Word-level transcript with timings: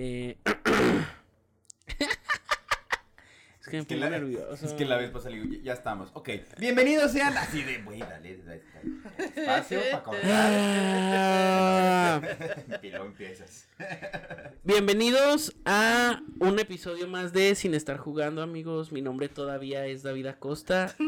Eh... 0.00 0.36
es 3.60 3.68
que 3.68 3.72
me 3.72 3.82
Es 3.82 3.84
que, 3.84 3.84
pongo 3.96 4.00
la, 4.04 4.10
nervioso. 4.10 4.64
es 4.66 4.72
que 4.74 4.84
la 4.84 4.96
vez 4.96 5.10
pasada 5.10 5.30
le 5.34 5.40
digo, 5.42 5.60
ya, 5.64 5.72
estamos. 5.72 6.10
Ok, 6.14 6.28
bienvenidos 6.58 7.10
sean. 7.10 7.36
Así 7.36 7.64
de, 7.64 7.82
güey, 7.82 7.98
dale, 7.98 8.36
dale, 8.38 8.62
dale, 8.74 8.92
Espacio 9.34 9.80
para 9.90 10.02
contar. 10.04 10.52
y 12.80 12.90
luego 12.90 13.06
empiezas. 13.06 13.66
Bienvenidos 14.62 15.52
a 15.64 16.22
un 16.38 16.60
episodio 16.60 17.08
más 17.08 17.32
de 17.32 17.56
Sin 17.56 17.74
Estar 17.74 17.96
Jugando, 17.96 18.42
amigos. 18.42 18.92
Mi 18.92 19.02
nombre 19.02 19.28
todavía 19.28 19.84
es 19.86 20.04
David 20.04 20.26
Acosta. 20.26 20.94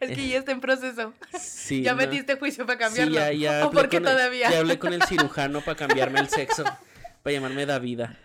Es 0.00 0.10
que 0.16 0.28
ya 0.28 0.38
está 0.38 0.52
en 0.52 0.60
proceso. 0.60 1.12
Sí, 1.38 1.82
ya 1.82 1.90
no. 1.92 1.98
metiste 1.98 2.36
juicio 2.36 2.64
para 2.66 2.88
Sí, 2.88 3.00
cambiarlo. 3.00 3.14
ya, 3.14 3.32
ya 3.32 3.64
¿O 3.64 3.68
hablé 3.68 3.80
por 3.80 3.88
qué 3.90 3.96
con 3.98 4.06
el- 4.08 4.12
todavía? 4.14 4.50
Ya 4.50 4.58
hablé 4.60 4.78
con 4.78 4.92
el 4.92 5.02
cirujano 5.02 5.60
para 5.60 5.76
cambiarme 5.76 6.20
el 6.20 6.28
sexo. 6.28 6.64
Para 7.22 7.32
llamarme 7.34 7.66
Davida. 7.66 8.16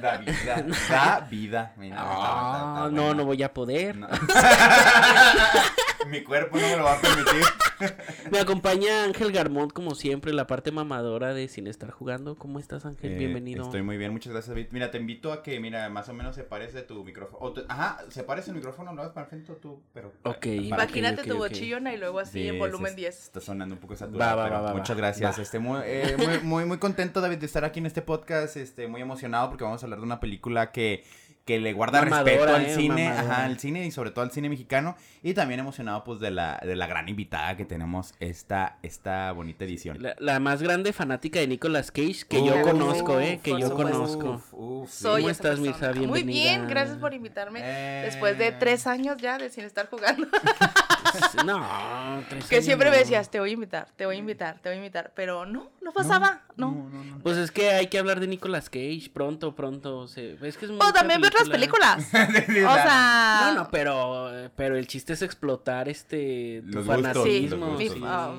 Da 0.00 0.16
vida. 0.18 0.64
Da 0.88 1.20
vida. 1.20 1.72
Mira, 1.76 1.96
está- 1.96 2.10
está- 2.12 2.26
Ah, 2.30 2.72
está 2.86 2.90
no, 2.90 3.02
buena. 3.02 3.14
no 3.14 3.24
voy 3.24 3.42
a 3.42 3.52
poder. 3.52 3.96
No. 3.96 4.08
Mi 6.08 6.22
cuerpo 6.22 6.56
no 6.58 6.66
me 6.66 6.76
lo 6.76 6.84
va 6.84 6.94
a 6.94 7.00
permitir. 7.00 7.42
Me 8.30 8.38
acompaña 8.38 9.04
Ángel 9.04 9.32
Garmont, 9.32 9.72
como 9.72 9.94
siempre, 9.94 10.32
la 10.34 10.46
parte 10.46 10.70
mamadora 10.70 11.32
de 11.32 11.48
Sin 11.48 11.66
Estar 11.66 11.90
Jugando. 11.90 12.34
¿Cómo 12.36 12.58
estás, 12.58 12.84
Ángel? 12.84 13.12
Eh, 13.12 13.16
Bienvenido. 13.18 13.64
Estoy 13.64 13.80
muy 13.82 13.96
bien, 13.96 14.12
muchas 14.12 14.32
gracias, 14.32 14.50
David. 14.54 14.66
Mira, 14.70 14.90
te 14.90 14.98
invito 14.98 15.32
a 15.32 15.42
que, 15.42 15.58
mira, 15.60 15.88
más 15.88 16.08
o 16.10 16.12
menos 16.12 16.34
se 16.36 16.44
parece 16.44 16.82
tu 16.82 17.02
micrófono. 17.04 17.52
tu- 17.52 17.64
ajá, 17.68 18.04
se 18.10 18.22
parece 18.22 18.50
el 18.50 18.56
micrófono, 18.56 18.92
no 18.92 19.02
es 19.02 19.08
para 19.10 19.26
frente 19.26 19.52
tú, 19.54 19.82
pero. 19.94 20.12
Ok. 20.24 20.44
Imagínate 20.46 21.22
tu 21.24 21.32
ok. 21.34 21.38
bochillona 21.38 21.94
y 21.94 21.96
luego 21.96 22.18
así 22.18 22.42
Sí, 22.42 22.48
en 22.48 22.58
volumen 22.58 22.90
se- 22.90 22.96
10. 22.96 23.22
Está 23.24 23.40
sonando 23.40 23.74
un 23.74 23.80
poco 23.80 23.96
saturado, 23.96 24.36
Va, 24.36 24.42
va, 24.42 24.48
pero 24.50 24.62
va, 24.62 24.72
va, 24.72 24.74
muchas 24.76 24.96
gracias. 24.96 25.38
Va. 25.38 25.42
Este, 25.42 25.58
muy, 25.58 25.80
eh, 25.84 26.16
muy, 26.18 26.38
muy, 26.40 26.64
muy 26.66 26.78
contento, 26.78 27.20
David, 27.22 27.38
de 27.38 27.46
estar 27.46 27.64
aquí 27.64 27.78
en 27.80 27.86
este 27.86 28.02
podcast. 28.02 28.56
Este, 28.58 28.88
muy 28.88 29.00
emocionado 29.00 29.48
porque 29.48 29.64
vamos 29.64 29.82
a 29.82 29.86
hablar 29.86 30.00
de 30.00 30.04
una 30.04 30.20
película 30.20 30.70
que, 30.70 31.04
que 31.50 31.58
le 31.60 31.72
guarda 31.72 32.00
Mamadora, 32.02 32.24
respeto 32.32 32.54
al 32.54 32.64
eh, 32.66 32.74
cine, 32.76 33.08
mamadora. 33.08 33.32
ajá, 33.32 33.44
al 33.46 33.58
cine 33.58 33.84
y 33.86 33.90
sobre 33.90 34.12
todo 34.12 34.22
al 34.24 34.30
cine 34.30 34.48
mexicano. 34.48 34.96
Y 35.22 35.34
también 35.34 35.58
emocionado, 35.58 36.04
pues, 36.04 36.20
de 36.20 36.30
la, 36.30 36.60
de 36.64 36.76
la 36.76 36.86
gran 36.86 37.08
invitada 37.08 37.56
que 37.56 37.64
tenemos 37.64 38.14
esta, 38.20 38.78
esta 38.82 39.32
bonita 39.32 39.64
edición. 39.64 40.00
La, 40.00 40.14
la 40.20 40.38
más 40.38 40.62
grande 40.62 40.92
fanática 40.92 41.40
de 41.40 41.48
Nicolas 41.48 41.90
Cage 41.90 42.24
que 42.28 42.44
yo 42.44 42.54
Uf, 42.54 42.62
conozco, 42.62 43.18
¿eh? 43.18 43.40
Que 43.42 43.58
yo 43.60 43.74
conozco. 43.74 44.40
Uf. 44.52 44.90
Soy 44.92 45.22
¿Cómo 45.22 45.30
estás. 45.30 45.58
Mirza? 45.58 45.88
Muy 45.92 46.22
Bienvenida. 46.22 46.32
bien, 46.44 46.68
gracias 46.68 46.98
por 46.98 47.12
invitarme. 47.14 47.60
Eh. 47.64 48.02
Después 48.04 48.38
de 48.38 48.52
tres 48.52 48.86
años 48.86 49.16
ya 49.18 49.36
de 49.38 49.50
sin 49.50 49.64
estar 49.64 49.88
jugando. 49.90 50.28
No, 51.44 52.22
tres 52.28 52.46
que 52.46 52.56
años 52.56 52.64
siempre 52.66 52.88
me 52.90 52.96
no. 52.96 53.00
decías, 53.02 53.30
te 53.30 53.40
voy 53.40 53.50
a 53.50 53.52
invitar, 53.54 53.88
te 53.96 54.06
voy 54.06 54.16
a 54.16 54.18
invitar, 54.18 54.60
te 54.62 54.68
voy 54.68 54.74
a 54.74 54.76
invitar. 54.76 55.12
Pero 55.16 55.44
no, 55.46 55.68
no 55.82 55.92
pasaba, 55.92 56.42
no. 56.56 56.70
no, 56.92 57.04
no. 57.04 57.18
Pues 57.20 57.36
es 57.36 57.50
que 57.50 57.70
hay 57.70 57.88
que 57.88 57.98
hablar 57.98 58.20
de 58.20 58.28
Nicolas 58.28 58.70
Cage 58.70 59.10
pronto, 59.12 59.54
pronto. 59.56 60.06
se- 60.06 60.34
Es 60.46 60.56
que 60.56 60.66
es 60.66 60.72
también 60.94 61.20
ve 61.20 61.30
película. 61.48 61.96
películas. 61.96 62.46
Sí, 62.46 62.58
o 62.64 62.74
sea. 62.74 63.40
No, 63.54 63.54
no, 63.64 63.70
pero, 63.70 64.50
pero 64.56 64.76
el 64.76 64.86
chiste 64.86 65.12
es 65.14 65.22
explotar 65.22 65.88
este 65.88 66.62
tu 66.70 66.78
Los 66.78 66.86
gustos, 66.86 67.02
fanatismo. 67.14 67.66
los 67.66 67.78
mi- 67.78 67.84
gustos. 67.88 67.96
sí. 67.98 68.04
ah, 68.06 68.34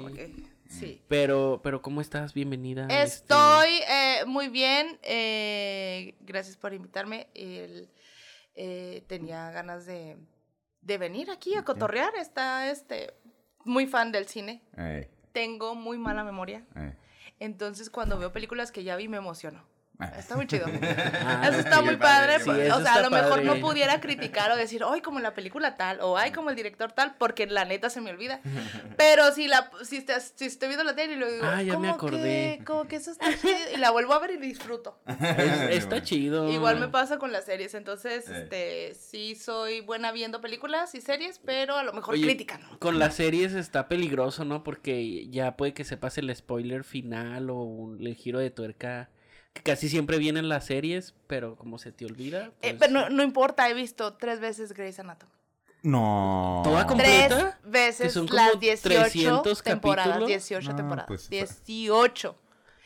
sí. 0.69 1.01
Pero, 1.07 1.59
pero 1.63 1.81
¿cómo 1.81 2.01
estás? 2.01 2.33
Bienvenida. 2.33 2.83
este, 2.89 3.03
Estoy 3.03 3.69
eh, 3.89 4.23
muy 4.25 4.47
bien. 4.49 4.99
eh, 5.03 6.15
gracias 6.21 6.57
por 6.57 6.73
invitarme. 6.73 7.27
El- 7.33 7.89
eh, 8.55 9.03
tenía 9.07 9.49
ganas 9.51 9.85
de, 9.85 10.17
de 10.81 10.97
venir 10.97 11.31
aquí 11.31 11.55
a 11.55 11.63
cotorrear. 11.63 12.13
Está 12.15 12.69
este 12.69 13.13
muy 13.65 13.87
fan 13.87 14.11
del 14.11 14.27
cine. 14.27 14.61
Tengo 15.31 15.75
muy 15.75 15.97
mala 15.97 16.23
memoria. 16.23 16.65
Entonces, 17.39 17.89
cuando 17.89 18.17
veo 18.19 18.31
películas 18.31 18.71
que 18.71 18.83
ya 18.83 18.95
vi, 18.95 19.07
me 19.07 19.17
emociono. 19.17 19.63
Ah. 20.01 20.13
Está 20.19 20.35
muy 20.35 20.47
chido. 20.47 20.65
Ah, 21.23 21.47
Eso 21.49 21.59
está 21.59 21.81
muy 21.81 21.95
padre, 21.97 22.39
Sí, 22.39 22.49
eso 22.49 22.77
o 22.77 22.81
sea, 22.81 22.93
a 22.95 22.97
está 22.97 23.01
lo 23.01 23.09
mejor 23.11 23.29
padre. 23.29 23.45
no 23.45 23.55
pudiera 23.59 24.01
criticar 24.01 24.51
o 24.51 24.55
decir, 24.55 24.81
ay, 24.87 25.01
como 25.01 25.17
en 25.19 25.23
la 25.23 25.33
película 25.33 25.77
tal, 25.77 25.99
o 26.01 26.17
ay, 26.17 26.31
como 26.31 26.49
el 26.49 26.55
director 26.55 26.91
tal, 26.91 27.15
porque 27.17 27.45
la 27.47 27.63
neta 27.65 27.89
se 27.89 28.01
me 28.01 28.09
olvida. 28.11 28.41
Pero 28.97 29.31
si 29.33 29.47
la 29.47 29.69
si, 29.83 30.01
te- 30.01 30.19
si 30.19 30.45
estoy 30.45 30.69
viendo 30.69 30.83
la 30.83 30.95
tele 30.95 31.13
y 31.13 31.17
lo 31.17 31.31
digo, 31.31 31.45
Ah, 31.45 31.61
ya 31.61 31.73
me 31.77 31.87
"¿Cómo 31.89 31.93
acordé". 31.93 32.57
Que, 32.59 32.63
como 32.65 32.85
que 32.87 32.95
eso 32.97 33.11
está 33.11 33.27
chido", 33.37 33.53
y 33.73 33.77
la 33.77 33.91
vuelvo 33.91 34.13
a 34.13 34.19
ver 34.19 34.31
y 34.31 34.37
disfruto. 34.37 34.99
es- 35.07 35.83
está 35.83 36.01
chido. 36.01 36.49
Igual 36.51 36.79
me 36.79 36.87
pasa 36.89 37.17
con 37.17 37.31
las 37.31 37.45
series, 37.45 37.73
entonces, 37.75 38.27
Eh. 38.29 38.41
este, 38.43 38.93
sí 38.95 39.35
soy 39.35 39.81
buena 39.81 40.11
viendo 40.11 40.41
películas 40.41 40.95
y 40.95 41.01
series, 41.01 41.39
pero 41.39 41.77
a 41.77 41.83
lo 41.83 41.93
mejor 41.93 42.15
Oye, 42.15 42.23
crítica, 42.25 42.57
¿no? 42.57 42.79
Con 42.79 42.99
las 42.99 43.15
series 43.15 43.53
está 43.53 43.87
peligroso, 43.87 44.43
¿no? 44.45 44.63
Porque 44.63 45.27
ya 45.29 45.55
puede 45.57 45.73
que 45.73 45.83
se 45.83 45.97
pase 45.97 46.21
el 46.21 46.35
spoiler 46.35 46.83
final 46.83 47.49
o 47.49 47.55
un- 47.63 48.05
el 48.05 48.15
giro 48.15 48.39
de 48.39 48.49
tuerca 48.51 49.09
que 49.53 49.63
casi 49.63 49.89
siempre 49.89 50.17
viene 50.17 50.39
en 50.39 50.49
las 50.49 50.65
series, 50.65 51.13
pero 51.27 51.55
como 51.55 51.77
se 51.77 51.91
te 51.91 52.05
olvida. 52.05 52.51
Eh, 52.61 52.73
pues, 52.73 52.75
pero 52.79 52.91
no, 52.93 53.09
no 53.09 53.23
importa, 53.23 53.69
he 53.69 53.73
visto 53.73 54.13
tres 54.13 54.39
veces 54.39 54.73
Grey's 54.73 54.99
Anatomy. 54.99 55.31
No. 55.83 56.61
¿Toda 56.63 56.85
com- 56.85 56.97
Tres 56.97 57.27
¿Completa? 57.29 57.59
Que 57.63 57.67
veces 57.69 58.13
son 58.13 58.27
como 58.27 58.39
las 58.41 58.59
18 58.59 58.99
300 59.01 59.63
temporadas. 59.63 60.07
capítulos. 60.07 60.27
18 60.27 60.69
No, 60.69 60.75
temporadas. 60.75 61.07
pues, 61.07 61.29
18. 61.29 62.35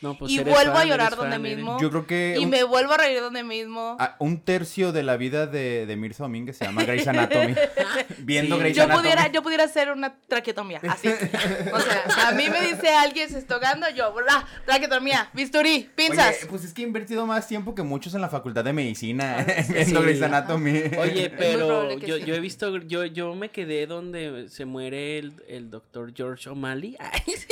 No, 0.01 0.17
pues 0.17 0.31
y 0.31 0.39
vuelvo 0.39 0.77
a 0.77 0.85
llorar 0.85 1.15
donde 1.15 1.31
fan, 1.35 1.41
mismo. 1.41 1.79
Yo 1.79 1.89
creo 1.89 2.05
que 2.05 2.35
Y 2.39 2.43
un, 2.43 2.49
me 2.49 2.63
vuelvo 2.63 2.93
a 2.93 2.97
reír 2.97 3.21
donde 3.21 3.43
mismo. 3.43 3.95
a- 3.99 4.15
un 4.19 4.41
tercio 4.41 4.91
de 4.91 5.03
la 5.03 5.17
vida 5.17 5.47
de, 5.47 5.85
de 5.85 5.95
Mirza 5.95 6.23
Domínguez 6.23 6.57
se 6.57 6.65
llama 6.65 6.83
Grey's 6.83 7.07
Anatomy. 7.07 7.55
Viendo 8.19 8.55
Sí. 8.55 8.61
Grey's 8.61 8.77
yo 8.77 8.83
Anatomy. 8.83 9.01
pudiera, 9.03 9.31
yo 9.31 9.41
pudiera 9.41 9.63
hacer 9.63 9.91
una 9.91 10.15
traqueotomía, 10.27 10.79
así. 10.89 11.07
O 11.07 11.79
sea, 11.79 12.27
a 12.27 12.31
mí 12.33 12.49
me 12.49 12.61
dice 12.61 12.89
alguien 12.89 13.29
se 13.29 13.39
está 13.39 13.55
ahogando, 13.55 13.87
yo, 13.89 14.13
bla, 14.13 14.45
traqueotomía, 14.65 15.29
bisturí, 15.33 15.89
pinzas. 15.95 16.37
Oye, 16.39 16.45
pues 16.49 16.65
es 16.65 16.73
que 16.73 16.81
he 16.81 16.85
invertido 16.85 17.25
más 17.25 17.47
tiempo 17.47 17.73
que 17.73 17.83
muchos 17.83 18.13
en 18.13 18.21
la 18.21 18.29
facultad 18.29 18.63
de 18.63 18.73
medicina 18.73 19.37
Ah, 19.39 19.45
viendo 19.69 19.99
Sí. 20.01 20.05
Grey's 20.05 20.21
Anatomy. 20.21 20.81
Oye, 20.99 21.31
pero 21.35 21.93
yo, 21.99 22.17
sí. 22.17 22.23
yo 22.25 22.35
he 22.35 22.39
visto, 22.39 22.77
yo, 22.77 23.05
yo 23.05 23.33
me 23.35 23.49
quedé 23.49 23.87
donde 23.87 24.49
se 24.49 24.65
muere 24.65 25.17
el, 25.19 25.33
el 25.47 25.69
doctor 25.69 26.13
George 26.15 26.49
O'Malley. 26.49 26.97
Ay, 26.99 27.21
sí. 27.25 27.47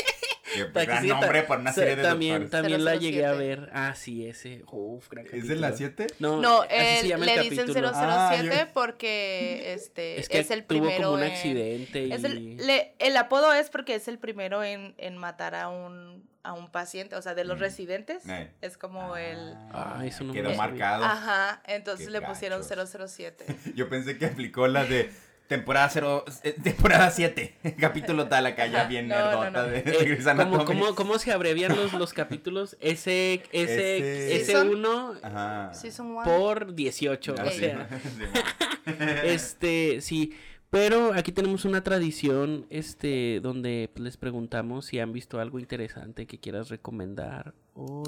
Para 0.73 0.85
que 0.85 0.91
gran 0.91 1.03
sí, 1.03 1.09
nombre 1.09 1.43
por 1.43 1.59
una 1.59 1.73
serie 1.73 1.95
de 1.95 2.03
también, 2.03 2.41
doctores. 2.43 2.51
también 2.51 2.85
la 2.85 2.95
llegué 2.95 3.25
a 3.25 3.33
007. 3.33 3.47
ver. 3.47 3.69
Ah, 3.73 3.93
sí, 3.95 4.27
ese. 4.27 4.63
Uf, 4.71 5.09
gran 5.09 5.25
¿Es 5.31 5.47
de 5.47 5.55
las 5.55 5.77
7? 5.77 6.07
No, 6.19 6.41
No, 6.41 6.63
el 6.65 7.07
le 7.07 7.39
dicen 7.43 7.57
capítulo. 7.67 7.91
007 7.93 7.95
Ah, 7.95 8.41
yo- 8.43 8.73
porque 8.73 9.73
este 9.73 10.19
Es 10.19 10.29
es, 10.29 10.47
que 10.47 10.53
el 10.53 10.63
tuvo 10.65 10.79
primero 10.81 11.03
como 11.09 11.13
un 11.17 11.23
en- 11.23 11.31
accidente 11.31 12.03
y... 12.05 12.11
es 12.11 12.23
el, 12.23 12.57
le- 12.57 12.93
el 12.99 13.17
apodo 13.17 13.53
es 13.53 13.69
porque 13.69 13.95
es 13.95 14.07
el 14.07 14.17
primero 14.19 14.63
en, 14.63 14.93
en 14.97 15.17
matar 15.17 15.55
a 15.55 15.69
un, 15.69 16.27
a 16.43 16.53
un 16.53 16.69
paciente, 16.69 17.15
o 17.15 17.21
sea, 17.21 17.33
de 17.35 17.45
los 17.45 17.57
Mm. 17.57 17.61
residentes. 17.61 18.27
Eh. 18.27 18.51
Es 18.61 18.77
como 18.77 19.15
el... 19.17 19.55
Ah, 19.71 20.01
eso 20.05 20.23
no 20.23 20.33
Quedó 20.33 20.53
marcado. 20.55 21.05
Ajá, 21.05 21.61
entonces 21.67 22.07
Qué 22.07 22.11
le 22.11 22.21
pusieron 22.21 22.61
gachos. 22.61 22.89
007. 23.11 23.45
Yo 23.75 23.89
pensé 23.89 24.17
que 24.17 24.25
aplicó 24.25 24.67
la 24.67 24.83
de 24.85 25.09
temporada 25.47 25.89
0, 25.89 26.25
temporada 26.63 27.11
7, 27.11 27.55
capítulo 27.79 28.27
tal 28.27 28.45
acá 28.45 28.67
ya 28.67 28.85
bien 28.85 29.07
no, 29.07 29.15
no, 29.15 29.25
nerdota 29.43 29.51
no. 29.63 29.67
de, 29.67 29.79
Eh, 29.79 29.81
de 29.83 29.91
Grey's 30.05 30.23
¿cómo, 30.25 30.41
Anatomy. 30.41 30.65
cómo, 30.65 30.95
cómo 30.95 31.19
se 31.19 31.31
abrevian 31.31 31.75
los, 31.75 31.93
los 31.93 32.13
capítulos? 32.13 32.75
Ese, 32.79 33.43
ese, 33.51 33.97
Ese- 33.97 34.35
ese 34.35 34.45
Season. 34.45 34.69
uno 34.69 35.15
Ajá. 35.21 35.73
Season 35.73 36.07
1. 36.07 36.23
por 36.23 36.73
18, 36.73 37.35
Ah, 37.37 37.43
o 37.45 37.49
sí. 37.51 37.59
sea... 37.59 37.87
Este, 39.23 40.01
sí, 40.01 40.33
pero 40.69 41.13
aquí 41.13 41.31
tenemos 41.31 41.63
una 41.65 41.83
tradición, 41.83 42.65
este, 42.69 43.39
donde 43.41 43.89
les 43.95 44.17
preguntamos 44.17 44.87
si 44.87 44.99
han 44.99 45.13
visto 45.13 45.39
algo 45.39 45.59
interesante 45.59 46.25
que 46.27 46.39
quieras 46.39 46.69
recomendar 46.69 47.53
o 47.75 48.03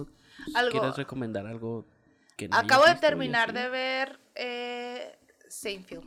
Algo- 0.54 0.72
quieras 0.72 0.98
recomendar 0.98 1.48
algo 1.48 1.86
que 2.36 2.50
no 2.50 2.58
Acabo 2.58 2.84
de 2.86 2.96
terminar 2.96 3.54
de 3.54 3.70
ver 3.70 4.20
eh, 4.36 5.16
Seinfeld. 5.48 6.04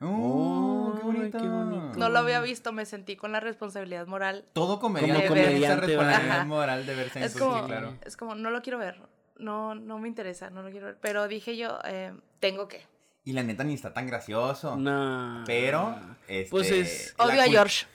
Oh, 0.00 0.94
qué 0.96 1.02
bonito. 1.04 1.38
qué 1.38 1.46
bonito. 1.46 1.98
No 1.98 2.08
lo 2.08 2.18
había 2.20 2.40
visto, 2.40 2.72
me 2.72 2.84
sentí 2.86 3.16
con 3.16 3.32
la 3.32 3.40
responsabilidad 3.40 4.06
moral. 4.06 4.44
Todo 4.52 4.78
comediante 4.78 5.26
Como 5.26 5.34
tiene 5.34 5.48
esa 5.48 5.54
comediante, 5.76 5.86
responsabilidad 5.86 6.46
moral 6.46 6.86
de 6.86 6.94
ver 6.94 7.06
Es 7.06 7.12
Seinfeld, 7.12 7.38
como, 7.42 7.58
sí, 7.60 7.66
claro. 7.66 7.94
es 8.04 8.16
como, 8.16 8.34
no 8.34 8.50
lo 8.50 8.62
quiero 8.62 8.78
ver. 8.78 9.00
No, 9.38 9.74
no 9.74 9.98
me 9.98 10.08
interesa, 10.08 10.50
no 10.50 10.62
lo 10.62 10.70
quiero 10.70 10.86
ver. 10.86 10.98
Pero 11.00 11.28
dije 11.28 11.56
yo, 11.56 11.78
eh, 11.84 12.12
tengo 12.40 12.68
que. 12.68 12.86
Y 13.24 13.32
la 13.32 13.42
neta 13.42 13.62
ni 13.64 13.74
está 13.74 13.92
tan 13.92 14.06
gracioso. 14.06 14.76
No. 14.76 15.42
Pero, 15.46 15.96
este, 16.28 16.50
Pues 16.50 16.70
es- 16.70 17.14
Odio 17.18 17.42
a 17.42 17.44
George. 17.44 17.86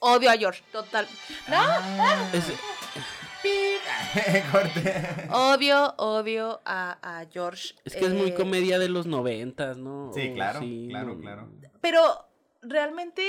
Odio 0.00 0.30
a 0.30 0.34
George, 0.36 0.62
total. 0.70 1.06
No, 1.48 1.56
Ah, 1.56 2.30
Es- 2.32 2.52
Corte. 4.52 5.28
odio, 5.30 5.94
odio 5.98 6.60
a, 6.64 6.98
a 7.02 7.26
George. 7.30 7.74
Es 7.84 7.94
que 7.96 8.06
es 8.06 8.12
muy 8.12 8.30
Eh, 8.30 8.34
comedia 8.34 8.78
de 8.78 8.88
los 8.88 9.06
noventas, 9.06 9.76
¿no? 9.78 10.10
Sí, 10.14 10.32
claro, 10.34 10.60
sí, 10.60 10.86
claro, 10.90 11.14
no. 11.14 11.20
claro. 11.20 11.48
Pero 11.80 12.28
realmente, 12.62 13.22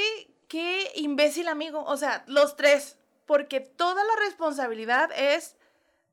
qué 0.48 0.92
imbécil 0.96 1.48
amigo. 1.48 1.84
O 1.86 1.98
sea, 1.98 2.24
los 2.28 2.56
tres. 2.56 2.98
Porque 3.26 3.60
toda 3.60 4.04
la 4.04 4.16
responsabilidad 4.26 5.12
es 5.16 5.56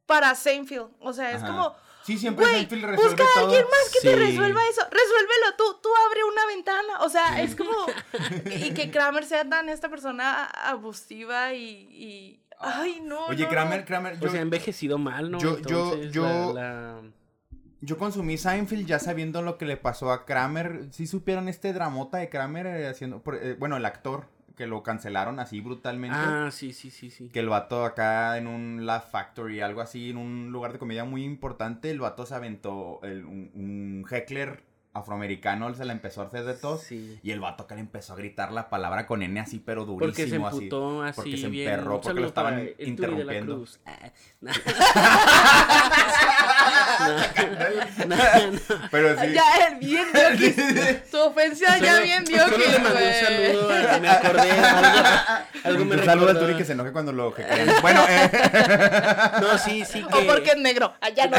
para 0.05 0.35
Seinfeld. 0.35 0.91
O 1.01 1.13
sea, 1.15 1.31
es 1.31 1.43
Ajá. 1.43 1.47
como, 1.47 1.75
Sí, 2.03 2.19
siempre 2.19 2.45
güey, 2.45 2.57
Seinfeld 2.59 2.85
resuelve 2.85 3.15
busca 3.17 3.25
a 3.37 3.41
alguien 3.43 3.65
más 3.65 3.91
que 3.93 4.01
te 4.01 4.15
resuelva 4.17 4.61
eso. 4.69 4.83
Resuélvelo 4.83 5.57
tú. 5.57 5.81
Tú 5.83 5.89
abre 6.07 6.23
una 6.25 6.47
ventana. 6.47 7.01
O 7.01 7.09
sea, 7.09 7.41
es 7.41 7.57
como. 7.57 7.73
y 8.55 8.75
que 8.75 8.91
Kramer 8.91 9.25
sea 9.25 9.49
tan 9.49 9.69
esta 9.69 9.89
persona 9.89 10.45
abusiva 10.45 11.53
y. 11.55 11.65
y 11.91 12.41
Ay, 12.59 13.01
no. 13.03 13.27
Oye, 13.27 13.45
no, 13.45 13.49
Kramer. 13.51 13.85
Kramer, 13.85 14.15
O 14.15 14.21
yo, 14.21 14.29
sea, 14.31 14.39
ha 14.41 14.43
envejecido 14.43 14.99
mal, 14.99 15.31
¿no? 15.31 15.39
yo- 15.39 15.59
yo- 15.61 15.93
Entonces, 15.93 16.13
yo- 16.13 16.53
la- 16.55 16.63
la- 16.63 17.03
yo 17.81 17.99
consumí 17.99 18.39
Seinfeld 18.39 18.87
ya 18.87 18.99
sabiendo 18.99 19.43
lo 19.43 19.59
que 19.59 19.67
le 19.67 19.77
pasó 19.77 20.11
a 20.13 20.25
Kramer. 20.25 20.87
¿Sí 20.91 21.07
supieron 21.07 21.49
este 21.49 21.73
dramota 21.73 22.19
de 22.19 22.29
Kramer 22.29 22.67
eh, 22.67 22.89
haciendo, 22.89 23.23
por- 23.23 23.37
eh, 23.37 23.55
bueno, 23.59 23.77
el 23.77 23.85
actor 23.85 24.29
que 24.57 24.67
lo 24.67 24.83
cancelaron 24.83 25.39
así 25.39 25.61
brutalmente? 25.61 26.17
Ah, 26.19 26.49
sí, 26.51 26.73
sí, 26.73 26.91
sí, 26.91 27.11
sí. 27.11 27.29
Que 27.29 27.41
el 27.41 27.49
vato 27.51 27.85
acá 27.85 28.39
en 28.39 28.47
un 28.47 28.87
Laugh 28.87 29.05
Factory, 29.11 29.61
algo 29.61 29.83
así, 29.83 30.09
en 30.11 30.17
un 30.17 30.51
lugar 30.51 30.73
de 30.73 30.79
comedia 30.79 31.05
muy 31.05 31.23
importante, 31.25 31.91
el 31.91 32.01
vato 32.01 32.25
se 32.25 32.35
aventó 32.35 33.01
el- 33.03 33.27
un, 33.27 33.51
un 33.55 34.07
heckler 34.11 34.65
afroamericano, 34.99 35.73
se 35.75 35.85
le 35.85 35.93
empezó 35.93 36.23
a 36.23 36.27
hacer 36.27 36.45
de 36.45 36.55
tos. 36.55 36.83
Sí. 36.83 37.19
Y 37.23 37.31
el 37.31 37.41
vato 37.41 37.65
acá 37.65 37.75
le 37.75 37.83
empezó 37.83 38.15
a 38.15 38.17
gritar 38.17 38.53
la 38.53 38.69
palabra 38.69 39.07
con 39.07 39.23
N 39.23 39.39
así, 39.41 39.59
pero 39.59 39.85
durísimo. 39.85 40.07
Porque 40.07 40.29
se 40.29 40.37
así. 40.37 40.57
emputó 40.57 41.03
así, 41.03 41.17
porque 41.17 41.37
se 41.37 41.49
bien. 41.49 41.71
emperró, 41.71 42.01
porque 42.01 42.21
lo 42.21 42.27
estaban 42.27 42.57
de 42.57 42.77
la 42.79 42.85
interrumpiendo. 42.85 43.57
Cruz. 43.57 43.81
Pero 48.91 49.21
sí. 49.21 49.33
Ya, 49.33 49.45
él 49.69 49.77
bien 49.79 50.07
que 50.13 51.03
tu 51.11 51.19
ofensa 51.19 51.79
ya 51.79 52.01
bien 52.01 52.25
vio 52.25 52.45
solo 52.45 52.57
que, 52.57 52.69
le 52.73 52.79
mandé 52.79 52.89
un 52.91 53.03
güey. 53.03 53.25
saludo, 53.25 53.71
a- 53.95 53.99
me 54.01 54.09
acordé 54.09 54.51
algo, 54.51 55.09
algo 55.65 55.85
me 55.85 55.97
Un 55.97 56.05
saludo 56.05 56.31
al. 56.31 56.39
Turi 56.39 56.55
que 56.57 56.65
se 56.65 56.73
enoje 56.73 56.93
cuando 56.93 57.13
lo. 57.13 57.35
Bueno, 57.83 58.05
eh, 58.09 58.31
No, 59.41 59.59
sí, 59.59 59.85
sí 59.85 60.05
que, 60.05 60.15
O 60.19 60.27
porque 60.27 60.51
es 60.51 60.57
negro. 60.59 60.95
Allá 61.01 61.27
no. 61.27 61.37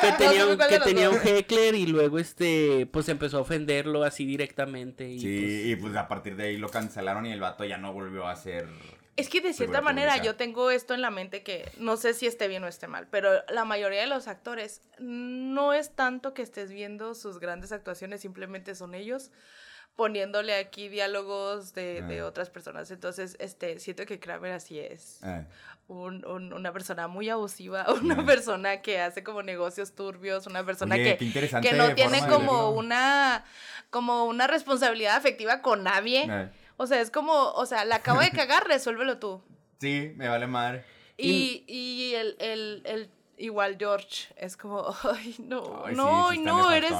que 0.00 0.12
tenía, 0.12 0.46
un, 0.46 0.58
que 0.58 0.78
tenía 0.80 1.10
un 1.10 1.18
heckler 1.22 1.74
y 1.74 1.86
luego 1.86 2.18
este 2.18 2.86
pues 2.92 3.08
empezó 3.08 3.38
a 3.38 3.40
ofenderlo 3.40 4.04
así 4.04 4.24
directamente 4.26 5.08
y 5.08 5.20
sí, 5.20 5.62
y 5.66 5.76
pues 5.76 5.94
a 5.96 6.08
partir 6.08 6.36
de 6.36 6.44
ahí 6.44 6.56
lo 6.56 6.68
cancelaron 6.68 7.26
y 7.26 7.32
el 7.32 7.40
vato 7.40 7.64
ya 7.64 7.76
no 7.78 7.92
volvió 7.92 8.26
a 8.26 8.32
hacer. 8.32 8.66
Es 9.16 9.28
que 9.30 9.40
de 9.40 9.52
cierta 9.54 9.80
manera 9.80 10.16
yo 10.22 10.36
tengo 10.36 10.70
esto 10.70 10.92
en 10.94 11.00
la 11.00 11.10
mente 11.10 11.42
que 11.42 11.70
no 11.78 11.96
sé 11.96 12.12
si 12.12 12.26
esté 12.26 12.48
bien 12.48 12.62
o 12.64 12.68
esté 12.68 12.86
mal, 12.86 13.06
pero 13.10 13.30
la 13.48 13.64
mayoría 13.64 14.00
de 14.00 14.06
los 14.06 14.28
actores 14.28 14.82
no 14.98 15.72
es 15.72 15.90
tanto 15.94 16.34
que 16.34 16.42
estés 16.42 16.70
viendo 16.70 17.14
sus 17.14 17.38
grandes 17.40 17.72
actuaciones, 17.72 18.20
simplemente 18.20 18.74
son 18.74 18.94
ellos 18.94 19.30
poniéndole 19.94 20.54
aquí 20.56 20.88
diálogos 20.90 21.72
de, 21.72 22.02
de 22.02 22.20
Ah. 22.20 22.26
otras 22.26 22.50
personas. 22.50 22.90
Entonces, 22.90 23.34
este, 23.40 23.78
siento 23.78 24.04
que 24.04 24.20
Kramer 24.20 24.52
así 24.52 24.78
es. 24.78 25.20
un- 25.88 26.26
un- 26.26 26.52
una 26.52 26.72
persona 26.72 27.06
muy 27.08 27.30
abusiva, 27.30 27.86
una 28.02 28.26
persona 28.26 28.82
que 28.82 29.00
hace 29.00 29.22
como 29.22 29.42
negocios 29.42 29.94
turbios, 29.94 30.46
una 30.48 30.66
persona 30.66 30.96
Oye, 30.96 31.16
que, 31.16 31.30
que 31.62 31.72
no 31.74 31.94
tiene 31.94 32.18
como 32.28 32.70
una 32.72 33.44
como 33.90 34.24
una 34.26 34.46
responsabilidad 34.48 35.16
afectiva 35.16 35.62
con 35.62 35.84
nadie. 35.84 36.26
O 36.76 36.86
sea, 36.86 37.00
es 37.00 37.10
como, 37.10 37.32
o 37.32 37.66
sea, 37.66 37.84
la 37.84 37.96
acabo 37.96 38.20
de 38.20 38.30
cagar, 38.30 38.64
resuélvelo 38.68 39.18
tú. 39.18 39.42
Sí, 39.80 40.12
me 40.16 40.28
vale 40.28 40.46
madre. 40.46 40.84
Y, 41.16 41.64
y 41.66 42.14
el, 42.14 42.36
el, 42.38 42.82
el- 42.84 43.10
igual 43.38 43.76
George 43.78 44.28
es 44.36 44.56
como, 44.56 44.86
ay, 45.14 45.34
no, 45.38 45.82
Ay, 45.86 45.94
no, 45.94 46.30
sí 46.32 46.38
no, 46.38 46.70
eres, 46.72 46.92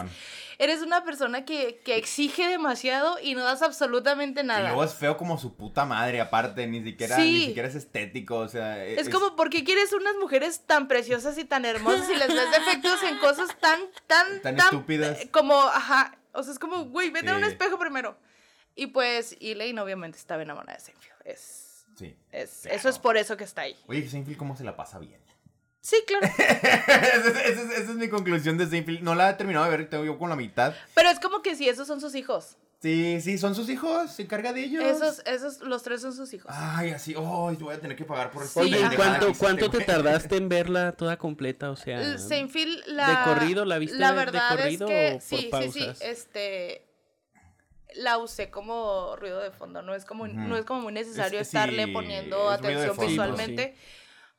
eres 0.59 0.83
una 0.83 1.03
persona 1.05 1.45
que, 1.47 1.81
que 1.85 1.97
exige 1.97 2.47
demasiado 2.49 3.19
y 3.23 3.35
no 3.35 3.43
das 3.45 3.63
absolutamente 3.63 4.43
Y 4.43 4.45
nada. 4.45 4.61
luego 4.69 4.85
es 4.85 4.95
feo 4.95 5.17
como 5.17 5.39
su 5.39 5.55
puta 5.57 5.85
madre, 5.87 6.21
aparte, 6.21 6.67
ni 6.67 6.83
siquiera, 6.83 7.17
Sí. 7.17 7.23
ni 7.41 7.47
siquiera 7.47 7.69
es 7.69 7.75
estético, 7.75 8.37
o 8.37 8.49
sea. 8.49 8.85
e, 8.85 9.01
Es 9.01 9.09
como, 9.09 9.35
¿por 9.37 9.49
qué 9.51 9.65
quieres 9.65 9.93
unas 9.95 10.15
mujeres 10.17 10.61
tan 10.67 10.89
preciosas 10.89 11.37
y 11.39 11.45
tan 11.47 11.65
hermosas 11.65 12.09
y 12.11 12.17
les 12.17 12.29
ves 12.29 12.51
defectos 12.51 13.03
en 13.03 13.17
cosas 13.19 13.49
tan, 13.61 13.81
tan, 14.07 14.41
Tan 14.43 14.59
estúpidas. 14.59 15.21
eh, 15.21 15.31
Como, 15.31 15.59
ajá, 15.59 16.19
o 16.33 16.43
sea, 16.43 16.53
es 16.53 16.59
como, 16.59 16.85
güey, 16.87 17.11
vete 17.11 17.31
a 17.31 17.37
un 17.37 17.45
espejo 17.45 17.79
primero. 17.79 18.19
Y 18.77 18.87
pues, 18.89 19.37
Elaine 19.41 19.81
obviamente 19.81 20.19
estaba 20.19 20.43
enamorada 20.43 20.75
de 20.79 20.81
Seinfeld. 20.85 21.13
Es, 21.25 21.63
Sí. 21.99 22.15
es, 22.31 22.61
Claro. 22.63 22.77
Eso 22.77 22.89
es 22.91 22.99
por 22.99 23.17
eso 23.17 23.37
que 23.39 23.45
está 23.45 23.63
ahí. 23.63 23.75
Oye, 23.89 24.07
Seinfeld, 24.09 24.37
¿cómo 24.37 24.55
se 24.57 24.63
la 24.65 24.77
pasa 24.77 24.99
bien? 24.99 25.19
Sí, 25.81 25.97
claro. 26.07 26.27
esa, 26.39 27.17
es, 27.17 27.27
esa 27.27 27.63
es- 27.63 27.71
esa 27.79 27.91
es 27.93 27.97
mi 27.97 28.09
conclusión 28.09 28.59
de 28.59 28.67
Seinfeld. 28.67 29.01
No 29.03 29.15
la 29.15 29.31
he 29.31 29.35
terminado 29.35 29.65
de 29.65 29.77
ver, 29.77 29.89
tengo 29.89 30.05
yo 30.05 30.19
con 30.19 30.29
la 30.29 30.37
mitad. 30.37 30.75
Pero 30.95 31.09
es 31.09 31.19
como 31.21 31.41
que 31.43 31.55
si 31.57 31.69
esos 31.69 31.87
son 31.87 32.01
sus 32.01 32.15
hijos. 32.15 32.57
Sí, 32.83 33.21
sí, 33.23 33.39
son 33.39 33.55
sus 33.55 33.71
hijos, 33.71 34.13
se 34.13 34.23
encarga 34.23 34.53
de 34.53 34.61
ellos. 34.65 34.85
Esos, 34.85 35.23
esos, 35.25 35.61
los 35.63 35.83
tres 35.83 36.03
son 36.03 36.15
sus 36.15 36.33
hijos. 36.35 36.51
Ay, 36.55 36.91
así, 36.91 37.15
oh, 37.17 37.51
yo 37.53 37.65
voy 37.67 37.75
a 37.75 37.81
tener 37.81 37.97
que 37.97 38.05
pagar 38.05 38.31
por 38.31 38.43
esta 38.43 38.61
Sí, 38.61 38.67
Oye, 38.67 38.79
¿y 38.79 38.83
ajá. 38.83 38.91
pendejada 38.91 39.19
cuánto, 39.21 39.39
cuánto 39.39 39.71
te 39.71 39.85
tardaste 39.85 40.37
en 40.37 40.49
verla 40.51 40.93
toda 40.93 41.17
completa? 41.17 41.71
O 41.71 41.77
sea, 41.77 42.03
El 42.03 42.19
Seinfeld, 42.19 42.85
la... 42.89 43.09
¿De 43.09 43.25
corrido? 43.35 43.65
¿La 43.65 43.79
viste 43.79 43.97
La 43.97 44.09
de- 44.13 44.19
de 44.19 44.25
verdad 44.27 44.57
corrido 44.59 44.87
es 44.89 45.25
que, 45.25 45.47
o 45.47 45.51
por 45.51 45.63
sí, 45.63 45.71
sí, 45.73 45.81
sí, 45.81 45.91
este... 46.03 46.83
La 47.95 48.19
usé 48.19 48.51
como 48.51 49.15
ruido 49.17 49.41
de 49.41 49.51
fondo, 49.51 49.81
no 49.83 49.95
es 49.95 50.05
como, 50.05 50.27
no 50.27 50.57
es 50.57 50.65
como 50.65 50.81
muy 50.83 50.93
necesario 50.93 51.41
Es- 51.41 51.49
estarle 51.49 51.87
sí, 51.87 51.93
poniendo 51.93 52.53
es 52.53 52.59
atención 52.59 52.89
fondo. 52.97 53.09
Sí, 53.11 53.17
pues, 53.17 53.29
visualmente 53.29 53.77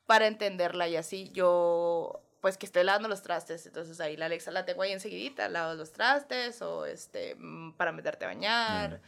para 0.06 0.26
entenderla 0.26 0.88
y 0.88 0.96
así 0.96 1.30
yo 1.32 2.22
pues 2.40 2.56
que 2.56 2.66
estoy 2.66 2.84
lavando 2.84 3.08
los 3.08 3.22
trastes, 3.22 3.66
entonces 3.66 4.00
ahí 4.00 4.16
la 4.16 4.26
Alexa 4.26 4.50
la 4.52 4.64
tengo 4.64 4.82
ahí 4.82 4.92
enseguidita, 4.92 5.48
lavo 5.48 5.74
los 5.74 5.90
trastes 5.92 6.62
o 6.62 6.86
este 6.86 7.34
mm, 7.36 7.72
para 7.72 7.90
meterte 7.92 8.24
a 8.24 8.28
bañar, 8.28 9.00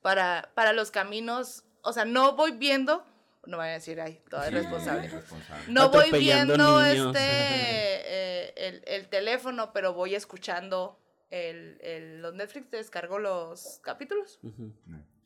para 0.00 0.50
para 0.54 0.72
los 0.72 0.90
caminos, 0.92 1.64
o 1.82 1.92
sea, 1.92 2.04
no 2.04 2.36
voy 2.36 2.52
viendo, 2.52 3.04
no 3.46 3.56
voy 3.56 3.66
a 3.66 3.70
decir, 3.70 4.00
ay, 4.00 4.22
toda 4.30 4.44
Sí, 4.48 4.50
responsable. 4.54 5.08
responsable. 5.08 5.64
No 5.72 5.88
voy 5.90 6.10
viendo 6.12 6.56
niños. 6.56 7.16
este 7.16 7.18
eh, 7.24 8.52
el, 8.56 8.82
el 8.86 9.08
teléfono, 9.08 9.72
pero 9.72 9.92
voy 9.92 10.14
escuchando 10.14 10.98
el, 11.30 11.78
el- 11.82 12.22
los 12.22 12.34
Netflix 12.34 12.70
descargo 12.70 13.18
los 13.18 13.80
capítulos 13.82 14.38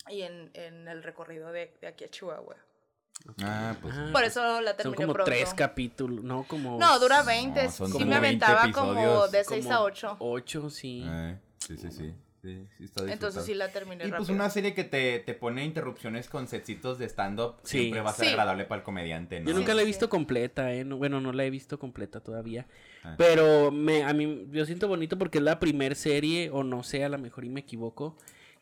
y 0.08 0.22
en, 0.22 0.50
en 0.54 0.88
el 0.88 1.02
recorrido 1.02 1.52
de, 1.52 1.72
de 1.80 1.86
aquí 1.86 2.04
a 2.04 2.08
Chihuahua. 2.08 2.56
Ah, 3.42 3.76
pues. 3.80 3.94
Ah, 3.96 4.08
Por 4.12 4.24
eso 4.24 4.60
la 4.62 4.76
Son 4.76 4.94
como 4.94 5.12
pronto. 5.12 5.30
tres 5.30 5.54
capítulos, 5.54 6.24
¿no? 6.24 6.42
Como... 6.44 6.76
No, 6.78 6.98
dura 6.98 7.22
20. 7.22 7.62
No, 7.64 7.70
sí 7.70 7.92
como 7.92 8.06
me 8.06 8.18
20 8.18 8.44
aventaba 8.44 8.72
como 8.72 9.28
de 9.28 9.44
6 9.44 9.64
como 9.66 9.74
a 9.76 9.82
8. 9.82 10.16
Ocho, 10.18 10.70
sí. 10.70 11.04
Eh, 11.08 11.38
sí, 11.58 11.76
sí, 11.76 11.90
sí. 11.90 12.14
Sí, 12.42 12.66
sí 12.76 12.84
está 12.84 13.10
Entonces 13.12 13.44
sí 13.44 13.54
la 13.54 13.68
terminé 13.70 14.04
Y 14.04 14.08
pues 14.08 14.12
rápido. 14.22 14.34
una 14.34 14.50
serie 14.50 14.74
que 14.74 14.82
te, 14.82 15.20
te 15.20 15.32
pone 15.32 15.64
interrupciones 15.64 16.28
con 16.28 16.48
setsitos 16.48 16.98
de 16.98 17.06
stand-up 17.08 17.54
Sí. 17.62 17.78
siempre 17.78 18.00
va 18.00 18.10
a 18.10 18.14
ser 18.14 18.26
Sí. 18.26 18.30
agradable 18.32 18.64
para 18.64 18.80
el 18.80 18.84
comediante, 18.84 19.38
¿no? 19.38 19.48
Yo 19.48 19.54
nunca 19.54 19.70
Sí, 19.72 19.76
la 19.76 19.82
he 19.82 19.86
visto 19.86 20.06
sí. 20.06 20.10
completa, 20.10 20.74
¿eh? 20.74 20.84
No- 20.84 20.96
bueno, 20.96 21.20
no 21.20 21.32
la 21.32 21.44
he 21.44 21.50
visto 21.50 21.78
completa 21.78 22.18
todavía. 22.18 22.66
Ah. 23.04 23.14
Pero 23.16 23.70
me, 23.70 24.02
a 24.02 24.12
mí, 24.12 24.48
yo 24.50 24.66
siento 24.66 24.88
bonito 24.88 25.16
porque 25.18 25.38
es 25.38 25.44
la 25.44 25.60
primer 25.60 25.94
serie, 25.94 26.50
o 26.50 26.64
no 26.64 26.82
sé, 26.82 27.04
a 27.04 27.08
lo 27.08 27.18
mejor 27.18 27.44
y 27.44 27.48
me 27.48 27.60
equivoco, 27.60 28.16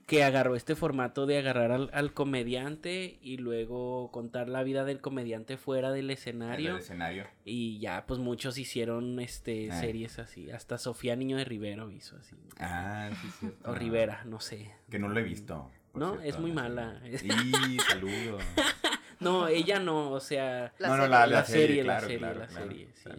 que 0.07 0.25
agarró 0.25 0.57
este 0.57 0.75
formato 0.75 1.25
de 1.27 1.39
agarrar 1.39 1.71
al, 1.71 1.89
al 1.93 2.13
comediante 2.13 3.19
y 3.23 3.37
luego 3.37 4.11
contar 4.11 4.49
la 4.49 4.63
vida 4.65 4.85
del 4.85 5.01
comediante 5.01 5.57
fuera 5.57 5.93
del 5.93 6.07
En 6.07 6.11
el 6.11 6.11
escenario. 6.11 6.77
escenario. 6.79 7.27
Y 7.45 7.79
ya, 7.79 8.07
pues 8.07 8.19
muchos 8.19 8.59
hicieron 8.59 9.21
este 9.21 9.71
Ah. 9.71 9.79
series 9.81 10.19
así. 10.19 10.51
Hasta 10.51 10.79
Sofía 10.79 11.15
Niño 11.15 11.37
de 11.37 11.45
Rivero 11.45 11.91
hizo 11.93 12.17
así. 12.17 12.35
Ah, 12.59 13.11
sí, 13.23 13.29
cierto. 13.39 13.71
O 13.71 13.75
Rivera, 13.75 14.25
no 14.25 14.41
sé. 14.41 14.73
Que 14.91 14.99
no 14.99 15.09
lo 15.09 15.21
he 15.21 15.23
visto. 15.23 15.71
No, 15.95 16.13
cierto, 16.19 16.29
es 16.29 16.39
muy 16.41 16.51
la 16.51 16.63
mala. 16.63 17.01
serie. 17.01 17.35
Y 17.71 17.79
saludo. 17.79 18.39
No, 19.21 19.49
ella 19.49 19.79
no, 19.79 20.13
o 20.13 20.19
sea... 20.21 20.73
La 20.79 20.89
no, 20.89 20.97
no, 20.97 21.03
serie. 21.03 21.11
la, 21.11 21.21
La 21.21 21.27
la 21.27 21.45
serie, 21.45 21.67
serie, 21.67 21.85
la 21.85 21.93
claro, 21.93 22.07
serie, 22.07 22.19
claro, 22.21 22.41
la 22.41 22.47
claro, 22.47 22.67
serie, 22.71 22.89
sí. 22.95 23.11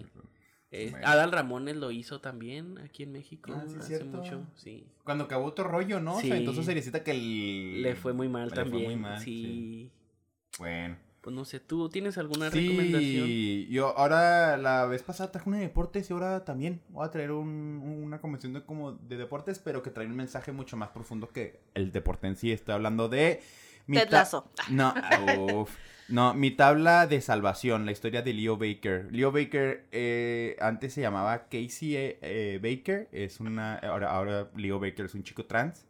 Eh, 0.71 0.89
Bueno. 0.91 1.07
Adal 1.07 1.31
Ramones 1.31 1.75
lo 1.75 1.91
hizo 1.91 2.21
también 2.21 2.77
aquí 2.79 3.03
en 3.03 3.11
México 3.11 3.51
Ah, 3.55 3.65
sí, 3.67 3.75
hace 3.77 3.87
cierto. 3.87 4.17
mucho, 4.17 4.43
sí. 4.55 4.85
Cuando 5.03 5.25
acabó 5.25 5.45
otro 5.45 5.65
rollo, 5.67 5.99
¿no? 5.99 6.19
Sí. 6.19 6.27
O 6.27 6.29
sea, 6.29 6.37
entonces 6.37 6.65
seriecita 6.65 7.03
que 7.03 7.11
el... 7.11 7.81
Le 7.81 7.95
fue 7.95 8.13
muy 8.13 8.29
mal 8.29 8.45
le 8.49 8.55
fue 8.55 8.63
también. 8.63 8.85
muy 8.85 8.95
mal, 8.95 9.19
sí. 9.19 9.91
Bueno. 10.57 10.97
Pues 11.21 11.35
no 11.35 11.45
sé, 11.45 11.59
¿tú 11.59 11.87
tienes 11.89 12.17
alguna 12.17 12.49
recomendación? 12.49 13.27
Sí, 13.27 13.67
yo 13.69 13.95
ahora 13.95 14.57
la 14.57 14.87
vez 14.87 15.03
pasada 15.03 15.31
traje 15.31 15.47
una 15.49 15.57
de 15.59 15.65
deportes 15.65 16.09
y 16.09 16.13
ahora 16.13 16.43
también 16.45 16.81
voy 16.89 17.05
a 17.05 17.11
traer 17.11 17.31
un- 17.31 18.01
una 18.03 18.19
convención 18.19 18.53
de, 18.53 18.63
como 18.63 18.93
de 18.93 19.17
deportes, 19.17 19.59
pero 19.59 19.83
que 19.83 19.91
trae 19.91 20.07
un 20.07 20.15
mensaje 20.15 20.51
mucho 20.51 20.77
más 20.77 20.89
profundo 20.89 21.29
que 21.29 21.59
el 21.75 21.91
deporte 21.91 22.25
en 22.25 22.35
sí. 22.37 22.51
Estoy 22.51 22.73
hablando 22.73 23.07
de... 23.07 23.39
mi 23.85 23.97
Ted 23.97 24.09
Lasso. 24.09 24.49
No, 24.71 24.93
uf. 25.61 25.75
No, 26.11 26.33
mi 26.33 26.51
tabla 26.51 27.07
de 27.07 27.21
salvación, 27.21 27.85
la 27.85 27.91
historia 27.91 28.21
de 28.21 28.33
Leo 28.33 28.57
Baker. 28.57 29.07
Leo 29.11 29.31
Baker 29.31 29.85
eh, 29.91 30.55
antes 30.59 30.93
se 30.93 31.01
llamaba 31.01 31.45
Casey 31.49 31.95
eh, 31.95 32.19
eh, 32.21 32.59
Baker, 32.61 33.09
es 33.11 33.39
una, 33.39 33.75
ahora, 33.75 34.11
ahora 34.11 34.49
Leo 34.55 34.79
Baker 34.79 35.05
es 35.05 35.15
un 35.15 35.23
chico 35.23 35.45
trans, 35.45 35.87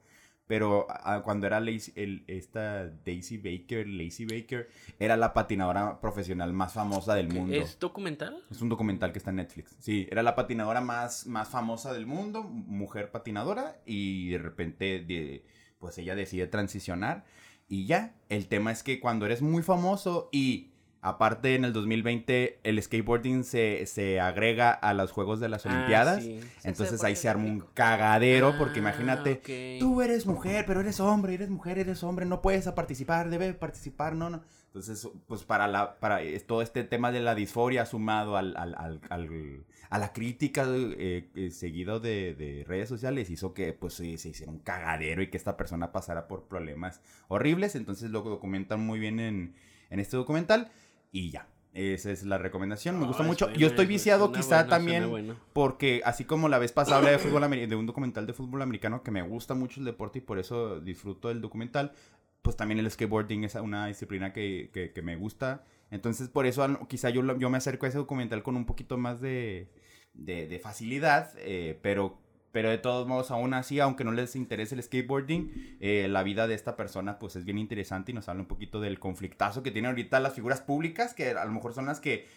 pero 0.48 0.86
ah, 0.90 1.22
cuando 1.24 1.48
era 1.48 1.60
Lazy- 1.62 1.94
el- 1.96 2.24
esta 2.28 2.88
Daisy 3.06 3.38
Baker, 3.38 3.88
Lacey 3.88 4.26
Baker, 4.26 4.70
era 5.00 5.16
la 5.16 5.34
patinadora 5.34 6.02
profesional 6.02 6.52
más 6.52 6.74
famosa 6.74 7.16
del 7.16 7.30
mundo. 7.30 7.56
¿Es 7.56 7.80
documental? 7.80 8.44
Es 8.52 8.62
un 8.62 8.68
documental 8.70 9.12
que 9.14 9.18
está 9.20 9.30
en 9.30 9.38
Netflix. 9.38 9.76
Sí, 9.80 10.08
era 10.12 10.24
la 10.24 10.36
patinadora 10.36 10.82
más, 10.82 11.26
más 11.28 11.48
famosa 11.48 11.94
del 11.94 12.06
mundo, 12.06 12.44
mujer 12.44 13.12
patinadora, 13.12 13.78
y 13.86 14.30
de 14.30 14.38
repente, 14.40 15.00
de- 15.00 15.46
pues 15.80 15.98
ella 15.98 16.16
decide 16.16 16.48
transicionar. 16.48 17.24
Y 17.72 17.86
ya, 17.86 18.14
el 18.28 18.48
tema 18.50 18.74
es 18.74 18.84
que 18.84 19.00
cuando 19.00 19.26
eres 19.26 19.42
muy 19.42 19.64
famoso 19.64 20.28
y 20.34 20.72
aparte 21.02 21.56
en 21.56 21.64
el 21.64 21.72
2020 21.72 22.60
el 22.64 22.84
skateboarding 22.84 23.46
se, 23.46 23.86
se 23.86 24.20
agrega 24.20 24.72
a 24.72 24.94
los 24.94 25.12
Juegos 25.14 25.40
de 25.40 25.48
las 25.48 25.66
Ah, 25.66 25.70
Olimpiadas, 25.70 26.22
sí. 26.22 26.42
entonces 26.66 27.02
ahí 27.06 27.16
se 27.16 27.30
arma 27.30 27.46
un 27.46 27.62
cagadero, 27.74 28.56
porque 28.58 28.80
Ah, 28.80 28.84
imagínate, 28.84 29.32
ok. 29.42 29.80
tú 29.80 30.02
eres 30.02 30.26
mujer, 30.26 30.66
pero 30.68 30.82
eres 30.82 31.00
hombre, 31.00 31.34
eres 31.34 31.50
mujer, 31.50 31.80
eres 31.80 32.04
hombre, 32.04 32.26
no 32.26 32.42
puedes 32.42 32.68
participar, 32.74 33.30
debe 33.30 33.54
participar, 33.54 34.16
no, 34.16 34.30
no. 34.30 34.44
Entonces, 34.74 35.06
pues 35.28 35.44
para, 35.44 35.68
la, 35.68 36.00
para 36.00 36.24
eh, 36.24 36.40
todo 36.40 36.62
este 36.62 36.86
tema 36.86 37.12
de 37.12 37.20
la 37.20 37.36
disforia 37.36 37.86
sumado 37.86 38.38
al, 38.38 38.56
al, 38.56 38.74
al, 38.76 39.02
al 39.10 39.66
a 39.90 39.98
la 40.00 40.14
crítica 40.14 40.66
eh, 40.70 41.30
eh, 41.36 41.52
seguido 41.52 42.00
de, 42.00 42.34
de, 42.34 42.64
redes 42.66 42.88
sociales 42.88 43.30
hizo 43.30 43.54
que 43.54 43.74
pues 43.74 43.96
se, 43.96 44.18
se, 44.18 44.30
hiciera 44.30 44.50
un 44.50 44.60
cagadero 44.60 45.22
y 45.22 45.30
que 45.30 45.36
esta 45.36 45.58
persona 45.58 45.92
pasara 45.92 46.30
por 46.30 46.48
problemas 46.48 47.02
horribles. 47.28 47.76
Entonces 47.76 48.10
lo 48.12 48.22
documentan 48.22 48.80
muy 48.80 49.00
bien 49.00 49.20
en, 49.20 49.56
en 49.90 50.00
este 50.00 50.16
documental 50.16 50.72
y 51.12 51.32
ya. 51.32 51.50
Esa 51.74 52.12
es 52.12 52.24
la 52.24 52.38
recomendación, 52.38 53.00
me 53.00 53.06
gusta 53.06 53.24
mucho. 53.24 53.50
Yo 53.54 53.68
estoy 53.68 53.86
viciado 53.86 54.34
quizá 54.34 54.68
también 54.68 55.10
bueno. 55.10 55.36
porque 55.54 56.02
así 56.04 56.26
como 56.26 56.50
la 56.50 56.58
vez 56.58 56.74
pasada 56.74 56.98
hablé 56.98 57.12
de, 57.12 57.20
fútbol, 57.20 57.50
de 57.50 57.76
un 57.76 57.86
documental 57.86 58.28
de 58.28 58.34
fútbol 58.34 58.62
americano 58.62 59.04
que 59.04 59.12
me 59.12 59.22
gusta 59.22 59.54
mucho 59.54 59.80
el 59.80 59.86
deporte 59.86 60.20
y 60.20 60.22
por 60.22 60.38
eso 60.38 60.82
disfruto 60.82 61.32
el 61.32 61.40
documental, 61.40 61.94
pues 62.42 62.56
también 62.58 62.80
el 62.80 62.90
skateboarding 62.90 63.44
es 63.44 63.56
una 63.56 63.88
disciplina 63.88 64.34
que, 64.34 64.70
que, 64.94 65.02
me 65.02 65.16
gusta. 65.16 65.64
Entonces 65.90 66.30
por 66.30 66.46
eso 66.46 66.66
quizá 66.88 67.10
yo, 67.10 67.38
yo 67.38 67.50
me 67.50 67.58
acerco 67.58 67.86
a 67.86 67.90
ese 67.90 67.98
documental 67.98 68.44
con 68.44 68.56
un 68.56 68.66
poquito 68.66 68.98
más 68.98 69.22
de, 69.22 69.70
de, 70.14 70.60
facilidad, 70.60 71.32
eh, 71.38 71.80
pero 71.82 72.20
pero 72.52 72.70
de 72.70 72.78
todos 72.78 73.08
modos, 73.08 73.32
aún 73.32 73.54
así, 73.54 73.80
aunque 73.80 74.04
no 74.04 74.12
les 74.12 74.36
interese 74.36 74.76
el 74.76 74.84
skateboarding, 74.84 75.78
eh, 75.80 76.08
la 76.10 76.24
vida 76.24 76.48
de 76.48 76.54
esta 76.54 76.76
persona 76.76 77.18
pues 77.18 77.36
es 77.36 77.46
bien 77.46 77.58
interesante 77.58 78.12
y 78.12 78.16
nos 78.16 78.28
habla 78.28 78.42
un 78.42 78.48
poquito 78.48 78.82
del 78.82 79.00
conflictazo 79.00 79.64
que 79.64 79.72
tienen 79.72 79.90
ahorita 79.90 80.20
las 80.20 80.34
figuras 80.34 80.62
públicas, 80.62 81.14
que 81.14 81.30
a 81.30 81.46
lo 81.46 81.52
mejor 81.52 81.74
son 81.74 81.86
las 81.86 82.00
que... 82.00 82.28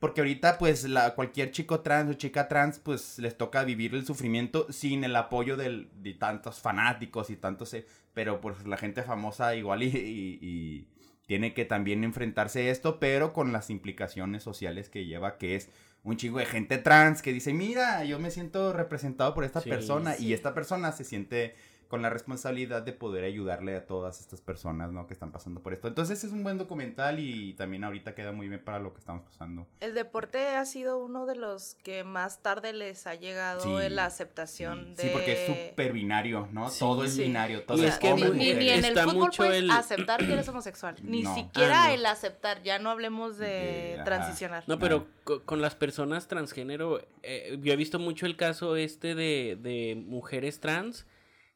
Porque 0.00 0.22
ahorita 0.22 0.56
pues 0.58 0.88
la, 0.88 1.14
cualquier 1.14 1.50
chico 1.50 1.80
trans 1.80 2.10
o 2.10 2.14
chica 2.14 2.48
trans 2.48 2.78
pues 2.78 3.18
les 3.18 3.36
toca 3.36 3.64
vivir 3.64 3.94
el 3.94 4.06
sufrimiento 4.06 4.66
sin 4.70 5.04
el 5.04 5.14
apoyo 5.14 5.58
del, 5.58 5.90
de 6.02 6.14
tantos 6.14 6.60
fanáticos 6.60 7.30
y 7.30 7.36
tantos... 7.36 7.76
Pero 8.14 8.40
pues 8.40 8.66
la 8.66 8.76
gente 8.76 9.02
famosa 9.02 9.54
igual 9.54 9.82
y, 9.82 9.86
y, 9.86 10.38
y 10.40 10.88
tiene 11.26 11.54
que 11.54 11.64
también 11.64 12.02
enfrentarse 12.02 12.68
a 12.68 12.72
esto, 12.72 12.98
pero 12.98 13.32
con 13.32 13.52
las 13.52 13.70
implicaciones 13.70 14.42
sociales 14.42 14.88
que 14.88 15.06
lleva, 15.06 15.38
que 15.38 15.54
es 15.54 15.70
un 16.02 16.16
chingo 16.16 16.38
de 16.38 16.46
gente 16.46 16.78
trans 16.78 17.22
que 17.22 17.32
dice, 17.32 17.52
mira, 17.52 18.04
yo 18.04 18.18
me 18.18 18.30
siento 18.30 18.72
representado 18.72 19.34
por 19.34 19.44
esta 19.44 19.60
sí, 19.60 19.68
persona 19.68 20.14
sí. 20.14 20.26
y 20.26 20.32
esta 20.32 20.54
persona 20.54 20.92
se 20.92 21.04
siente 21.04 21.54
con 21.90 22.02
la 22.02 22.08
responsabilidad 22.08 22.82
de 22.82 22.92
poder 22.92 23.24
ayudarle 23.24 23.74
a 23.74 23.84
todas 23.84 24.20
estas 24.20 24.40
personas, 24.40 24.92
¿no? 24.92 25.08
Que 25.08 25.12
están 25.12 25.32
pasando 25.32 25.60
por 25.60 25.72
esto. 25.72 25.88
Entonces 25.88 26.22
es 26.22 26.30
un 26.30 26.44
buen 26.44 26.56
documental 26.56 27.18
y 27.18 27.54
también 27.54 27.82
ahorita 27.82 28.14
queda 28.14 28.30
muy 28.30 28.48
bien 28.48 28.62
para 28.62 28.78
lo 28.78 28.92
que 28.92 29.00
estamos 29.00 29.24
pasando. 29.24 29.66
El 29.80 29.94
deporte 29.94 30.50
ha 30.50 30.64
sido 30.66 30.98
uno 30.98 31.26
de 31.26 31.34
los 31.34 31.74
que 31.82 32.04
más 32.04 32.42
tarde 32.42 32.72
les 32.72 33.08
ha 33.08 33.16
llegado 33.16 33.62
sí, 33.62 33.88
la 33.88 34.04
aceptación 34.04 34.90
sí, 34.90 34.94
de... 34.98 35.02
Sí, 35.02 35.08
porque 35.12 35.32
es 35.32 35.46
súper 35.70 35.92
binario, 35.92 36.48
¿no? 36.52 36.70
todo 36.70 37.02
es 37.02 37.18
binario, 37.18 37.64
todo 37.64 37.76
y 37.76 37.84
es, 37.84 37.94
es 37.94 37.98
que 37.98 38.14
ni, 38.14 38.22
ni, 38.22 38.54
ni, 38.54 38.68
en 38.70 38.84
el 38.84 38.96
fútbol 38.96 39.30
puedes 39.36 39.58
el... 39.58 39.70
aceptar 39.72 40.24
que 40.24 40.32
eres 40.32 40.48
homosexual. 40.48 40.94
Ni 41.02 41.22
no. 41.22 41.34
siquiera 41.34 41.86
ah, 41.86 41.88
no. 41.88 41.94
el 41.94 42.06
aceptar, 42.06 42.62
ya 42.62 42.78
no 42.78 42.90
hablemos 42.90 43.36
de, 43.36 43.96
de 43.96 44.02
transicionar. 44.04 44.62
No, 44.68 44.78
pero 44.78 45.08
con, 45.24 45.40
con 45.40 45.60
las 45.60 45.74
personas 45.74 46.28
transgénero, 46.28 47.00
eh, 47.24 47.58
yo 47.60 47.72
he 47.72 47.76
visto 47.76 47.98
mucho 47.98 48.26
el 48.26 48.36
caso 48.36 48.76
este 48.76 49.16
de, 49.16 49.58
de 49.60 50.00
mujeres 50.06 50.60
trans 50.60 51.04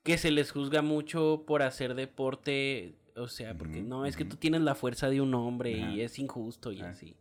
que 0.05 0.19
se 0.19 0.31
les 0.31 0.53
juzga 0.53 0.83
mucho 0.83 1.43
por 1.47 1.63
hacer 1.63 1.95
deporte, 1.95 2.95
o 3.17 3.27
sea, 3.27 3.57
porque 3.57 3.83
no, 3.83 4.07
es 4.07 4.17
que 4.17 4.25
tú 4.25 4.37
tienes 4.37 4.61
la 4.61 4.75
fuerza 4.75 5.09
de 5.09 5.21
un 5.21 5.35
hombre 5.35 5.73
y 5.73 6.03
es 6.03 6.19
injusto 6.19 6.71
y 6.71 6.83
así. 6.83 7.17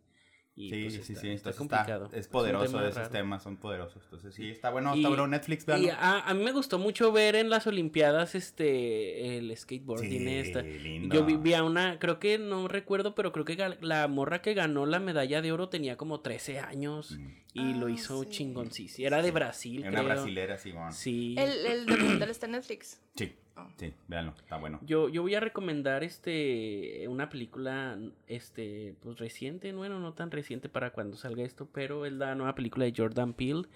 Y 0.55 0.69
sí, 0.69 0.81
pues 0.83 0.93
sí, 0.93 1.13
está, 1.13 1.21
sí, 1.21 1.29
está 1.29 1.53
complicado. 1.53 2.05
Está, 2.05 2.17
es 2.17 2.27
poderoso, 2.27 2.65
es 2.65 2.71
tema 2.71 2.83
esos 2.83 2.97
raro. 2.97 3.09
temas 3.09 3.41
son 3.41 3.57
poderosos. 3.57 4.03
Entonces, 4.03 4.35
sí, 4.35 4.51
está 4.51 4.69
bueno, 4.69 4.93
está 4.93 5.07
bueno 5.07 5.25
Netflix, 5.25 5.65
véanlo. 5.65 5.87
Y 5.87 5.89
a, 5.89 6.19
a, 6.19 6.33
mí 6.35 6.43
me 6.43 6.51
gustó 6.51 6.77
mucho 6.77 7.11
ver 7.11 7.35
en 7.35 7.49
las 7.49 7.65
Olimpiadas 7.65 8.35
este 8.35 9.37
el 9.37 9.55
skateboarding 9.57 10.19
sí, 10.19 10.29
esta. 10.29 10.61
Lindo. 10.61 11.15
Yo 11.15 11.25
vi, 11.25 11.37
vi, 11.37 11.55
a 11.55 11.63
una, 11.63 11.97
creo 11.97 12.19
que 12.19 12.37
no 12.37 12.67
recuerdo, 12.67 13.15
pero 13.15 13.31
creo 13.31 13.45
que 13.45 13.77
la 13.81 14.07
morra 14.07 14.43
que 14.43 14.53
ganó 14.53 14.85
la 14.85 14.99
medalla 14.99 15.41
de 15.41 15.51
oro 15.51 15.69
tenía 15.69 15.97
como 15.97 16.19
13 16.19 16.59
años 16.59 17.17
mm. 17.17 17.42
Y 17.53 17.73
ah, 17.73 17.75
lo 17.77 17.89
hizo 17.89 18.23
sí. 18.23 18.29
chingoncísimo. 18.29 19.07
Era 19.07 19.21
de 19.21 19.31
Brasil, 19.31 19.81
Era 19.81 19.91
creo. 19.91 20.03
Una 20.05 20.13
brasilera, 20.15 20.57
sí, 20.57 20.71
bueno. 20.71 20.91
Sí. 20.91 21.35
El, 21.37 21.65
el 21.65 21.85
documental 21.85 22.29
está 22.29 22.45
en 22.47 22.53
Netflix. 22.53 22.99
Sí. 23.15 23.33
Oh. 23.55 23.67
Sí, 23.77 23.93
véanlo, 24.07 24.33
está 24.35 24.57
bueno. 24.57 24.79
Yo, 24.83 25.09
yo 25.09 25.21
voy 25.21 25.35
a 25.35 25.39
recomendar 25.39 26.03
este 26.03 27.05
una 27.07 27.29
película 27.29 27.99
este 28.27 28.95
pues 29.01 29.19
reciente, 29.19 29.71
bueno, 29.73 29.99
no 29.99 30.13
tan 30.13 30.31
reciente 30.31 30.69
para 30.69 30.89
cuando 30.91 31.17
salga 31.17 31.43
esto, 31.43 31.67
pero 31.71 32.07
es 32.07 32.13
la 32.13 32.33
nueva 32.33 32.55
película 32.55 32.85
de 32.85 32.93
Jordan 32.97 33.33
Peele, 33.33 33.67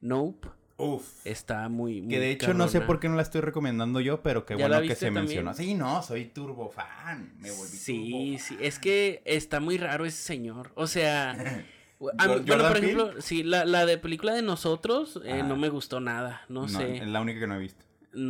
Nope. 0.00 0.48
Uf. 0.76 1.24
Está 1.24 1.68
muy, 1.68 2.00
muy 2.02 2.10
Que 2.12 2.18
de 2.20 2.30
hecho 2.32 2.46
carona. 2.46 2.64
no 2.64 2.68
sé 2.70 2.80
por 2.80 2.98
qué 2.98 3.08
no 3.08 3.14
la 3.14 3.22
estoy 3.22 3.40
recomendando 3.40 4.00
yo, 4.00 4.22
pero 4.22 4.44
qué 4.44 4.54
bueno 4.56 4.80
que 4.82 4.94
se 4.96 5.06
también? 5.06 5.24
mencionó. 5.24 5.54
Sí, 5.54 5.74
no, 5.74 6.02
soy 6.02 6.26
turbo 6.26 6.68
fan. 6.68 7.32
Me 7.38 7.50
volví 7.52 7.68
Sí, 7.76 8.10
turbo 8.10 8.38
sí, 8.44 8.56
es 8.60 8.78
que 8.80 9.22
está 9.24 9.60
muy 9.60 9.78
raro 9.78 10.04
ese 10.04 10.20
señor. 10.22 10.72
O 10.74 10.86
sea, 10.88 11.36
Bueno, 12.16 12.44
por 12.44 12.76
ejemplo, 12.76 13.06
Peele? 13.08 13.22
sí, 13.22 13.42
la, 13.42 13.64
la 13.64 13.86
de 13.86 13.98
película 13.98 14.34
de 14.34 14.42
nosotros 14.42 15.20
eh, 15.24 15.42
no 15.42 15.56
me 15.56 15.68
gustó 15.68 16.00
nada, 16.00 16.42
no, 16.48 16.62
no, 16.62 16.68
sé. 16.68 16.98
Es 16.98 17.06
la 17.06 17.20
única 17.20 17.40
que 17.40 17.46
no 17.46 17.56
he 17.56 17.58
visto 17.58 17.84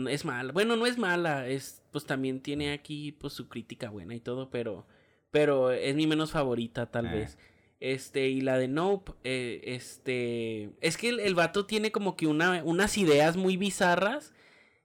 es 0.08 0.24
mala. 0.24 0.52
Bueno, 0.52 0.76
no 0.76 0.86
es 0.86 0.98
mala, 0.98 1.46
es 1.46 1.82
pues 1.90 2.06
también 2.06 2.40
tiene 2.40 2.72
aquí 2.72 3.12
pues 3.12 3.32
su 3.32 3.48
crítica 3.48 3.90
buena 3.90 4.14
y 4.14 4.20
todo, 4.20 4.50
pero 4.50 4.86
pero 5.30 5.72
es 5.72 5.94
mi 5.94 6.06
menos 6.06 6.30
favorita 6.30 6.86
tal 6.86 7.06
eh. 7.06 7.10
vez. 7.10 7.38
Este, 7.80 8.28
y 8.28 8.40
la 8.40 8.56
de 8.56 8.68
Nope, 8.68 9.12
eh, 9.24 9.60
este, 9.66 10.70
es 10.80 10.96
que 10.96 11.10
el, 11.10 11.20
el, 11.20 11.34
vato 11.34 11.66
tiene 11.66 11.92
como 11.92 12.16
que 12.16 12.26
una, 12.26 12.62
unas 12.64 12.96
ideas 12.96 13.36
muy 13.36 13.58
bizarras, 13.58 14.32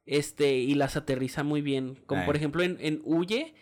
este, 0.06 0.56
y 0.56 0.74
las 0.74 0.98
aterriza 0.98 1.44
muy 1.44 1.62
bien. 1.62 1.96
Como 2.08 2.24
eh. 2.24 2.26
por 2.26 2.36
ejemplo 2.36 2.62
en, 2.62 2.78
en 2.82 3.02
Huye, 3.06 3.54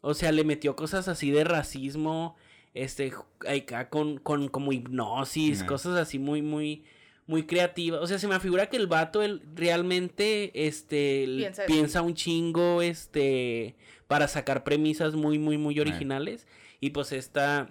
o 0.00 0.14
sea, 0.14 0.30
le 0.30 0.44
metió 0.44 0.76
cosas 0.76 1.08
así 1.08 1.30
de 1.30 1.44
racismo, 1.44 2.36
este, 2.74 3.12
acá 3.48 3.88
con, 3.88 4.18
con 4.18 4.48
como 4.48 4.72
hipnosis, 4.72 5.62
cosas 5.64 5.96
así 5.96 6.18
muy, 6.18 6.42
muy, 6.42 6.84
muy 7.26 7.44
creativa. 7.44 8.00
O 8.00 8.06
sea, 8.06 8.18
se 8.18 8.28
me 8.28 8.38
figura 8.40 8.68
que 8.68 8.76
el 8.76 8.88
vato 8.88 9.22
él, 9.22 9.42
realmente 9.54 10.66
este 10.66 11.24
piensa, 11.36 11.66
piensa, 11.66 12.02
un 12.02 12.14
chingo 12.14 12.82
este 12.82 13.76
para 14.08 14.28
sacar 14.28 14.64
premisas 14.64 15.14
muy 15.14 15.38
muy 15.38 15.56
muy 15.56 15.78
originales. 15.80 16.46
Y 16.80 16.90
pues 16.90 17.12
esta 17.12 17.70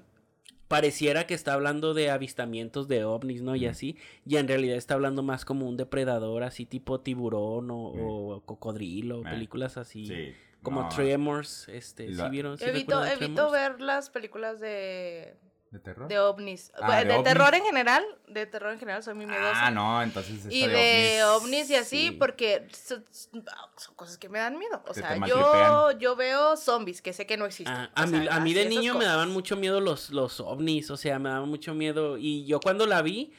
pareciera 0.68 1.28
que 1.28 1.34
está 1.34 1.54
hablando 1.54 1.94
de 1.94 2.10
avistamientos 2.10 2.88
de 2.88 3.06
ovnis, 3.06 3.42
¿no? 3.42 3.54
Mm. 3.54 3.58
Y 3.58 3.66
así, 3.66 3.98
y 4.26 4.38
en 4.38 4.48
realidad 4.48 4.78
está 4.78 4.96
hablando 4.96 5.24
más 5.24 5.46
como 5.46 5.68
un 5.68 5.78
depredador 5.78 6.44
así 6.44 6.66
tipo 6.66 7.00
tiburón 7.00 7.70
o, 7.72 7.94
mm. 7.94 8.00
o 8.00 8.42
cocodrilo, 8.46 9.22
eh. 9.22 9.30
películas 9.30 9.78
así. 9.78 10.08
Sí. 10.08 10.34
Como 10.62 10.84
no. 10.84 10.90
Tremors, 10.90 11.68
este, 11.68 12.14
¿sí 12.14 12.22
vieron? 12.32 12.58
¿Sí 12.58 12.64
evito, 12.66 13.04
evito 13.06 13.52
ver 13.52 13.82
las 13.82 14.10
películas 14.10 14.62
de 14.62 15.36
¿De 15.74 15.80
terror? 15.80 16.08
De 16.08 16.20
ovnis. 16.20 16.72
Ah, 16.80 17.00
de, 17.00 17.06
de 17.06 17.14
ovnis? 17.16 17.24
terror 17.24 17.56
en 17.56 17.64
general. 17.64 18.06
De 18.28 18.46
terror 18.46 18.74
en 18.74 18.78
general 18.78 19.02
soy 19.02 19.16
muy 19.16 19.26
miedosa. 19.26 19.66
Ah, 19.66 19.72
no, 19.72 20.04
entonces. 20.04 20.46
Y 20.52 20.68
de, 20.68 20.68
de 20.68 21.24
ovnis, 21.24 21.64
ovnis, 21.64 21.70
y 21.72 21.76
así, 21.76 22.08
sí. 22.10 22.12
porque 22.12 22.68
son, 22.72 23.04
son, 23.12 23.96
cosas 23.96 24.20
que 24.20 24.30
me 24.30 24.38
dan 24.38 24.60
miedo. 24.60 24.84
O 24.88 24.94
sea, 24.94 25.18
yo, 25.26 25.92
yo 25.98 26.16
veo 26.16 26.58
zombies 26.58 27.02
que 27.02 27.12
sé 27.12 27.26
que 27.26 27.38
no 27.38 27.48
existen. 27.48 27.74
Ah, 27.74 27.90
a, 27.96 28.06
sea, 28.06 28.20
mí, 28.20 28.28
a 28.30 28.40
mí 28.40 28.54
de 28.54 28.70
niño 28.70 28.94
me 28.94 29.06
daban 29.06 29.32
mucho 29.32 29.58
miedo 29.58 29.82
los, 29.82 30.12
los 30.12 30.40
ovnis. 30.42 30.92
O 30.92 30.98
sea, 30.98 31.18
me 31.18 31.30
daban 31.30 31.50
mucho 31.50 31.74
miedo. 31.74 32.20
Y 32.20 32.46
yo 32.46 32.60
cuando 32.60 32.86
la 32.86 33.02
vi 33.02 33.34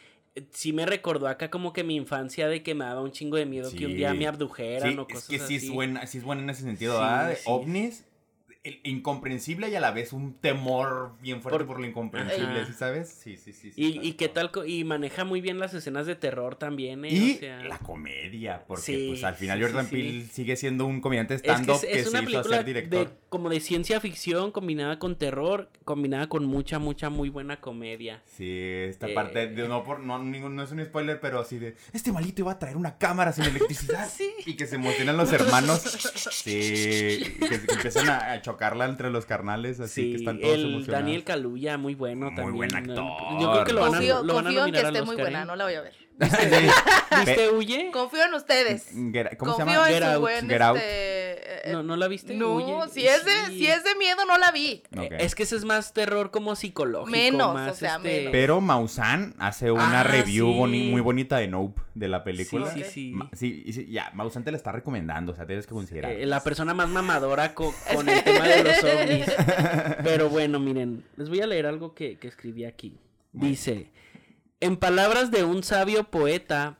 sí 0.50 0.72
me 0.72 0.86
recordó 0.86 1.28
acá 1.28 1.52
como 1.52 1.72
que 1.72 1.84
mi 1.84 1.94
infancia 1.94 2.48
de 2.48 2.64
que 2.64 2.74
me 2.74 2.84
daba 2.84 3.00
un 3.00 3.12
chingo 3.12 3.36
de 3.36 3.46
miedo 3.46 3.70
sí. 3.70 3.76
que 3.76 3.86
un 3.86 3.94
día 3.94 4.12
me 4.12 4.26
abdujeran 4.26 4.90
sí, 4.90 4.98
o 4.98 5.06
cosas 5.06 5.22
así. 5.22 5.36
Es 5.36 5.40
que 5.40 5.46
sí 5.46 5.66
es 5.66 5.70
buena, 5.72 6.04
sí 6.08 6.18
es 6.18 6.24
buena 6.24 6.42
en 6.42 6.50
ese 6.50 6.62
sentido, 6.62 7.00
¿ah? 7.00 7.28
De 7.28 7.38
ovnis 7.44 8.04
incomprensible 8.82 9.68
y 9.68 9.74
a 9.74 9.80
la 9.80 9.90
vez 9.90 10.14
un 10.14 10.34
temor 10.34 11.16
bien 11.20 11.42
fuerte 11.42 11.58
por, 11.58 11.66
por 11.66 11.80
lo 11.80 11.86
incomprensible, 11.86 12.64
¿sí 12.64 12.72
sabes? 12.72 13.10
Sí, 13.10 13.36
sí, 13.36 13.52
sí. 13.52 13.72
sí 13.72 13.74
y, 13.76 14.08
y 14.08 14.12
qué 14.14 14.28
tal, 14.28 14.50
y 14.66 14.84
maneja 14.84 15.24
muy 15.24 15.42
bien 15.42 15.58
las 15.58 15.74
escenas 15.74 16.06
de 16.06 16.14
terror 16.14 16.56
también, 16.56 17.04
¿eh? 17.04 17.08
Y 17.10 17.32
o 17.32 17.38
sea... 17.40 17.62
la 17.64 17.78
comedia, 17.78 18.64
porque 18.66 18.82
sí, 18.82 19.06
pues 19.08 19.24
al 19.24 19.34
final 19.34 19.60
Jordan 19.60 19.86
Peele 19.88 20.24
sigue 20.24 20.56
siendo 20.56 20.86
un 20.86 21.02
comediante 21.02 21.34
stand-up 21.34 21.74
es 21.74 21.80
que, 21.82 21.92
es, 21.92 22.02
que 22.04 22.08
una 22.08 22.20
se 22.20 22.30
hizo 22.30 22.40
hizo 22.40 22.48
ser 22.48 22.64
director. 22.64 23.06
De, 23.06 23.14
como 23.28 23.50
de 23.50 23.60
ciencia 23.60 24.00
ficción 24.00 24.50
combinada 24.50 24.98
con 24.98 25.16
terror, 25.16 25.68
combinada 25.84 26.28
con 26.28 26.46
mucha, 26.46 26.78
mucha, 26.78 27.10
muy 27.10 27.28
buena 27.28 27.60
comedia. 27.60 28.22
Sí, 28.24 28.48
esta 28.88 29.08
eh... 29.08 29.14
parte, 29.14 29.48
de, 29.48 29.68
no, 29.68 29.84
por, 29.84 30.00
no, 30.00 30.18
ningún, 30.22 30.56
no 30.56 30.62
es 30.62 30.72
un 30.72 30.82
spoiler, 30.82 31.20
pero 31.20 31.40
así 31.40 31.58
de, 31.58 31.76
este 31.92 32.12
malito 32.12 32.40
iba 32.40 32.52
a 32.52 32.58
traer 32.58 32.78
una 32.78 32.96
cámara 32.96 33.32
sin 33.32 33.44
electricidad. 33.44 34.08
sí. 34.14 34.32
Y 34.46 34.54
que 34.54 34.66
se 34.66 34.76
emocionan 34.76 35.18
los 35.18 35.30
hermanos. 35.32 35.80
sí, 36.30 36.50
que, 36.50 37.60
que 37.66 37.72
empiezan 37.74 38.08
a, 38.08 38.32
a 38.32 38.40
chocarla 38.54 38.84
entre 38.86 39.10
los 39.10 39.26
carnales, 39.26 39.80
así 39.80 40.02
sí, 40.02 40.10
que 40.10 40.16
están 40.16 40.40
todos 40.40 40.54
el 40.54 40.60
emocionados. 40.60 41.04
Daniel 41.04 41.24
Caluya, 41.24 41.76
muy 41.76 41.94
bueno 41.94 42.26
muy 42.26 42.36
también. 42.36 42.56
buen 42.56 42.74
actor. 42.74 43.04
Yo 43.40 43.52
creo 43.52 43.64
que 43.64 43.72
lo 43.72 43.80
van 43.80 43.88
a, 43.88 43.96
confío, 43.96 44.22
lo 44.22 44.34
van 44.34 44.46
a 44.46 44.48
confío 44.48 44.66
en 44.66 44.72
que 44.72 44.80
esté 44.80 45.02
muy 45.02 45.16
buena, 45.16 45.42
¿eh? 45.42 45.46
no 45.46 45.56
la 45.56 45.64
voy 45.64 45.74
a 45.74 45.80
ver. 45.82 46.03
Sí. 47.14 47.26
¿Viste 47.26 47.50
Huye? 47.50 47.90
Confío 47.92 48.24
en 48.24 48.34
ustedes. 48.34 48.88
Get- 49.12 49.36
¿Cómo 49.36 49.52
se 49.54 49.58
llama? 49.64 49.88
en 49.88 49.94
Get 49.94 50.02
su 50.02 50.08
Out. 50.10 50.20
buen, 50.20 50.48
Get 50.48 50.60
Out. 50.62 50.76
este, 50.78 51.72
¿No, 51.72 51.82
¿No 51.82 51.96
la 51.96 52.08
viste? 52.08 52.34
No, 52.34 52.54
Huye. 52.56 52.88
si 52.92 53.06
es, 53.06 53.24
de, 53.24 53.30
Sí. 53.48 53.58
si 53.58 53.66
es 53.66 53.82
de 53.84 53.94
miedo, 53.96 54.24
no 54.26 54.36
la 54.38 54.50
vi. 54.52 54.82
Eh, 55.00 55.08
Es 55.20 55.34
que 55.34 55.44
ese 55.44 55.56
es 55.56 55.64
más 55.64 55.92
terror 55.92 56.30
como 56.30 56.54
psicológico. 56.56 57.10
Menos, 57.10 57.54
más, 57.54 57.72
o 57.72 57.74
sea, 57.74 57.96
este, 57.96 58.08
menos. 58.18 58.32
Pero 58.32 58.60
Maussan 58.60 59.34
hace 59.38 59.70
una 59.70 60.00
Ah, 60.00 60.04
review 60.04 60.46
sí. 60.52 60.58
boni- 60.58 60.90
muy 60.90 61.00
bonita 61.00 61.38
de 61.38 61.48
Nope, 61.48 61.80
de 61.94 62.08
la 62.08 62.22
película. 62.24 62.70
Sí, 62.72 62.82
sí, 62.84 62.90
sí. 62.90 63.14
Sí, 63.32 63.62
y 63.66 63.72
sí, 63.72 63.86
ya, 63.90 64.10
Maussan 64.14 64.44
te 64.44 64.50
la 64.50 64.56
está 64.56 64.72
recomendando, 64.72 65.32
o 65.32 65.34
sea, 65.34 65.46
tienes 65.46 65.66
que 65.66 65.72
considerar. 65.74 66.12
Eh, 66.12 66.26
la 66.26 66.42
persona 66.42 66.74
más 66.74 66.88
mamadora 66.88 67.54
co- 67.54 67.74
con, 67.94 68.08
el 68.08 68.22
tema 68.24 68.46
de 68.46 68.64
los 68.64 68.84
ovnis. 68.84 69.26
Pero 70.04 70.28
bueno, 70.28 70.58
miren, 70.60 71.04
les 71.16 71.28
voy 71.28 71.40
a 71.40 71.46
leer 71.46 71.66
algo 71.66 71.94
que, 71.94 72.18
que 72.18 72.28
escribí 72.28 72.64
aquí. 72.64 72.98
Dice, 73.32 73.90
en 74.60 74.76
palabras 74.76 75.30
de 75.30 75.44
un 75.44 75.62
sabio 75.62 76.04
poeta, 76.04 76.78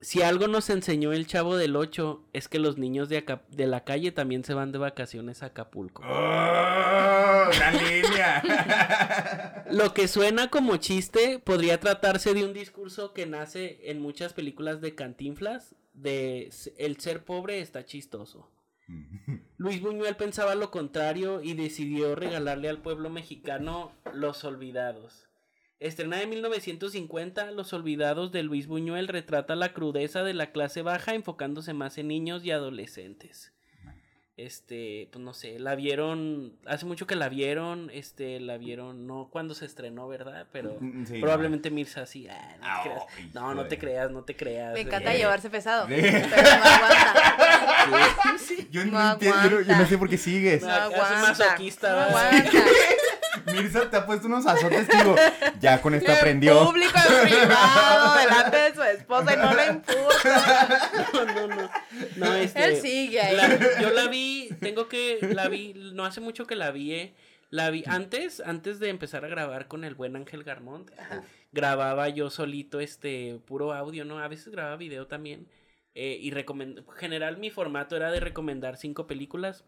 si 0.00 0.22
algo 0.22 0.46
nos 0.46 0.68
enseñó 0.70 1.12
el 1.12 1.26
chavo 1.26 1.56
del 1.56 1.74
8 1.74 2.28
es 2.32 2.48
que 2.48 2.58
los 2.58 2.76
niños 2.76 3.08
de, 3.08 3.24
la 3.66 3.84
calle 3.84 4.12
también 4.12 4.44
se 4.44 4.54
van 4.54 4.70
de 4.70 4.78
vacaciones 4.78 5.42
a 5.42 5.46
Acapulco. 5.46 6.02
¡Oh! 6.06 7.48
¡Gran 7.50 7.76
línea! 7.78 9.64
Lo 9.70 9.94
que 9.94 10.06
suena 10.06 10.48
como 10.48 10.76
chiste 10.76 11.38
podría 11.38 11.80
tratarse 11.80 12.34
de 12.34 12.44
un 12.44 12.52
discurso 12.52 13.14
que 13.14 13.26
nace 13.26 13.80
en 13.90 14.00
muchas 14.00 14.32
películas 14.32 14.80
de 14.80 14.94
Cantinflas, 14.94 15.74
de 15.94 16.50
el 16.76 17.00
ser 17.00 17.24
pobre 17.24 17.60
está 17.60 17.84
chistoso. 17.84 18.50
Luis 19.56 19.80
Buñuel 19.80 20.16
pensaba 20.16 20.54
lo 20.54 20.70
contrario 20.70 21.42
y 21.42 21.54
decidió 21.54 22.14
regalarle 22.14 22.68
al 22.68 22.82
pueblo 22.82 23.08
mexicano 23.10 23.92
Los 24.12 24.44
Olvidados. 24.44 25.25
Estrenada 25.78 26.22
en 26.22 26.30
1950, 26.30 27.50
Los 27.50 27.72
Olvidados 27.74 28.32
de 28.32 28.42
Luis 28.42 28.66
Buñuel 28.66 29.08
retrata 29.08 29.54
la 29.56 29.74
crudeza 29.74 30.22
de 30.24 30.32
la 30.32 30.50
clase 30.50 30.80
baja 30.82 31.14
enfocándose 31.14 31.74
más 31.74 31.98
en 31.98 32.08
niños 32.08 32.44
y 32.44 32.50
adolescentes. 32.50 33.52
Este, 34.38 35.08
pues 35.12 35.24
no 35.24 35.32
sé, 35.32 35.58
la 35.58 35.74
vieron, 35.76 36.56
hace 36.66 36.84
mucho 36.84 37.06
que 37.06 37.14
la 37.16 37.30
vieron, 37.30 37.90
este, 37.92 38.38
la 38.38 38.58
vieron, 38.58 39.06
no 39.06 39.28
cuando 39.30 39.54
se 39.54 39.64
estrenó, 39.64 40.08
¿verdad? 40.08 40.46
Pero 40.52 40.76
Mm, 40.78 41.06
sí, 41.06 41.20
probablemente 41.20 41.70
Mirza 41.70 42.02
así, 42.02 42.28
"Ah, 42.28 42.56
no, 42.58 42.60
te 42.60 42.66
Ah, 42.68 42.80
creas". 42.84 43.02
ay, 43.16 43.30
no, 43.32 43.54
no 43.54 43.64
te 43.66 43.78
creas, 43.78 44.10
no 44.10 44.24
te 44.24 44.36
creas. 44.36 44.74
Me 44.74 44.80
encanta 44.82 45.14
eh. 45.14 45.18
llevarse 45.18 45.48
pesado. 45.48 45.86
Sí. 45.88 45.94
Pero 46.00 46.42
no 46.58 46.64
aguanta. 46.64 47.24
Yo 48.70 48.84
No 48.84 48.92
no, 48.92 49.12
entiendo, 49.12 49.42
yo 49.42 49.50
no- 49.50 49.60
yo 49.62 49.76
no 49.76 49.86
sé 49.86 49.96
por 49.98 50.08
qué 50.10 50.18
sigues. 50.18 50.60
No 50.62 50.68
es 50.68 50.74
aguanta. 50.74 51.20
masoquista, 51.28 51.90
no 51.92 51.98
aguanta. 52.00 52.50
Mirza 53.52 53.88
te 53.90 53.96
ha 53.96 54.06
puesto 54.06 54.26
unos 54.26 54.46
azotes, 54.46 54.88
digo, 54.88 55.14
ya 55.60 55.80
con 55.80 55.94
esta 55.94 56.12
En 56.12 56.18
aprendió. 56.18 56.64
público, 56.66 56.92
en 57.22 57.28
privado, 57.28 58.16
delante 58.18 58.56
de 58.56 58.74
su 58.74 58.82
esposa 58.82 59.34
y 59.34 59.36
no 59.36 59.54
le 59.54 59.66
importa. 59.66 61.02
No, 61.12 61.24
no, 61.24 61.46
no. 61.56 61.70
No, 62.16 62.34
este, 62.34 62.64
Él 62.64 62.80
sigue 62.80 63.20
ahí. 63.20 63.36
la- 63.36 63.80
yo 63.80 63.90
la 63.90 64.08
vi, 64.08 64.48
tengo 64.60 64.88
que, 64.88 65.18
la 65.34 65.48
vi, 65.48 65.74
no 65.94 66.04
hace 66.04 66.20
mucho 66.20 66.46
que 66.46 66.56
la 66.56 66.70
vi, 66.70 66.92
eh, 66.94 67.14
La 67.50 67.70
vi 67.70 67.84
antes, 67.86 68.40
antes 68.44 68.80
de 68.80 68.88
empezar 68.88 69.24
a 69.24 69.28
grabar 69.28 69.68
con 69.68 69.84
el 69.84 69.94
buen 69.94 70.16
Ángel 70.16 70.42
Garmont, 70.42 70.90
grababa 71.52 72.08
yo 72.08 72.28
solito 72.30 72.80
este 72.80 73.38
puro 73.46 73.72
audio, 73.72 74.04
¿no? 74.04 74.18
A 74.18 74.28
veces 74.28 74.48
grababa 74.48 74.76
video 74.76 75.06
también. 75.06 75.46
eh, 75.94 76.18
y 76.20 76.30
recomend... 76.30 76.84
general 76.96 77.38
mi 77.38 77.50
formato 77.50 77.96
era 77.96 78.10
de 78.10 78.20
recomendar 78.20 78.76
cinco 78.76 79.06
películas. 79.06 79.64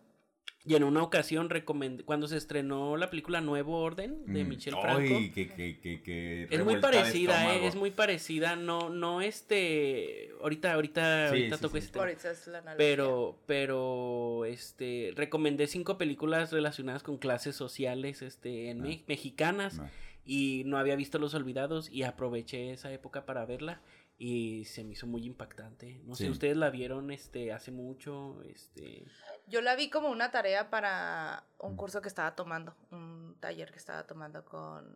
Y 0.65 0.75
en 0.75 0.83
una 0.85 1.03
ocasión 1.03 1.49
recomendé, 1.51 2.05
cuando 2.05 2.29
se 2.29 2.37
estrenó 2.37 2.97
la 2.97 3.09
película 3.09 3.41
Nuevo 3.41 3.79
Orden 3.81 4.25
de 4.27 4.45
Mm. 4.45 4.49
Michel 4.49 4.75
Franco. 4.75 4.99
Ay, 5.17 5.31
que, 5.31 5.49
que, 5.49 5.79
que, 5.81 6.03
que 6.03 6.49
Es 6.51 6.63
muy 6.65 6.77
parecida, 6.79 7.55
eh, 7.55 7.67
es 7.67 7.75
muy 7.75 7.91
parecida, 7.91 8.55
no, 8.57 8.91
no 8.91 9.23
este, 9.23 10.31
ahorita, 10.43 10.75
ahorita, 10.75 11.29
Sí, 11.31 11.37
ahorita 11.37 11.57
sí, 11.57 11.63
toco 11.63 11.81
sí. 11.81 11.91
Ahorita 11.95 12.31
es 12.33 12.47
la. 12.49 12.63
Pero, 12.77 13.39
pero, 13.47 14.45
este, 14.45 15.13
recomendé 15.17 15.69
cinco 15.69 15.97
películas 15.97 16.53
relacionadas 16.53 17.03
con 17.03 17.19
clases 17.19 17.57
sociales, 17.57 18.21
este, 18.21 18.71
en 18.71 18.81
Ah. 18.81 18.85
me- 18.89 19.05
mexicanas 19.07 19.79
No. 19.79 19.89
y 20.27 20.65
no 20.67 20.77
había 20.77 20.97
visto 20.97 21.19
Los 21.19 21.35
Olvidados 21.35 21.89
y 21.91 22.03
aproveché 22.03 22.73
esa 22.73 22.93
época 22.93 23.25
para 23.25 23.47
verla 23.47 23.81
y 24.19 24.65
se 24.65 24.83
me 24.85 24.93
hizo 24.93 25.07
muy 25.07 25.25
impactante. 25.25 26.01
No 26.05 26.15
sé, 26.17 26.25
Sí. 26.25 26.31
ustedes 26.31 26.57
la 26.57 26.71
vieron, 26.71 27.11
este, 27.13 27.53
hace 27.53 27.71
mucho, 27.71 28.43
este, 28.43 29.05
Yo 29.49 29.61
la 29.63 29.75
vi 29.77 29.89
como 29.91 30.09
una 30.09 30.31
tarea 30.31 30.69
para 30.71 31.43
un 31.59 31.73
Mm. 31.75 31.77
curso 31.77 32.01
que 32.03 32.09
estaba 32.09 32.35
tomando, 32.35 32.75
un 32.91 33.37
taller 33.41 33.71
que 33.73 33.79
estaba 33.79 34.07
tomando 34.07 34.45
con, 34.45 34.95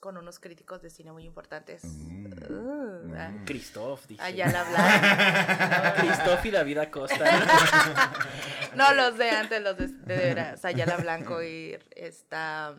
con 0.00 0.16
unos 0.18 0.38
críticos 0.38 0.82
de 0.82 0.90
cine 0.90 1.12
muy 1.12 1.24
importantes. 1.24 1.82
Mm. 1.84 2.26
Uh, 2.26 3.14
ah, 3.16 3.28
Mm. 3.30 3.44
Christoph, 3.46 4.06
dice. 4.06 4.22
Allá 4.22 4.46
la 4.50 4.60
hablar. 4.60 5.94
Christoph 5.96 6.44
y 6.46 6.50
David 6.50 6.78
Acosta. 6.78 7.24
No, 8.74 8.92
los 8.92 9.16
de 9.16 9.30
antes, 9.30 9.62
los 9.62 9.76
de, 9.78 9.86
de 9.88 10.16
veras, 10.16 10.62
Ayala 10.66 10.98
Blanco 10.98 11.42
y 11.42 11.78
esta... 11.92 12.74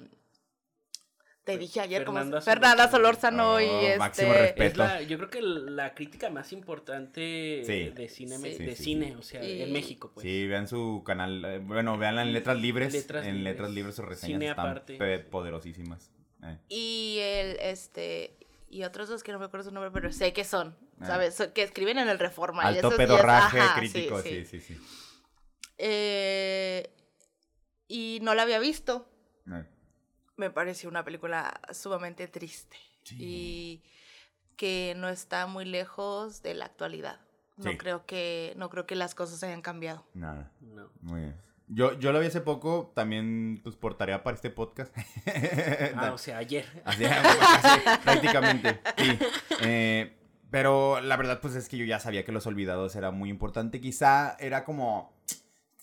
Te 1.48 1.58
dije 1.58 1.80
ayer 1.82 2.04
como 2.06 2.20
Fernanda 2.20 2.42
Fernanda 2.42 2.92
Solórzano. 2.92 3.44
Solórzano 3.58 3.62
y 3.62 3.66
Oh, 3.66 3.82
este... 3.88 3.98
máximo 4.00 4.34
respeto. 4.34 4.62
Es 4.64 4.78
la, 4.78 5.02
yo 5.02 5.18
creo 5.18 5.30
que 5.30 5.42
la 5.42 5.96
crítica 5.96 6.30
más 6.30 6.52
importante 6.54 7.64
Sí. 7.66 7.90
de 7.90 8.10
cine, 8.10 8.38
Sí. 8.38 8.64
de 8.64 8.76
Sí, 8.76 8.84
cine 8.84 9.08
sí. 9.08 9.16
o 9.18 9.22
sea, 9.24 9.44
Y- 9.44 9.62
en 9.64 9.74
México, 9.74 10.12
pues. 10.14 10.24
Sí, 10.24 10.46
vean 10.48 10.68
su 10.68 11.04
canal, 11.06 11.44
eh, 11.46 11.60
bueno, 11.60 11.98
veanla 11.98 12.22
en 12.22 12.34
Letras 12.34 12.60
Libres, 12.60 12.94
Letras 12.94 13.26
en 13.26 13.38
Libres. 13.38 13.54
Letras 13.54 13.72
Libres 13.72 13.96
sus 13.96 14.06
reseñas 14.06 14.40
Cine 14.40 14.50
están 14.50 14.68
aparte. 14.68 15.20
poderosísimas. 15.32 16.12
Eh. 16.44 16.58
Y 16.70 17.18
el, 17.22 17.58
este... 17.62 18.38
Y 18.70 18.84
otros 18.84 19.08
dos 19.08 19.24
que 19.24 19.32
no 19.32 19.40
me 19.40 19.46
acuerdo 19.46 19.70
su 19.70 19.74
nombre, 19.74 19.92
pero 19.92 20.12
sé 20.12 20.34
que 20.34 20.44
son. 20.44 20.76
¿sabes? 21.02 21.36
So- 21.36 21.54
Que 21.54 21.64
escriben 21.64 21.98
en 22.00 22.10
el 22.10 22.20
Reforma. 22.20 22.64
Alto 22.64 22.92
y 22.94 22.98
pedorraje 22.98 23.60
ajá, 23.62 23.80
crítico, 23.80 24.22
sí, 24.22 24.44
sí, 24.46 24.60
sí. 24.60 24.78
Eh, 25.78 26.90
y 27.88 28.20
no 28.22 28.34
la 28.36 28.44
había 28.44 28.60
visto. 28.60 29.10
Eh, 29.50 29.64
Me 30.38 30.50
pareció 30.50 30.90
una 30.90 31.04
película 31.04 31.60
sumamente 31.72 32.28
triste 32.28 32.78
Sí. 33.04 33.16
y 33.20 33.84
que 34.56 34.94
no 34.98 35.10
está 35.10 35.48
muy 35.48 35.66
lejos 35.66 36.42
de 36.44 36.54
la 36.54 36.66
actualidad. 36.66 37.20
No 37.58 37.72
Sí. 37.72 37.78
creo 37.78 38.06
que 38.06 38.54
no 38.58 38.70
creo 38.70 38.86
que 38.86 38.96
las 38.96 39.16
cosas 39.16 39.42
hayan 39.44 39.62
cambiado. 39.62 40.06
Nada, 40.14 40.52
No. 40.62 40.90
muy 41.02 41.22
bien. 41.22 41.36
Yo, 41.70 42.00
yo 42.00 42.14
lo 42.14 42.20
vi 42.22 42.28
hace 42.28 42.40
poco, 42.40 42.94
también 42.96 43.60
pues 43.64 43.76
por 43.76 43.98
tarea 43.98 44.24
para 44.24 44.36
este 44.36 44.50
podcast. 44.50 44.96
Ah, 45.96 46.12
o 46.14 46.18
sea, 46.18 46.38
ayer. 46.38 46.66
Así, 46.86 47.04
así, 47.04 47.80
prácticamente, 48.04 48.80
sí. 48.98 49.20
Eh, 49.62 50.18
pero 50.50 51.02
la 51.02 51.18
verdad, 51.18 51.42
pues 51.42 51.56
es 51.56 51.68
que 51.68 51.76
yo 51.78 51.84
ya 51.86 52.00
sabía 52.00 52.24
que 52.24 52.32
Los 52.32 52.48
Olvidados 52.48 52.96
era 52.96 53.12
muy 53.12 53.30
importante. 53.30 53.82
Quizá 53.82 54.38
era 54.40 54.64
como... 54.64 55.17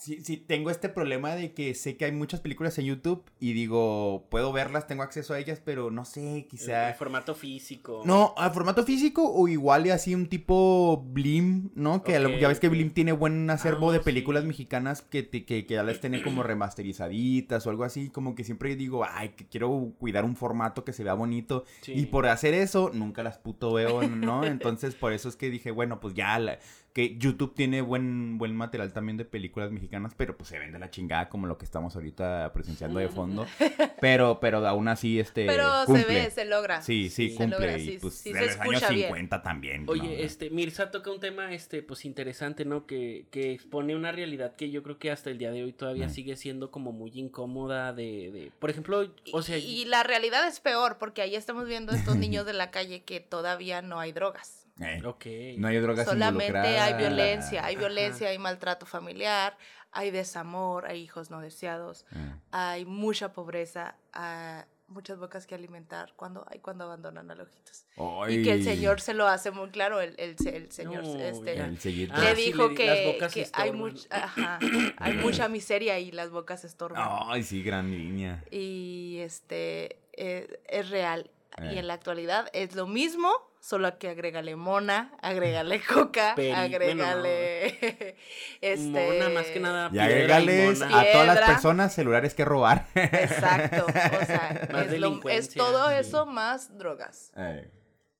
Sí, 0.04 0.20
sí, 0.22 0.36
tengo 0.36 0.68
este 0.68 0.90
problema 0.90 1.34
de 1.34 1.54
que 1.54 1.74
sé 1.74 1.96
que 1.96 2.04
hay 2.04 2.12
muchas 2.12 2.40
películas 2.40 2.76
en 2.78 2.84
YouTube 2.84 3.24
y 3.40 3.54
digo, 3.54 4.26
puedo 4.30 4.52
verlas, 4.52 4.86
tengo 4.86 5.02
acceso 5.02 5.32
a 5.32 5.38
ellas, 5.38 5.62
pero 5.64 5.90
no 5.90 6.04
sé, 6.04 6.46
quizá... 6.50 6.90
el 6.90 6.94
formato 6.94 7.34
físico. 7.34 8.02
No, 8.04 8.34
a 8.36 8.50
formato 8.50 8.84
físico 8.84 9.32
o 9.32 9.48
igual 9.48 9.86
y 9.86 9.90
así 9.90 10.14
un 10.14 10.26
tipo 10.28 11.02
Blim, 11.08 11.70
¿no? 11.74 12.02
Que 12.02 12.12
ya 12.38 12.48
ves 12.48 12.60
que. 12.60 12.68
Blim 12.68 12.90
tiene 12.90 13.12
buen 13.12 13.48
acervo 13.48 13.88
Ah, 13.88 13.92
de 13.94 14.00
películas 14.00 14.42
sí. 14.42 14.48
mexicanas 14.48 15.00
que, 15.00 15.22
te- 15.22 15.46
que, 15.46 15.64
que 15.64 15.74
ya 15.74 15.82
las 15.82 16.00
tiene 16.00 16.22
como 16.22 16.42
remasterizaditas 16.42 17.66
o 17.66 17.70
algo 17.70 17.84
así. 17.84 18.10
Como 18.10 18.34
que 18.34 18.44
siempre 18.44 18.76
digo, 18.76 19.06
ay, 19.08 19.30
que 19.30 19.46
quiero 19.46 19.92
cuidar 19.98 20.24
un 20.26 20.36
formato 20.36 20.84
que 20.84 20.92
se 20.92 21.02
vea 21.04 21.14
bonito. 21.14 21.64
Sí. 21.80 21.92
Y 21.92 22.06
por 22.06 22.26
hacer 22.26 22.52
eso, 22.52 22.90
nunca 22.92 23.22
las 23.22 23.38
puto 23.38 23.72
veo, 23.72 24.02
¿no? 24.02 24.44
Entonces, 24.44 24.94
por 24.94 25.12
eso 25.12 25.28
es 25.28 25.36
que 25.36 25.50
dije, 25.50 25.70
bueno, 25.70 26.00
pues 26.00 26.14
ya, 26.14 26.38
la- 26.38 26.58
que 26.94 27.16
YouTube 27.18 27.54
tiene 27.54 27.82
buen, 27.82 28.38
buen 28.38 28.56
material 28.56 28.92
también 28.92 29.16
de 29.18 29.24
películas 29.26 29.70
mexicanas, 29.72 30.14
pero 30.16 30.36
pues 30.38 30.48
se 30.48 30.58
vende 30.58 30.78
la 30.78 30.90
chingada 30.90 31.28
como 31.28 31.46
lo 31.46 31.58
que 31.58 31.64
estamos 31.66 31.94
ahorita 31.96 32.52
presenciando 32.54 33.00
de 33.00 33.08
fondo. 33.08 33.44
Pero, 34.00 34.38
pero 34.38 34.66
aún 34.66 34.86
así, 34.88 35.18
este, 35.18 35.46
Pero 35.46 35.66
cumple. 35.86 36.02
se 36.04 36.08
ve, 36.08 36.30
se 36.30 36.44
logra. 36.44 36.82
Sí, 36.82 37.08
sí, 37.08 37.30
Se 37.30 37.36
cumple. 37.36 37.58
logra, 37.58 37.78
y 37.78 37.86
sí- 37.92 37.98
pues 38.00 38.14
sí 38.14 38.32
de 38.32 38.38
se 38.40 38.46
los 38.46 38.56
años 38.60 38.74
escucha 38.74 38.88
bien. 38.92 39.06
50 39.08 39.42
también. 39.42 39.84
Oye, 39.88 40.02
¿no? 40.02 40.08
este, 40.10 40.50
Mirza 40.50 40.90
toca 40.90 41.10
un 41.10 41.20
tema, 41.20 41.52
este, 41.54 41.82
pues 41.82 42.04
interesante, 42.04 42.64
¿no? 42.66 42.86
Que, 42.86 43.26
que 43.30 43.52
expone 43.52 43.96
una 43.96 44.12
realidad 44.12 44.56
que 44.56 44.70
yo 44.70 44.82
creo 44.82 44.98
que 44.98 45.10
hasta 45.10 45.30
el 45.30 45.38
día 45.38 45.50
de 45.52 45.64
hoy 45.64 45.72
todavía 45.72 46.06
Mm. 46.08 46.10
sigue 46.10 46.36
siendo 46.36 46.70
como 46.70 46.92
muy 46.92 47.12
incómoda 47.14 47.92
de, 47.94 48.30
de, 48.30 48.52
por 48.58 48.68
ejemplo, 48.70 49.10
o 49.32 49.42
sea, 49.42 49.56
y, 49.58 49.82
y 49.82 49.84
la 49.86 50.02
realidad 50.02 50.46
es 50.46 50.60
peor 50.60 50.98
porque 50.98 51.22
ahí 51.22 51.34
estamos 51.34 51.66
viendo 51.66 51.92
estos 51.92 52.16
niños 52.16 52.44
de 52.46 52.52
la 52.52 52.70
calle 52.70 53.02
que 53.04 53.20
todavía 53.20 53.80
no 53.82 53.98
hay 54.00 54.12
drogas. 54.12 54.63
Eh. 54.80 55.54
No 55.58 55.68
hay 55.68 55.78
drogas 55.78 56.06
Solamente 56.06 56.56
hay 56.58 56.94
violencia, 56.94 57.64
hay 57.64 57.74
Ajá. 57.74 57.80
violencia, 57.86 58.28
hay 58.28 58.38
maltrato 58.38 58.86
familiar, 58.86 59.56
hay 59.92 60.10
desamor, 60.10 60.86
hay 60.86 61.00
hijos 61.00 61.30
no 61.30 61.40
deseados, 61.40 62.04
Eh, 62.12 62.32
hay 62.50 62.84
mucha 62.84 63.32
pobreza, 63.32 63.96
hay 64.12 64.64
muchas 64.88 65.18
bocas 65.18 65.46
que 65.46 65.54
alimentar 65.54 66.12
cuando 66.16 66.44
hay 66.50 66.58
cuando 66.58 66.84
abandonan 66.84 67.30
a 67.30 67.34
los 67.36 67.48
ojitos. 67.48 67.86
Y 68.28 68.42
que 68.42 68.52
el 68.52 68.64
señor 68.64 69.00
se 69.00 69.14
lo 69.14 69.28
hace 69.28 69.50
muy 69.52 69.70
claro, 69.70 70.00
el, 70.00 70.14
el, 70.18 70.34
el 70.46 70.70
señor 70.72 71.04
No, 71.04 71.18
este. 71.20 71.52
El. 71.52 71.60
Ah, 71.62 71.68
le 71.68 71.76
sí, 71.76 72.44
dijo 72.46 72.68
le 72.68 72.74
di- 73.14 73.20
las 73.20 73.32
que, 73.32 73.46
hay, 73.52 73.70
much- 73.70 74.06
ajá, 74.10 74.58
hay 74.98 75.12
mucha 75.14 75.48
miseria 75.48 75.98
y 76.00 76.10
las 76.10 76.30
bocas 76.30 76.64
estorban. 76.64 77.00
Ay, 77.28 77.44
sí, 77.44 77.62
gran 77.62 77.90
línea. 77.92 78.44
Y 78.50 79.18
este 79.20 80.00
eh, 80.14 80.60
es 80.68 80.90
real. 80.90 81.30
Eh. 81.58 81.74
Y 81.74 81.78
en 81.78 81.86
la 81.86 81.94
actualidad 81.94 82.48
es 82.52 82.74
lo 82.74 82.86
mismo, 82.88 83.32
solo 83.66 83.98
que 83.98 84.08
agrégale 84.10 84.56
mona, 84.56 85.12
agrégale 85.22 85.80
coca, 85.94 86.34
Peri- 86.36 86.52
agrégale 86.52 88.16
este 88.60 88.88
Mona, 88.90 89.28
más 89.30 89.46
que 89.46 89.60
nada. 89.60 89.86
Y 89.88 89.90
piedra 89.92 90.04
agregales 90.36 90.80
mona. 90.80 91.00
a 91.00 91.04
todas 91.12 91.26
las 91.26 91.40
personas 91.50 91.94
celulares 91.94 92.34
que 92.34 92.44
robar. 92.44 92.86
Exacto, 92.94 93.86
o 93.86 94.24
sea, 94.26 94.68
Más 94.72 94.86
es, 94.88 95.00
lo- 95.00 95.28
es 95.28 95.54
todo 95.54 95.88
sí. 95.88 95.94
eso 95.98 96.26
más 96.26 96.76
drogas. 96.76 97.32
Eh, 97.36 97.70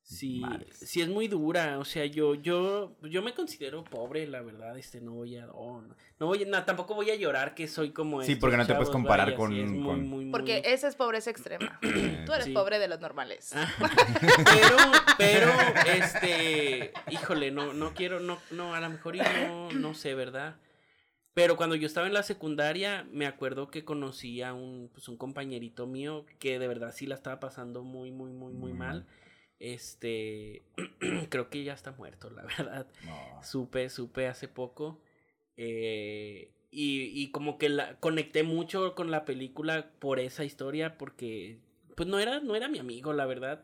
Sí, 0.07 0.43
sí 0.71 1.01
es 1.01 1.09
muy 1.09 1.27
dura, 1.27 1.79
o 1.79 1.83
sea, 1.83 2.05
yo, 2.05 2.35
yo, 2.35 2.95
yo 3.01 3.23
me 3.23 3.33
considero 3.33 3.83
pobre, 3.83 4.27
la 4.27 4.39
verdad, 4.43 4.77
este, 4.77 5.01
no 5.01 5.13
voy 5.13 5.35
a, 5.35 5.47
oh, 5.51 5.81
no, 5.81 5.95
no 6.19 6.27
voy, 6.27 6.43
a- 6.43 6.45
no, 6.45 6.63
tampoco 6.63 6.93
voy 6.93 7.09
a 7.09 7.15
llorar 7.15 7.55
que 7.55 7.67
soy 7.67 7.89
como 7.89 8.21
Sí, 8.21 8.33
estos 8.33 8.41
porque 8.41 8.55
no 8.57 8.67
te 8.67 8.75
puedes 8.75 8.91
comparar 8.91 9.25
vaya, 9.29 9.35
con- 9.37 9.51
sí, 9.51 9.61
es 9.61 9.67
muy, 9.71 9.83
con- 9.83 10.07
muy, 10.07 10.25
muy- 10.25 10.31
Porque 10.31 10.61
esa 10.63 10.87
es 10.87 10.95
pobreza 10.95 11.31
extrema. 11.31 11.79
Tú 12.27 12.33
eres 12.33 12.45
Sí. 12.45 12.53
pobre 12.53 12.77
de 12.77 12.87
los 12.87 12.99
normales. 12.99 13.51
Ah, 13.55 13.67
pero, 14.45 14.77
pero, 15.17 15.51
este, 15.95 16.93
híjole, 17.09 17.49
no, 17.49 17.73
no 17.73 17.95
quiero, 17.95 18.19
no, 18.19 18.37
no, 18.51 18.75
a 18.75 18.79
lo 18.81 18.89
mejor 18.91 19.15
y 19.15 19.19
no, 19.47 19.71
no 19.71 19.95
sé, 19.95 20.13
¿verdad? 20.13 20.55
Pero 21.33 21.57
cuando 21.57 21.75
yo 21.75 21.87
estaba 21.87 22.05
en 22.05 22.13
la 22.13 22.21
secundaria, 22.21 23.07
me 23.11 23.25
acuerdo 23.25 23.69
que 23.71 23.83
conocí 23.83 24.43
a 24.43 24.53
un, 24.53 24.89
pues, 24.93 25.09
un 25.09 25.17
compañerito 25.17 25.87
mío 25.87 26.27
que 26.37 26.59
de 26.59 26.67
verdad 26.67 26.93
sí 26.95 27.07
la 27.07 27.15
estaba 27.15 27.39
pasando 27.39 27.81
muy, 27.83 28.11
muy, 28.11 28.31
muy, 28.31 28.53
muy 28.53 28.69
Muy 28.71 28.73
mal. 28.73 29.05
Este, 29.59 30.63
creo 31.29 31.49
que 31.49 31.63
ya 31.63 31.73
está 31.73 31.91
muerto, 31.91 32.29
la 32.29 32.43
verdad. 32.57 32.87
no. 33.03 33.41
Supe, 33.43 33.89
supe 33.89 34.27
hace 34.27 34.47
poco. 34.47 35.01
eh, 35.57 36.51
y, 36.71 37.03
y 37.21 37.31
como 37.31 37.57
que 37.57 37.69
la 37.69 37.97
conecté 38.01 38.43
mucho 38.43 38.95
con 38.95 39.09
la 39.09 39.23
película 39.23 39.91
por 39.99 40.19
esa 40.19 40.43
historia, 40.43 40.97
porque 40.97 41.59
pues 41.95 42.09
no 42.09 42.19
era, 42.19 42.41
no 42.41 42.53
era 42.55 42.67
mi 42.67 42.79
amigo, 42.79 43.13
la 43.13 43.25
verdad. 43.25 43.63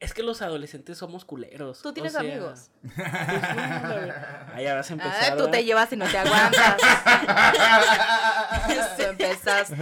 Es 0.00 0.14
que 0.14 0.22
los 0.22 0.40
adolescentes 0.40 0.96
somos 0.96 1.26
culeros. 1.26 1.82
¿Tú 1.82 1.90
o 1.90 1.92
tienes 1.92 2.12
sea, 2.12 2.22
amigos? 2.22 2.70
pues, 2.82 2.96
no, 2.96 3.04
la 3.04 3.94
verdad. 3.94 4.48
Ah, 4.54 4.62
ya 4.62 4.74
vas 4.74 4.88
a 4.90 4.94
empezar. 4.94 5.32
Ah, 5.32 5.36
tú 5.36 5.50
te 5.50 5.62
llevas 5.62 5.92
y 5.92 5.96
no 5.96 6.06
te 6.06 6.16
aguantas. 6.16 6.76
Tú 8.96 9.02
empezaste. 9.02 9.76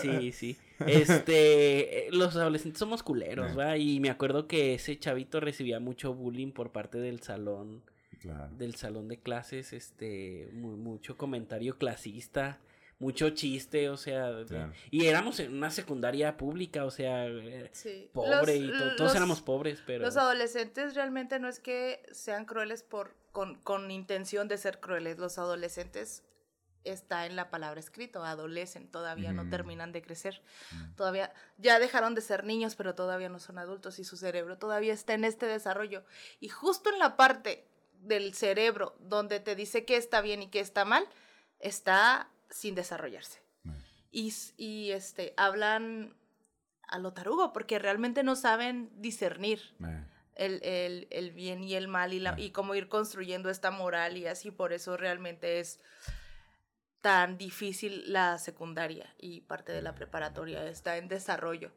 Sí, 0.00 0.32
sí. 0.32 0.56
Este, 0.86 2.06
eh, 2.06 2.08
los 2.12 2.36
adolescentes 2.36 2.78
somos 2.78 3.02
culeros. 3.02 3.58
¿va? 3.58 3.76
Y 3.76 4.00
me 4.00 4.10
acuerdo 4.10 4.46
que 4.46 4.74
ese 4.74 4.98
chavito 4.98 5.40
recibía 5.40 5.80
mucho 5.80 6.14
bullying 6.14 6.52
por 6.52 6.72
parte 6.72 6.98
del 6.98 7.20
salón. 7.22 7.82
Claro. 8.20 8.48
del 8.58 8.74
salón 8.74 9.06
de 9.06 9.20
clases, 9.20 9.72
este, 9.72 10.48
mu- 10.52 10.76
mucho 10.76 11.16
comentario 11.16 11.78
clasista, 11.78 12.58
mucho 12.98 13.30
chiste, 13.30 13.88
o 13.90 13.96
sea, 13.96 14.44
Claro. 14.46 14.72
y 14.90 15.06
éramos 15.06 15.38
en 15.40 15.54
una 15.56 15.70
secundaria 15.70 16.36
pública, 16.36 16.84
o 16.84 16.90
sea, 16.90 17.26
eh, 17.26 17.70
Sí. 17.72 18.10
pobre 18.12 18.58
Los- 18.60 18.74
y 18.76 18.78
to- 18.78 18.96
todos 18.96 19.00
los- 19.10 19.14
éramos 19.16 19.40
pobres, 19.40 19.82
pero 19.86 20.04
Los 20.04 20.16
adolescentes 20.16 20.94
realmente 20.94 21.38
no 21.38 21.48
es 21.48 21.60
que 21.60 22.02
sean 22.12 22.44
crueles 22.44 22.82
por 22.82 23.16
con, 23.30 23.54
con 23.62 23.90
intención 23.92 24.48
de 24.48 24.58
ser 24.58 24.80
crueles. 24.80 25.18
Los 25.18 25.38
adolescentes 25.38 26.24
está 26.82 27.26
en 27.26 27.36
la 27.36 27.50
palabra 27.50 27.78
escrito, 27.78 28.24
adolecen, 28.24 28.90
todavía 28.90 29.32
no 29.32 29.48
terminan 29.48 29.92
de 29.92 30.02
crecer. 30.02 30.42
Mm. 30.72 30.94
Todavía 30.96 31.32
ya 31.58 31.78
dejaron 31.78 32.14
de 32.16 32.20
ser 32.22 32.42
niños, 32.44 32.74
pero 32.74 32.94
todavía 32.96 33.28
no 33.28 33.38
son 33.38 33.58
adultos 33.58 33.98
y 34.00 34.04
su 34.04 34.16
cerebro 34.16 34.58
todavía 34.58 34.92
está 34.92 35.14
en 35.14 35.24
este 35.24 35.46
desarrollo. 35.46 36.04
Y 36.40 36.48
justo 36.48 36.90
en 36.90 36.98
la 36.98 37.16
parte 37.16 37.68
del 38.00 38.34
cerebro 38.34 38.96
donde 38.98 39.38
te 39.38 39.54
dice 39.54 39.84
qué 39.84 39.96
está 39.96 40.20
bien 40.20 40.42
y 40.42 40.48
qué 40.48 40.60
está 40.60 40.84
mal, 40.84 41.04
está 41.60 42.30
sin 42.50 42.74
desarrollarse. 42.74 43.40
Y, 44.10 44.32
y 44.56 44.90
este 44.92 45.34
hablan 45.36 46.14
a 46.82 46.98
lo 46.98 47.12
tarugo 47.12 47.52
porque 47.52 47.78
realmente 47.78 48.22
no 48.22 48.36
saben 48.36 48.90
discernir 49.02 49.60
el, 50.34 50.62
el- 50.62 51.06
el 51.10 51.32
bien 51.32 51.62
y 51.62 51.74
el 51.74 51.88
mal 51.88 52.14
y, 52.14 52.20
la, 52.20 52.34
y 52.38 52.50
cómo 52.50 52.74
ir 52.74 52.88
construyendo 52.88 53.50
esta 53.50 53.70
moral 53.70 54.16
y 54.16 54.26
así 54.26 54.50
por 54.50 54.72
eso 54.72 54.96
realmente 54.96 55.60
es 55.60 55.80
tan 57.02 57.36
difícil 57.38 58.12
la 58.12 58.38
secundaria 58.38 59.14
y 59.18 59.42
parte 59.42 59.72
de 59.72 59.82
la 59.82 59.94
preparatoria. 59.94 60.66
Está 60.66 60.96
en 60.96 61.08
desarrollo 61.08 61.70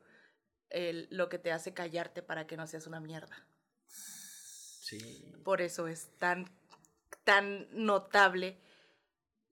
el- 0.70 1.08
lo 1.12 1.28
que 1.28 1.38
te 1.38 1.52
hace 1.52 1.74
callarte 1.74 2.22
para 2.22 2.48
que 2.48 2.56
no 2.58 2.66
seas 2.68 2.88
una 2.88 3.00
mierda. 3.02 3.46
Sí. 3.88 5.34
por 5.46 5.62
eso 5.62 5.88
es 5.88 6.10
tan 6.18 6.50
tan 7.24 7.68
notable 7.72 8.58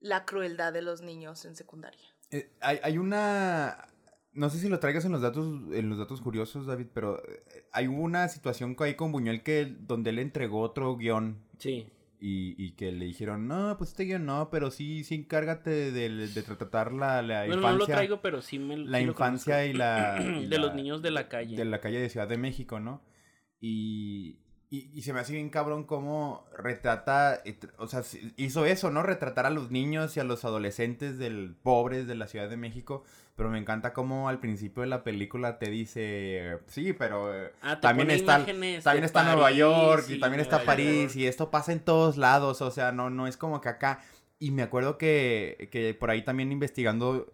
la 0.00 0.24
crueldad 0.24 0.72
de 0.72 0.82
los 0.82 1.02
niños 1.02 1.44
en 1.44 1.54
secundaria 1.54 2.04
Eh, 2.30 2.50
hay, 2.60 2.78
hay 2.82 2.98
una. 2.98 3.86
No 4.32 4.48
sé 4.48 4.58
si 4.58 4.68
lo 4.68 4.78
traigas 4.78 5.04
en 5.04 5.12
los 5.12 5.20
datos, 5.22 5.46
en 5.72 5.88
los 5.88 5.98
datos 5.98 6.20
curiosos, 6.20 6.66
David, 6.66 6.86
pero 6.94 7.18
eh, 7.18 7.42
hay 7.72 7.86
una 7.88 8.28
situación 8.28 8.76
que 8.76 8.84
hay 8.84 8.94
con 8.94 9.10
Buñuel 9.12 9.42
que 9.42 9.60
él- 9.62 9.86
donde 9.86 10.10
él 10.10 10.18
entregó 10.20 10.60
otro 10.60 10.96
guion 10.96 11.44
Sí. 11.58 11.88
y, 12.20 12.54
y 12.64 12.72
que 12.76 12.92
le 12.92 13.06
dijeron, 13.06 13.48
no, 13.48 13.76
pues 13.76 13.90
este 13.90 14.04
guion 14.04 14.24
no, 14.26 14.48
pero 14.50 14.70
sí, 14.70 15.02
sí 15.02 15.16
encárgate 15.16 15.90
de, 15.90 16.28
de 16.28 16.42
tratar 16.44 16.92
la, 16.92 17.22
la 17.22 17.40
Bueno, 17.40 17.54
infancia. 17.56 17.72
no 17.72 17.78
lo 17.78 17.86
traigo, 17.86 18.22
pero 18.22 18.40
sí 18.40 18.60
me 18.60 18.76
la 18.76 18.98
sí 18.98 19.04
infancia 19.04 19.66
y 19.66 19.72
la, 19.72 20.22
y 20.40 20.46
de 20.48 20.58
los 20.58 20.74
niños 20.74 21.02
de 21.02 21.10
la 21.10 21.28
calle. 21.28 21.56
de 21.56 21.64
la 21.64 21.80
calle 21.80 21.98
de 22.00 22.08
Ciudad 22.08 22.28
de 22.28 22.38
México, 22.38 22.78
¿no? 22.78 23.02
Y, 23.60 24.38
y, 24.72 24.88
y 24.94 25.02
se 25.02 25.12
me 25.12 25.18
hace 25.18 25.32
bien 25.32 25.50
cabrón 25.50 25.82
cómo 25.82 26.46
retrata, 26.56 27.40
eh, 27.44 27.58
o 27.76 27.88
sea, 27.88 28.02
hizo 28.36 28.64
eso, 28.66 28.90
¿no? 28.92 29.02
Retratar 29.02 29.44
a 29.44 29.50
los 29.50 29.72
niños 29.72 30.16
y 30.16 30.20
a 30.20 30.24
los 30.24 30.44
adolescentes 30.44 31.18
del 31.18 31.56
pobres 31.60 32.06
de 32.06 32.14
la 32.14 32.28
Ciudad 32.28 32.48
de 32.48 32.56
México, 32.56 33.02
pero 33.34 33.50
me 33.50 33.58
encanta 33.58 33.92
cómo 33.92 34.28
al 34.28 34.38
principio 34.38 34.82
de 34.82 34.86
la 34.88 35.02
película 35.02 35.58
te 35.58 35.70
dice, 35.70 36.58
sí, 36.68 36.92
pero 36.92 37.34
eh, 37.34 37.50
Ah, 37.62 37.80
también 37.80 38.12
está, 38.12 38.44
también 38.46 39.04
está 39.04 39.24
Nueva 39.24 39.50
York 39.50 40.04
y 40.08 40.20
también 40.20 40.40
está 40.40 40.62
París 40.62 41.14
York. 41.14 41.16
y 41.16 41.26
esto 41.26 41.50
pasa 41.50 41.72
en 41.72 41.80
todos 41.80 42.16
lados, 42.16 42.62
o 42.62 42.70
sea, 42.70 42.92
no, 42.92 43.10
no 43.10 43.26
es 43.26 43.36
como 43.36 43.60
que 43.60 43.70
acá. 43.70 44.00
Y 44.38 44.52
me 44.52 44.62
acuerdo 44.62 44.96
que, 44.98 45.68
que 45.72 45.94
por 45.94 46.10
ahí 46.10 46.22
también 46.22 46.52
investigando, 46.52 47.26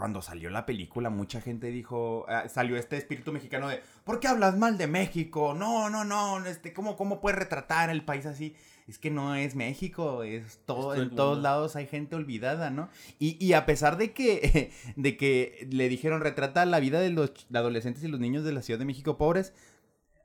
cuando 0.00 0.22
salió 0.22 0.48
la 0.48 0.64
película, 0.64 1.10
mucha 1.10 1.42
gente 1.42 1.66
dijo, 1.66 2.24
ah, 2.26 2.48
salió 2.48 2.78
este 2.78 2.96
espíritu 2.96 3.32
mexicano 3.32 3.68
de, 3.68 3.82
¿por 4.02 4.18
qué 4.18 4.28
hablas 4.28 4.56
mal 4.56 4.78
de 4.78 4.86
México? 4.86 5.52
No, 5.52 5.90
no, 5.90 6.06
no, 6.06 6.42
este, 6.46 6.72
¿cómo, 6.72 6.96
cómo 6.96 7.20
puedes 7.20 7.38
retratar 7.38 7.90
el 7.90 8.02
país 8.02 8.24
así? 8.24 8.56
Es 8.88 8.96
que 8.96 9.10
no 9.10 9.34
es 9.34 9.56
México, 9.56 10.22
es 10.22 10.58
todo, 10.64 10.94
en 10.94 11.14
todos 11.14 11.42
lados 11.42 11.76
hay 11.76 11.86
gente 11.86 12.16
olvidada, 12.16 12.70
¿no? 12.70 12.88
Y, 13.18 13.36
y 13.44 13.52
a 13.52 13.66
pesar 13.66 13.98
de 13.98 14.14
que, 14.14 14.72
de 14.96 15.18
que 15.18 15.68
le 15.70 15.90
dijeron 15.90 16.22
retrata 16.22 16.64
la 16.64 16.80
vida 16.80 16.98
de 16.98 17.10
los 17.10 17.32
adolescentes 17.52 18.02
y 18.02 18.08
los 18.08 18.20
niños 18.20 18.42
de 18.42 18.52
la 18.52 18.62
Ciudad 18.62 18.78
de 18.78 18.86
México 18.86 19.18
pobres, 19.18 19.52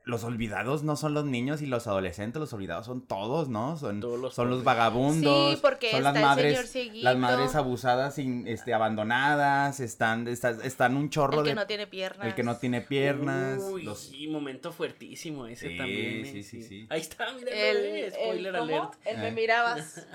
los 0.06 0.24
olvidados 0.24 0.84
no 0.84 0.96
son 0.96 1.15
los 1.15 1.26
niños 1.26 1.63
y 1.63 1.65
los 1.65 1.88
adolescentes, 1.88 2.39
los 2.39 2.54
olvidados 2.54 2.86
son 2.86 3.02
todos, 3.02 3.50
¿no? 3.50 3.76
Son, 3.76 4.00
Todos 4.00 4.20
los 4.20 4.36
son 4.36 4.50
los 4.50 4.58
pobres. 4.60 4.65
vagabundos, 4.65 5.54
Sí, 5.56 5.60
porque 5.62 5.91
son 5.91 6.04
las 6.04 6.15
está 6.15 6.34
el 6.34 6.38
señor 6.68 6.88
madres, 6.94 7.04
las 7.04 7.18
madres 7.18 7.56
abusadas, 7.56 8.13
sin, 8.15 8.48
este, 8.48 8.74
abandonadas, 8.76 9.80
están, 9.80 10.28
están, 10.28 10.62
están 10.62 10.96
un 10.96 11.10
chorro 11.10 11.39
el 11.39 11.44
que 11.46 11.50
de... 11.50 11.56
no 11.56 11.65
tiene 11.65 11.88
piernas 11.88 12.28
el 12.28 12.36
que 12.36 12.44
no 12.44 12.56
tiene 12.58 12.82
piernas, 12.82 13.62
Uy, 13.63 13.82
los... 13.84 14.00
sí, 14.00 14.28
momento 14.28 14.72
fuertísimo 14.72 15.48
ese 15.48 15.70
Sí, 15.70 15.78
también. 15.78 16.26
eh, 16.26 16.30
sí, 16.32 16.44
sí, 16.44 16.62
sí. 16.62 16.86
Ahí 16.89 17.02
está, 17.02 17.26
mira, 17.34 17.52
el, 17.52 17.78
el, 17.78 18.13
spoiler 18.13 18.56
alert. 18.56 18.94
El 19.06 19.18
me 19.18 19.28
Eh. 19.30 19.32
mirabas. 19.32 20.06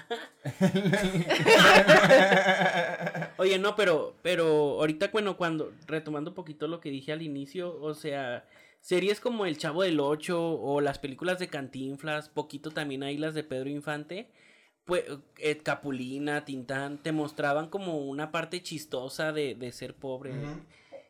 Oye, 3.39 3.59
no, 3.59 3.75
pero, 3.77 4.15
pero 4.23 4.45
ahorita, 4.81 5.09
bueno, 5.13 5.37
cuando, 5.37 5.73
retomando 5.87 6.31
un 6.31 6.35
poquito 6.35 6.69
lo 6.69 6.81
que 6.81 6.91
dije 6.91 7.13
al 7.13 7.23
inicio, 7.23 7.79
o 7.81 7.95
sea, 7.95 8.45
series 8.81 9.21
como 9.21 9.47
El 9.47 9.59
Chavo 9.59 9.83
del 9.83 10.01
Ocho 10.01 10.43
o 10.55 10.81
las 10.81 10.99
películas 10.99 11.39
de 11.39 11.49
Cantinflas, 11.49 12.29
poquito 12.29 12.71
también 12.71 13.03
ahí 13.03 13.17
las 13.17 13.35
de 13.35 13.45
Pedro 13.45 13.69
Infante, 13.71 14.31
pues, 14.85 15.05
eh, 15.39 15.59
Capulina, 15.59 16.45
Tintán, 16.45 16.99
te 16.99 17.13
mostraban 17.13 17.69
como 17.69 17.99
una 17.99 18.33
parte 18.33 18.63
chistosa 18.63 19.33
de, 19.33 19.55
de 19.55 19.73
ser 19.73 19.95
pobre. 19.95 20.33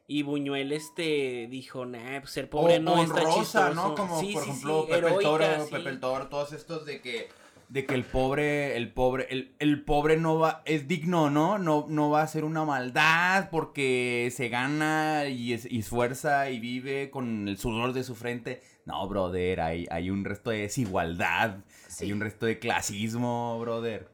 Y 0.06 0.24
Buñuel, 0.24 0.72
este, 0.72 1.46
dijo, 1.48 1.86
nah, 1.86 2.20
pues 2.20 2.32
ser 2.32 2.50
pobre 2.50 2.78
o, 2.78 2.80
no 2.80 3.00
está 3.00 3.20
chistoso. 3.32 3.74
¿no? 3.74 3.94
Como 3.94 4.18
Sí, 4.20 4.32
por 4.32 4.42
sí, 4.42 4.50
ejemplo 4.50 4.82
sí, 4.82 4.92
Pepe 4.92 5.06
el 5.06 5.18
Toro. 5.20 5.44
Pepe 5.70 5.88
el 5.88 6.00
Toro, 6.00 6.26
todos 6.26 6.52
estos 6.52 6.84
de 6.84 7.00
que 7.00 7.28
de 7.70 7.86
que 7.86 7.94
el 7.94 8.04
pobre, 8.04 8.76
el 8.76 8.92
pobre, 8.92 9.28
el, 9.30 9.54
el 9.60 9.82
pobre 9.84 10.16
no 10.16 10.38
va, 10.40 10.60
es 10.64 10.88
digno, 10.88 11.30
¿no? 11.30 11.56
No, 11.56 11.86
no 11.88 12.10
va 12.10 12.20
a 12.20 12.24
hacer 12.24 12.44
una 12.44 12.64
maldad 12.64 13.48
porque 13.50 14.28
se 14.34 14.48
gana 14.48 15.26
y, 15.28 15.52
es, 15.52 15.70
y 15.70 15.78
esfuerza 15.78 16.50
y 16.50 16.58
vive 16.58 17.10
con 17.10 17.46
el 17.46 17.56
sudor 17.58 17.92
de 17.92 18.02
su 18.02 18.16
frente. 18.16 18.60
No, 18.86 19.06
brother, 19.08 19.60
hay, 19.60 19.86
hay 19.90 20.10
un 20.10 20.24
resto 20.24 20.50
de 20.50 20.62
desigualdad, 20.62 21.58
Sí. 21.86 22.06
hay 22.06 22.12
un 22.12 22.20
resto 22.20 22.46
de 22.46 22.58
clasismo, 22.58 23.58
brother. 23.60 24.08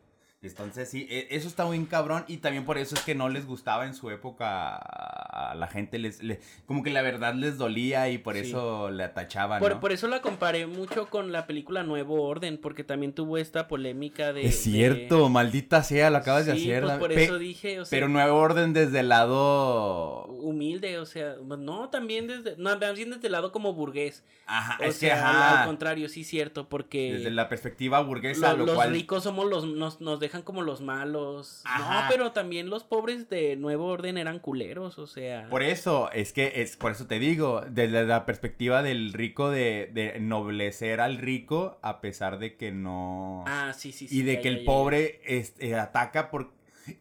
Entonces, 0.53 0.89
sí, 0.91 1.07
e- 1.11 1.29
eso 1.31 1.49
está 1.49 1.65
muy 1.65 1.83
cabrón 1.87 2.25
y 2.29 2.39
también 2.39 2.65
por 2.65 2.79
eso 2.79 2.95
es 2.95 3.03
que 3.03 3.15
no 3.15 3.29
les 3.29 3.47
gustaba 3.47 3.87
en 3.87 3.95
su 3.95 4.11
época 4.11 4.77
a 4.77 5.55
la 5.55 5.67
gente, 5.69 5.99
les, 5.99 6.23
le- 6.23 6.41
como 6.67 6.83
que 6.83 6.91
la 6.91 7.03
verdad 7.03 7.35
les 7.35 7.59
dolía 7.59 8.09
y 8.09 8.19
por 8.19 8.35
Sí. 8.35 8.41
eso 8.43 8.91
le 8.91 9.05
atachaban, 9.05 9.61
Por, 9.61 9.75
¿no? 9.75 9.81
por 9.81 9.93
eso 9.93 10.09
la 10.09 10.21
comparé 10.23 10.67
mucho 10.67 11.09
con 11.09 11.33
la 11.33 11.47
película 11.47 11.83
Nuevo 11.83 12.23
Orden, 12.23 12.59
porque 12.59 12.85
también 12.85 13.13
tuvo 13.13 13.39
esta 13.39 13.69
polémica 13.69 14.33
de... 14.33 14.47
es 14.47 14.59
cierto, 14.63 15.29
maldita 15.29 15.83
sea, 15.83 16.11
lo 16.11 16.19
acabas 16.19 16.47
de 16.47 16.53
hacer. 16.53 16.83
pues 16.83 16.93
la- 16.95 16.99
por 16.99 17.13
pe- 17.15 17.25
eso 17.25 17.39
dije, 17.39 17.81
o 17.81 17.85
sea, 17.85 17.97
pero 17.97 18.09
Nuevo 18.09 18.37
Orden 18.39 18.73
desde 18.73 19.01
el 19.01 19.09
lado... 19.09 20.27
humilde, 20.27 20.99
o 20.99 21.07
sea, 21.07 21.37
pues, 21.47 21.59
no, 21.61 21.89
también 21.91 22.27
desde, 22.27 22.57
no, 22.57 22.77
bien 22.95 23.11
desde 23.11 23.27
el 23.27 23.33
lado 23.33 23.53
como 23.53 23.73
burgués. 23.73 24.23
Ajá, 24.47 24.79
O 24.81 24.85
es 24.85 24.95
que, 24.99 25.07
sea, 25.07 25.29
al- 25.29 25.37
ajá, 25.37 25.61
al 25.63 25.67
contrario, 25.67 26.09
sí 26.09 26.25
cierto, 26.25 26.69
porque... 26.69 27.15
desde 27.15 27.31
la 27.31 27.49
perspectiva 27.49 28.01
burguesa, 28.01 28.53
Lo- 28.53 28.59
lo 28.59 28.67
los 28.67 28.75
cual... 28.77 28.91
ricos 28.91 29.23
somos 29.25 29.47
los 29.49 29.67
nos, 29.67 30.01
nos 30.01 30.21
dejan 30.21 30.36
como 30.43 30.63
los 30.63 30.81
malos. 30.81 31.63
Ajá. 31.65 32.03
No, 32.03 32.09
pero 32.11 32.33
también 32.33 32.71
los 32.71 32.85
pobres 32.85 33.29
de 33.29 33.57
Nuevo 33.57 33.87
Orden 33.87 34.19
eran 34.19 34.39
culeros, 34.39 34.99
o 34.99 35.07
sea. 35.07 35.49
Por 35.49 35.63
eso, 35.63 36.11
es 36.13 36.33
que 36.33 36.53
es 36.63 36.77
por 36.77 36.93
eso 36.93 37.07
te 37.07 37.19
digo, 37.19 37.63
desde 37.69 38.05
la 38.05 38.27
perspectiva 38.27 38.83
del 38.83 39.13
rico 39.13 39.51
de, 39.51 39.91
de 39.93 40.17
ennoblecer 40.17 41.01
al 41.01 41.19
rico 41.19 41.79
a 41.83 42.01
pesar 42.01 42.39
de 42.39 42.57
que 42.57 42.73
no 42.73 43.45
Ah, 43.47 43.73
sí, 43.77 43.93
sí, 43.93 44.09
sí. 44.09 44.19
y 44.19 44.23
de 44.23 44.35
ya, 44.35 44.41
que 44.43 44.51
ya, 44.51 44.55
el 44.57 44.59
ya, 44.61 44.67
pobre 44.67 45.21
este, 45.25 45.75
ataca 45.77 46.31
por 46.31 46.53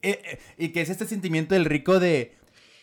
eh, 0.02 0.22
eh, 0.24 0.40
y 0.58 0.70
que 0.70 0.82
es 0.82 0.90
este 0.90 1.06
sentimiento 1.06 1.54
del 1.54 1.66
rico 1.66 2.00
de 2.00 2.36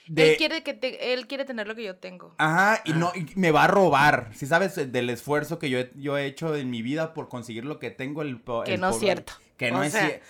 de 0.08 0.32
Él 0.32 0.36
quiere 0.36 0.62
que 0.64 0.74
te- 0.74 1.12
él 1.12 1.28
quiere 1.28 1.44
tener 1.44 1.68
lo 1.68 1.76
que 1.76 1.84
yo 1.84 1.94
tengo. 1.94 2.34
Ajá, 2.36 2.82
y 2.84 2.90
Ah. 2.92 2.96
no 2.96 3.12
y 3.14 3.24
me 3.36 3.52
va 3.52 3.64
a 3.64 3.66
robar. 3.68 4.30
Si 4.34 4.46
sabes 4.46 4.74
del 4.92 5.08
esfuerzo 5.10 5.60
que 5.60 5.70
yo 5.70 5.78
he, 5.78 5.90
yo 5.94 6.18
he 6.18 6.26
hecho 6.26 6.56
en 6.56 6.70
mi 6.70 6.82
vida 6.82 7.14
por 7.14 7.28
conseguir 7.28 7.64
lo 7.64 7.78
que 7.78 7.90
tengo 7.92 8.22
el 8.22 8.42
Que 8.64 8.78
no 8.78 8.90
es 8.90 8.98
cierto. 8.98 9.32
Que 9.56 9.70
no 9.70 9.78
O 9.78 9.82
es 9.84 9.92
sea. 9.92 10.08
cier- 10.08 10.20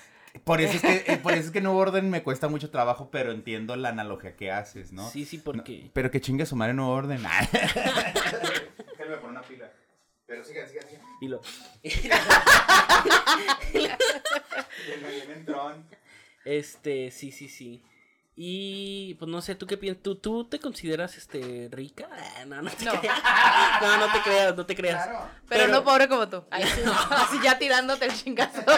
Por 0.45 0.61
eso 0.61 0.75
es 0.77 0.83
que 0.83 1.13
eh, 1.13 1.17
por 1.19 1.33
eso 1.33 1.47
es 1.47 1.51
que 1.51 1.61
Nuevo 1.61 1.79
Orden 1.79 2.11
me 2.11 2.23
cuesta 2.23 2.49
mucho 2.49 2.71
trabajo, 2.71 3.11
pero 3.11 3.33
entiendo 3.33 3.77
la 3.77 3.91
analogía 3.91 4.37
que 4.37 4.51
haces, 4.51 4.93
¿no? 4.93 5.09
Sí, 5.11 5.25
sí, 5.25 5.39
porque. 5.39 5.91
Pero 5.93 6.11
que 6.11 6.21
chingue 6.21 6.47
su 6.47 6.57
madre 6.57 6.75
Nuevo 6.75 6.93
Orden. 6.93 7.23
Déjame 7.53 9.17
poner 9.19 9.31
una 9.31 9.43
pila. 9.43 9.71
Pero 10.27 10.45
sigan, 10.45 10.69
sigan, 10.69 10.89
sigan. 10.89 11.03
y 11.21 11.29
lo- 11.29 11.41
Este, 16.45 17.11
sí, 17.11 17.31
sí, 17.31 17.49
sí. 17.49 17.83
Y 18.35 19.15
pues 19.19 19.31
no 19.31 19.43
sé, 19.43 19.55
¿tú 19.55 19.67
qué 19.67 19.77
piensas? 19.77 20.03
¿Tú, 20.03 20.15
tú 20.17 20.45
te 20.45 20.59
consideras 20.59 21.19
este 21.19 21.69
rica? 21.71 22.09
Ah, 22.11 22.45
No, 22.47 22.63
no 22.63 22.71
te 22.71 22.85
No. 22.87 22.99
creas. 22.99 23.19
No, 23.83 23.97
no 23.99 24.13
te 24.13 24.21
creas, 24.23 24.57
no 24.57 24.65
te 24.67 24.75
creas. 24.75 25.05
Claro. 25.07 25.29
Pero, 25.49 25.65
Pero- 25.65 25.73
no 25.73 25.85
pobre 25.85 26.09
como 26.09 26.27
tú. 26.29 26.43
Ay. 26.51 26.63
Así 27.11 27.37
ya 27.45 27.59
tirándote 27.59 28.07
el 28.07 28.15
chingazo. 28.15 28.63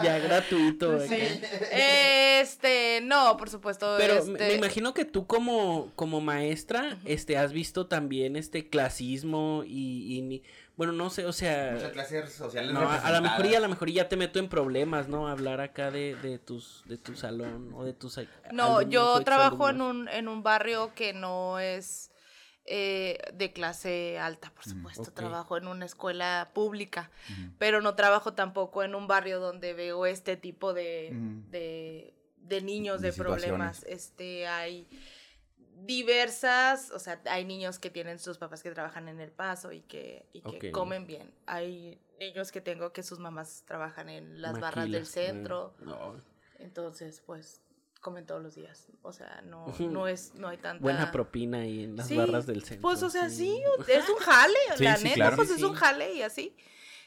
Ya 0.00 0.16
gratuito. 0.20 1.00
Sí. 1.08 1.18
Este, 1.72 3.00
no, 3.02 3.36
por 3.36 3.50
supuesto. 3.50 3.96
Pero 3.98 4.14
este, 4.14 4.30
me, 4.30 4.38
me 4.38 4.54
imagino 4.54 4.94
que 4.94 5.04
tú 5.04 5.26
como, 5.26 5.90
como 5.96 6.20
maestra, 6.20 6.98
este, 7.04 7.36
has 7.36 7.52
visto 7.52 7.86
también 7.88 8.36
este 8.36 8.68
clasismo 8.68 9.64
y, 9.66 10.16
y 10.16 10.22
ni- 10.22 10.42
bueno, 10.78 10.92
no 10.92 11.10
sé, 11.10 11.26
o 11.26 11.32
sea, 11.32 11.72
Muchas 11.74 11.90
clases 11.90 12.32
sociales 12.32 12.72
no, 12.72 12.88
a, 12.88 13.10
lo 13.10 13.20
mejor 13.20 13.46
y 13.46 13.54
a 13.56 13.60
lo 13.60 13.68
mejor 13.68 13.90
ya 13.90 14.08
te 14.08 14.16
meto 14.16 14.38
en 14.38 14.48
problemas, 14.48 15.08
¿no? 15.08 15.26
Hablar 15.26 15.60
acá 15.60 15.90
de, 15.90 16.14
de 16.14 16.38
tus, 16.38 16.84
de 16.86 16.96
tu 16.96 17.16
salón 17.16 17.72
o 17.74 17.82
de 17.84 17.92
tus 17.94 18.16
No, 18.52 18.76
alumnos 18.78 18.88
yo 18.88 19.24
trabajo 19.24 19.68
en 19.68 19.82
un, 19.82 20.08
en 20.08 20.28
un 20.28 20.44
barrio 20.44 20.94
que 20.94 21.12
no 21.12 21.58
es 21.58 22.12
eh, 22.64 23.18
de 23.34 23.52
clase 23.52 24.20
alta, 24.20 24.50
por 24.54 24.64
Mm, 24.68 24.70
supuesto. 24.70 25.12
Trabajo 25.12 25.56
en 25.56 25.66
una 25.66 25.84
escuela 25.84 26.52
pública, 26.54 27.10
pero 27.58 27.80
no 27.80 27.96
trabajo 27.96 28.34
tampoco 28.34 28.84
en 28.84 28.94
un 28.94 29.08
barrio 29.08 29.40
donde 29.40 29.74
veo 29.74 30.06
este 30.06 30.36
tipo 30.36 30.74
de, 30.74 31.10
Mm. 31.12 31.50
de, 31.50 32.14
de 32.36 32.60
niños 32.62 33.00
De 33.00 33.10
de, 33.10 33.16
problemas. 33.16 33.82
Este, 33.82 34.46
hay 34.46 34.86
diversas, 35.86 36.90
o 36.90 36.98
sea, 36.98 37.20
hay 37.26 37.44
niños 37.44 37.78
que 37.78 37.90
tienen 37.90 38.18
sus 38.18 38.38
papás 38.38 38.62
que 38.62 38.70
trabajan 38.70 39.08
en 39.08 39.20
el 39.20 39.30
paso 39.30 39.72
y 39.72 39.80
que, 39.82 40.26
y 40.32 40.40
que 40.42 40.70
comen 40.72 41.06
bien. 41.06 41.32
Hay 41.46 41.98
niños 42.18 42.50
que 42.52 42.60
tengo 42.60 42.92
que 42.92 43.02
sus 43.02 43.18
mamás 43.18 43.62
trabajan 43.66 44.08
en 44.08 44.40
las 44.42 44.58
barras 44.58 44.84
del 44.84 45.02
Maquilas, 45.02 45.08
centro. 45.08 45.74
mm, 45.80 45.84
no. 45.88 46.22
Entonces, 46.58 47.22
pues, 47.24 47.60
comen 48.00 48.26
todos 48.26 48.42
los 48.42 48.54
días. 48.54 48.88
O 49.02 49.12
sea, 49.12 49.40
no, 49.42 49.66
no 49.78 50.08
es, 50.08 50.34
no 50.34 50.48
hay 50.48 50.58
tanta... 50.58 50.82
Buena 50.82 51.10
propina 51.12 51.58
ahí 51.60 51.84
en 51.84 51.96
las 51.96 52.08
Sí, 52.08 52.16
barras 52.16 52.46
del 52.46 52.62
centro. 52.64 52.82
Pues, 52.82 53.02
o 53.02 53.10
sea, 53.10 53.28
sí, 53.30 53.62
es 53.88 54.08
un 54.08 54.16
jale, 54.16 54.58
Sí, 54.76 54.84
la 54.84 54.96
sí, 54.96 55.04
neta, 55.04 55.14
claro. 55.16 55.36
pues 55.36 55.48
Sí, 55.48 55.54
es 55.54 55.60
sí. 55.60 55.66
un 55.66 55.74
jale 55.74 56.14
y 56.14 56.22
así. 56.22 56.56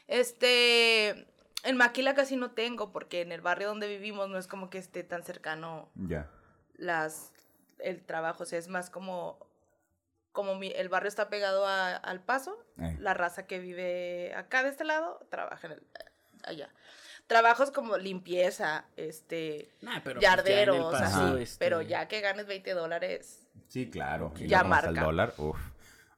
Este, 0.08 1.26
en 1.64 1.76
Maquila 1.76 2.14
casi 2.14 2.36
no 2.36 2.50
tengo, 2.52 2.92
porque 2.92 3.20
en 3.22 3.32
el 3.32 3.40
barrio 3.40 3.68
donde 3.68 3.88
vivimos 3.88 4.28
no 4.28 4.38
es 4.38 4.46
como 4.46 4.70
que 4.70 4.78
esté 4.78 5.02
tan 5.04 5.22
cercano 5.24 5.90
Ya. 5.94 6.30
las, 6.76 7.32
el 7.82 8.04
trabajo, 8.04 8.42
o 8.42 8.46
sea, 8.46 8.58
es 8.58 8.68
más 8.68 8.90
como, 8.90 9.38
como 10.32 10.54
mi- 10.54 10.72
el 10.74 10.88
barrio 10.88 11.08
está 11.08 11.28
pegado 11.28 11.66
a- 11.66 11.96
al 11.96 12.20
paso, 12.20 12.56
la 12.98 13.14
raza 13.14 13.46
que 13.46 13.58
vive 13.58 14.34
acá 14.34 14.62
de 14.62 14.70
este 14.70 14.84
lado 14.84 15.26
trabaja 15.30 15.66
en 15.66 15.72
el- 15.74 15.82
allá. 16.44 16.68
Trabajos 17.26 17.70
como 17.70 17.96
limpieza, 17.98 18.84
este, 18.96 19.70
Nah, 19.80 20.00
pero 20.02 20.20
pues, 20.20 20.22
ya 20.22 20.36
yarderos, 20.36 20.94
así, 20.94 21.42
este, 21.42 21.58
pero 21.64 21.80
ya 21.82 22.08
que 22.08 22.20
ganes 22.20 22.46
20 22.46 22.72
dólares, 22.72 23.46
Sí, 23.68 23.88
claro. 23.90 24.32
Ya 24.36 24.64
marca. 24.64 25.00
dólar, 25.02 25.32
uf. 25.38 25.58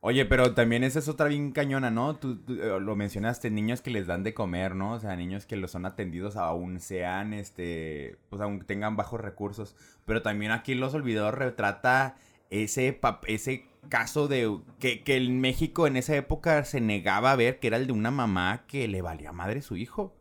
Oye, 0.06 0.26
pero 0.26 0.52
también 0.52 0.84
esa 0.84 0.98
es 0.98 1.08
otra 1.08 1.28
bien 1.28 1.52
cañona, 1.52 1.90
¿no? 1.90 2.16
Tú, 2.16 2.38
eh, 2.50 2.78
lo 2.78 2.94
mencionaste, 2.94 3.50
niños 3.50 3.80
que 3.80 3.88
les 3.88 4.06
dan 4.06 4.22
de 4.22 4.34
comer, 4.34 4.74
¿no? 4.74 4.92
O 4.92 5.00
sea, 5.00 5.16
niños 5.16 5.46
que 5.46 5.56
los 5.56 5.70
son 5.70 5.86
atendidos 5.86 6.36
aún 6.36 6.78
sean, 6.78 7.32
este, 7.32 8.18
pues 8.28 8.42
aún 8.42 8.66
tengan 8.66 8.96
bajos 8.96 9.18
recursos. 9.22 9.74
Pero 10.04 10.20
también 10.20 10.52
aquí 10.52 10.74
Los 10.74 10.92
Olvidados 10.92 11.32
retrata 11.32 12.16
ese, 12.50 13.00
ese 13.26 13.64
caso 13.88 14.28
de 14.28 14.58
que, 14.78 15.02
que 15.02 15.16
en 15.16 15.40
México 15.40 15.86
en 15.86 15.96
esa 15.96 16.14
época 16.14 16.64
se 16.64 16.82
negaba 16.82 17.32
a 17.32 17.36
ver 17.36 17.58
que 17.58 17.68
era 17.68 17.78
el 17.78 17.86
de 17.86 17.94
una 17.94 18.10
mamá 18.10 18.64
que 18.66 18.86
le 18.88 19.00
valía 19.00 19.32
madre 19.32 19.62
su 19.62 19.74
hijo. 19.74 20.14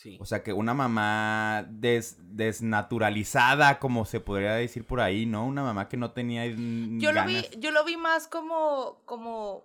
Sí. 0.00 0.16
O 0.20 0.24
sea, 0.24 0.44
que 0.44 0.52
una 0.52 0.74
mamá 0.74 1.66
des- 1.68 2.18
desnaturalizada, 2.36 3.78
como 3.80 4.04
se 4.04 4.20
podría 4.20 4.54
decir 4.54 4.84
por 4.86 5.00
ahí, 5.00 5.26
¿no? 5.26 5.44
Una 5.44 5.62
mamá 5.64 5.88
que 5.88 5.96
no 5.96 6.12
tenía 6.12 6.46
Yo 6.46 7.10
lo 7.12 7.24
vi, 7.24 7.44
yo 7.58 7.70
lo 7.72 7.84
vi 7.84 7.96
más 7.96 8.28
como, 8.28 9.02
como 9.06 9.64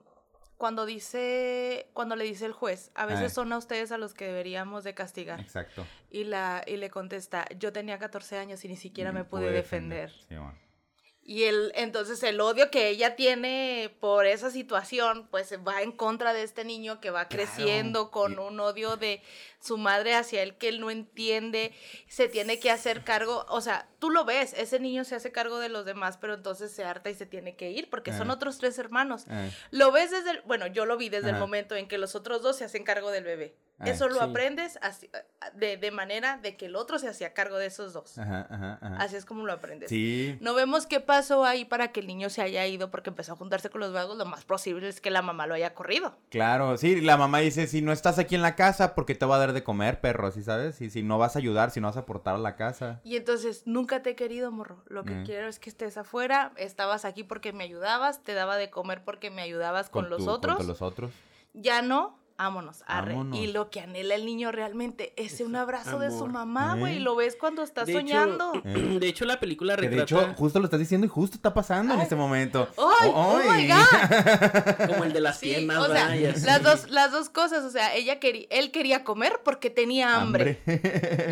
cuando 0.58 0.86
dice, 0.86 1.88
cuando 1.94 2.16
le 2.16 2.24
dice 2.24 2.46
el 2.48 2.54
juez, 2.54 2.90
a 2.96 3.06
veces 3.06 3.26
Ah. 3.32 3.36
son 3.36 3.54
a 3.54 3.58
ustedes 3.58 3.92
a 3.92 3.98
los 3.98 4.14
que 4.14 4.26
deberíamos 4.26 4.84
de 4.84 4.94
castigar. 4.96 5.40
Exacto. 5.40 5.86
Y 6.10 6.24
la, 6.24 6.64
y 6.66 6.78
le 6.78 6.90
contesta, 6.90 7.46
yo 7.60 7.72
tenía 7.72 8.00
14 8.00 8.38
años 8.38 8.64
y 8.66 8.70
ni 8.70 8.78
siquiera 8.78 9.12
me, 9.12 9.26
pude 9.26 9.52
defender. 9.52 10.12
Sí, 10.28 10.36
bueno. 10.36 10.58
Y 11.26 11.44
el, 11.44 11.72
entonces 11.76 12.22
el 12.24 12.42
odio 12.42 12.70
que 12.70 12.90
ella 12.90 13.16
tiene 13.16 13.96
por 14.02 14.26
esa 14.26 14.52
situación, 14.52 15.28
pues 15.32 15.58
va 15.66 15.82
en 15.82 15.94
contra 15.94 16.34
de 16.34 16.44
este 16.44 16.66
niño 16.66 17.00
que 17.00 17.12
va 17.12 17.30
Claro. 17.30 17.46
creciendo 17.46 18.12
con 18.12 18.34
Y- 18.34 18.36
un 18.40 18.60
odio 18.60 18.98
de 18.98 19.22
su 19.64 19.78
madre 19.78 20.14
hacia 20.16 20.44
él 20.44 20.56
que 20.58 20.68
él 20.68 20.82
no 20.82 20.92
entiende, 20.92 21.72
se 22.08 22.28
tiene 22.28 22.60
que 22.60 22.70
hacer 22.70 23.04
cargo, 23.04 23.46
o 23.50 23.62
sea, 23.62 23.88
tú 24.00 24.10
lo 24.10 24.26
ves, 24.26 24.54
ese 24.58 24.80
niño 24.80 25.06
se 25.06 25.16
hace 25.16 25.32
cargo 25.32 25.60
de 25.60 25.70
los 25.70 25.86
demás, 25.86 26.18
pero 26.18 26.34
entonces 26.34 26.72
se 26.72 26.84
harta 26.84 27.10
y 27.10 27.14
se 27.16 27.26
tiene 27.26 27.56
que 27.56 27.72
ir 27.72 27.90
porque 27.90 28.12
son 28.12 28.30
Eh. 28.30 28.34
otros 28.34 28.58
tres 28.58 28.78
hermanos. 28.78 29.26
Eh, 29.30 29.52
Lo 29.72 29.92
ves 29.92 30.12
desde 30.12 30.32
el, 30.32 30.42
bueno, 30.42 30.68
yo 30.68 30.86
lo 30.86 30.98
vi 30.98 31.08
desde 31.10 31.30
el 31.30 31.38
momento 31.38 31.76
en 31.76 31.88
que 31.88 31.98
los 31.98 32.14
otros 32.16 32.42
dos 32.42 32.58
se 32.58 32.66
hacen 32.66 32.84
cargo 32.84 33.10
del 33.12 33.24
bebé. 33.24 33.56
Eh, 33.80 33.90
Eso 33.90 34.08
lo 34.08 34.16
sí. 34.16 34.22
aprendes 34.22 34.78
así- 34.82 35.10
de, 35.56 35.78
de 35.78 35.92
manera 35.92 36.38
de 36.38 36.56
que 36.56 36.68
el 36.68 36.76
otro 36.76 37.00
se 37.00 37.08
hacía 37.08 37.34
cargo 37.34 37.58
de 37.58 37.66
esos 37.66 37.92
dos. 37.94 38.18
ajá, 38.18 38.48
ajá, 38.50 38.78
ajá. 38.82 38.96
Así 39.00 39.16
es 39.16 39.26
como 39.26 39.46
lo 39.46 39.52
aprendes. 39.54 39.90
Sí. 39.90 40.38
No 40.42 40.54
vemos 40.54 40.86
qué 40.86 41.00
pasó 41.00 41.44
ahí 41.44 41.66
para 41.66 41.92
que 41.92 42.00
el 42.02 42.08
niño 42.08 42.30
se 42.30 42.42
haya 42.42 42.66
ido 42.68 42.92
porque 42.92 43.10
empezó 43.10 43.34
a 43.34 43.36
juntarse 43.36 43.70
con 43.70 43.82
los 43.82 43.92
vagos. 43.92 44.16
Lo 44.18 44.26
más 44.26 44.46
posible 44.46 44.88
es 44.88 45.02
que 45.02 45.10
la 45.10 45.22
mamá 45.22 45.48
lo 45.48 45.56
haya 45.56 45.74
corrido. 45.74 46.16
Claro, 46.30 46.78
sí, 46.78 47.02
la 47.02 47.18
mamá 47.18 47.40
dice, 47.40 47.66
si 47.68 47.82
no 47.82 47.92
estás 47.92 48.20
aquí 48.20 48.36
en 48.36 48.42
la 48.44 48.56
casa, 48.56 48.94
¿por 48.94 49.06
qué 49.06 49.16
te 49.16 49.26
va 49.26 49.38
a 49.38 49.40
dar 49.40 49.53
de 49.54 49.64
comer, 49.64 50.02
perro? 50.02 50.32
¿Sí 50.32 50.44
sabes? 50.44 50.82
Y 50.82 50.90
si 50.90 51.04
no 51.04 51.18
vas 51.18 51.36
a 51.36 51.40
ayudar, 51.40 51.72
si 51.72 51.80
no 51.80 51.88
vas 51.88 51.98
a 51.98 52.02
aportar 52.02 52.36
a 52.36 52.40
la 52.40 52.56
casa. 52.56 53.00
Y 53.04 53.16
entonces, 53.16 53.64
nunca 53.66 54.02
te 54.02 54.12
he 54.12 54.16
querido, 54.16 54.52
morro. 54.52 54.84
Lo 54.88 55.04
que 55.04 55.14
Mm. 55.16 55.26
quiero 55.26 55.48
es 55.48 55.60
que 55.60 55.70
estés 55.70 55.98
afuera. 55.98 56.52
Estabas 56.58 57.06
aquí 57.06 57.24
porque 57.24 57.54
me 57.54 57.64
ayudabas. 57.64 58.24
Te 58.24 58.34
daba 58.34 58.58
de 58.58 58.70
comer 58.70 59.04
porque 59.04 59.30
me 59.30 59.42
ayudabas 59.42 59.90
con, 59.90 60.10
los 60.10 60.24
tu- 60.26 60.30
otros. 60.30 60.58
Con 60.58 60.68
los 60.68 60.82
otros. 60.82 61.12
Ya 61.54 61.82
no. 61.82 62.18
Vámonos, 62.38 62.84
arre. 62.88 63.14
Vámonos. 63.14 63.40
Y 63.40 63.48
lo 63.48 63.70
que 63.70 63.80
anhela 63.80 64.16
el 64.16 64.26
niño 64.26 64.52
realmente 64.52 65.14
es 65.16 65.40
un 65.40 65.56
abrazo 65.56 66.00
de 66.00 66.10
su 66.12 66.28
mamá, 66.28 66.76
güey. 66.76 66.98
¿Eh? 66.98 67.00
Lo 67.00 67.16
ves 67.16 67.36
cuando 67.40 67.64
está 67.64 67.86
De 67.86 67.94
soñando. 67.94 68.52
Hecho, 68.56 68.62
Eh. 68.94 68.98
de 69.00 69.08
hecho, 69.08 69.26
la 69.26 69.40
película 69.40 69.76
Que 69.76 69.82
retrata 69.88 70.16
de 70.16 70.22
hecho, 70.32 70.34
justo 70.38 70.60
lo 70.60 70.66
estás 70.66 70.80
diciendo 70.80 71.06
y 71.06 71.10
justo 71.10 71.36
está 71.38 71.54
pasando 71.54 71.94
en 71.94 72.00
Ay. 72.00 72.04
este 72.04 72.16
momento. 72.16 72.68
¡Ay! 72.78 73.12
¡Oh, 73.14 73.40
my 73.48 73.68
God! 73.68 74.88
como 74.88 75.04
el 75.06 75.14
de 75.14 75.20
las 75.22 75.40
Sí, 75.40 75.48
piernas, 75.50 75.78
o 75.78 75.88
las 75.88 76.64
dos, 76.64 76.90
las 76.90 77.12
dos 77.12 77.30
cosas, 77.30 77.64
o 77.64 77.70
sea, 77.70 77.94
ella 77.96 78.20
quería, 78.20 78.48
él 78.50 78.72
quería 78.72 79.04
comer 79.04 79.40
porque 79.44 79.70
tenía 79.70 80.16
hambre. 80.16 80.60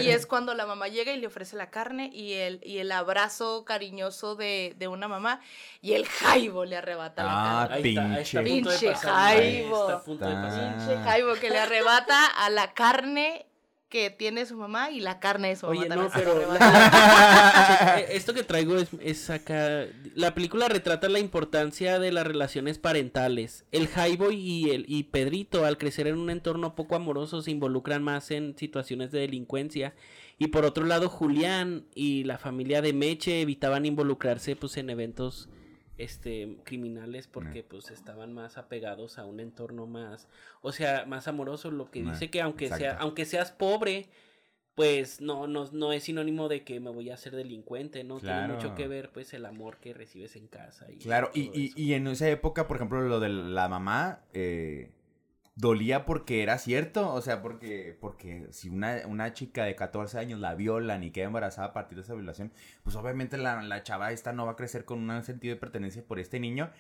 Y 0.01 0.09
es 0.09 0.25
cuando 0.27 0.53
la 0.53 0.65
mamá 0.65 0.87
llega 0.87 1.11
y 1.13 1.19
le 1.19 1.27
ofrece 1.27 1.55
la 1.55 1.69
carne 1.69 2.09
y 2.13 2.33
el, 2.33 2.61
y 2.63 2.77
el 2.77 2.91
abrazo 2.91 3.65
cariñoso 3.65 4.35
de, 4.35 4.75
de 4.77 4.87
una 4.87 5.07
mamá 5.07 5.41
y 5.81 5.93
el 5.93 6.05
jaibo 6.05 6.65
le 6.65 6.77
arrebata 6.77 7.23
Ah, 7.25 7.61
la 7.63 7.67
carne. 7.69 7.83
Ahí 7.83 7.89
está, 7.89 8.13
ahí 8.15 8.21
está 8.21 8.39
a 8.39 8.43
punto 8.43 8.69
de 8.69 8.77
Pinche 8.77 8.89
ahí 8.89 9.61
jaibo. 9.61 9.81
Está 9.89 9.93
a 9.95 10.03
punto 10.03 10.25
de 10.25 10.31
Ah. 10.35 10.41
pasar. 10.41 10.77
Pinche 10.77 11.00
jaibo 11.03 11.33
que 11.35 11.49
le 11.49 11.59
arrebata 11.59 12.25
a 12.25 12.49
la 12.49 12.73
carne 12.73 13.45
que 13.89 14.09
tiene 14.09 14.45
su 14.45 14.55
mamá 14.55 14.89
y 14.89 15.01
la 15.01 15.19
carne 15.19 15.49
de 15.49 15.57
su 15.57 15.65
mamá 15.65 15.77
Oye, 15.77 15.89
también 15.89 16.07
no, 16.07 16.13
se 16.17 16.19
pero 16.23 16.53
la- 16.53 17.99
esto 18.09 18.33
que 18.33 18.43
traigo 18.43 18.77
es, 18.77 18.87
es 19.01 19.29
acá. 19.29 19.85
La 20.15 20.33
película 20.33 20.69
retrata 20.69 21.09
la 21.09 21.19
importancia 21.19 21.99
de 21.99 22.13
las 22.13 22.25
relaciones 22.25 22.77
parentales. 22.79 23.65
El 23.73 23.89
Highboy 23.89 24.35
y 24.35 24.69
el 24.69 24.85
y 24.87 25.03
Pedrito, 25.03 25.65
al 25.65 25.77
crecer 25.77 26.07
en 26.07 26.17
un 26.17 26.29
entorno 26.29 26.73
poco 26.73 26.95
amoroso, 26.95 27.41
se 27.41 27.51
involucran 27.51 28.01
más 28.01 28.31
en 28.31 28.57
situaciones 28.57 29.11
de 29.11 29.19
delincuencia. 29.19 29.93
Y 30.39 30.47
por 30.47 30.63
otro 30.63 30.85
lado, 30.85 31.09
Julián 31.09 31.85
y 31.93 32.23
la 32.23 32.37
familia 32.37 32.81
de 32.81 32.93
Meche 32.93 33.41
evitaban 33.41 33.85
involucrarse 33.85 34.55
pues 34.55 34.77
en 34.77 34.89
eventos 34.89 35.49
este 36.03 36.57
criminales 36.63 37.27
porque 37.27 37.63
pues 37.63 37.91
estaban 37.91 38.33
más 38.33 38.57
apegados 38.57 39.17
a 39.17 39.25
un 39.25 39.39
entorno 39.39 39.87
más, 39.87 40.27
o 40.61 40.71
sea, 40.71 41.05
más 41.05 41.27
amoroso, 41.27 41.71
lo 41.71 41.91
que 41.91 42.03
dice 42.03 42.29
que 42.29 42.41
aunque 42.41 42.69
sea 42.69 42.97
aunque 42.97 43.25
seas 43.25 43.51
pobre, 43.51 44.09
pues 44.75 45.21
no, 45.21 45.47
no, 45.47 45.69
no 45.71 45.91
es 45.91 46.03
sinónimo 46.03 46.47
de 46.47 46.63
que 46.63 46.79
me 46.79 46.89
voy 46.89 47.09
a 47.09 47.15
hacer 47.15 47.35
delincuente, 47.35 48.03
¿no? 48.03 48.19
Tiene 48.19 48.47
mucho 48.47 48.73
que 48.73 48.87
ver, 48.87 49.11
pues, 49.11 49.33
el 49.33 49.45
amor 49.45 49.77
que 49.77 49.93
recibes 49.93 50.35
en 50.35 50.47
casa. 50.47 50.89
Y 50.89 50.97
Claro, 50.97 51.29
y, 51.33 51.51
y, 51.53 51.73
y 51.75 51.93
en 51.93 52.07
esa 52.07 52.29
época, 52.29 52.67
por 52.67 52.77
ejemplo, 52.77 53.01
lo 53.01 53.19
de 53.19 53.29
la 53.29 53.67
mamá, 53.67 54.21
eh, 54.33 54.91
dolía 55.55 56.05
porque 56.05 56.43
era 56.43 56.57
cierto, 56.57 57.13
o 57.13 57.21
sea, 57.21 57.41
porque, 57.41 57.97
porque 57.99 58.47
si 58.51 58.69
una, 58.69 59.01
una 59.07 59.33
chica 59.33 59.65
de 59.65 59.75
14 59.75 60.17
años 60.17 60.39
la 60.39 60.55
violan 60.55 61.03
y 61.03 61.11
queda 61.11 61.25
embarazada 61.25 61.67
a 61.67 61.73
partir 61.73 61.97
de 61.97 62.03
esa 62.03 62.13
violación, 62.13 62.51
pues 62.83 62.95
obviamente 62.95 63.37
la, 63.37 63.61
la 63.61 63.83
chava 63.83 64.11
esta 64.11 64.33
no 64.33 64.45
va 64.45 64.53
a 64.53 64.55
crecer 64.55 64.85
con 64.85 65.09
un 65.09 65.23
sentido 65.23 65.53
de 65.53 65.59
pertenencia 65.59 66.03
por 66.05 66.19
este 66.19 66.39
niño 66.39 66.71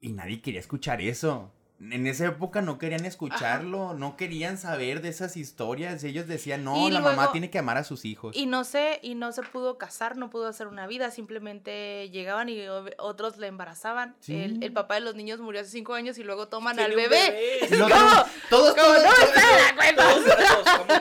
y 0.00 0.12
nadie 0.12 0.40
quería 0.40 0.60
escuchar 0.60 1.00
eso. 1.00 1.52
En 1.80 2.08
esa 2.08 2.26
época 2.26 2.60
no 2.60 2.76
querían 2.76 3.04
escucharlo, 3.04 3.94
no 3.94 4.16
querían 4.16 4.58
saber 4.58 5.00
de 5.00 5.10
esas 5.10 5.36
historias. 5.36 6.02
Ellos 6.02 6.26
decían, 6.26 6.64
no, 6.64 6.88
Y 6.88 6.90
la 6.90 6.98
mamá 6.98 7.30
tiene 7.30 7.50
que 7.50 7.58
amar 7.60 7.76
a 7.78 7.84
sus 7.84 8.04
hijos. 8.04 8.34
Y 8.36 8.46
no 8.46 8.64
se, 8.64 8.98
y 9.00 9.14
no 9.14 9.30
se 9.30 9.44
pudo 9.44 9.78
casar, 9.78 10.16
no 10.16 10.28
pudo 10.28 10.48
hacer 10.48 10.66
una 10.66 10.88
vida, 10.88 11.12
simplemente 11.12 12.10
llegaban 12.10 12.48
y 12.48 12.66
otros 12.98 13.36
le 13.36 13.46
embarazaban. 13.46 14.16
Sí. 14.18 14.34
El, 14.36 14.60
el 14.64 14.72
papá 14.72 14.94
de 14.96 15.02
los 15.02 15.14
niños 15.14 15.38
murió 15.38 15.60
hace 15.60 15.70
cinco 15.70 15.94
años 15.94 16.18
y 16.18 16.24
luego 16.24 16.48
toman 16.48 16.74
Tiene 16.76 16.90
al 16.90 16.96
bebé. 16.96 17.60
Y 17.70 17.74
luego 17.76 17.88
¿Cómo? 17.94 18.24
Todos, 18.50 18.74
¿Cómo 18.74 18.86
todos, 18.86 19.02
no 19.04 19.10
todos- 19.10 19.28
me? 19.76 19.92
Todos, 19.92 20.24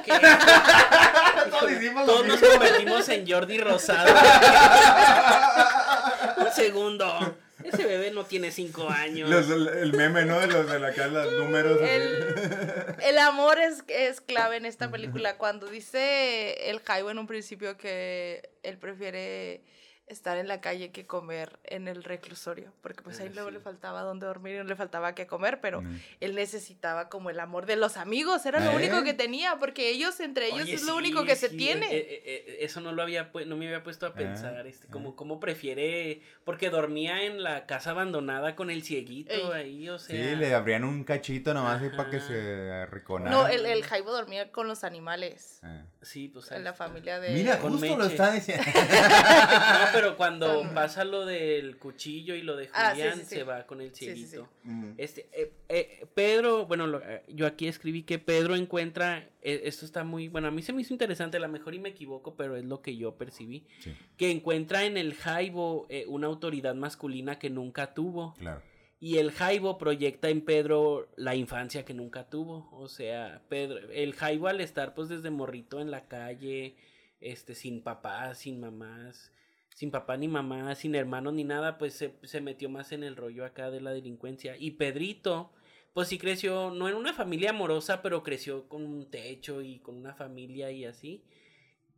que 0.01 0.11
todos 2.05 2.27
nos 2.27 2.39
convertimos 2.39 3.09
en 3.09 3.27
Jordi 3.27 3.57
Rosado. 3.57 4.13
Un 6.37 6.51
segundo. 6.53 7.35
Ese 7.73 7.85
bebé 7.85 8.11
no 8.11 8.25
tiene 8.25 8.51
cinco 8.51 8.89
años. 8.89 9.29
Los- 9.29 9.49
el 9.49 9.93
meme, 9.93 10.25
¿no? 10.25 10.39
De 10.39 10.47
los 10.47 10.69
de 10.69 10.79
la 10.79 10.93
casa, 10.93 11.09
los 11.25 11.33
números. 11.33 11.79
El, 11.81 12.95
el 13.03 13.17
amor 13.19 13.59
es, 13.59 13.83
es 13.87 14.21
clave 14.21 14.57
en 14.57 14.65
esta 14.65 14.89
película. 14.89 15.37
Cuando 15.37 15.67
dice 15.67 16.69
el 16.69 16.79
Jaibo 16.81 17.11
en 17.11 17.19
un 17.19 17.27
principio 17.27 17.77
que 17.77 18.49
él 18.63 18.77
prefiere 18.77 19.61
estar 20.07 20.37
en 20.37 20.47
la 20.47 20.61
calle 20.61 20.91
que 20.91 21.05
comer 21.05 21.59
en 21.65 21.87
el 21.89 22.03
reclusorio, 22.03 22.71
porque 22.81 23.01
pues 23.03 23.19
ahí 23.19 23.27
Ah, 23.27 23.31
luego 23.35 23.51
le 23.51 23.59
faltaba 23.59 24.01
donde 24.03 24.25
dormir 24.25 24.55
y 24.55 24.57
no 24.59 24.63
le 24.63 24.75
faltaba 24.77 25.13
qué 25.13 25.27
comer, 25.27 25.59
pero 25.61 25.81
Mm. 25.81 25.99
él 26.21 26.35
necesitaba 26.35 27.09
como 27.09 27.29
el 27.29 27.39
amor 27.41 27.65
de 27.65 27.75
los 27.75 27.97
amigos, 27.97 28.45
era 28.45 28.59
lo 28.61 28.71
¿Eh? 28.71 28.75
único 28.77 29.03
que 29.03 29.13
tenía, 29.13 29.57
porque 29.59 29.89
ellos 29.89 30.19
entre 30.21 30.47
ellos 30.47 30.61
Oye, 30.63 30.73
es 30.75 30.83
lo 30.83 30.93
sí, 30.93 30.97
único 30.97 31.25
que 31.25 31.35
se 31.35 31.49
tiene. 31.49 31.87
eh, 31.87 31.97
eh, 31.99 32.21
eh, 32.25 32.57
eso 32.61 32.79
no 32.81 32.93
lo 32.93 33.01
había 33.03 33.29
no 33.45 33.57
me 33.57 33.65
había 33.67 33.83
puesto 33.83 34.05
a 34.05 34.13
pensar, 34.13 34.65
este, 34.65 34.87
como 34.87 35.15
cómo 35.17 35.39
prefiere, 35.41 36.21
porque 36.45 36.69
dormía 36.69 37.23
en 37.23 37.43
la 37.43 37.65
casa 37.65 37.91
abandonada 37.91 38.55
con 38.55 38.69
el 38.71 38.83
cieguito 38.83 39.33
Ey. 39.33 39.51
ahí, 39.53 39.89
o 39.89 39.99
sea. 39.99 40.15
Sí, 40.15 40.35
le 40.37 40.53
abrían 40.55 40.85
un 40.85 41.03
cachito 41.03 41.53
nomás 41.53 41.81
ahí 41.81 41.89
para 41.89 42.09
que 42.09 42.21
se 42.21 42.71
arrinconara. 42.71 43.29
no, 43.31 43.47
el, 43.47 43.65
el 43.65 43.83
Jaibo 43.83 44.11
dormía 44.13 44.51
con 44.53 44.67
los 44.69 44.83
animales, 44.85 45.59
Ah. 45.63 45.83
Sí, 46.01 46.29
pues. 46.29 46.49
en 46.51 46.63
la 46.63 46.73
familia 46.73 47.19
de... 47.19 47.33
Mira, 47.33 47.57
justo 47.57 47.97
lo 47.97 48.05
está 48.05 48.31
diciendo. 48.31 48.63
Pero 49.99 50.17
cuando 50.17 50.59
Con- 50.59 50.73
pasa 50.73 51.03
lo 51.03 51.25
del 51.25 51.77
cuchillo 51.77 52.35
y 52.35 52.41
lo 52.41 52.55
de 52.55 52.69
Ah, 52.73 52.91
sí, 52.93 53.01
Julián, 53.01 53.17
sí, 53.19 53.25
sí. 53.25 53.35
se 53.35 53.43
va 53.43 53.65
con 53.65 53.81
el 53.81 53.93
Sí, 53.93 54.05
sí, 54.05 54.15
sí. 54.15 54.25
cieguito. 54.27 54.49
Este, 54.97 55.27
eh, 55.33 55.51
eh, 55.69 56.05
Pedro, 56.13 56.65
bueno, 56.65 56.87
lo- 56.87 57.01
eh, 57.01 57.23
yo 57.27 57.45
aquí 57.47 57.67
escribí 57.67 58.03
que 58.03 58.19
Pedro 58.19 58.55
encuentra, 58.55 59.27
eh, 59.41 59.61
esto 59.65 59.85
está 59.85 60.03
muy, 60.03 60.27
bueno, 60.27 60.47
a 60.47 60.51
mí 60.51 60.61
se 60.61 60.73
me 60.73 60.81
hizo 60.81 60.93
interesante, 60.93 61.37
a 61.37 61.39
lo 61.39 61.47
mejor 61.49 61.73
y 61.73 61.79
me 61.79 61.89
equivoco, 61.89 62.35
pero 62.35 62.55
es 62.55 62.65
lo 62.65 62.81
que 62.81 62.95
yo 62.97 63.15
percibí, 63.15 63.65
Sí, 63.79 63.93
que 64.17 64.31
encuentra 64.31 64.85
en 64.85 64.97
el 64.97 65.13
Jaibo 65.15 65.85
eh, 65.89 66.05
una 66.07 66.27
autoridad 66.27 66.75
masculina 66.75 67.39
que 67.39 67.49
nunca 67.49 67.93
tuvo. 67.93 68.33
claro. 68.37 68.61
Y 68.99 69.17
el 69.19 69.31
Jaibo 69.31 69.77
proyecta 69.77 70.27
en 70.29 70.41
Pedro 70.41 71.07
la 71.17 71.35
infancia 71.35 71.85
que 71.85 71.93
nunca 71.93 72.31
tuvo. 72.31 72.67
O 72.71 72.87
sea, 72.87 73.43
Pedro, 73.47 73.77
el 73.91 74.13
Jaibo 74.15 74.47
al 74.47 74.59
estar 74.59 74.95
pues 74.95 75.07
desde 75.07 75.29
morrito 75.29 75.79
en 75.79 75.91
la 75.91 76.07
calle, 76.07 76.75
este, 77.21 77.53
sin 77.53 77.83
papás, 77.83 78.39
sin 78.39 78.59
mamás, 78.59 79.31
sin 79.77 79.91
papá 79.91 80.17
ni 80.17 80.27
mamá, 80.27 80.73
sin 80.73 80.95
hermanos 80.95 81.33
ni 81.35 81.43
nada, 81.43 81.77
pues 81.77 81.93
se, 81.93 82.15
se 82.23 82.41
metió 82.41 82.67
más 82.67 82.91
en 82.93 83.03
el 83.03 83.15
rollo 83.15 83.45
acá 83.45 83.69
de 83.69 83.79
la 83.79 83.91
delincuencia. 83.91 84.57
Y 84.57 84.71
Pedrito, 84.71 85.51
pues 85.93 86.07
sí 86.07 86.17
creció, 86.17 86.71
no 86.71 86.89
en 86.89 86.95
una 86.95 87.13
familia 87.13 87.51
amorosa, 87.51 88.01
pero 88.01 88.23
creció 88.23 88.67
con 88.67 88.83
un 88.83 89.11
techo 89.11 89.61
y 89.61 89.77
con 89.77 89.95
una 89.95 90.15
familia 90.15 90.71
y 90.71 90.85
así. 90.85 91.23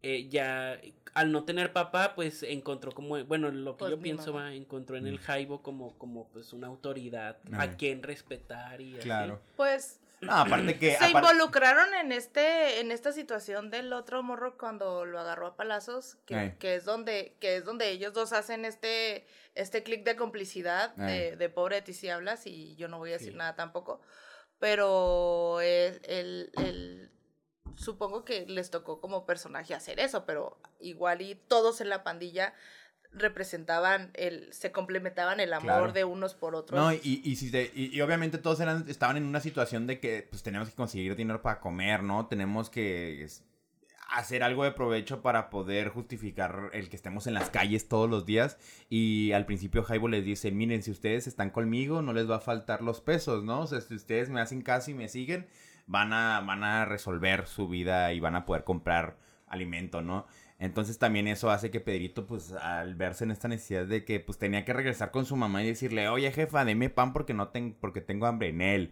Eh, 0.01 0.27
ya 0.29 0.77
al 1.13 1.31
no 1.31 1.45
tener 1.45 1.71
papá, 1.71 2.15
pues 2.15 2.43
encontró 2.43 2.91
como, 2.91 3.23
bueno, 3.23 3.49
lo 3.49 3.77
que 3.77 3.79
Pues 3.79 3.91
yo 3.91 3.99
pienso, 4.01 4.33
va, 4.33 4.53
encontró 4.53 4.97
en 4.97 5.05
Mm. 5.05 5.07
el 5.07 5.19
Jaibo 5.19 5.61
como, 5.61 5.97
como 5.97 6.27
pues 6.33 6.51
una 6.51 6.67
autoridad 6.67 7.37
a 7.53 7.77
quien 7.77 8.03
respetar 8.03 8.81
y 8.81 8.95
así. 8.97 9.03
Claro. 9.03 9.39
Pues 9.55 9.98
No, 10.21 10.33
aparte 10.33 10.77
que. 10.77 10.91
se 10.91 10.97
aparte- 11.05 11.11
involucraron 11.11 11.93
en 11.93 12.11
este 12.11 12.79
en 12.81 12.91
esta 12.91 13.11
situación 13.13 13.69
del 13.71 13.93
otro 13.93 14.21
morro 14.23 14.57
cuando 14.57 15.05
lo 15.05 15.19
agarró 15.19 15.47
a 15.47 15.55
palazos 15.55 16.17
que, 16.25 16.55
que 16.59 16.75
es 16.75 16.85
donde 16.85 17.37
que 17.39 17.55
es 17.57 17.63
donde 17.65 17.89
ellos 17.89 18.13
dos 18.13 18.33
hacen 18.33 18.65
este 18.65 19.25
este 19.55 19.81
clic 19.83 20.03
de 20.03 20.15
complicidad 20.15 20.93
de, 20.95 21.49
pobre 21.49 21.77
de 21.77 21.81
ti 21.83 21.93
si 21.93 22.09
hablas 22.09 22.45
y 22.47 22.75
yo 22.75 22.87
no 22.89 22.97
voy 22.97 23.11
a 23.11 23.13
decir 23.13 23.31
Sí. 23.31 23.37
nada 23.37 23.55
tampoco 23.55 24.01
pero 24.59 25.61
es 25.61 26.01
el, 26.03 26.51
el 26.57 27.11
supongo 27.75 28.25
que 28.25 28.45
les 28.45 28.69
tocó 28.71 28.99
como 28.99 29.25
personaje 29.25 29.73
hacer 29.73 29.99
eso 29.99 30.25
pero 30.25 30.59
igual 30.79 31.21
y 31.21 31.35
todos 31.35 31.81
en 31.81 31.89
la 31.89 32.03
pandilla 32.03 32.53
representaban 33.11 34.11
el 34.13 34.51
se 34.53 34.71
complementaban 34.71 35.39
el 35.39 35.53
amor 35.53 35.65
Claro. 35.65 35.91
de 35.93 36.03
unos 36.05 36.35
por 36.35 36.55
otros 36.55 36.79
No, 36.79 36.93
y, 36.93 37.21
y, 37.23 37.35
si 37.35 37.49
te- 37.51 37.71
y, 37.73 37.95
y 37.95 38.01
obviamente 38.01 38.37
todos 38.37 38.59
eran, 38.59 38.85
estaban 38.87 39.17
en 39.17 39.23
una 39.25 39.39
situación 39.39 39.87
de 39.87 39.99
que 39.99 40.27
pues 40.29 40.43
tenemos 40.43 40.69
que 40.69 40.75
conseguir 40.75 41.15
dinero 41.15 41.41
para 41.41 41.59
comer, 41.59 42.03
¿no? 42.03 42.27
Tenemos 42.27 42.69
que 42.69 43.27
hacer 44.11 44.41
algo 44.43 44.63
de 44.63 44.71
provecho 44.71 45.21
para 45.21 45.49
poder 45.51 45.89
justificar 45.89 46.71
el 46.73 46.89
que 46.89 46.95
estemos 46.95 47.27
en 47.27 47.35
las 47.35 47.49
calles 47.51 47.87
todos 47.87 48.09
los 48.09 48.25
días. 48.25 48.57
Y 48.89 49.31
al 49.33 49.45
principio 49.45 49.83
Jaibo 49.83 50.07
les 50.07 50.25
dice, 50.25 50.51
miren, 50.51 50.81
si 50.81 50.89
ustedes 50.91 51.27
están 51.27 51.51
conmigo, 51.51 52.01
no 52.01 52.13
les 52.13 52.29
va 52.29 52.37
a 52.37 52.41
faltar 52.41 52.81
los 52.81 53.01
pesos, 53.01 53.43
¿no? 53.43 53.61
O 53.61 53.67
sea, 53.67 53.81
si 53.81 53.93
ustedes 53.95 54.29
me 54.29 54.41
hacen 54.41 54.61
caso 54.63 54.89
y 54.89 54.95
me 54.95 55.09
siguen, 55.09 55.47
van 55.85 56.13
a, 56.13 56.41
van 56.41 56.63
a 56.63 56.85
resolver 56.85 57.45
su 57.47 57.67
vida 57.67 58.11
y 58.13 58.19
van 58.19 58.35
a 58.35 58.45
poder 58.45 58.63
comprar 58.63 59.17
alimento, 59.47 60.01
¿no? 60.01 60.25
Entonces 60.59 60.97
también 60.99 61.27
eso 61.29 61.49
hace 61.49 61.71
que 61.71 61.79
Pedrito, 61.79 62.27
pues, 62.27 62.51
al 62.51 62.93
verse 62.95 63.23
en 63.23 63.31
esta 63.31 63.47
necesidad 63.47 63.85
de 63.85 64.03
que, 64.03 64.19
pues, 64.19 64.37
tenía 64.37 64.65
que 64.65 64.73
regresar 64.73 65.09
con 65.11 65.25
su 65.25 65.35
mamá 65.37 65.63
y 65.63 65.67
decirle, 65.67 66.09
oye, 66.09 66.31
jefa, 66.33 66.65
deme 66.65 66.89
pan 66.89 67.13
porque 67.13 67.33
no 67.33 67.47
ten- 67.47 67.75
porque 67.79 68.01
tengo 68.01 68.25
hambre 68.25 68.49
en 68.49 68.61
él. 68.61 68.91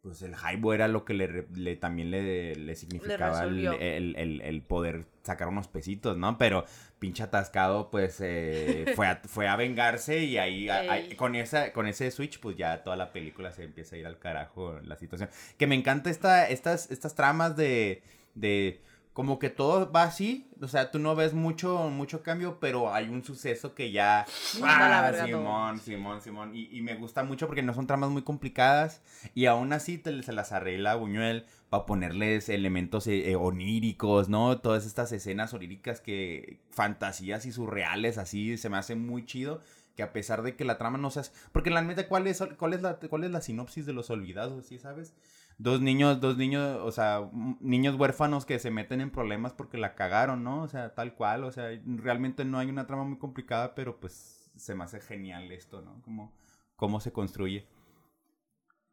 Pues 0.00 0.22
el 0.22 0.34
jaibo 0.34 0.74
era 0.74 0.88
lo 0.88 1.04
que 1.04 1.14
le, 1.14 1.46
le- 1.54 1.76
también 1.76 2.10
le, 2.10 2.56
le 2.56 2.74
significaba 2.74 3.44
el, 3.44 3.64
el- 3.66 4.16
el- 4.16 4.40
el 4.40 4.62
poder 4.62 5.04
sacar 5.22 5.46
unos 5.46 5.68
pesitos, 5.68 6.16
¿no? 6.16 6.38
Pero 6.38 6.64
pinche 6.98 7.22
atascado, 7.22 7.88
pues, 7.90 8.16
eh, 8.20 8.86
fue, 8.96 9.06
a, 9.06 9.16
fue 9.26 9.46
a 9.46 9.54
vengarse 9.54 10.24
y 10.24 10.38
ahí, 10.38 10.68
a- 10.68 10.78
a- 10.92 10.98
Ey. 10.98 11.14
con, 11.14 11.36
esa, 11.36 11.72
con 11.72 11.86
ese 11.86 12.10
switch, 12.10 12.40
pues, 12.40 12.56
ya 12.56 12.82
toda 12.82 12.96
la 12.96 13.12
película 13.12 13.52
se 13.52 13.62
empieza 13.64 13.94
a 13.94 13.98
ir 14.00 14.06
al 14.06 14.18
carajo 14.18 14.80
la 14.82 14.96
situación. 14.96 15.28
Que 15.58 15.66
me 15.68 15.76
encanta 15.76 16.10
esta, 16.10 16.48
estas, 16.48 16.90
estas 16.90 17.14
tramas 17.14 17.54
de, 17.56 18.02
de 18.34 18.80
como 19.12 19.38
que 19.38 19.50
todo 19.50 19.90
va 19.92 20.04
así, 20.04 20.48
o 20.60 20.68
sea, 20.68 20.90
tú 20.90 20.98
no 20.98 21.14
ves 21.14 21.34
mucho, 21.34 21.90
mucho 21.90 22.22
cambio, 22.22 22.58
pero 22.60 22.94
hay 22.94 23.08
un 23.08 23.22
suceso 23.22 23.74
que 23.74 23.92
ya... 23.92 24.24
¡Ah. 24.62 25.12
Simón, 25.24 25.78
Simón, 25.80 26.20
Simón. 26.22 26.56
Y, 26.56 26.68
y 26.76 26.80
me 26.82 26.94
gusta 26.94 27.22
mucho 27.22 27.46
porque 27.46 27.62
no 27.62 27.74
son 27.74 27.86
tramas 27.86 28.10
muy 28.10 28.22
complicadas 28.22 29.02
y 29.34 29.46
aún 29.46 29.72
así 29.72 29.98
te, 29.98 30.22
se 30.22 30.32
las 30.32 30.52
arregla 30.52 30.94
Buñuel 30.94 31.44
para 31.68 31.84
ponerles 31.84 32.48
elementos 32.48 33.06
eh, 33.06 33.30
eh, 33.30 33.36
oníricos, 33.36 34.28
¿no? 34.28 34.58
Todas 34.58 34.86
estas 34.86 35.12
escenas 35.12 35.52
oníricas 35.52 36.00
que 36.00 36.60
fantasías 36.70 37.44
y 37.44 37.52
surreales 37.52 38.18
así 38.18 38.56
se 38.56 38.70
me 38.70 38.78
hace 38.78 38.94
muy 38.94 39.26
chido 39.26 39.60
que 39.96 40.02
a 40.02 40.12
pesar 40.12 40.42
de 40.42 40.56
que 40.56 40.64
la 40.64 40.78
trama 40.78 40.96
no 40.98 41.10
seas 41.10 41.32
porque 41.52 41.70
la 41.70 41.82
neta 41.82 42.08
cuál 42.08 42.26
es 42.26 42.42
cuál 42.58 42.72
es 42.72 42.82
la 42.82 42.96
cuál 42.96 43.24
es 43.24 43.30
la 43.30 43.40
sinopsis 43.40 43.84
de 43.84 43.92
los 43.92 44.10
olvidados, 44.10 44.66
¿sí 44.66 44.78
sabes? 44.78 45.14
Dos 45.58 45.80
niños, 45.80 46.20
dos 46.20 46.36
niños, 46.36 46.78
o 46.82 46.90
sea, 46.90 47.28
niños 47.60 47.96
huérfanos 47.96 48.44
que 48.46 48.58
se 48.58 48.70
meten 48.70 49.00
en 49.00 49.10
problemas 49.10 49.52
porque 49.52 49.78
la 49.78 49.94
cagaron, 49.94 50.42
¿no? 50.42 50.62
O 50.62 50.68
sea, 50.68 50.94
tal 50.94 51.14
cual, 51.14 51.44
o 51.44 51.52
sea, 51.52 51.68
realmente 51.84 52.44
no 52.44 52.58
hay 52.58 52.68
una 52.68 52.86
trama 52.86 53.04
muy 53.04 53.18
complicada, 53.18 53.74
pero 53.74 54.00
pues 54.00 54.50
se 54.56 54.74
me 54.74 54.84
hace 54.84 55.00
genial 55.00 55.50
esto, 55.52 55.80
¿no? 55.82 56.00
Como 56.02 56.32
cómo 56.76 57.00
se 57.00 57.12
construye. 57.12 57.66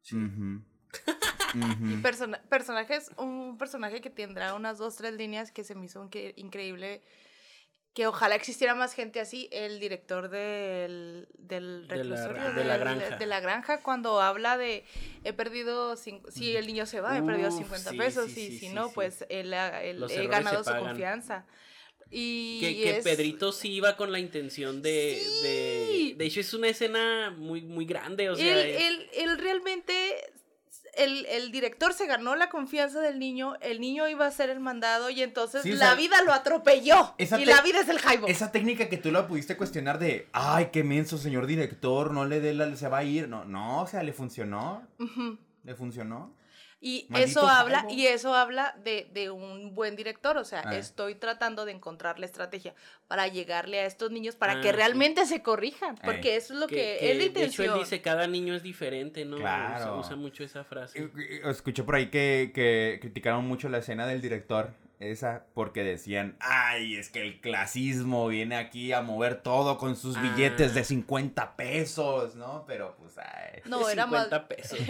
Ujú. 0.14 0.62
Y 1.56 1.98
persona- 2.02 2.42
personajes, 2.50 3.12
un 3.18 3.58
personaje 3.58 4.02
que 4.02 4.10
tendrá 4.12 4.54
unas 4.54 4.78
dos, 4.78 4.96
tres 4.98 5.14
líneas 5.16 5.52
que 5.52 5.64
se 5.64 5.74
me 5.76 5.86
hizo 5.86 6.04
incre- 6.08 6.34
increíble. 6.38 7.02
Que 8.00 8.08
ojalá 8.08 8.36
existiera 8.36 8.76
más 8.76 8.94
gente 8.94 9.20
así. 9.20 9.50
El 9.52 9.78
director 9.82 10.30
del, 10.30 11.28
del 11.38 11.86
De 11.86 11.98
la- 11.98 12.04
reclusorio, 12.16 12.54
de 12.54 12.64
la 12.64 12.78
granja. 12.78 13.18
de 13.18 13.26
la 13.26 13.40
granja, 13.42 13.82
cuando 13.82 14.22
habla 14.22 14.58
de 14.58 14.86
he 15.26 15.34
perdido, 15.34 15.98
si 15.98 16.56
el 16.56 16.66
niño 16.66 16.86
se 16.86 17.02
va, 17.02 17.18
he 17.18 17.22
perdido 17.22 17.50
Uf, 17.50 17.58
50 17.58 17.90
sí, 17.90 17.98
pesos. 17.98 18.32
sí, 18.32 18.40
y 18.40 18.46
sí, 18.52 18.52
si 18.60 18.68
sí, 18.68 18.74
no, 18.74 18.90
pues 18.94 19.26
él, 19.28 19.54
ha- 19.54 19.84
él- 19.84 20.02
he 20.10 20.28
ganado 20.28 20.64
su 20.64 20.74
confianza. 20.78 21.46
Y 22.10 22.62
Que, 22.62 22.74
que 22.84 22.98
es- 23.00 23.04
Pedrito 23.04 23.52
sí 23.52 23.74
iba 23.74 23.98
con 23.98 24.14
la 24.14 24.20
intención 24.20 24.82
de, 24.82 25.22
de... 25.44 25.88
Sí. 25.92 26.14
De 26.18 26.26
hecho, 26.26 26.40
es 26.40 26.54
una 26.54 26.70
escena 26.70 27.32
muy, 27.38 27.64
muy 27.64 27.84
grande, 27.84 28.30
o 28.30 28.36
sea... 28.38 28.62
él- 28.62 29.10
él 29.14 29.38
realmente, 29.40 29.94
el, 31.00 31.26
el 31.28 31.52
director 31.52 31.94
se 31.94 32.06
ganó 32.06 32.36
la 32.36 32.50
confianza 32.50 33.00
del 33.00 33.20
niño, 33.20 33.56
el 33.62 33.80
niño 33.80 34.08
iba 34.08 34.26
a 34.26 34.32
ser 34.32 34.50
el 34.50 34.60
mandado 34.60 35.10
y 35.10 35.22
entonces 35.24 35.64
Sí, 35.64 35.72
la 35.72 35.88
sea, 35.88 35.96
vida 35.96 36.22
lo 36.24 36.34
atropelló. 36.34 37.16
Y 37.18 37.46
la 37.46 37.62
vida 37.62 37.80
es 37.80 37.90
el 37.90 38.00
jaibo. 38.00 38.28
Esa 38.28 38.52
técnica 38.52 38.90
que 38.90 38.98
tú 38.98 39.12
la 39.12 39.28
pudiste 39.28 39.58
cuestionar 39.58 40.00
de, 40.00 40.28
ay, 40.34 40.70
qué 40.72 40.84
menso, 40.84 41.18
señor 41.18 41.48
director, 41.48 42.12
no 42.12 42.26
le 42.26 42.40
dé 42.42 42.54
la, 42.54 42.76
se 42.76 42.88
va 42.88 43.00
a 43.00 43.04
ir. 43.04 43.30
No, 43.30 43.46
no, 43.46 43.82
o 43.82 43.88
sea, 43.88 44.04
le 44.04 44.14
funcionó, 44.14 44.84
le 45.64 45.76
funcionó. 45.76 46.34
Y 46.82 47.08
Maldito 47.10 47.42
eso 47.42 47.48
habla, 47.50 47.86
y 47.90 48.06
eso 48.08 48.34
habla 48.34 48.74
de, 48.84 49.10
de 49.12 49.30
un 49.30 49.76
buen 49.76 49.98
director. 49.98 50.38
O 50.38 50.46
sea, 50.46 50.62
Ah. 50.66 50.78
estoy 50.78 51.16
tratando 51.16 51.66
de 51.66 51.74
encontrar 51.74 52.20
la 52.20 52.26
estrategia 52.26 52.74
para 53.08 53.28
llegarle 53.28 53.80
a 53.82 53.86
estos 53.86 54.12
niños 54.12 54.36
para 54.38 54.54
Ah, 54.54 54.62
que 54.62 54.70
sí. 54.70 54.76
realmente 54.76 55.26
se 55.26 55.42
corrijan. 55.44 55.96
Eh. 55.96 56.02
Porque 56.06 56.38
eso 56.38 56.54
es 56.54 56.60
lo 56.60 56.68
que, 56.68 56.76
que, 56.76 56.98
que, 57.00 57.12
es 57.12 57.18
la 57.18 57.34
de 57.40 57.46
hecho, 57.46 57.64
él 57.64 57.72
dice, 57.80 58.02
cada 58.02 58.28
niño 58.28 58.56
es 58.56 58.64
diferente, 58.64 59.26
¿no? 59.26 59.38
Claro. 59.38 59.76
Usa, 59.94 59.96
usa 59.96 60.16
mucho 60.16 60.44
esa 60.44 60.64
frase. 60.64 61.10
Escuché 61.44 61.84
por 61.84 61.96
ahí 61.96 62.10
que, 62.10 62.52
que 62.54 62.98
criticaron 63.02 63.46
mucho 63.46 63.68
la 63.68 63.80
escena 63.80 64.08
del 64.08 64.22
director, 64.22 64.74
esa, 65.00 65.46
porque 65.54 65.84
decían, 65.84 66.36
ay, 66.42 66.96
es 66.98 67.10
que 67.10 67.22
el 67.22 67.40
clasismo 67.40 68.28
viene 68.28 68.58
aquí 68.58 68.92
a 68.92 69.02
mover 69.02 69.42
todo 69.42 69.78
con 69.78 69.96
sus 69.96 70.18
Ah. 70.18 70.22
billetes 70.22 70.74
de 70.74 70.84
50 70.84 71.56
pesos, 71.56 72.36
¿no? 72.36 72.66
Pero 72.68 72.96
pues, 73.00 73.18
ay. 73.18 73.62
no, 73.66 73.88
era 73.90 74.06
más. 74.06 74.26
50 74.26 74.48
pesos. 74.50 74.80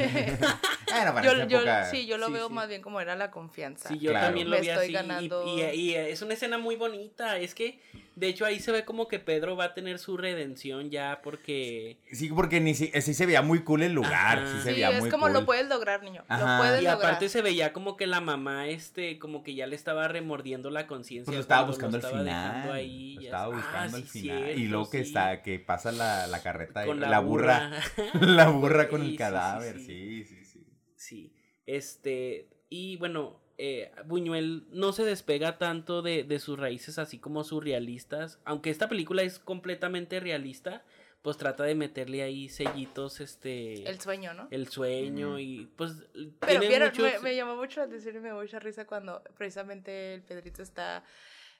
Era 0.89 1.13
para 1.13 1.21
yo, 1.23 1.33
esa 1.33 1.45
yo- 1.47 1.57
época. 1.59 1.85
sí, 1.85 2.07
yo 2.07 2.17
lo 2.17 2.27
Sí, 2.27 2.33
veo 2.33 2.47
sí. 2.47 2.53
más 2.53 2.67
bien 2.67 2.81
como 2.81 2.99
era 2.99 3.15
la 3.15 3.29
confianza. 3.29 3.89
Sí, 3.89 3.99
yo 3.99 4.09
Claro. 4.09 4.25
también 4.27 4.49
lo 4.49 4.55
Me 4.55 4.61
vi 4.61 4.69
estoy 4.69 4.83
así. 4.85 4.91
y- 4.91 4.95
ganando- 4.95 5.45
Y, 5.47 5.61
y 5.61 5.93
es 5.95 6.21
una 6.23 6.33
escena 6.33 6.57
muy 6.57 6.75
bonita. 6.75 7.37
Es 7.37 7.53
que, 7.53 7.79
de 8.15 8.27
hecho, 8.27 8.43
ahí 8.43 8.59
se 8.59 8.71
ve 8.71 8.85
como 8.85 9.07
que 9.07 9.19
Pedro 9.19 9.55
va 9.55 9.65
a 9.65 9.73
tener 9.75 9.99
su 9.99 10.17
redención 10.17 10.89
ya 10.89 11.21
porque... 11.23 11.97
Sí, 12.11 12.29
porque 12.29 12.59
ni 12.59 12.73
si, 12.73 12.87
sí 13.01 13.13
se 13.13 13.25
veía 13.27 13.43
muy 13.43 13.63
cool 13.63 13.83
el 13.83 13.93
lugar, 13.93 14.39
Ajá. 14.39 14.47
sí 14.51 14.57
se 14.57 14.69
Sí, 14.69 14.69
veía 14.71 14.89
es 14.89 14.99
muy 15.01 15.09
como 15.11 15.25
cool. 15.25 15.33
lo 15.33 15.45
puedes 15.45 15.67
lograr, 15.69 16.01
niño. 16.01 16.23
Ajá. 16.27 16.57
Lo 16.57 16.63
puedes 16.63 16.81
Y 16.81 16.85
lograr. 16.85 17.05
aparte 17.05 17.29
se 17.29 17.41
veía 17.43 17.71
como 17.71 17.95
que 17.95 18.07
la 18.07 18.19
mamá, 18.19 18.67
este, 18.67 19.19
como 19.19 19.43
que 19.43 19.53
ya 19.53 19.67
le 19.67 19.75
estaba 19.75 19.98
remordiendo 20.07 20.69
la 20.69 20.87
conciencia. 20.87 21.31
Pues 21.31 21.39
estaba 21.41 21.67
buscando 21.67 21.97
al 21.97 22.03
estaba 22.03 22.23
dejando 22.23 22.59
final. 22.61 22.71
ahí, 22.75 23.15
lo 23.15 23.21
ya 23.21 23.27
estaba 23.27 23.61
sé. 23.61 23.67
Ah, 23.73 23.89
sí, 24.07 24.19
final. 24.21 24.57
y 24.59 24.67
luego 24.67 24.89
que 24.89 24.97
sí. 24.99 25.03
está, 25.03 25.41
que 25.41 25.59
pasa 25.59 25.91
la, 25.91 26.27
la 26.27 26.41
carreta, 26.41 26.85
Con 26.85 26.99
la, 26.99 27.09
la 27.09 27.19
burra. 27.19 27.81
burra. 27.97 28.25
la 28.35 28.49
burra 28.49 28.87
con 28.87 29.01
Sí, 29.01 29.09
el 29.11 29.17
cadáver, 29.17 29.79
sí, 29.79 30.23
sí, 30.23 30.23
sí, 30.23 30.45
sí. 30.45 30.65
Sí, 30.95 31.33
este, 31.65 32.49
y 32.69 32.97
bueno, 32.97 33.39
eh, 33.57 33.91
Buñuel 34.05 34.67
no 34.71 34.91
se 34.93 35.03
despega 35.03 35.57
tanto 35.57 36.01
de, 36.01 36.23
de 36.23 36.39
sus 36.39 36.57
raíces 36.57 36.97
así 36.99 37.17
como 37.19 37.43
surrealistas, 37.43 38.39
aunque 38.45 38.69
esta 38.69 38.87
película 38.89 39.21
es 39.23 39.39
completamente 39.39 40.19
realista, 40.19 40.83
pues 41.21 41.37
trata 41.37 41.63
de 41.65 41.75
meterle 41.75 42.23
ahí 42.23 42.47
sellitos, 42.49 43.19
este, 43.19 43.87
El 43.89 43.99
sueño, 43.99 44.33
¿no? 44.33 44.47
el 44.51 44.67
sueño 44.69 45.37
y 45.39 45.69
pues 45.75 45.93
Pero 46.13 46.59
tiene 46.61 46.67
vieron, 46.69 46.89
muchos- 46.89 47.13
me, 47.13 47.19
me 47.19 47.35
llamó 47.35 47.55
mucho 47.57 47.81
la 47.81 47.87
atención 47.87 48.15
y 48.15 48.19
me 48.19 48.29
dio 48.29 48.35
mucha 48.39 48.59
risa 48.59 48.85
cuando 48.85 49.21
precisamente 49.37 50.13
el 50.13 50.21
Pedrito 50.21 50.61
está 50.61 51.03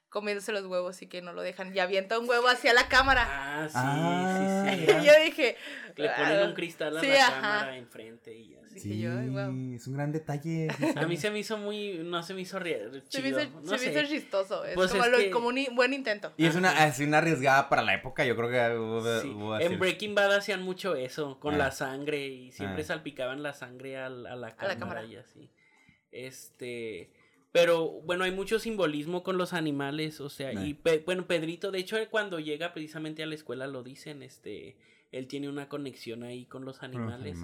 comiéndose 0.10 0.52
los 0.52 0.66
huevos 0.66 1.02
y 1.02 1.08
que 1.08 1.22
no 1.22 1.34
lo 1.34 1.42
dejan 1.42 1.76
y 1.76 1.80
avienta 1.80 2.18
un 2.20 2.28
huevo 2.28 2.48
hacia 2.48 2.74
la 2.74 2.88
cámara. 2.88 3.26
Ah, 3.30 3.68
sí, 3.68 3.74
Ah, 3.76 4.66
sí, 4.72 4.86
sí. 4.86 4.92
Y 5.04 5.06
yo 5.06 5.12
dije, 5.24 5.56
Le 5.96 6.10
ponen 6.10 6.40
"Ah". 6.40 6.46
un 6.48 6.54
cristal 6.54 6.98
a 6.98 7.02
Sí, 7.02 7.08
la 7.08 7.28
ajá. 7.28 7.42
cámara 7.42 7.78
enfrente 7.78 8.36
y 8.36 8.56
así. 8.56 8.76
Dije 8.90 9.00
yo, 9.02 9.12
"Ay, 9.20 9.30
guau". 9.30 9.52
es 9.76 9.86
un 9.88 9.94
gran 9.96 10.12
detalle. 10.12 10.68
A 10.96 11.06
mí 11.06 11.18
se 11.18 11.30
me 11.32 11.40
hizo 11.40 11.58
muy, 11.58 12.00
no 12.04 12.24
se 12.24 12.34
me 12.34 12.42
hizo 12.42 12.58
real. 12.60 13.04
Se 13.10 13.22
me 13.22 13.30
hizo, 13.30 13.40
no 13.40 13.66
se 13.66 13.72
me 13.72 13.78
sé. 13.80 13.92
hizo 13.92 14.04
chistoso. 14.10 14.64
Es 14.66 14.76
Pues 14.76 14.92
como, 14.92 15.04
es 15.06 15.12
lo- 15.12 15.18
que- 15.20 15.30
como 15.32 15.48
un 15.50 15.66
buen 15.76 15.94
intento. 15.94 16.34
Y 16.38 16.46
es 16.46 16.56
una, 16.56 16.88
es 16.88 17.00
una 17.00 17.20
arriesgada 17.20 17.70
para 17.70 17.82
la 17.84 17.94
época, 17.94 18.26
yo 18.26 18.36
creo 18.36 18.50
que 18.50 18.78
hubo, 18.80 19.22
Sí, 19.22 19.28
hubo 19.30 19.54
así- 19.54 19.66
En 19.66 19.80
Breaking 19.80 20.16
Bad 20.16 20.34
hacían 20.36 20.64
mucho 20.64 20.96
eso, 20.96 21.40
con 21.40 21.56
Ah. 21.56 21.58
la 21.58 21.72
sangre, 21.72 22.26
y 22.28 22.52
siempre 22.52 22.84
Ah. 22.84 22.86
salpicaban 22.88 23.44
la 23.44 23.54
sangre 23.54 23.98
al- 23.98 24.26
a, 24.26 24.36
la 24.36 24.56
cámara, 24.56 24.80
cámara. 24.80 25.04
y 25.06 25.16
así. 25.18 25.52
Este, 26.12 27.12
pero 27.52 27.88
bueno, 28.04 28.24
hay 28.24 28.32
mucho 28.32 28.60
simbolismo 28.60 29.24
con 29.24 29.38
los 29.38 29.54
animales, 29.54 30.20
o 30.22 30.30
sea, 30.30 30.52
y. 30.68 30.74
Pe- 30.76 31.04
bueno, 31.06 31.26
Pedrito, 31.28 31.72
de 31.72 31.80
hecho, 31.80 31.98
cuando 32.10 32.40
llega 32.40 32.74
precisamente 32.74 33.24
a 33.24 33.26
la 33.26 33.36
escuela 33.36 33.66
lo 33.68 33.84
dicen, 33.84 34.22
este, 34.24 34.78
él 35.12 35.28
tiene 35.28 35.50
una 35.50 35.68
conexión 35.70 36.24
ahí 36.24 36.46
con 36.46 36.64
los 36.66 36.84
animales. 36.84 37.38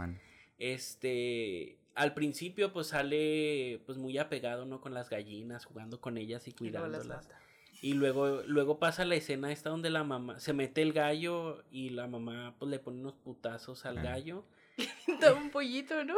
Este, 0.58 1.78
al 1.96 2.14
principio 2.14 2.74
pues 2.74 2.88
sale 2.88 3.82
pues 3.86 3.98
muy 3.98 4.18
apegado, 4.18 4.66
¿no? 4.66 4.82
Con 4.82 4.94
las 4.94 5.10
gallinas, 5.10 5.66
jugando 5.66 6.00
con 6.02 6.18
ellas 6.18 6.48
y 6.48 6.52
cuidándolas. 6.54 7.28
Y 7.82 7.94
luego, 7.94 8.42
luego 8.48 8.80
pasa 8.80 9.06
la 9.06 9.16
escena 9.16 9.52
esta 9.52 9.70
donde 9.70 9.90
la 9.90 10.04
mamá 10.04 10.40
se 10.40 10.54
mete 10.54 10.82
el 10.82 10.94
gallo 10.94 11.64
y 11.72 11.90
la 11.90 12.08
mamá 12.08 12.56
pues 12.58 12.70
le 12.72 12.80
pone 12.80 13.00
unos 13.00 13.14
putazos 13.16 13.86
al 13.86 13.96
gallo. 14.04 14.46
Toma 15.22 15.42
un 15.42 15.50
pollito, 15.52 16.04
¿no? 16.04 16.16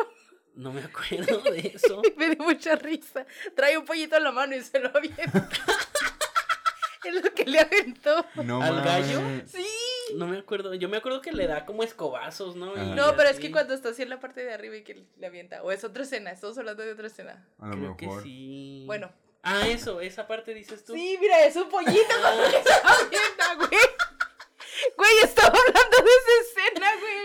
No 0.57 0.73
me 0.73 0.81
acuerdo 0.83 1.39
de 1.51 1.59
eso. 1.75 2.01
Me 2.17 2.35
dio 2.35 2.43
mucha 2.43 2.75
risa. 2.75 3.25
Trae 3.55 3.77
un 3.77 3.85
pollito 3.85 4.17
en 4.17 4.23
la 4.23 4.31
mano 4.31 4.55
y 4.55 4.61
se 4.63 4.79
lo 4.79 4.89
avienta. 4.89 5.47
es 7.05 7.23
lo 7.23 7.33
que 7.33 7.45
le 7.45 7.59
aventó. 7.59 8.25
No 8.43 8.61
¿Al 8.61 8.73
mames. 8.73 8.85
gallo? 8.85 9.21
Sí. 9.45 9.65
No 10.15 10.25
me 10.25 10.39
acuerdo. 10.39 10.73
Yo 10.73 10.89
me 10.89 10.97
acuerdo 10.97 11.21
que 11.21 11.31
le 11.31 11.45
da 11.45 11.63
como 11.65 11.83
escobazos, 11.83 12.55
¿no? 12.55 12.73
Ajá. 12.73 12.83
No, 12.95 13.15
pero 13.15 13.29
es 13.29 13.39
que 13.39 13.51
cuando 13.51 13.75
está 13.75 13.89
así 13.89 14.01
en 14.01 14.09
la 14.09 14.19
parte 14.19 14.43
de 14.43 14.51
arriba 14.53 14.75
y 14.77 14.83
que 14.83 15.05
le 15.17 15.27
avienta. 15.27 15.61
O 15.61 15.71
es 15.71 15.83
otra 15.83 16.03
escena, 16.03 16.31
estamos 16.31 16.57
hablando 16.57 16.83
de 16.83 16.91
otra 16.91 17.07
escena. 17.07 17.47
A 17.59 17.67
lo 17.67 17.95
Creo 17.95 17.97
que 17.97 18.09
sí. 18.23 18.83
Bueno. 18.87 19.11
Ah, 19.43 19.67
eso, 19.67 20.01
esa 20.01 20.27
parte 20.27 20.53
dices 20.55 20.83
tú. 20.83 20.93
Sí, 20.93 21.17
mira, 21.21 21.45
es 21.45 21.55
un 21.55 21.69
pollito 21.69 22.01
cuando 22.21 22.43
le 22.43 22.63
se 22.63 22.73
avienta, 22.83 23.55
güey. 23.55 23.69
Güey, 24.97 25.11
estaba 25.23 25.57
hablando 25.57 25.97
de 25.97 26.09
esa 26.09 26.41
escena. 26.41 26.56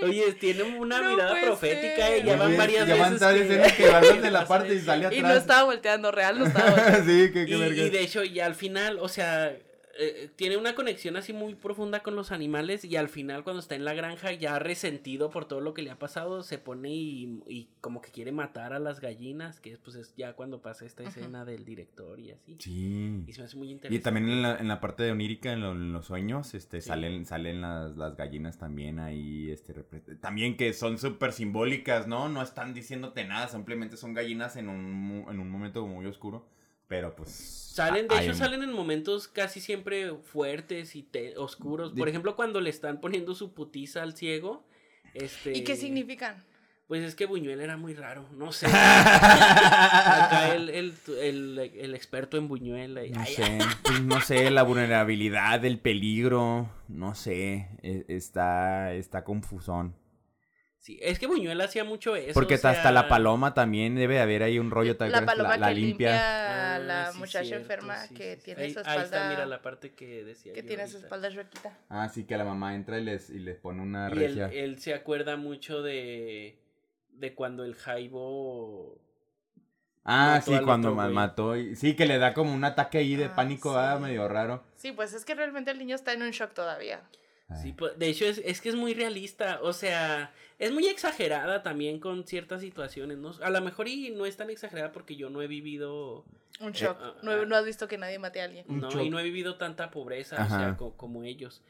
Oye, 0.04 0.32
tiene 0.34 0.62
una 0.62 1.00
No 1.00 1.10
mirada 1.10 1.40
profética, 1.40 2.06
ser. 2.06 2.18
eh, 2.18 2.22
ya 2.24 2.36
van 2.36 2.48
Oye, 2.48 2.56
varias 2.56 2.86
ya 2.88 2.94
van 2.96 3.12
veces. 3.12 3.20
varias 3.20 3.48
veces 3.48 3.72
que 3.74 3.88
van 3.90 4.02
los 4.06 4.22
de 4.22 4.30
la 4.30 4.46
parte 4.48 4.74
y 4.74 4.80
sale 4.80 5.02
y 5.02 5.06
atrás. 5.06 5.22
no 5.22 5.32
estaba 5.38 5.62
volteando, 5.64 6.10
real, 6.12 6.38
no 6.38 6.46
estaba 6.46 6.70
volteando. 6.76 7.04
sí, 7.04 7.30
qué, 7.32 7.46
qué 7.46 7.52
Y, 7.54 7.60
verga. 7.60 7.82
y 7.82 7.90
de 7.90 8.00
hecho, 8.00 8.24
y 8.24 8.40
al 8.40 8.54
final, 8.54 8.98
o 9.00 9.08
sea, 9.08 9.56
eh, 9.98 10.30
tiene 10.36 10.56
una 10.56 10.74
conexión 10.74 11.16
así 11.16 11.32
muy 11.32 11.54
profunda 11.54 12.02
con 12.02 12.16
los 12.16 12.32
animales 12.32 12.84
y 12.84 12.96
al 12.96 13.08
final 13.08 13.44
cuando 13.44 13.60
está 13.60 13.74
en 13.74 13.84
la 13.84 13.92
granja 13.94 14.32
ya 14.32 14.58
resentido 14.58 15.30
por 15.30 15.44
todo 15.46 15.60
lo 15.60 15.74
que 15.74 15.82
le 15.82 15.90
ha 15.90 15.98
pasado, 15.98 16.42
se 16.42 16.58
pone 16.58 16.90
y, 16.94 17.42
y 17.46 17.68
como 17.80 18.00
que 18.00 18.10
quiere 18.10 18.32
matar 18.32 18.72
a 18.72 18.78
las 18.78 19.00
gallinas, 19.00 19.60
que 19.60 19.76
pues 19.76 19.96
es 19.96 20.14
ya 20.16 20.32
cuando 20.34 20.62
pasa 20.62 20.86
esta 20.86 21.02
escena 21.02 21.44
del 21.44 21.64
director 21.64 22.18
y 22.20 22.30
así. 22.30 22.56
Sí. 22.58 23.24
Y 23.26 23.32
se 23.32 23.40
me 23.40 23.44
hace 23.46 23.56
muy 23.56 23.70
interesante. 23.70 23.94
Y 23.96 24.02
también 24.02 24.28
en 24.28 24.42
la, 24.42 24.56
en 24.56 24.68
la 24.68 24.80
parte 24.80 25.02
de 25.02 25.12
onírica, 25.12 25.52
en, 25.52 25.60
lo- 25.60 25.72
en 25.72 25.92
los 25.92 26.06
sueños, 26.06 26.54
este, 26.54 26.80
Sí. 26.80 26.88
salen, 26.88 27.26
salen 27.26 27.60
las, 27.60 27.96
las 27.96 28.16
gallinas 28.16 28.58
también 28.58 28.98
ahí, 28.98 29.50
este, 29.50 29.74
también 30.20 30.56
que 30.56 30.72
son 30.72 30.98
súper 30.98 31.32
simbólicas, 31.32 32.06
¿no? 32.06 32.28
No 32.28 32.40
están 32.42 32.72
diciéndote 32.74 33.24
nada, 33.24 33.48
simplemente 33.48 33.96
son 33.96 34.14
gallinas 34.14 34.56
en 34.56 34.68
un, 34.68 34.90
mu- 34.90 35.30
en 35.30 35.38
un 35.38 35.50
momento 35.50 35.86
muy 35.86 36.06
oscuro, 36.06 36.46
pero 36.92 37.16
pues... 37.16 37.30
Salen, 37.30 38.06
de 38.06 38.16
hecho, 38.18 38.32
un- 38.32 38.36
salen 38.36 38.62
en 38.62 38.70
momentos 38.70 39.28
casi 39.28 39.58
siempre 39.58 40.12
fuertes 40.14 40.94
y 40.94 41.02
te- 41.02 41.38
oscuros. 41.38 41.92
Por 41.92 42.04
De- 42.04 42.10
ejemplo, 42.10 42.36
cuando 42.36 42.60
le 42.60 42.68
están 42.68 43.00
poniendo 43.00 43.34
su 43.34 43.54
putiza 43.54 44.02
al 44.02 44.14
ciego. 44.14 44.62
Este, 45.14 45.56
¿Y 45.56 45.64
qué 45.64 45.74
significan? 45.76 46.44
Pues 46.86 47.02
es 47.02 47.14
que 47.14 47.24
Buñuel 47.24 47.62
era 47.62 47.78
muy 47.78 47.94
raro, 47.94 48.26
no 48.32 48.52
sé. 48.52 48.66
Acá 49.46 50.54
el, 50.54 50.68
el, 50.68 50.94
el, 51.18 51.58
el 51.74 51.94
experto 51.94 52.36
en 52.36 52.46
Buñuel. 52.48 53.10
No 53.14 53.24
sé, 53.24 53.58
pues, 53.82 54.02
no 54.02 54.20
sé, 54.20 54.50
la 54.50 54.62
vulnerabilidad, 54.64 55.64
el 55.64 55.78
peligro, 55.78 56.68
no 56.88 57.14
sé, 57.14 57.68
e- 57.82 58.04
está, 58.08 58.92
está 58.92 59.24
confusón. 59.24 59.94
Sí, 60.82 60.98
es 61.00 61.20
que 61.20 61.28
Buñuel 61.28 61.60
hacía 61.60 61.84
mucho 61.84 62.16
eso. 62.16 62.34
Porque 62.34 62.56
o 62.56 62.58
sea, 62.58 62.70
hasta 62.72 62.90
la 62.90 63.06
paloma 63.06 63.54
también 63.54 63.94
debe 63.94 64.18
haber 64.20 64.42
ahí 64.42 64.58
un 64.58 64.72
rollo 64.72 64.96
tal 64.96 65.12
La 65.12 65.20
vez, 65.20 65.26
paloma 65.26 65.56
la, 65.56 65.68
que 65.68 65.74
limpia. 65.76 66.08
limpia 66.10 66.72
a 66.72 66.74
Ah, 66.74 66.78
la 66.80 67.12
sí, 67.12 67.18
muchacha 67.20 67.44
cierto, 67.44 67.62
enferma 67.62 67.96
sí, 68.08 68.14
que 68.14 68.34
sí, 68.36 68.42
tiene 68.42 68.62
ahí, 68.64 68.72
su 68.72 68.78
ahí 68.80 68.84
espalda. 68.86 69.04
está, 69.04 69.28
mira 69.30 69.46
la 69.46 69.62
parte 69.62 69.92
que 69.92 70.24
decía. 70.24 70.52
que 70.52 70.62
yo 70.62 70.66
tiene 70.66 70.88
su 70.88 70.96
espalda 70.98 71.30
chuequita. 71.30 71.78
Ah, 71.88 72.08
sí, 72.08 72.24
que 72.24 72.36
la 72.36 72.44
mamá 72.44 72.74
entra 72.74 72.98
y 72.98 73.04
les, 73.04 73.30
y 73.30 73.38
les 73.38 73.56
pone 73.58 73.80
una 73.80 74.08
Y 74.08 74.24
él, 74.24 74.36
regia. 74.36 74.46
él 74.48 74.80
se 74.80 74.92
acuerda 74.92 75.36
mucho 75.36 75.82
de, 75.82 76.58
de 77.10 77.32
cuando 77.36 77.64
el 77.64 77.76
Jaibo. 77.76 78.98
ah, 80.04 80.40
mató 80.40 80.58
sí, 80.58 80.64
cuando 80.64 80.92
otro 80.94 81.10
mató. 81.12 81.56
y- 81.56 81.76
Sí, 81.76 81.94
que 81.94 82.06
le 82.06 82.18
da 82.18 82.34
como 82.34 82.52
un 82.52 82.64
ataque 82.64 82.98
ahí 82.98 83.14
de 83.14 83.26
Ah, 83.26 83.34
pánico, 83.36 83.70
sí. 83.70 83.76
ah, 83.78 83.98
medio 84.02 84.26
raro. 84.26 84.64
Sí, 84.74 84.90
pues 84.90 85.12
es 85.14 85.24
que 85.24 85.36
realmente 85.36 85.70
el 85.70 85.78
niño 85.78 85.94
está 85.94 86.12
en 86.12 86.22
un 86.22 86.30
shock 86.32 86.54
todavía. 86.54 87.02
Sí, 87.62 87.72
pues, 87.74 87.98
de 87.98 88.08
hecho 88.08 88.24
es, 88.24 88.38
es 88.46 88.62
que 88.62 88.70
es 88.70 88.74
muy 88.74 88.94
realista, 88.94 89.58
o 89.62 89.74
sea, 89.74 90.32
es 90.64 90.72
muy 90.72 90.86
exagerada 90.86 91.62
también 91.62 91.98
con 91.98 92.24
ciertas 92.26 92.60
situaciones, 92.60 93.18
¿no? 93.18 93.32
A 93.42 93.50
lo 93.50 93.60
mejor 93.60 93.88
y 93.88 94.10
no 94.10 94.26
es 94.26 94.36
tan 94.36 94.48
exagerada 94.50 94.92
porque 94.92 95.16
yo 95.16 95.28
no 95.28 95.42
he 95.42 95.46
vivido, 95.48 96.24
Un 96.60 96.72
shock. 96.72 96.96
ah, 97.00 97.14
no, 97.22 97.44
no 97.46 97.56
has 97.56 97.64
visto 97.64 97.88
que 97.88 97.98
nadie 97.98 98.18
mate 98.18 98.40
a 98.40 98.44
alguien. 98.44 98.64
No, 98.68 98.90
shock. 98.90 99.02
y 99.02 99.10
no 99.10 99.18
he 99.18 99.24
vivido 99.24 99.56
tanta 99.56 99.90
pobreza, 99.90 100.44
o 100.44 100.48
sea, 100.48 100.76
co- 100.76 100.96
como 100.96 101.24
ellos. 101.24 101.62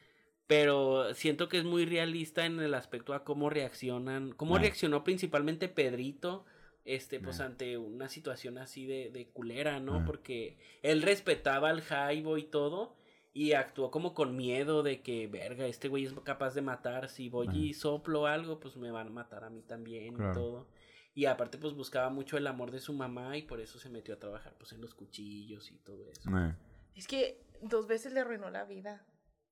Pero 0.46 1.14
siento 1.14 1.48
que 1.48 1.58
es 1.58 1.64
muy 1.64 1.86
realista 1.86 2.44
en 2.44 2.60
el 2.60 2.74
aspecto 2.74 3.14
a 3.14 3.24
cómo 3.24 3.48
reaccionan, 3.48 4.32
cómo 4.32 4.56
Ah. 4.56 4.58
reaccionó 4.58 5.04
principalmente 5.04 5.68
Pedrito, 5.68 6.44
este, 6.84 7.20
pues 7.20 7.40
Ah. 7.40 7.46
ante 7.46 7.78
una 7.78 8.08
situación 8.08 8.58
así 8.58 8.84
de, 8.86 9.10
de 9.10 9.28
culera, 9.28 9.80
¿no? 9.80 10.00
Ah. 10.00 10.02
Porque 10.04 10.58
él 10.82 11.00
respetaba 11.02 11.70
al 11.70 11.80
Jaibo 11.80 12.36
y 12.38 12.42
todo, 12.42 12.94
y 13.32 13.52
actuó 13.52 13.90
como 13.90 14.12
con 14.14 14.36
miedo 14.36 14.82
de 14.82 15.00
que, 15.02 15.26
verga, 15.26 15.66
este 15.66 15.88
güey 15.88 16.04
es 16.04 16.12
capaz 16.24 16.54
de 16.54 16.62
matar, 16.62 17.08
si 17.08 17.28
voy 17.28 17.48
Ajá. 17.48 17.56
y 17.56 17.72
soplo 17.74 18.26
algo, 18.26 18.60
pues 18.60 18.76
me 18.76 18.90
van 18.90 19.06
a 19.08 19.10
matar 19.10 19.44
a 19.44 19.50
mí 19.50 19.62
también 19.62 20.14
Claro. 20.14 20.30
y 20.30 20.34
todo. 20.34 20.68
Y 21.14 21.26
aparte, 21.26 21.58
pues 21.58 21.74
buscaba 21.74 22.08
mucho 22.10 22.36
el 22.38 22.46
amor 22.46 22.70
de 22.70 22.80
su 22.80 22.92
mamá 22.92 23.36
y 23.36 23.42
por 23.42 23.60
eso 23.60 23.78
se 23.78 23.88
metió 23.90 24.14
a 24.14 24.18
trabajar, 24.18 24.54
pues 24.58 24.72
en 24.72 24.80
los 24.80 24.94
cuchillos 24.94 25.70
y 25.70 25.78
todo 25.78 26.10
eso. 26.10 26.30
Eh. 26.36 26.54
Es 26.94 27.06
que 27.06 27.42
dos 27.62 27.86
veces 27.86 28.12
le 28.12 28.20
arruinó 28.20 28.50
la 28.50 28.64
vida 28.64 29.06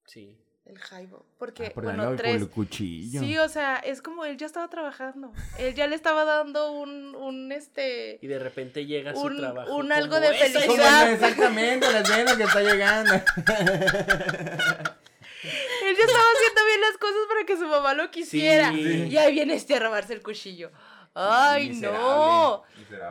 Sí. 0.07 0.37
El 0.67 0.79
Jaibo. 0.79 1.27
Porque, 1.39 1.67
Ah, 1.67 1.71
por 1.75 1.85
bueno, 1.85 2.15
tres. 2.17 2.35
con 2.35 2.43
el 2.43 2.49
cuchillo. 2.51 3.21
Sí, 3.21 3.37
o 3.39 3.49
sea, 3.49 3.77
es 3.77 4.03
como 4.03 4.25
él 4.25 4.37
ya 4.37 4.47
estaba 4.47 4.69
trabajando. 4.69 5.33
Él 5.59 5.75
ya 5.75 5.87
le 5.89 5.97
estaba 5.97 6.25
dando 6.25 6.73
un, 6.73 7.15
un 7.17 7.51
este. 7.51 8.19
Y 8.23 8.27
de 8.29 8.39
repente 8.39 8.87
llega 8.87 9.15
su 9.15 9.21
Un- 9.23 9.37
trabajo. 9.39 9.75
un 9.75 9.91
algo 9.91 10.21
de 10.21 10.33
felicidad. 10.35 11.01
Como 11.03 11.13
exactamente, 11.15 11.93
les 11.93 12.09
ven 12.09 12.25
lo 12.27 12.37
que 12.37 12.43
está 12.45 12.61
llegando. 12.63 13.13
Él 15.43 15.97
ya 15.97 16.05
estaba 16.05 16.25
haciendo 16.37 16.65
bien 16.67 16.81
las 16.83 16.99
cosas 16.99 17.21
para 17.29 17.47
que 17.47 17.57
su 17.57 17.67
mamá 17.67 17.95
lo 17.95 18.11
quisiera. 18.11 18.71
Sí. 18.73 19.09
Y 19.11 19.17
ahí 19.17 19.33
viene 19.33 19.55
este 19.55 19.75
a 19.75 19.81
robarse 19.81 20.13
el 20.13 20.23
cuchillo. 20.23 20.71
¡Ay, 21.15 21.71
no! 21.71 22.63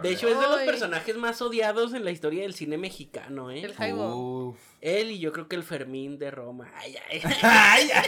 De 0.02 0.10
hecho, 0.12 0.28
es 0.30 0.40
de 0.40 0.48
los 0.48 0.60
Ay. 0.60 0.66
personajes 0.66 1.16
más 1.18 1.42
odiados 1.42 1.94
en 1.94 2.06
la 2.06 2.12
historia 2.12 2.44
del 2.44 2.54
cine 2.54 2.78
mexicano, 2.78 3.52
¿eh? 3.52 3.62
El 3.62 3.74
Jaibo. 3.74 4.48
Uf. 4.50 4.58
Él 4.82 5.12
y 5.12 5.20
yo 5.20 5.32
creo 5.34 5.48
que 5.48 5.56
el 5.58 5.64
Fermín 5.64 6.18
de 6.18 6.32
Roma. 6.32 6.72
Ay, 6.76 6.96
ay. 7.10 7.22
Ay, 7.44 7.90
ay. 7.94 8.06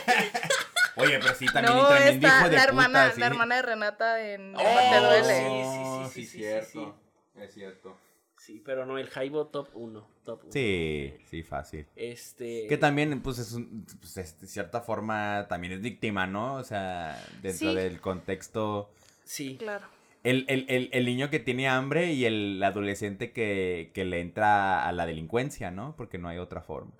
Oye, 0.96 1.20
pero 1.20 1.36
sí, 1.36 1.46
también 1.46 1.76
No, 1.76 1.82
hijo 1.82 1.94
de 1.94 2.18
la 2.20 2.42
puta, 2.44 2.64
hermana, 2.64 3.12
sí. 3.12 3.20
la 3.20 3.26
hermana 3.28 3.56
de 3.56 3.62
Renata 3.62 4.30
en 4.30 4.56
Oh, 4.56 4.60
Te 4.60 4.98
duele. 5.00 5.24
sí, 5.26 5.64
sí, 5.64 5.74
sí, 5.74 6.26
sí, 6.26 6.26
sí, 6.32 6.38
cierto. 6.40 6.96
Es 7.36 7.54
cierto. 7.54 7.98
Sí, 8.38 8.62
pero 8.66 8.86
no, 8.86 8.98
el 8.98 9.08
Jaibo 9.10 9.48
top 9.48 9.70
1. 9.74 10.08
Top 10.26 10.40
uno. 10.44 10.52
Sí, 10.52 11.14
sí, 11.30 11.44
fácil. 11.44 11.86
Este. 11.96 12.66
Que 12.68 12.78
también, 12.78 13.22
pues, 13.22 13.38
es 13.40 13.52
un- 13.54 13.86
pues, 14.00 14.18
es 14.18 14.40
de 14.42 14.48
cierta 14.48 14.82
forma, 14.82 15.46
también 15.48 15.74
es 15.74 15.82
víctima, 15.82 16.26
¿no? 16.28 16.56
O 16.56 16.64
sea, 16.64 17.24
dentro 17.42 17.70
Sí. 17.70 17.76
del 17.76 18.00
contexto... 18.02 18.90
Sí. 19.24 19.58
Claro. 19.58 19.88
El, 20.24 20.46
el, 20.48 20.66
el, 20.70 20.90
el 20.92 21.06
niño 21.06 21.30
que 21.30 21.40
tiene 21.40 21.68
hambre 21.68 22.14
y 22.14 22.26
el 22.26 22.62
adolescente 22.64 23.32
que, 23.32 23.92
que 23.94 24.06
le 24.06 24.20
entra 24.20 24.88
a 24.88 24.92
la 24.92 25.06
delincuencia, 25.06 25.72
¿no? 25.72 25.96
Porque 25.96 26.20
no 26.20 26.30
hay 26.30 26.38
otra 26.38 26.62
forma. 26.62 26.94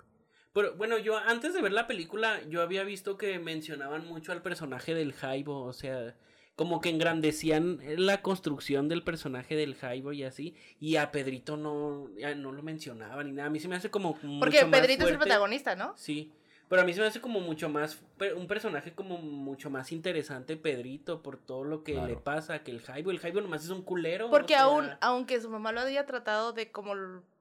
Pero 0.52 0.74
bueno, 0.74 0.98
yo 0.98 1.16
antes 1.16 1.54
de 1.54 1.62
ver 1.62 1.72
la 1.72 1.86
película, 1.86 2.40
yo 2.48 2.60
había 2.62 2.84
visto 2.84 3.16
que 3.16 3.38
mencionaban 3.38 4.06
mucho 4.06 4.32
al 4.32 4.42
personaje 4.42 4.94
del 4.94 5.12
Jaibo, 5.12 5.62
o 5.62 5.72
sea, 5.72 6.14
como 6.56 6.80
que 6.80 6.90
engrandecían 6.90 7.80
la 7.96 8.20
construcción 8.20 8.88
del 8.88 9.02
personaje 9.02 9.56
del 9.56 9.74
Jaibo 9.74 10.12
y 10.12 10.24
así, 10.24 10.54
y 10.78 10.96
a 10.96 11.10
Pedrito 11.10 11.56
no, 11.56 12.10
ya 12.18 12.34
no 12.34 12.52
lo 12.52 12.62
mencionaban 12.62 13.28
ni 13.28 13.32
nada. 13.32 13.48
A 13.48 13.50
mí 13.50 13.60
se 13.60 13.68
me 13.68 13.76
hace 13.76 13.90
como 13.90 14.14
Porque 14.14 14.26
mucho 14.26 14.68
más 14.68 14.80
Pedrito 14.80 15.04
es 15.04 15.12
el 15.12 15.18
protagonista, 15.18 15.74
¿no? 15.74 15.94
Sí, 15.96 16.32
pero 16.72 16.80
a 16.80 16.84
mí 16.86 16.94
se 16.94 17.02
me 17.02 17.06
hace 17.06 17.20
como 17.20 17.38
mucho 17.38 17.68
más, 17.68 18.00
un 18.34 18.46
personaje 18.46 18.94
como 18.94 19.18
mucho 19.18 19.68
más 19.68 19.92
interesante 19.92 20.56
Pedrito 20.56 21.20
por 21.22 21.36
todo 21.36 21.64
lo 21.64 21.84
que 21.84 21.92
Claro. 21.92 22.08
le 22.08 22.16
pasa 22.16 22.62
que 22.64 22.70
el 22.70 22.80
Jaibo. 22.80 23.10
El 23.10 23.18
Jaibo 23.18 23.42
nomás 23.42 23.62
es 23.62 23.68
un 23.68 23.82
culero. 23.82 24.30
Porque 24.30 24.54
o 24.54 24.56
sea, 24.56 24.62
aún, 24.62 24.88
aunque 25.02 25.38
su 25.38 25.50
mamá 25.50 25.70
lo 25.70 25.80
haya 25.82 26.06
tratado 26.06 26.54
de 26.54 26.72
como 26.72 26.94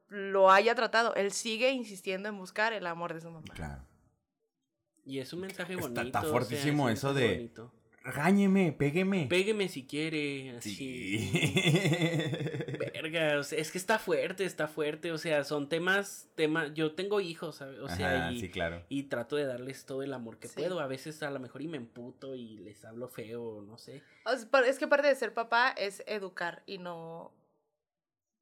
lo 0.09 0.51
haya 0.51 0.75
tratado, 0.75 1.15
él 1.15 1.31
sigue 1.31 1.71
insistiendo 1.71 2.27
en 2.27 2.37
buscar 2.37 2.73
el 2.73 2.85
amor 2.85 3.13
de 3.13 3.21
su 3.21 3.31
mamá. 3.31 3.47
Claro. 3.53 3.83
Y 5.05 5.19
es 5.19 5.31
un 5.31 5.39
mensaje 5.39 5.75
Está- 5.75 5.81
bonito. 5.83 6.01
está 6.01 6.19
o 6.19 6.23
sea, 6.23 6.31
fuertísimo 6.31 6.89
es 6.89 6.99
eso 6.99 7.13
de- 7.13 7.27
bonito. 7.35 7.71
Regáñeme, 8.03 8.71
pégueme. 8.71 9.27
Pégueme 9.29 9.69
si 9.69 9.85
quiere, 9.85 10.57
así. 10.57 10.73
Sí. 10.75 11.31
Verga, 12.93 13.37
o 13.39 13.43
sea, 13.43 13.59
es 13.59 13.71
que 13.71 13.77
está 13.77 13.99
fuerte, 13.99 14.43
está 14.43 14.67
fuerte, 14.67 15.11
o 15.11 15.17
sea, 15.19 15.43
son 15.43 15.69
temas, 15.69 16.27
temas, 16.35 16.73
yo 16.73 16.93
tengo 16.93 17.21
hijos, 17.21 17.57
¿sabe? 17.57 17.79
o 17.79 17.87
sea, 17.89 18.23
Ajá, 18.25 18.31
y, 18.31 18.39
sí, 18.39 18.49
claro. 18.49 18.83
y 18.89 19.03
trato 19.03 19.35
de 19.35 19.45
darles 19.45 19.85
todo 19.85 20.01
el 20.01 20.13
amor 20.13 20.37
que 20.39 20.47
Sí. 20.47 20.55
puedo, 20.55 20.79
a 20.79 20.87
veces 20.87 21.21
a 21.21 21.29
lo 21.29 21.39
mejor 21.39 21.61
y 21.61 21.67
me 21.67 21.77
emputo 21.77 22.35
y 22.35 22.57
les 22.57 22.83
hablo 22.85 23.07
feo, 23.07 23.63
no 23.67 23.77
sé. 23.77 24.01
Es 24.67 24.79
que 24.79 24.87
parte 24.87 25.07
de 25.07 25.15
ser 25.15 25.33
papá 25.33 25.69
es 25.69 26.03
educar 26.07 26.63
y 26.65 26.79
no, 26.79 27.31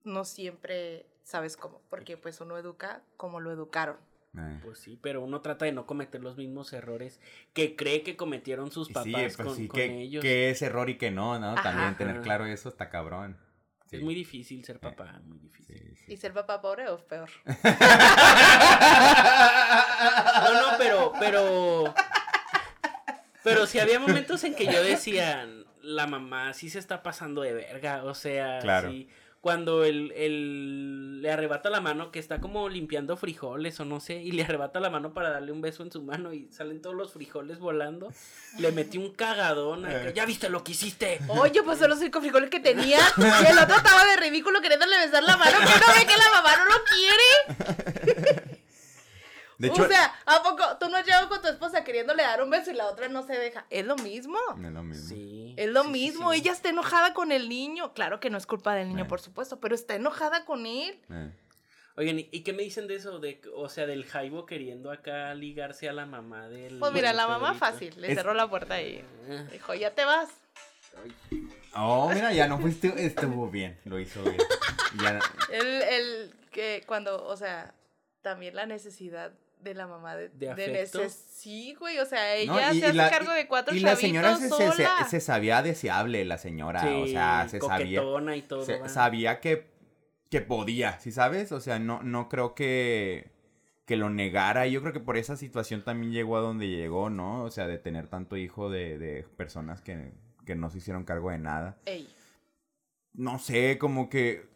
no 0.03 0.23
siempre 0.23 1.05
sabes 1.23 1.57
cómo, 1.57 1.81
porque 1.89 2.15
pues 2.17 2.39
uno 2.39 2.57
educa 2.57 3.03
como 3.17 3.39
lo 3.41 3.51
educaron. 3.51 3.97
Eh. 4.37 4.59
Pues 4.63 4.77
sí, 4.79 4.99
pero 5.01 5.21
uno 5.23 5.41
trata 5.41 5.65
de 5.65 5.71
no 5.71 5.85
cometer 5.87 6.21
los 6.21 6.37
mismos 6.37 6.71
errores 6.73 7.19
que 7.53 7.75
cree 7.75 8.03
que 8.03 8.15
cometieron 8.15 8.71
sus 8.71 8.89
papás 8.89 9.05
sí, 9.05 9.11
pues 9.13 9.37
con, 9.37 9.55
sí, 9.55 9.67
con 9.67 9.75
que, 9.79 10.01
ellos. 10.01 10.21
que 10.21 10.49
es 10.51 10.61
error 10.61 10.89
y 10.89 10.97
que 10.97 11.09
no, 11.11 11.39
¿no? 11.39 11.53
Ajá. 11.53 11.63
También 11.63 11.95
tener 11.95 12.15
Ajá. 12.17 12.23
claro 12.23 12.45
eso 12.45 12.69
está 12.69 12.89
cabrón. 12.89 13.37
Sí. 13.89 13.95
Es 13.95 14.03
muy 14.03 14.13
difícil 14.13 14.63
ser 14.63 14.79
papá, 14.79 15.19
muy 15.25 15.39
difícil. 15.39 15.75
Sí, 15.77 15.95
sí. 16.05 16.13
¿Y 16.13 16.17
ser 16.17 16.31
papá 16.31 16.61
pobre 16.61 16.87
o 16.89 16.97
peor? 16.99 17.29
No, 20.43 20.53
no, 20.71 20.77
pero, 20.77 21.11
pero. 21.19 21.93
Pero 23.43 23.67
si 23.67 23.79
había 23.79 23.99
momentos 23.99 24.43
en 24.43 24.53
que 24.55 24.65
yo 24.65 24.83
decía, 24.83 25.47
la 25.81 26.07
mamá 26.07 26.53
sí 26.53 26.69
se 26.69 26.79
está 26.79 27.01
pasando 27.03 27.41
de 27.41 27.53
verga, 27.53 28.03
o 28.03 28.13
sea, 28.13 28.59
Claro. 28.59 28.89
sí, 28.91 29.09
Cuando 29.41 29.85
el, 29.85 30.11
el- 30.17 31.21
le 31.21 31.31
arrebata 31.31 31.69
la 31.69 31.79
mano, 31.79 32.11
que 32.11 32.19
está 32.19 32.41
como 32.41 32.67
limpiando 32.67 33.15
frijoles 33.15 33.79
o 33.79 33.85
no 33.85 34.01
sé, 34.01 34.15
y 34.15 34.31
le 34.33 34.43
arrebata 34.43 34.81
la 34.81 34.89
mano 34.89 35.13
para 35.13 35.29
darle 35.29 35.53
un 35.53 35.61
beso 35.61 35.81
en 35.83 35.91
su 35.91 36.01
mano 36.01 36.33
y 36.33 36.49
salen 36.51 36.81
todos 36.81 36.93
los 36.95 37.13
frijoles 37.13 37.57
volando, 37.59 38.11
le 38.57 38.71
metí 38.73 38.97
un 38.97 39.13
cagadón. 39.13 39.85
acá, 39.85 40.11
¿Ya 40.11 40.25
viste 40.25 40.49
lo 40.49 40.61
que 40.63 40.73
hiciste? 40.73 41.19
Oye, 41.29 41.63
pues 41.63 41.79
son 41.79 41.89
los 41.89 41.99
cinco 41.99 42.19
frijoles 42.19 42.49
que 42.49 42.59
tenía. 42.59 42.99
Y 43.17 43.45
el 43.51 43.57
otro 43.59 43.77
estaba 43.77 44.03
de 44.05 44.17
ridículo 44.17 44.59
queriéndole 44.61 44.97
besar 44.97 45.23
la 45.23 45.37
mano. 45.37 45.57
Que 45.59 45.65
no 45.65 45.93
ve 45.93 46.05
que 46.05 46.17
la 46.17 46.31
mamá 46.33 46.57
no 46.57 46.65
lo 46.65 46.83
quiere. 46.83 48.35
De 49.57 49.67
hecho, 49.67 49.83
o 49.83 49.87
sea, 49.87 50.13
¿a 50.25 50.41
poco 50.41 50.63
tú 50.79 50.87
no 50.89 50.95
has 50.97 51.05
llegado 51.05 51.27
con 51.27 51.41
tu 51.41 51.47
esposa 51.49 51.83
queriéndole 51.83 52.23
dar 52.23 52.41
un 52.41 52.49
beso 52.49 52.71
y 52.71 52.75
la 52.75 52.87
otra 52.87 53.09
no 53.09 53.23
se 53.27 53.33
deja? 53.33 53.65
Es 53.69 53.85
lo 53.85 53.97
mismo. 53.97 54.37
es 54.55 54.71
lo 54.71 54.83
mismo. 54.83 55.09
Sí. 55.09 55.38
Es 55.59 55.69
lo 55.69 55.83
sí, 55.83 55.89
mismo. 55.89 56.31
sí. 56.31 56.39
Ella 56.39 56.51
está 56.51 56.69
enojada 56.69 57.13
con 57.13 57.31
el 57.31 57.49
niño. 57.49 57.93
Claro 57.93 58.19
que 58.19 58.29
no 58.29 58.37
es 58.37 58.45
culpa 58.45 58.75
del 58.75 58.87
niño, 58.89 59.03
Eh. 59.03 59.07
por 59.07 59.19
supuesto, 59.21 59.59
pero 59.59 59.75
está 59.75 59.95
enojada 59.95 60.45
con 60.45 60.65
él. 60.65 60.99
Eh. 61.09 61.31
Oigan, 61.97 62.17
¿y 62.19 62.43
qué 62.43 62.53
me 62.53 62.63
dicen 62.63 62.87
de 62.87 62.95
eso? 62.95 63.19
De, 63.19 63.41
o 63.55 63.67
sea, 63.67 63.85
del 63.85 64.05
Jaibo 64.05 64.45
queriendo 64.45 64.89
acá 64.89 65.33
ligarse 65.33 65.89
a 65.89 65.93
la 65.93 66.05
mamá 66.05 66.47
del. 66.47 66.79
Pues 66.79 66.93
mira, 66.93 67.11
la 67.11 67.27
mamá 67.27 67.53
fácil. 67.55 67.93
Le 67.99 68.07
Es- 68.09 68.15
cerró 68.15 68.33
la 68.33 68.49
puerta 68.49 68.81
y 68.81 69.03
Ah. 69.29 69.43
dijo, 69.51 69.73
ya 69.73 69.93
te 69.93 70.05
vas. 70.05 70.29
Oh, 71.75 72.09
mira, 72.13 72.33
ya 72.33 72.47
no 72.47 72.57
fuiste, 72.59 72.93
estuvo 73.05 73.49
bien, 73.49 73.77
lo 73.85 73.99
hizo 73.99 74.23
bien. 74.23 74.37
Ya, 75.01 75.19
El, 75.51 75.81
el 75.83 76.33
que 76.51 76.83
cuando, 76.87 77.25
o 77.25 77.37
sea, 77.37 77.73
también 78.21 78.55
la 78.55 78.65
necesidad 78.65 79.31
de 79.59 79.73
la 79.73 79.87
mamá 79.87 80.15
de, 80.15 80.29
¿De 80.29 80.55
de 80.55 80.85
neces- 80.85 81.09
Sí, 81.29 81.73
güey, 81.79 81.99
o 81.99 82.05
sea, 82.05 82.19
¿no? 82.45 82.57
ella 82.57 82.73
Y- 82.73 82.79
se 82.79 82.85
y 82.85 82.89
hace 82.89 82.93
la- 82.93 83.09
cargo 83.09 83.31
de 83.33 83.47
cuatro 83.47 83.75
Y 83.75 83.79
la 83.81 83.95
señora 83.95 84.33
chavitos 84.33 84.57
se, 84.57 84.63
se- 84.65 84.71
se- 84.71 84.83
sola. 84.83 85.07
se 85.09 85.19
sabía 85.19 85.61
deseable, 85.61 86.23
la 86.25 86.37
señora. 86.37 86.81
o 86.97 87.05
Sí, 87.05 87.11
sea, 87.11 87.47
se 87.49 87.59
sabía. 87.59 87.99
coquetona 88.01 88.35
y 88.37 88.41
todo. 88.43 88.65
sabía 88.89 89.39
que, 89.41 89.67
que 90.29 90.41
podía, 90.41 90.99
¿sí 90.99 91.11
sabes? 91.11 91.51
O 91.51 91.59
sea, 91.59 91.79
no, 91.79 92.01
no 92.03 92.29
creo 92.29 92.55
que, 92.55 93.31
que 93.85 93.97
lo 93.97 94.09
negara. 94.09 94.67
Y 94.67 94.71
Yo 94.71 94.81
creo 94.81 94.93
que 94.93 94.99
por 94.99 95.17
esa 95.17 95.35
situación 95.35 95.83
también 95.83 96.11
llegó 96.13 96.37
a 96.37 96.41
donde 96.41 96.67
llegó, 96.67 97.09
¿no? 97.09 97.43
O 97.43 97.51
sea, 97.51 97.67
de 97.67 97.77
tener 97.79 98.07
tanto 98.07 98.37
hijo 98.37 98.69
de, 98.69 98.97
de 98.99 99.23
personas 99.23 99.81
que, 99.81 100.13
que 100.45 100.55
no 100.55 100.69
se 100.69 100.77
hicieron 100.77 101.03
cargo 101.03 101.31
de 101.31 101.39
nada. 101.39 101.77
Ey, 101.85 102.07
No 103.13 103.39
sé, 103.39 103.77
como 103.79 104.09
que... 104.09 104.47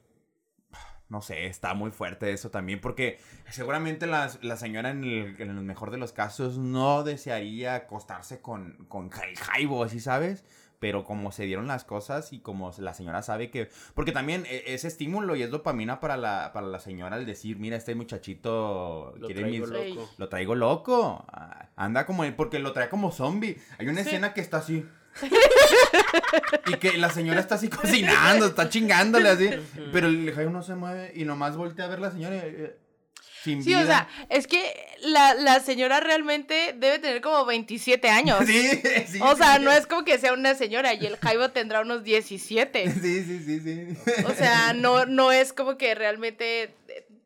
No 1.14 1.22
sé, 1.22 1.46
está 1.46 1.76
muy 1.76 1.92
fuerte 1.92 2.32
eso 2.34 2.50
también, 2.50 2.82
porque 2.82 3.20
seguramente 3.50 4.08
la, 4.08 4.32
la 4.42 4.58
señora 4.58 4.90
en 4.90 5.04
el, 5.04 5.40
en 5.40 5.50
el 5.50 5.62
mejor 5.62 5.92
de 5.92 5.98
los 6.00 6.12
casos 6.12 6.58
no 6.58 7.04
desearía 7.04 7.76
acostarse 7.76 8.42
con, 8.42 8.86
con 8.88 9.12
el 9.30 9.38
Jaibo, 9.38 9.88
¿sí 9.88 10.00
sabes? 10.00 10.44
Pero 10.80 11.04
como 11.06 11.32
se 11.32 11.44
dieron 11.46 11.68
las 11.68 11.86
cosas 11.86 12.34
y 12.34 12.40
como 12.40 12.74
la 12.80 12.94
señora 12.94 13.22
sabe 13.22 13.50
que... 13.52 13.70
Porque 13.94 14.12
también 14.12 14.44
e- 14.48 14.64
es 14.74 14.84
estímulo 14.86 15.36
y 15.36 15.44
es 15.44 15.50
dopamina 15.52 16.00
para 16.02 16.18
la, 16.18 16.52
para 16.52 16.66
la 16.68 16.80
señora 16.80 17.16
el 17.18 17.26
decir, 17.26 17.58
mira, 17.58 17.78
este 17.78 17.96
muchachito 17.96 19.14
Lo 19.18 19.28
quiere 19.28 19.42
traigo 19.42 19.68
mis- 19.68 19.96
loco. 19.96 20.10
lo 20.18 20.30
traigo 20.30 20.56
loco. 20.56 21.26
Ah, 21.32 21.70
Anda 21.76 22.06
como 22.06 22.24
él, 22.24 22.36
porque 22.36 22.60
lo 22.60 22.74
trae 22.74 22.90
como 22.90 23.12
zombie. 23.12 23.58
Hay 23.78 23.88
una 23.88 24.02
Sí. 24.02 24.10
escena 24.10 24.34
que 24.34 24.42
está 24.42 24.58
así. 24.58 24.86
y 26.68 26.74
que 26.78 26.98
la 26.98 27.10
señora 27.10 27.40
está 27.40 27.56
así 27.56 27.70
cocinando, 27.70 28.48
está 28.48 28.70
chingándole 28.70 29.30
así. 29.30 29.50
Pero 29.92 30.08
el 30.08 30.32
Jairo 30.34 30.50
no 30.52 30.64
se 30.64 30.76
mueve 30.76 31.12
y 31.16 31.26
nomás 31.26 31.56
voltea 31.56 31.86
a 31.86 31.90
ver 31.90 32.00
la 32.00 32.12
señora. 32.12 32.36
y, 32.36 32.40
eh, 32.40 32.78
sin 33.44 33.62
Sí, 33.62 33.70
vida. 33.70 33.82
o 33.82 33.86
sea, 33.86 34.08
es 34.30 34.48
que 34.48 34.74
la, 35.02 35.34
la 35.34 35.60
señora 35.60 36.00
realmente 36.00 36.74
debe 36.78 37.00
tener 37.00 37.20
como 37.22 37.46
27 37.46 38.10
años. 38.10 38.40
Sí, 38.48 38.82
sí. 39.08 39.20
o 39.22 39.36
sea, 39.36 39.58
sí. 39.58 39.64
no 39.64 39.72
es 39.72 39.86
como 39.86 40.06
que 40.06 40.18
sea 40.18 40.32
una 40.34 40.56
señora 40.56 40.94
y 40.94 41.06
el 41.06 41.18
Jaibo 41.18 41.50
tendrá 41.50 41.82
unos 41.82 42.04
17. 42.04 42.90
Sí, 43.02 43.24
sí, 43.24 43.44
sí, 43.46 43.60
sí. 43.60 43.88
O 44.26 44.34
sea, 44.34 44.74
no, 44.74 45.06
no 45.06 45.32
es 45.34 45.52
como 45.52 45.78
que 45.78 45.94
realmente 45.94 46.74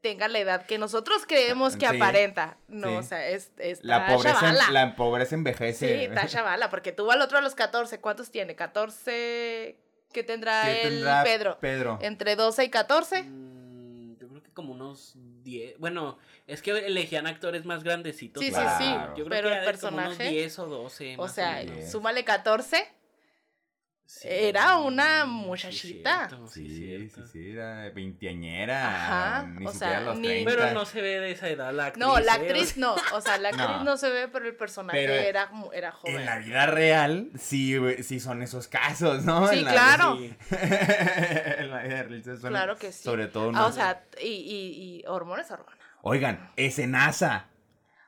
tenga 0.08 0.28
la 0.28 0.40
edad 0.40 0.66
que 0.66 0.78
nosotros 0.78 1.24
creemos 1.28 1.76
que 1.76 1.88
Sí, 1.90 1.96
aparenta. 1.96 2.58
No, 2.68 2.88
sí. 2.90 2.96
o 2.96 3.04
sea, 3.04 3.28
es, 3.28 3.52
es 3.58 3.84
La 3.84 4.08
pobreza, 4.08 4.52
la 4.72 4.96
pobreza 4.96 5.36
envejece. 5.36 5.88
Sí, 5.88 6.04
está 6.06 6.28
chavala, 6.28 6.70
porque 6.70 6.92
tuvo 6.94 7.12
al 7.12 7.22
otro 7.22 7.38
a 7.38 7.42
los 7.42 7.56
14. 7.56 8.00
¿Cuántos 8.00 8.32
tiene? 8.32 8.56
14. 8.56 9.78
¿Qué 10.14 10.24
tendrá 10.24 10.64
¿Qué 10.64 10.84
el 10.84 10.90
tendrá 10.96 11.24
Pedro? 11.24 11.58
Pedro. 11.60 12.00
Entre 12.02 12.36
12 12.36 12.64
y 12.64 12.70
14. 12.70 13.24
Mm, 13.24 14.18
yo 14.18 14.28
creo 14.30 14.42
que 14.44 14.52
como 14.52 14.74
unos 14.74 15.14
10. 15.44 15.78
Bueno, 15.78 16.18
es 16.48 16.62
que 16.62 16.72
elegían 16.72 17.28
actores 17.28 17.66
más 17.66 17.84
grandecitos. 17.84 18.42
Sí, 18.42 18.50
sí, 18.50 18.56
para- 18.56 18.78
sí, 18.78 18.86
Yo 19.18 19.26
creo 19.26 19.28
pero 19.30 19.50
que 19.50 19.56
el 19.58 19.66
de 19.66 19.78
como 19.80 19.98
unos 19.98 20.08
personaje- 20.16 20.30
10 20.30 20.60
o 20.60 20.66
12. 20.68 21.16
O 21.18 21.24
más 21.24 21.36
sea, 21.36 21.56
menos. 21.64 21.92
súmale 21.92 22.24
14. 22.24 22.88
Sí, 24.10 24.26
era 24.32 24.78
una 24.78 25.24
sí, 25.24 25.28
muchachita. 25.30 26.28
cierto, 26.30 26.48
Sí, 26.48 26.70
sí, 26.70 26.78
cierto. 26.78 27.28
sí, 27.28 27.52
era 27.52 27.90
veinteañera. 27.90 28.88
Ajá, 28.88 29.44
Ni 29.48 29.66
o 29.66 29.72
siquiera 29.72 29.94
sea, 29.98 30.02
los 30.02 30.18
ni- 30.20 30.28
30. 30.30 30.52
Pero 30.52 30.72
no 30.74 30.86
se 30.86 31.02
ve 31.02 31.20
de 31.20 31.32
esa 31.32 31.50
edad 31.50 31.74
la 31.74 31.88
actriz. 31.88 32.06
No, 32.08 32.18
la 32.20 32.36
¿eh? 32.38 32.40
actriz 32.40 32.78
no. 32.78 32.96
O 33.14 33.20
sea, 33.22 33.38
la 33.38 33.50
actriz 33.50 33.68
No. 33.68 33.84
no, 33.84 33.98
se 33.98 34.10
ve, 34.10 34.30
pero 34.30 34.46
el 34.48 34.56
personaje 34.56 34.98
Pero 34.98 35.14
era, 35.14 35.52
era 35.74 35.92
joven. 35.92 36.16
En 36.22 36.26
la 36.26 36.38
vida 36.40 36.66
real, 36.68 37.30
sí, 37.38 37.76
güey, 37.78 38.02
sí 38.02 38.22
son 38.22 38.42
esos 38.42 38.70
casos, 38.70 39.26
¿no? 39.26 39.46
Sí, 39.50 39.60
En 39.60 39.66
la- 39.66 39.72
claro. 39.74 40.18
Sí. 40.18 40.34
en 40.56 41.70
la 41.70 41.82
vida 41.84 42.04
real 42.04 42.24
sí 42.24 42.38
son- 42.38 42.50
Claro 42.50 42.78
que 42.78 42.92
sí. 42.94 43.04
Sobre 43.04 43.28
todo 43.28 43.50
Ah, 43.50 43.52
no. 43.52 43.68
o 43.68 43.72
sea, 43.74 44.04
y, 44.22 44.28
y, 44.28 45.00
y 45.02 45.04
hormonas, 45.06 45.52
hormonas. 45.52 45.78
Oigan, 46.02 46.50
escenaza. 46.56 47.48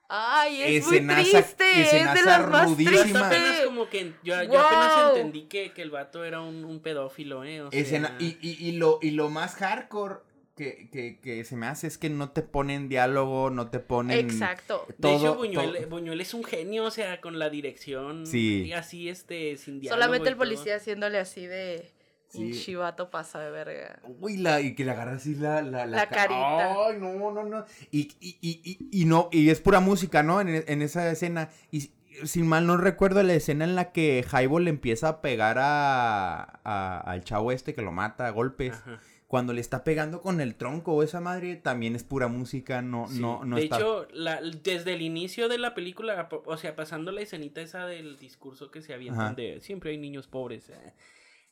Ay, 0.10 0.62
es 0.64 0.88
muy 0.88 0.97
Escenaza- 0.97 1.22
triste. 1.22 1.82
Es 1.82 2.14
de 2.16 2.22
las 2.24 2.49
más 2.49 2.76
tristes. 2.76 3.16
apenas 3.16 3.60
como 3.62 3.88
que 3.89 4.14
yo, 4.24 4.41
yo 4.43 4.60
apenas 4.60 5.10
entendí 5.16 5.43
que, 5.43 5.72
que 5.72 5.82
el 5.84 5.91
vato 5.91 6.24
era 6.26 6.41
un, 6.41 6.66
un 6.66 6.80
pedófilo, 6.82 7.43
¿eh? 7.43 7.62
O 7.62 7.70
sea, 7.72 7.80
Escena- 7.80 8.16
y, 8.20 8.38
y, 8.41 8.57
y, 8.68 8.72
lo, 8.74 8.97
y 9.03 9.12
lo 9.12 9.30
más 9.30 9.53
hardcore 9.55 10.16
que, 10.55 10.89
que, 10.91 11.20
que 11.22 11.45
se 11.45 11.55
me 11.55 11.68
hace 11.68 11.88
es 11.88 11.97
que 11.97 12.10
no 12.10 12.32
te 12.32 12.41
ponen 12.41 12.89
diálogo, 12.89 13.49
no 13.49 13.70
te 13.70 13.80
ponen... 13.80 14.18
Exacto. 14.20 14.86
De 14.97 15.16
hecho, 15.16 15.36
Buñuel, 15.36 15.74
todo- 15.78 15.88
Buñuel 15.89 16.20
es 16.20 16.34
un 16.34 16.43
genio, 16.43 16.84
o 16.86 16.91
sea, 16.91 17.22
con 17.22 17.38
la 17.39 17.49
dirección. 17.49 18.26
Sí. 18.26 18.64
y 18.66 18.74
así, 18.74 19.07
este, 19.10 19.55
sin 19.57 19.80
diálogo. 19.80 20.01
Solamente 20.01 20.28
el 20.28 20.34
todo. 20.36 20.39
policía 20.45 20.76
haciéndole 20.76 21.18
así 21.20 21.45
de. 21.45 21.91
Sí. 22.30 22.43
Un 22.43 22.51
chivato 22.53 23.09
pasa 23.09 23.39
de 23.39 23.49
verga. 23.51 23.99
Uy, 24.19 24.38
la, 24.38 24.61
y 24.61 24.75
que 24.75 24.86
le 24.86 24.91
agarra 24.91 25.13
así 25.13 25.34
la, 25.36 25.61
la, 25.63 25.86
La 25.88 26.07
ca- 26.07 26.15
carita. 26.15 26.73
Ay, 26.88 26.97
no, 26.99 27.32
no, 27.32 27.43
no. 27.43 27.65
Y, 27.91 28.01
y, 28.19 28.38
y, 28.39 28.61
y, 28.91 29.01
y 29.01 29.05
no, 29.05 29.30
y 29.32 29.49
es 29.49 29.59
pura 29.61 29.80
música, 29.80 30.21
¿no? 30.21 30.39
En, 30.39 30.63
en 30.67 30.82
esa 30.84 31.09
escena. 31.11 31.49
Y 31.71 31.91
sin 32.25 32.45
mal 32.47 32.67
no 32.67 32.77
recuerdo 32.77 33.23
la 33.23 33.34
escena 33.34 33.63
en 33.63 33.75
la 33.75 33.91
que 33.91 34.23
Jaibo 34.27 34.59
le 34.59 34.69
empieza 34.69 35.07
a 35.09 35.21
pegar 35.21 35.57
a, 35.59 36.59
a- 36.63 36.99
al 37.01 37.23
chavo 37.23 37.51
este 37.51 37.73
que 37.73 37.82
lo 37.82 37.91
mata 37.91 38.27
a 38.27 38.32
golpes. 38.32 38.73
Ajá. 38.73 38.99
Cuando 39.27 39.53
le 39.53 39.61
está 39.61 39.84
pegando 39.84 40.21
con 40.21 40.41
el 40.41 40.55
tronco 40.55 40.93
o 40.93 41.03
esa 41.03 41.21
madre, 41.21 41.55
también 41.55 41.95
es 41.95 42.03
pura 42.03 42.27
música, 42.27 42.82
no, 42.82 43.07
Sí. 43.07 43.19
no, 43.21 43.45
no 43.45 43.57
de 43.57 43.63
está. 43.65 43.77
hecho, 43.77 44.07
la- 44.11 44.41
desde 44.41 44.93
el 44.93 45.03
inicio 45.03 45.47
de 45.49 45.59
la 45.59 45.75
película, 45.75 46.27
o 46.45 46.57
sea, 46.57 46.75
pasando 46.75 47.11
la 47.11 47.21
escenita 47.21 47.61
esa 47.61 47.86
del 47.86 48.17
discurso 48.17 48.71
que 48.71 48.82
se 48.82 48.91
avientan 48.93 49.25
Ajá. 49.25 49.34
de 49.36 49.61
siempre 49.61 49.91
hay 49.91 49.97
niños 49.99 50.27
pobres. 50.27 50.69
eh, 50.69 50.93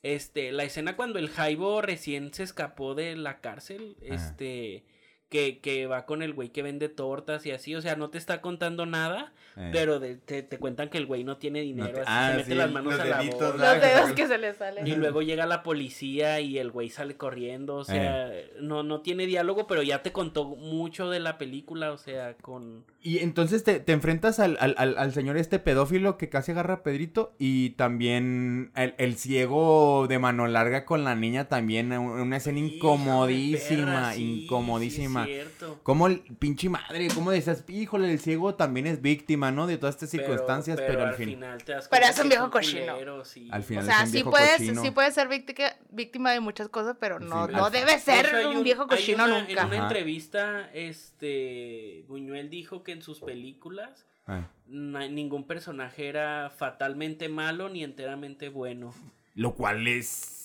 Este, 0.02 0.52
la 0.52 0.64
escena 0.64 0.96
cuando 0.96 1.18
el 1.18 1.28
Jaibo 1.28 1.82
recién 1.82 2.32
se 2.32 2.44
escapó 2.44 2.94
de 2.94 3.16
la 3.16 3.40
cárcel, 3.40 3.96
Ajá. 4.04 4.14
este, 4.14 4.84
que, 5.28 5.58
que 5.58 5.86
va 5.86 6.06
con 6.06 6.22
el 6.22 6.32
güey 6.32 6.48
que 6.50 6.62
vende 6.62 6.88
tortas 6.88 7.44
y 7.46 7.50
así, 7.50 7.74
o 7.74 7.82
sea, 7.82 7.96
no 7.96 8.08
te 8.10 8.16
está 8.18 8.40
contando 8.40 8.86
nada, 8.86 9.32
Eh. 9.56 9.70
pero 9.72 9.98
de- 10.00 10.16
te, 10.16 10.42
te 10.42 10.58
cuentan 10.58 10.88
que 10.88 10.96
el 10.98 11.04
güey 11.06 11.22
no 11.24 11.36
tiene 11.36 11.60
dinero, 11.60 11.92
te- 11.92 12.00
así 12.00 12.08
ah, 12.10 12.28
se 12.30 12.36
mete 12.38 12.50
sí, 12.52 12.54
las 12.56 12.70
manos 12.70 12.92
los 12.94 13.00
a 13.00 13.04
la 13.04 13.16
bolsa. 13.22 13.48
Los 13.56 13.80
dedos 13.82 14.12
que 14.12 14.26
se 14.26 14.38
le 14.38 14.54
salen. 14.54 14.86
Y 14.86 14.94
luego 14.96 15.20
llega 15.22 15.44
la 15.46 15.62
policía 15.62 16.40
y 16.40 16.58
el 16.58 16.70
güey 16.70 16.88
sale 16.88 17.16
corriendo, 17.16 17.76
o 17.76 17.84
sea, 17.84 18.32
no, 18.60 18.82
no 18.82 19.00
tiene 19.02 19.26
diálogo, 19.26 19.66
pero 19.66 19.82
ya 19.82 20.02
te 20.02 20.12
contó 20.12 20.44
mucho 20.46 21.10
de 21.10 21.20
la 21.20 21.36
película, 21.38 21.92
o 21.92 21.98
sea, 21.98 22.34
con... 22.38 22.84
Y 23.02 23.18
entonces 23.18 23.64
te, 23.64 23.80
te 23.80 23.92
enfrentas 23.92 24.38
al, 24.40 24.56
al, 24.60 24.74
al, 24.78 24.96
al 24.98 25.12
señor 25.12 25.36
este 25.36 25.58
pedófilo 25.58 26.18
que 26.18 26.28
casi 26.28 26.52
agarra 26.52 26.74
a 26.74 26.82
Pedrito 26.82 27.34
y 27.38 27.70
también 27.70 28.70
el, 28.76 28.94
el 28.98 29.14
ciego 29.16 30.06
de 30.08 30.18
mano 30.18 30.46
larga 30.46 30.84
con 30.84 31.04
la 31.04 31.14
niña 31.14 31.48
también, 31.48 31.92
un- 31.92 32.10
una 32.20 32.36
escena 32.38 32.58
incomodísima, 32.60 33.84
perra, 33.84 34.12
sí, 34.14 34.42
incomodísima. 34.44 35.17
Cierto. 35.26 35.80
Como 35.82 36.06
el 36.06 36.20
pinche 36.38 36.68
madre, 36.68 37.08
como 37.14 37.30
decías, 37.30 37.64
híjole, 37.68 38.10
el 38.12 38.18
ciego 38.20 38.54
también 38.54 38.86
es 38.86 39.00
víctima, 39.02 39.50
¿no? 39.52 39.66
De 39.66 39.78
todas 39.78 39.94
estas 39.96 40.10
Pero- 40.10 40.24
circunstancias, 40.24 40.78
pero, 40.86 41.04
al 41.04 41.14
fin. 41.14 41.28
final 41.30 41.62
te 41.64 41.72
das 41.72 41.88
Pero 41.88 42.00
cuenta 42.02 42.08
es 42.10 42.16
un 42.18 42.22
que 42.24 42.28
viejo 42.28 42.50
cochino. 42.50 43.24
sí. 43.24 43.48
Al 43.50 43.60
O 43.60 43.64
final 43.64 43.84
sea, 43.84 43.94
es 43.96 44.00
un 44.02 44.06
sí 44.06 44.12
viejo 44.12 44.30
puedes, 44.30 44.50
cochino. 44.58 44.82
sí 44.82 44.90
puedes 44.90 45.14
ser 45.14 45.28
víctima, 45.28 45.68
víctima 45.90 46.32
de 46.32 46.40
muchas 46.40 46.68
cosas, 46.68 46.96
pero 47.00 47.18
no, 47.20 47.46
Sí, 47.46 47.52
no 47.52 47.64
al- 47.66 47.72
debe 47.72 47.92
De 47.92 47.98
ser 47.98 48.46
un 48.46 48.62
viejo 48.62 48.86
cochino 48.86 49.24
una- 49.24 49.38
nunca. 49.40 49.52
En 49.52 49.58
una 49.66 49.76
Ajá. 49.76 49.82
entrevista, 49.84 50.70
este, 50.72 52.04
Buñuel 52.08 52.50
dijo 52.50 52.82
que 52.82 52.92
en 52.92 53.02
sus 53.02 53.20
películas 53.20 54.04
Ah. 54.26 54.46
ningún 54.68 55.46
personaje 55.46 56.08
era 56.08 56.50
fatalmente 56.56 57.28
malo 57.28 57.68
ni 57.68 57.82
enteramente 57.84 58.48
bueno. 58.48 58.94
Lo 59.34 59.54
cual 59.54 59.86
es. 59.86 60.37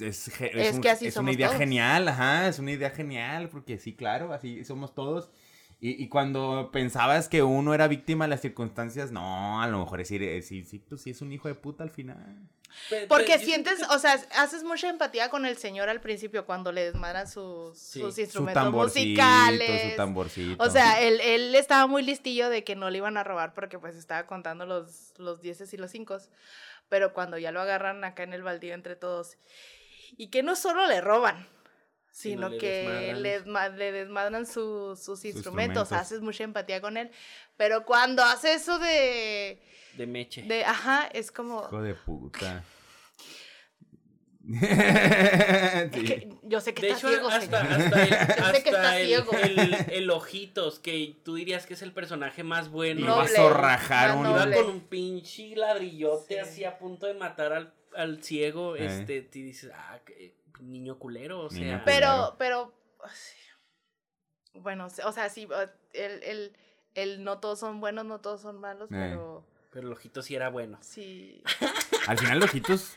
Es, 0.00 0.30
ge- 0.34 0.50
Es 0.54 0.74
un- 0.76 0.80
que 0.80 0.90
así 0.90 1.06
es 1.06 1.14
una 1.16 1.20
somos 1.22 1.34
idea 1.34 1.48
todos. 1.48 1.58
genial, 1.58 2.08
ajá, 2.08 2.48
es 2.48 2.58
una 2.58 2.72
idea 2.72 2.90
genial, 2.90 3.48
porque 3.48 3.78
sí, 3.78 3.94
claro, 3.94 4.32
así 4.32 4.64
somos 4.64 4.94
todos. 4.94 5.30
Y, 5.80 6.02
y 6.02 6.08
cuando 6.08 6.70
pensabas 6.72 7.28
que 7.28 7.44
uno 7.44 7.72
era 7.72 7.86
víctima 7.86 8.24
de 8.24 8.30
las 8.30 8.40
circunstancias, 8.40 9.12
no, 9.12 9.62
a 9.62 9.66
lo 9.68 9.78
mejor 9.78 10.00
es 10.00 10.08
decir, 10.08 10.42
sí, 10.42 10.64
sí, 10.64 10.80
pues 10.80 11.02
sí 11.02 11.10
es 11.10 11.20
un 11.22 11.30
hijo 11.32 11.46
de 11.46 11.54
puta 11.54 11.84
al 11.84 11.90
final. 11.90 12.48
Porque 13.08 13.38
sientes, 13.38 13.80
o 13.90 13.98
sea, 13.98 14.18
haces 14.36 14.62
mucha 14.64 14.90
empatía 14.90 15.30
con 15.30 15.46
el 15.46 15.56
señor 15.56 15.88
al 15.88 16.00
principio 16.00 16.44
cuando 16.46 16.70
le 16.72 16.82
desmadran 16.84 17.26
sus, 17.28 17.78
Sí. 17.78 18.00
sus 18.00 18.14
Su 18.16 18.20
instrumentos 18.20 18.62
tamborcito, 18.62 19.22
musicales. 19.22 19.90
su 19.92 19.96
tamborcito. 19.96 20.64
O 20.64 20.68
sea, 20.68 21.00
él, 21.00 21.20
él 21.20 21.54
estaba 21.54 21.86
muy 21.86 22.02
listillo 22.02 22.50
de 22.50 22.64
que 22.64 22.74
no 22.76 22.90
le 22.90 22.98
iban 22.98 23.16
a 23.16 23.24
robar 23.24 23.54
porque 23.54 23.78
pues 23.78 23.94
estaba 23.96 24.26
contando 24.26 24.66
los, 24.66 25.14
los 25.16 25.40
dieces 25.40 25.72
y 25.72 25.76
los 25.76 25.90
cinco. 25.92 26.18
Pero 26.88 27.12
cuando 27.14 27.38
ya 27.38 27.52
lo 27.52 27.60
agarran 27.60 28.02
acá 28.04 28.22
en 28.24 28.32
el 28.32 28.42
baldío 28.42 28.74
entre 28.74 28.96
todos. 28.96 29.36
Y 30.16 30.28
que 30.28 30.42
no 30.42 30.56
solo 30.56 30.86
le 30.86 31.00
roban, 31.00 31.46
Sino 32.10 32.48
le 32.48 32.58
que 32.58 32.66
desmadran. 32.68 33.22
le, 33.22 33.44
desma- 33.44 33.74
le 33.76 33.92
desmadran 33.92 34.46
su- 34.46 34.96
sus 34.96 35.24
instrumentos. 35.24 35.34
instrumentos. 35.34 35.92
Haces 35.92 36.20
mucha 36.20 36.44
empatía 36.44 36.80
con 36.80 36.96
él. 36.96 37.10
Pero 37.56 37.84
cuando 37.84 38.22
hace 38.24 38.54
eso 38.54 38.78
de... 38.78 39.62
de 39.94 40.06
Meche. 40.06 40.42
de 40.42 40.64
ajá, 40.64 41.08
es 41.12 41.30
como... 41.30 41.62
Hijo 41.62 41.82
de 41.82 41.94
puta. 41.94 42.64
es 44.48 45.90
Sí. 45.92 46.04
que 46.04 46.32
yo 46.44 46.60
sé 46.60 46.72
que 46.72 46.82
De 46.82 46.88
está 46.92 46.98
hecho, 46.98 47.08
ciego, 47.08 47.28
hasta, 47.28 47.60
hasta 47.60 48.02
el, 48.02 48.08
Yo 48.38 48.46
sé 48.54 48.62
que 48.62 48.70
está 48.70 48.98
el- 48.98 49.06
ciego. 49.06 49.32
el- 49.32 49.74
el 49.92 50.10
Ojitos, 50.10 50.78
que 50.78 51.16
tú 51.24 51.34
dirías 51.34 51.66
que 51.66 51.74
es 51.74 51.82
el 51.82 51.92
personaje 51.92 52.42
más 52.42 52.70
bueno. 52.70 53.00
Iba 53.02 53.12
a 53.12 53.16
Noble, 53.18 53.28
zorrajar 53.36 54.08
más 54.10 54.16
un- 54.18 54.26
Iba 54.30 54.38
noble. 54.46 54.56
con 54.56 54.70
un 54.70 54.80
pinche 54.80 55.54
ladrillote 55.54 56.34
Sí. 56.34 56.40
así 56.40 56.64
a 56.64 56.78
punto 56.78 57.06
de 57.06 57.14
matar 57.14 57.52
al, 57.52 57.74
al 57.98 58.22
ciego. 58.22 58.76
Eh. 58.76 58.86
Este, 58.86 59.22
te 59.22 59.38
dices, 59.40 59.70
ah, 59.74 59.98
qué 60.06 60.36
niño 60.60 60.98
culero, 60.98 61.46
o 61.46 61.50
Niño 61.50 61.66
sea. 61.66 61.84
culero. 61.84 61.86
Pero, 61.86 62.36
pero, 62.38 62.74
bueno, 64.54 64.86
o 65.04 65.12
sea, 65.12 65.28
sí, 65.28 65.46
el, 65.92 66.22
el, 66.22 66.56
el 66.94 67.24
no 67.24 67.38
todos 67.38 67.60
son 67.60 67.80
buenos, 67.80 68.04
no 68.04 68.20
todos 68.20 68.40
son 68.40 68.58
malos, 68.60 68.88
Eh. 68.90 68.94
pero 69.10 69.46
Pero 69.70 69.86
el 69.86 69.92
ojito 69.92 70.22
sí 70.22 70.34
era 70.34 70.48
bueno. 70.48 70.78
sí. 70.82 71.42
Al 72.08 72.18
final, 72.18 72.42
Ojitos 72.42 72.96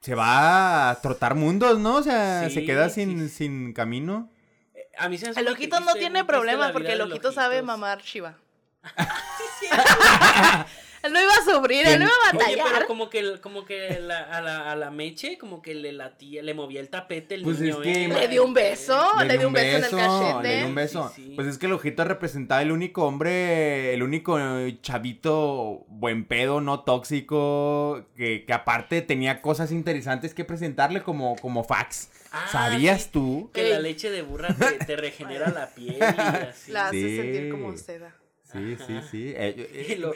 se 0.00 0.14
va 0.14 0.90
a 0.90 1.00
trotar 1.02 1.34
mundos, 1.34 1.78
¿no? 1.78 1.96
O 1.96 2.02
sea, 2.02 2.48
Sí, 2.48 2.54
se 2.54 2.64
queda 2.64 2.88
sí, 2.88 3.04
sin, 3.04 3.28
sí. 3.28 3.30
sin 3.34 3.72
camino. 3.74 4.30
Eh, 4.74 4.88
A 4.98 5.08
mí 5.10 5.18
se 5.18 5.28
El 5.38 5.48
ojito 5.48 5.78
no 5.80 5.92
tiene 5.94 5.94
muy 5.94 6.00
triste 6.00 6.18
la 6.22 6.26
problema 6.26 6.64
vida 6.66 6.72
porque 6.72 6.92
el 6.92 7.00
ojito 7.02 7.32
sabe 7.32 7.62
mamar 7.62 8.00
Shiva. 8.02 8.38
él 11.06 11.12
no 11.12 11.20
iba 11.20 11.32
a 11.32 11.44
sufrir, 11.54 11.86
él 11.86 11.98
no 12.00 12.04
iba 12.04 12.12
a 12.12 12.36
Oye, 12.36 12.38
batallar. 12.56 12.66
pero 12.74 12.86
como 12.86 13.08
que, 13.10 13.40
como 13.40 13.64
que 13.64 13.98
la- 14.00 14.20
a, 14.24 14.40
la, 14.42 14.70
a 14.72 14.76
la 14.76 14.90
Meche, 14.90 15.38
como 15.38 15.62
que 15.62 15.74
le 15.74 15.92
latía, 15.92 16.42
le 16.42 16.54
movía 16.54 16.80
el 16.80 16.88
tapete 16.88 17.34
el 17.36 17.42
Pues 17.42 17.60
niño, 17.60 17.82
es 17.82 17.82
que- 17.82 18.04
¿eh? 18.04 18.08
Le 18.08 18.28
dio 18.28 18.44
un 18.44 18.54
beso, 18.54 19.00
le, 19.26 19.38
dio 19.38 19.48
un 19.48 19.54
beso, 19.54 19.76
en 19.78 19.84
el 19.84 19.90
cachete. 19.90 20.42
Le 20.48 20.56
dio 20.58 20.66
un 20.66 20.74
beso. 20.74 21.12
Sí, 21.14 21.24
sí. 21.24 21.32
Pues 21.34 21.48
es 21.48 21.58
que 21.58 21.66
el 21.66 21.72
ojito 21.72 22.04
representaba 22.04 22.62
el 22.62 22.72
único 22.72 23.04
hombre, 23.06 23.94
el 23.94 24.02
único 24.02 24.38
chavito 24.82 25.84
buen 25.88 26.24
pedo, 26.26 26.60
no 26.60 26.80
tóxico, 26.80 28.04
que, 28.16 28.44
que 28.44 28.52
aparte 28.52 29.02
tenía 29.02 29.42
cosas 29.42 29.72
interesantes 29.72 30.34
que 30.34 30.44
presentarle 30.44 31.02
como, 31.02 31.36
como 31.36 31.64
fax. 31.64 32.10
Ah, 32.32 32.46
¿Sabías 32.50 33.02
sí, 33.04 33.08
tú? 33.12 33.50
Que 33.54 33.70
la 33.70 33.78
leche 33.78 34.10
de 34.10 34.22
burra 34.22 34.54
te, 34.54 34.84
te 34.84 34.96
regenera 34.96 35.48
la 35.50 35.68
piel 35.74 35.96
y 35.98 36.02
así. 36.02 36.72
La 36.72 36.88
hace 36.88 37.00
Sí. 37.00 37.16
sentir 37.16 37.50
como 37.50 37.76
seda. 37.76 38.14
Sí, 38.52 38.76
sí, 38.86 38.94
sí. 39.10 39.32
Eh, 39.36 39.54
eh, 39.72 39.86
Y 39.96 40.00
lo- 40.00 40.12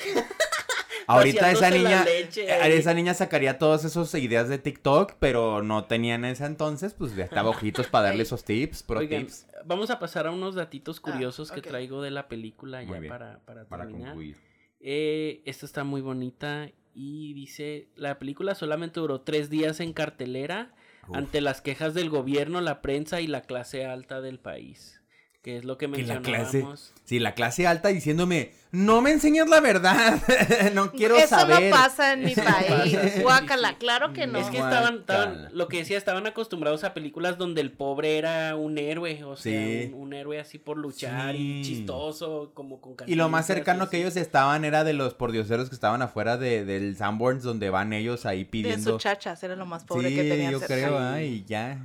Ahorita 1.06 1.50
esa 1.50 1.70
niña, 1.70 2.04
leche 2.04 2.44
eh, 2.48 2.76
esa 2.76 2.94
niña 2.94 3.14
sacaría 3.14 3.58
todas 3.58 3.84
esas 3.84 4.14
ideas 4.14 4.48
de 4.48 4.58
TikTok, 4.58 5.14
pero 5.18 5.60
no 5.62 5.84
tenía 5.86 6.14
en 6.14 6.24
ese 6.24 6.44
entonces, 6.44 6.94
pues 6.94 7.16
ya 7.16 7.24
estaba 7.24 7.50
ojitos 7.50 7.88
para 7.88 8.08
darle 8.08 8.22
esos 8.24 8.44
tips, 8.44 8.84
pro 8.84 9.00
Oigan, 9.00 9.22
tips, 9.26 9.46
vamos 9.64 9.90
a 9.90 9.98
pasar 9.98 10.28
a 10.28 10.30
unos 10.30 10.54
datitos 10.54 10.98
Ah, 10.98 11.10
curiosos 11.10 11.50
que 11.50 11.62
traigo 11.62 12.00
de 12.00 12.12
la 12.12 12.28
película 12.28 12.78
Muy 12.82 12.92
ya 12.94 13.00
bien. 13.00 13.10
para, 13.12 13.40
para 13.44 13.64
para 13.64 13.84
terminar. 13.84 14.10
concluir. 14.10 14.36
Eh, 14.78 15.42
esta 15.46 15.66
está 15.66 15.82
muy 15.82 16.00
bonita 16.00 16.70
y 16.94 17.34
dice, 17.34 17.88
la 17.96 18.18
película 18.20 18.54
solamente 18.54 19.00
duró 19.00 19.22
tres 19.22 19.50
días 19.50 19.80
en 19.80 19.92
cartelera 19.92 20.74
Uf. 21.08 21.16
ante 21.16 21.40
las 21.40 21.60
quejas 21.60 21.92
del 21.92 22.08
gobierno, 22.08 22.60
la 22.60 22.82
prensa 22.82 23.20
y 23.20 23.26
la 23.26 23.42
clase 23.42 23.84
alta 23.84 24.20
del 24.20 24.38
país. 24.38 24.99
Que 25.42 25.56
es 25.56 25.64
lo 25.64 25.78
que 25.78 25.86
Que 25.90 26.02
la 26.02 26.20
mencionábamos. 26.20 26.80
clase, 26.92 26.98
sí, 27.06 27.18
la 27.18 27.32
clase 27.32 27.66
alta 27.66 27.88
diciéndome, 27.88 28.52
no 28.72 29.00
me 29.00 29.10
enseñas 29.10 29.48
la 29.48 29.60
verdad, 29.60 30.20
no 30.74 30.92
quiero 30.92 31.16
Eso 31.16 31.28
saber. 31.28 31.70
no 31.70 31.70
pasa 31.74 32.12
en 32.12 32.24
mi 32.24 32.32
Eso 32.32 32.42
país. 32.44 32.98
sí, 33.14 33.22
Guácala, 33.22 33.70
sí. 33.70 33.74
claro 33.78 34.12
que 34.12 34.26
no. 34.26 34.38
Es 34.38 34.48
que 34.48 34.58
estaban, 34.58 34.96
estaban, 34.98 35.48
lo 35.54 35.66
que 35.68 35.78
decía, 35.78 35.96
estaban 35.96 36.26
acostumbrados 36.26 36.84
a 36.84 36.92
películas 36.92 37.38
donde 37.38 37.62
el 37.62 37.72
pobre 37.72 38.18
era 38.18 38.54
un 38.54 38.76
héroe, 38.76 39.24
o 39.24 39.34
sea, 39.34 39.50
Sí. 39.66 39.90
un, 39.94 40.02
un 40.08 40.12
héroe 40.12 40.38
así 40.38 40.58
por 40.58 40.76
luchar 40.76 41.34
y 41.36 41.64
Sí. 41.64 41.70
chistoso, 41.76 42.50
como 42.52 42.82
con 42.82 42.96
Y 43.06 43.14
lo 43.14 43.30
más 43.30 43.46
y 43.46 43.54
cercano 43.54 43.88
que 43.88 43.96
ellos 43.96 44.16
estaban 44.16 44.66
era 44.66 44.84
de 44.84 44.92
los 44.92 45.14
pordioseros 45.14 45.70
que 45.70 45.74
estaban 45.74 46.02
afuera 46.02 46.36
de, 46.36 46.66
del 46.66 46.98
Sanborns, 46.98 47.42
donde 47.42 47.70
van 47.70 47.94
ellos 47.94 48.26
ahí 48.26 48.40
De 48.40 48.44
pidiendo. 48.44 48.90
sus 48.92 49.00
chachas, 49.02 49.42
era 49.42 49.56
lo 49.56 49.64
más 49.64 49.84
pobre 49.84 50.10
sí, 50.10 50.16
que 50.16 50.24
tenían 50.24 50.52
yo 50.52 50.58
cerca. 50.58 50.74
creo, 50.74 50.98
Sí. 50.98 51.04
ay, 51.14 51.44
ya. 51.48 51.78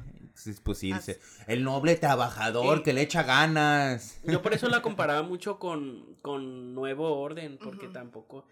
Pues 0.63 0.77
sí, 0.79 0.91
dice, 0.91 1.19
el 1.47 1.63
noble 1.63 1.95
trabajador 1.95 2.83
que 2.83 2.93
le 2.93 3.01
echa 3.01 3.23
ganas. 3.23 4.19
Yo 4.25 4.41
por 4.41 4.53
eso 4.53 4.67
la 4.69 4.81
comparaba 4.83 5.23
mucho 5.23 5.59
con, 5.59 6.15
con 6.21 6.73
Nuevo 6.75 7.17
Orden, 7.19 7.57
porque 7.61 7.87
tampoco... 7.87 8.45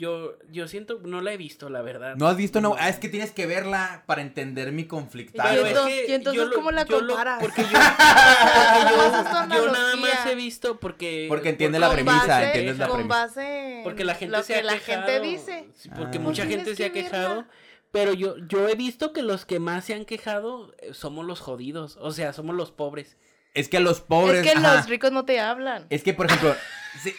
Yo, 0.00 0.38
yo 0.52 0.68
siento, 0.68 1.00
no 1.02 1.20
la 1.22 1.32
he 1.32 1.36
visto, 1.36 1.68
la 1.70 1.82
verdad. 1.82 2.14
¿No 2.14 2.28
has 2.28 2.36
visto? 2.36 2.60
No, 2.60 2.76
ah, 2.78 2.88
es 2.88 3.00
que 3.00 3.08
tienes 3.08 3.32
que 3.32 3.46
verla 3.46 4.04
para 4.06 4.22
entender 4.22 4.70
mi 4.70 4.84
conflictado. 4.84 5.52
Y 5.52 5.58
es 5.58 5.66
entonces- 5.70 6.04
que 6.06 6.12
y 6.12 6.14
entonces, 6.14 6.40
yo 6.40 6.48
lo- 6.48 6.54
¿cómo 6.54 6.70
la 6.70 6.84
lo- 6.84 6.98
comparas? 7.08 7.40
porque 7.42 7.62
yo, 7.62 7.68
tu 7.68 9.54
yo 9.56 9.72
nada 9.72 9.96
más 9.96 10.26
he 10.26 10.36
visto 10.36 10.78
porque... 10.78 11.26
Porque 11.28 11.48
entiende 11.48 11.80
porque 11.80 11.88
la 12.04 12.12
premisa, 12.12 12.26
base- 12.28 12.46
entiendes 12.46 12.78
la 12.78 12.86
con 12.86 12.96
premisa. 12.98 13.20
base 13.26 13.78
en 13.78 13.82
Porque 13.82 14.04
la 14.04 14.14
gente 14.14 14.36
lo 14.36 14.42
se 14.44 14.52
que 14.54 14.58
ha 14.60 14.62
la 14.62 14.72
quejado. 14.78 15.02
gente 15.06 15.20
dice. 15.20 15.68
Porque 15.96 16.18
Ah. 16.18 16.20
mucha 16.20 16.46
Tienes 16.46 16.64
gente 16.66 16.76
se 16.76 16.84
ha 16.84 16.92
que 16.92 17.02
verla. 17.02 17.48
Pero 17.90 18.12
yo, 18.12 18.36
yo 18.48 18.68
he 18.68 18.74
visto 18.74 19.12
que 19.12 19.22
los 19.22 19.44
que 19.44 19.60
más 19.60 19.84
se 19.84 19.94
han 19.94 20.04
quejado 20.04 20.74
eh, 20.80 20.92
somos 20.92 21.24
los 21.24 21.40
jodidos. 21.40 21.96
O 22.00 22.12
sea, 22.12 22.32
somos 22.32 22.54
los 22.54 22.70
pobres. 22.70 23.16
Es 23.54 23.68
que 23.68 23.78
a 23.78 23.80
los 23.80 24.00
pobres. 24.00 24.46
es 24.46 24.52
que 24.52 24.58
ajá. 24.58 24.76
los 24.76 24.88
ricos 24.88 25.10
no 25.10 25.24
te 25.24 25.40
hablan. 25.40 25.86
Es 25.90 26.02
que, 26.02 26.14
por 26.14 26.26
ejemplo, 26.26 26.54
sí. 27.02 27.14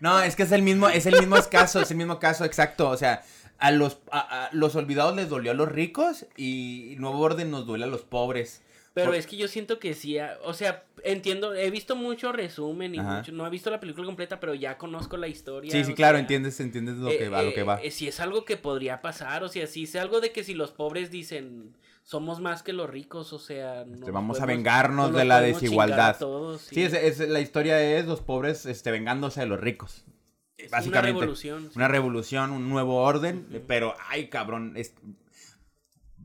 No, 0.00 0.20
es 0.20 0.34
que 0.34 0.42
es 0.42 0.52
el 0.52 0.62
mismo, 0.62 0.88
es 0.88 1.06
el 1.06 1.18
mismo 1.18 1.36
caso, 1.50 1.80
es 1.80 1.90
el 1.90 1.96
mismo 1.96 2.18
caso, 2.18 2.44
exacto. 2.44 2.88
O 2.88 2.96
sea, 2.96 3.22
a 3.58 3.70
los, 3.70 3.98
a, 4.10 4.46
a 4.46 4.48
los 4.52 4.74
olvidados 4.74 5.14
les 5.14 5.28
dolió 5.28 5.52
a 5.52 5.54
los 5.54 5.70
ricos 5.70 6.26
y 6.36 6.96
Nuevo 6.98 7.20
Orden 7.20 7.50
nos 7.50 7.66
duele 7.66 7.84
a 7.84 7.88
los 7.88 8.02
pobres. 8.02 8.62
Pero 8.94 9.06
Por- 9.08 9.16
es 9.16 9.26
que 9.26 9.36
yo 9.36 9.48
siento 9.48 9.78
que 9.78 9.94
sí. 9.94 10.18
ah, 10.18 10.38
O 10.44 10.52
sea, 10.52 10.84
entiendo. 11.02 11.54
He 11.54 11.70
visto 11.70 11.96
mucho 11.96 12.30
resumen 12.32 12.94
y 12.94 13.00
mucho. 13.00 13.32
No 13.32 13.46
he 13.46 13.50
visto 13.50 13.70
la 13.70 13.80
película 13.80 14.04
completa, 14.04 14.38
pero 14.38 14.54
ya 14.54 14.76
conozco 14.76 15.16
la 15.16 15.28
historia. 15.28 15.72
Sí, 15.72 15.82
sí, 15.84 15.94
claro, 15.94 16.16
sea, 16.16 16.20
entiendes, 16.20 16.60
entiendes 16.60 16.96
lo 16.96 17.08
eh, 17.10 17.16
que 17.18 17.28
va, 17.30 17.42
lo 17.42 17.54
que 17.54 17.60
eh, 17.60 17.64
va. 17.64 17.80
eh, 17.82 17.90
si 17.90 18.06
es 18.08 18.20
algo 18.20 18.44
que 18.44 18.56
podría 18.58 19.00
pasar, 19.00 19.42
o 19.44 19.48
sea, 19.48 19.66
si 19.66 19.84
es 19.84 19.96
algo 19.96 20.20
de 20.20 20.30
que 20.32 20.44
si 20.44 20.52
los 20.54 20.72
pobres 20.72 21.10
dicen 21.10 21.74
somos 22.04 22.40
más 22.40 22.62
que 22.62 22.72
los 22.72 22.90
ricos, 22.90 23.32
o 23.32 23.38
sea, 23.38 23.84
no 23.86 23.94
Este, 23.94 24.10
vamos 24.10 24.40
a 24.40 24.46
vengarnos 24.46 25.12
no 25.12 25.18
de 25.18 25.24
la 25.24 25.40
desigualdad. 25.40 26.18
todos, 26.18 26.60
Sí, 26.62 26.82
es, 26.82 26.92
es- 26.92 27.20
la 27.28 27.40
historia 27.40 27.80
es 27.98 28.06
los 28.06 28.20
pobres 28.20 28.66
este, 28.66 28.90
vengándose 28.90 29.40
de 29.40 29.46
los 29.46 29.60
ricos. 29.60 30.04
Es 30.58 30.70
básicamente. 30.70 31.10
Una 31.12 31.20
revolución. 31.20 31.62
sí. 31.70 31.72
Una 31.76 31.88
revolución, 31.88 32.50
un 32.50 32.68
nuevo 32.68 32.96
orden, 32.96 33.64
pero, 33.66 33.94
ay, 34.10 34.28
cabrón, 34.28 34.74
es... 34.76 34.94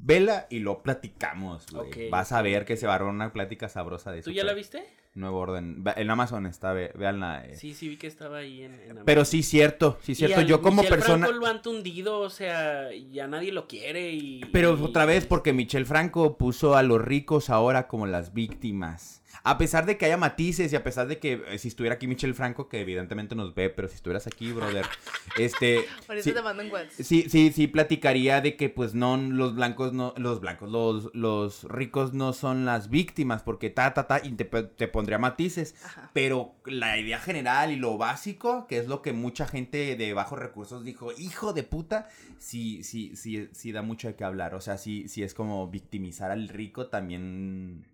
Vela 0.07 0.47
y 0.49 0.59
lo 0.59 0.83
platicamos, 0.83 1.65
güey. 1.71 2.09
Vas 2.09 2.31
a 2.31 2.41
ver 2.41 2.63
que 2.63 2.77
se 2.77 2.87
va 2.87 2.95
a 2.95 3.03
una 3.03 3.33
plática 3.33 3.67
sabrosa 3.67 4.11
de 4.13 4.19
eso. 4.19 4.29
¿Tú 4.29 4.33
ya 4.35 4.45
la 4.45 4.53
viste? 4.53 4.85
Nuevo 5.15 5.39
orden. 5.39 5.83
En 5.97 6.09
Amazon 6.11 6.45
está, 6.45 6.71
ve- 6.73 6.91
véanla. 6.95 7.43
eh. 7.45 7.55
Sí, 7.55 7.73
sí, 7.73 7.89
vi 7.89 7.97
que 7.97 8.07
estaba 8.07 8.37
ahí 8.37 8.61
en. 8.63 8.75
en 8.79 9.03
Pero 9.03 9.25
sí, 9.25 9.43
cierto, 9.43 9.97
sí, 10.01 10.15
cierto. 10.15 10.39
al 10.39 10.47
Yo 10.47 10.61
como 10.61 10.83
Michel 10.83 10.95
persona... 10.97 11.25
Franco 11.25 11.39
lo 11.41 11.47
han 11.47 11.61
tundido, 11.61 12.19
o 12.19 12.29
sea, 12.29 12.89
ya 13.11 13.27
nadie 13.27 13.51
lo 13.51 13.67
quiere 13.67 14.11
y. 14.11 14.41
Pero 14.53 14.77
y- 14.79 14.81
otra 14.83 15.05
vez, 15.05 15.25
porque 15.25 15.51
Michel 15.53 15.85
Franco 15.85 16.37
puso 16.37 16.77
a 16.77 16.83
los 16.83 17.01
ricos 17.01 17.49
ahora 17.49 17.87
como 17.87 18.05
las 18.07 18.33
víctimas. 18.33 19.23
A 19.43 19.57
pesar 19.57 19.85
de 19.85 19.97
que 19.97 20.05
haya 20.05 20.17
matices 20.17 20.71
y 20.73 20.75
a 20.75 20.83
pesar 20.83 21.07
de 21.07 21.19
que 21.19 21.43
eh, 21.47 21.57
si 21.57 21.67
estuviera 21.67 21.95
aquí 21.95 22.07
Michel 22.07 22.33
Franco, 22.33 22.67
que 22.69 22.81
evidentemente 22.81 23.35
nos 23.35 23.53
ve, 23.53 23.69
pero 23.69 23.87
si 23.87 23.95
estuvieras 23.95 24.27
aquí, 24.27 24.51
brother, 24.51 24.85
este... 25.37 25.85
Ahorita 26.07 26.23
sí, 26.23 26.33
te 26.33 26.41
mando 26.41 26.63
un 26.63 26.71
WhatsApp. 26.71 27.05
sí, 27.05 27.27
sí, 27.29 27.51
sí 27.53 27.67
platicaría 27.67 28.41
de 28.41 28.55
que 28.55 28.69
pues 28.69 28.93
no, 28.93 29.17
los 29.17 29.55
blancos 29.55 29.93
no, 29.93 30.13
los 30.17 30.39
blancos, 30.39 30.69
los, 30.69 31.13
los 31.13 31.63
ricos 31.63 32.13
no 32.13 32.33
son 32.33 32.65
las 32.65 32.89
víctimas, 32.89 33.43
porque 33.43 33.69
ta, 33.69 33.93
ta, 33.93 34.07
ta, 34.07 34.21
y 34.23 34.31
te, 34.31 34.45
te 34.45 34.87
pondría 34.87 35.17
matices. 35.17 35.75
Ajá. 35.83 36.11
Pero 36.13 36.55
la 36.65 36.97
idea 36.97 37.19
general 37.19 37.71
y 37.71 37.75
lo 37.75 37.97
básico, 37.97 38.67
que 38.67 38.77
es 38.77 38.87
lo 38.87 39.01
que 39.01 39.13
mucha 39.13 39.47
gente 39.47 39.95
de 39.95 40.13
bajos 40.13 40.39
recursos 40.39 40.83
dijo, 40.83 41.11
hijo 41.17 41.53
de 41.53 41.63
puta, 41.63 42.07
sí, 42.37 42.83
sí, 42.83 43.15
sí, 43.15 43.49
sí 43.51 43.71
da 43.71 43.81
mucho 43.81 44.07
de 44.07 44.15
qué 44.15 44.23
hablar. 44.23 44.55
O 44.55 44.61
sea, 44.61 44.77
sí, 44.77 45.07
sí 45.07 45.23
es 45.23 45.33
como 45.33 45.67
victimizar 45.67 46.31
al 46.31 46.47
rico 46.47 46.87
también. 46.87 47.85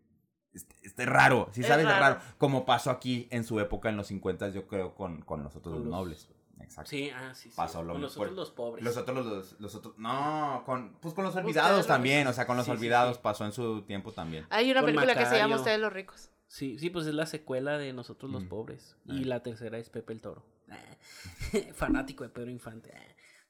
Este, 0.54 0.76
este 0.84 1.06
raro, 1.06 1.49
sí 1.51 1.62
Es 1.62 1.68
sabes, 1.68 1.86
es 1.86 1.91
raro. 1.91 2.16
raro. 2.16 2.22
Como 2.38 2.66
pasó 2.66 2.91
aquí 2.91 3.28
en 3.32 3.43
su 3.43 3.60
época 3.60 3.89
en 3.89 3.97
los 3.97 4.08
50, 4.08 4.49
yo 4.49 4.68
creo, 4.68 4.93
con, 4.95 5.22
con 5.22 5.43
los 5.43 5.56
otros 5.56 5.74
Con 5.76 5.84
los 5.84 5.91
nobles. 5.91 6.30
Exacto. 6.62 6.89
Sí, 6.91 7.10
ah, 7.10 7.34
sí, 7.34 7.49
sí. 7.49 7.56
Pasó 7.58 7.84
lo 7.84 7.93
Con 7.93 8.01
nosotros 8.04 8.32
los 8.34 8.51
pobres. 8.51 8.84
Los 8.86 8.95
otros, 8.95 9.26
los, 9.26 9.60
los 9.60 9.76
otros, 9.76 9.97
no, 9.97 10.64
con, 10.66 10.93
pues 11.01 11.14
con 11.14 11.24
los 11.26 11.36
olvidados 11.36 11.88
también, 11.88 12.26
o 12.28 12.34
sea, 12.34 12.45
con 12.47 12.56
los 12.56 12.66
Sí, 12.66 12.72
olvidados 12.72 13.16
sí. 13.18 13.22
pasó 13.24 13.45
en 13.45 13.51
su 13.51 13.82
tiempo 13.82 14.12
también. 14.14 14.45
Hay 14.49 14.72
una 14.72 14.80
Con 14.82 14.88
película 14.88 15.16
que 15.16 15.26
se 15.26 15.38
llama. 15.38 15.56
Ustedes 15.58 15.80
los 15.80 15.91
ricos. 15.91 16.30
Sí, 16.47 16.78
sí, 16.78 16.89
pues 16.91 17.08
es 17.08 17.16
la 17.16 17.26
secuela 17.26 17.78
de 17.80 17.91
Nosotros 17.93 18.32
los 18.32 18.43
Mm. 18.43 18.47
Pobres. 18.49 18.95
Ah. 19.10 19.14
Y 19.14 19.24
la 19.24 19.41
tercera 19.41 19.78
es 19.80 19.89
Pepe 19.89 20.14
el 20.14 20.22
Toro. 20.22 20.45
Fanático 21.74 22.24
de 22.24 22.30
Pedro 22.30 22.49
Infante. 22.51 22.93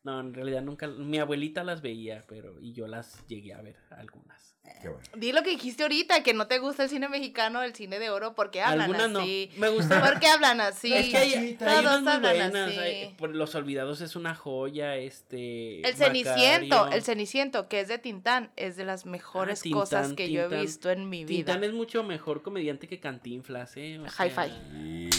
No, 0.03 0.19
en 0.19 0.33
realidad 0.33 0.61
nunca. 0.61 0.87
Mi 0.87 1.17
abuelita 1.17 1.63
las 1.63 1.81
veía, 1.81 2.25
pero. 2.27 2.59
Y 2.59 2.73
yo 2.73 2.87
las 2.87 3.25
llegué 3.27 3.53
a 3.53 3.61
ver 3.61 3.77
algunas. 3.89 4.53
Qué 4.81 4.87
bueno. 4.89 5.03
Di 5.15 5.31
lo 5.31 5.43
que 5.43 5.49
dijiste 5.51 5.83
ahorita, 5.83 6.23
que 6.23 6.33
no 6.33 6.47
te 6.47 6.59
gusta 6.59 6.83
el 6.83 6.89
cine 6.89 7.07
mexicano, 7.09 7.63
el 7.63 7.73
cine 7.73 7.99
de 7.99 8.09
oro, 8.09 8.33
porque 8.35 8.61
hablan 8.61 8.81
Algunas 8.93 9.09
no. 9.11 9.19
Me 9.57 9.69
gusta. 9.69 10.01
¿Por 10.01 10.19
qué 10.19 10.27
hablan 10.27 10.59
así? 10.61 10.93
Es 10.93 11.09
que 11.09 11.17
hay, 11.17 11.53
Todos 11.55 12.01
muy 12.01 12.11
hablan 12.11 12.21
buenas. 12.21 12.55
así. 12.69 12.77
hay- 12.79 13.13
por 13.17 13.33
Los 13.33 13.55
Olvidados 13.55 14.01
es 14.01 14.15
una 14.17 14.35
joya. 14.35 14.95
Este. 14.97 15.87
El 15.87 15.95
Ceniciento, 15.95 16.75
Macario. 16.75 16.97
el 16.97 17.03
Ceniciento, 17.03 17.67
que 17.69 17.79
es 17.79 17.87
de 17.87 17.97
Tintán, 17.97 18.51
es 18.57 18.75
de 18.75 18.83
las 18.85 19.05
mejores 19.05 19.59
Ah, 19.59 19.63
Tintán, 19.63 19.79
cosas 19.81 20.13
que 20.13 20.29
yo 20.31 20.41
he 20.43 20.61
visto 20.61 20.89
en 20.91 21.09
mi 21.09 21.23
vida. 21.23 21.37
Tintán 21.53 21.63
es 21.63 21.71
mucho 21.73 22.03
mejor 22.03 22.41
comediante 22.41 22.87
que 22.89 22.99
Cantinflas, 22.99 23.77
¿eh? 23.77 23.99
O 23.99 24.03
Hi-fi. 24.05 24.33
sea, 24.33 24.47
Y... 24.73 25.09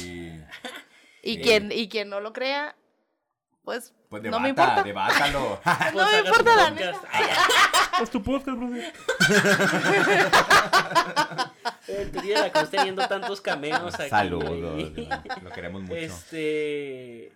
Y 1.22 1.36
Sí. 1.36 1.40
quien, 1.40 1.72
y 1.72 1.88
quien 1.88 2.10
no 2.10 2.20
lo 2.20 2.34
crea, 2.34 2.76
pues, 3.62 3.94
Pues 4.20 4.30
no 4.30 4.40
me 4.40 4.48
debata, 4.48 4.80
importa. 4.80 4.82
debátalo. 4.84 5.60
No 5.64 5.92
pues 5.92 5.94
me 5.94 6.00
haga 6.02 6.18
su 6.20 6.26
importa 6.26 6.56
la 6.56 6.70
neta. 6.70 7.00
Haz 7.92 8.10
tu 8.10 8.22
podcast, 8.22 8.58
brother. 8.58 8.92
El 11.88 12.12
de 12.12 12.34
la 12.34 12.50
Cruz 12.52 12.70
teniendo 12.70 13.06
tantos 13.06 13.40
cameos 13.40 13.94
aquí. 13.98 14.10
Saludos. 14.10 14.92
Lo 15.42 15.50
queremos 15.50 15.82
mucho. 15.82 15.94
Este. 15.94 17.32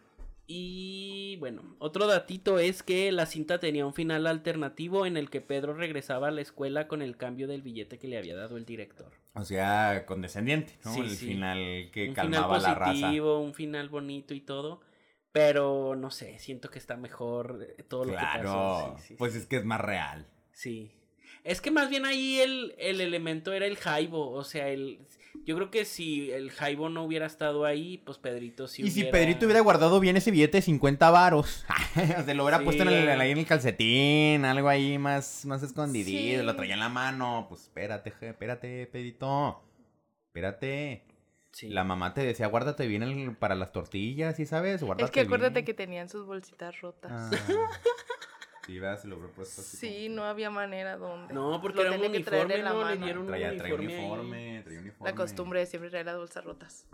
Y 0.51 1.37
bueno, 1.41 1.62
otro 1.79 2.07
datito 2.07 2.59
es 2.59 2.83
que 2.83 3.12
la 3.12 3.26
cinta 3.26 3.59
tenía 3.61 3.85
un 3.85 3.93
final 3.93 4.26
alternativo 4.26 5.05
en 5.05 5.18
el 5.18 5.29
que 5.29 5.43
Pedro 5.43 5.74
regresaba 5.74 6.29
a 6.29 6.31
la 6.31 6.41
escuela 6.41 6.89
con 6.89 7.03
el 7.03 7.18
cambio 7.18 7.47
del 7.49 7.61
billete 7.61 7.99
que 7.99 8.09
le 8.09 8.16
había 8.16 8.35
dado 8.35 8.57
el 8.57 8.64
director. 8.64 9.12
O 9.35 9.45
sea, 9.45 10.07
condescendiente, 10.07 10.79
¿no? 10.87 10.95
Sí, 10.95 11.01
el 11.01 11.11
sí. 11.11 11.26
final 11.26 11.91
que 11.93 12.09
un 12.09 12.14
calmaba 12.14 12.57
final 12.57 12.62
la 12.62 12.74
raza. 12.79 12.93
positivo, 12.93 13.41
un 13.41 13.53
final 13.53 13.91
bonito 13.91 14.33
y 14.33 14.41
todo. 14.41 14.81
Pero 15.33 15.95
no 15.95 16.11
sé, 16.11 16.39
siento 16.39 16.70
que 16.70 16.79
está 16.79 16.97
mejor 16.97 17.66
eh, 17.79 17.83
todo 17.83 18.05
lo 18.07 18.12
que 18.12 18.18
pasó. 18.18 18.97
Sí, 18.99 19.05
sí, 19.09 19.14
pues 19.16 19.35
es 19.35 19.47
que 19.47 19.57
es 19.57 19.64
más 19.64 19.81
real. 19.81 20.26
Sí. 20.53 20.93
Es 21.45 21.61
que 21.61 21.70
más 21.70 21.89
bien 21.89 22.05
ahí 22.05 22.41
el, 22.41 22.74
el 22.79 23.01
elemento 23.01 23.53
era 23.53 23.66
el 23.66 23.76
Jaibo. 23.76 24.31
O 24.33 24.45
sea, 24.45 24.68
el. 24.68 24.99
Yo 25.45 25.55
creo 25.57 25.70
que 25.70 25.85
si 25.85 26.31
el 26.33 26.51
Jaibo 26.51 26.89
no 26.89 27.05
hubiera 27.05 27.24
estado 27.26 27.64
ahí, 27.64 27.99
pues 27.99 28.18
Pedrito 28.18 28.66
sí 28.66 28.83
y 28.83 28.91
si 28.91 29.05
Pedrito 29.05 29.45
hubiera 29.47 29.61
guardado 29.61 30.01
bien 30.01 30.16
ese 30.16 30.31
billete 30.31 30.59
de 30.59 30.62
50 30.62 31.11
varos, 31.11 31.64
se 32.24 32.35
lo 32.35 32.43
hubiera 32.45 32.59
Sí. 32.59 32.64
puesto 32.64 32.83
en 32.83 32.89
el, 32.89 33.20
ahí 33.20 33.31
en 33.31 33.39
el 33.39 33.47
calcetín, 33.47 34.45
algo 34.45 34.68
ahí 34.68 34.99
más, 34.99 35.45
más 35.47 35.62
escondidito, 35.62 36.41
Sí. 36.41 36.45
lo 36.45 36.57
traía 36.57 36.74
en 36.74 36.81
la 36.81 36.89
mano. 36.89 37.47
Pues 37.49 37.62
espérate, 37.62 38.12
espérate, 38.20 38.87
Pedrito. 38.89 39.62
Espérate. 40.26 41.05
Sí. 41.59 41.68
La 41.70 41.82
mamá 41.82 42.14
te 42.14 42.20
decía, 42.22 42.46
guárdate 42.46 42.86
bien 42.86 43.02
el- 43.02 43.34
para 43.36 43.56
las 43.56 43.72
tortillas, 43.72 44.36
¿sí 44.36 44.46
sabes? 44.46 44.80
Guárdate 44.80 45.06
Es 45.06 45.11
que 45.11 45.20
acuérdate 45.22 45.54
bien". 45.54 45.64
que 45.64 45.74
tenían 45.74 46.09
sus 46.09 46.24
bolsitas 46.24 46.80
rotas. 46.80 47.11
Ah. 47.12 47.30
Sí, 48.64 48.78
¿verdad? 48.78 49.00
Se 49.00 49.09
lo 49.09 49.16
hubiera 49.16 49.32
puesto 49.32 49.62
así 49.62 49.76
Sí, 49.78 50.04
como- 50.04 50.16
no 50.16 50.24
había 50.26 50.50
manera 50.50 50.96
donde. 50.98 51.32
No, 51.34 51.61
porque 51.62 51.76
Lo 51.78 51.82
era 51.86 51.92
un 51.92 52.02
tenía 52.02 52.18
que 52.18 52.24
traer 52.24 52.44
uniforme, 52.44 52.59
en 52.61 52.64
la 52.64 52.70
¿no? 52.70 52.78
Le 52.80 52.84
mano. 52.94 53.04
dieron 53.06 53.26
Traía, 53.26 53.50
un 53.52 53.56
traía 53.59 53.74
uniforme. 53.74 54.02
uniforme, 54.04 54.62
traía 54.62 54.80
uniforme. 54.80 55.11
La 55.11 55.16
costumbre 55.16 55.61
de 55.61 55.66
siempre 55.66 55.90
traer 55.90 56.06
las 56.06 56.16
bolsas 56.18 56.44
rotas. 56.44 56.86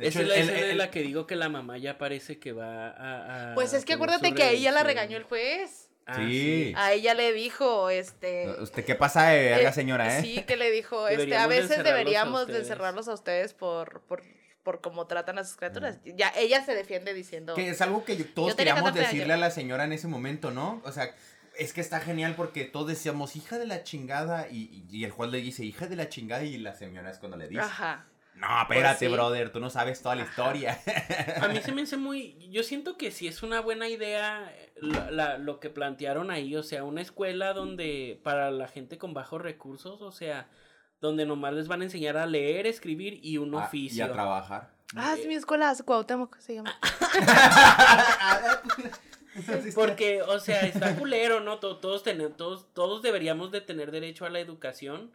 Esa 0.00 0.20
es 0.22 0.28
la 0.28 0.34
el- 0.34 0.40
escena 0.42 0.58
el- 0.58 0.70
en 0.72 0.78
la 0.78 0.90
que 0.90 1.00
digo 1.02 1.26
que 1.26 1.36
la 1.36 1.48
mamá 1.48 1.78
ya 1.78 1.98
parece 1.98 2.38
que 2.38 2.52
va 2.52 2.88
a... 2.90 3.52
a 3.52 3.54
Pues 3.54 3.72
es 3.72 3.84
que 3.84 3.94
acuérdate 3.94 4.34
que 4.34 4.42
a 4.42 4.50
ella 4.50 4.72
la 4.72 4.82
regañó 4.82 5.16
el 5.16 5.22
juez. 5.24 5.89
Ah, 6.10 6.16
Sí. 6.16 6.72
A 6.76 6.92
ella 6.92 7.14
le 7.14 7.32
dijo, 7.32 7.90
este... 7.90 8.48
¿Usted 8.60 8.84
qué 8.84 8.94
pasa 8.94 9.28
de 9.28 9.50
verga, 9.50 9.70
eh, 9.70 9.72
señora, 9.72 10.18
eh? 10.18 10.22
Sí, 10.22 10.42
que 10.46 10.56
le 10.56 10.70
dijo, 10.70 11.08
este, 11.08 11.36
a 11.36 11.46
de 11.46 11.60
veces 11.60 11.78
a 11.78 11.82
deberíamos 11.82 12.46
de 12.46 12.58
encerrarlos 12.58 13.08
a 13.08 13.14
ustedes 13.14 13.54
por, 13.54 14.02
por, 14.02 14.22
por 14.62 14.80
cómo 14.80 15.06
tratan 15.06 15.38
a 15.38 15.44
sus 15.44 15.56
criaturas. 15.56 15.98
Ya, 16.04 16.32
ella 16.36 16.64
se 16.64 16.74
defiende 16.74 17.14
diciendo... 17.14 17.54
Que 17.54 17.70
es 17.70 17.80
algo 17.80 18.04
que 18.04 18.16
todos 18.16 18.54
queríamos 18.54 18.82
14 18.90 19.00
decirle 19.06 19.34
a 19.34 19.36
la 19.36 19.50
señora 19.50 19.84
en 19.84 19.92
ese 19.92 20.08
momento, 20.08 20.50
¿no? 20.50 20.82
O 20.84 20.92
sea, 20.92 21.14
es 21.56 21.72
que 21.72 21.80
está 21.80 22.00
genial 22.00 22.34
porque 22.36 22.64
todos 22.64 22.88
decíamos, 22.88 23.36
hija 23.36 23.58
de 23.58 23.66
la 23.66 23.82
chingada, 23.82 24.48
y, 24.50 24.86
y- 24.90 24.98
y 24.98 25.04
el 25.04 25.10
juez 25.10 25.30
le 25.30 25.38
dice, 25.40 25.64
hija 25.64 25.86
de 25.86 25.96
la 25.96 26.08
chingada, 26.08 26.42
y 26.44 26.56
la 26.58 26.74
señora 26.74 27.10
es 27.10 27.18
cuando 27.18 27.36
le 27.36 27.48
dice, 27.48 27.60
Ajá. 27.62 28.06
No, 28.40 28.62
espérate, 28.62 28.98
Pues 28.98 29.10
sí. 29.10 29.16
brother, 29.16 29.52
tú 29.52 29.60
no 29.60 29.70
sabes 29.70 30.02
toda 30.02 30.14
la 30.16 30.22
Ajá. 30.22 30.30
historia. 30.30 30.80
A 31.40 31.48
mí 31.48 31.60
se 31.62 31.72
me 31.72 31.82
hace 31.82 31.96
muy. 31.96 32.36
Yo 32.50 32.62
siento 32.62 32.96
que 32.96 33.10
sí 33.10 33.26
es 33.28 33.42
una 33.42 33.60
buena 33.60 33.88
idea 33.88 34.52
la- 34.76 35.10
la- 35.10 35.38
lo 35.38 35.60
que 35.60 35.70
plantearon 35.70 36.30
ahí. 36.30 36.56
O 36.56 36.62
sea, 36.62 36.84
una 36.84 37.00
escuela 37.02 37.52
donde. 37.52 38.20
Para 38.24 38.50
la 38.50 38.68
gente 38.68 38.98
con 38.98 39.14
bajos 39.14 39.40
recursos. 39.42 40.00
O 40.02 40.12
sea, 40.12 40.48
donde 41.00 41.26
nomás 41.26 41.52
les 41.54 41.68
van 41.68 41.82
a 41.82 41.84
enseñar 41.84 42.16
a 42.16 42.26
leer, 42.26 42.66
escribir 42.66 43.20
y 43.22 43.38
un 43.38 43.54
Ah, 43.54 43.64
oficio. 43.64 44.06
y 44.06 44.08
a 44.08 44.12
trabajar. 44.12 44.70
Ah, 44.96 45.14
es 45.18 45.26
mi 45.26 45.34
escuela, 45.34 45.70
es 45.70 45.82
Cuauhtémoc, 45.82 46.38
se 46.40 46.54
llama. 46.56 46.74
Porque, 49.74 50.22
o 50.22 50.38
sea, 50.40 50.60
está 50.62 50.96
culero, 50.96 51.40
¿no? 51.40 51.58
To- 51.58 51.76
Todos, 51.78 52.02
tener- 52.02 52.32
todos, 52.34 52.72
todos 52.74 53.00
deberíamos 53.02 53.50
de 53.52 53.60
tener 53.60 53.90
derecho 53.92 54.26
a 54.26 54.30
la 54.30 54.40
educación. 54.40 55.10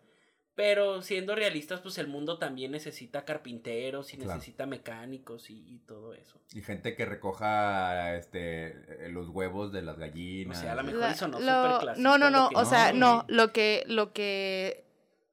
Pero 0.55 1.01
siendo 1.01 1.35
realistas, 1.35 1.81
pues 1.81 1.97
el 1.97 2.07
mundo 2.07 2.37
también 2.37 2.71
necesita 2.71 3.25
carpinteros 3.25 4.13
y 4.13 4.17
Claro. 4.17 4.35
necesita 4.35 4.65
mecánicos 4.65 5.49
y, 5.49 5.55
y 5.67 5.79
todo 5.79 6.13
eso. 6.13 6.39
Y 6.53 6.61
gente 6.61 6.95
que 6.95 7.05
recoja 7.05 8.15
este 8.15 9.09
los 9.09 9.27
huevos 9.29 9.73
de 9.73 9.81
las 9.81 9.97
gallinas. 9.97 10.57
O 10.57 10.61
sea, 10.61 10.71
a 10.71 10.75
lo 10.75 10.83
mejor 10.83 11.01
La- 11.01 11.11
eso 11.11 11.27
no, 11.27 11.39
lo- 11.39 11.63
superclasista 11.63 12.01
no, 12.09 12.17
no, 12.17 12.29
no, 12.29 12.49
o 12.55 12.63
sea, 12.65 12.93
no, 12.93 13.25
lo 13.27 13.51
que, 13.51 13.83
lo 13.87 14.13
que 14.13 14.85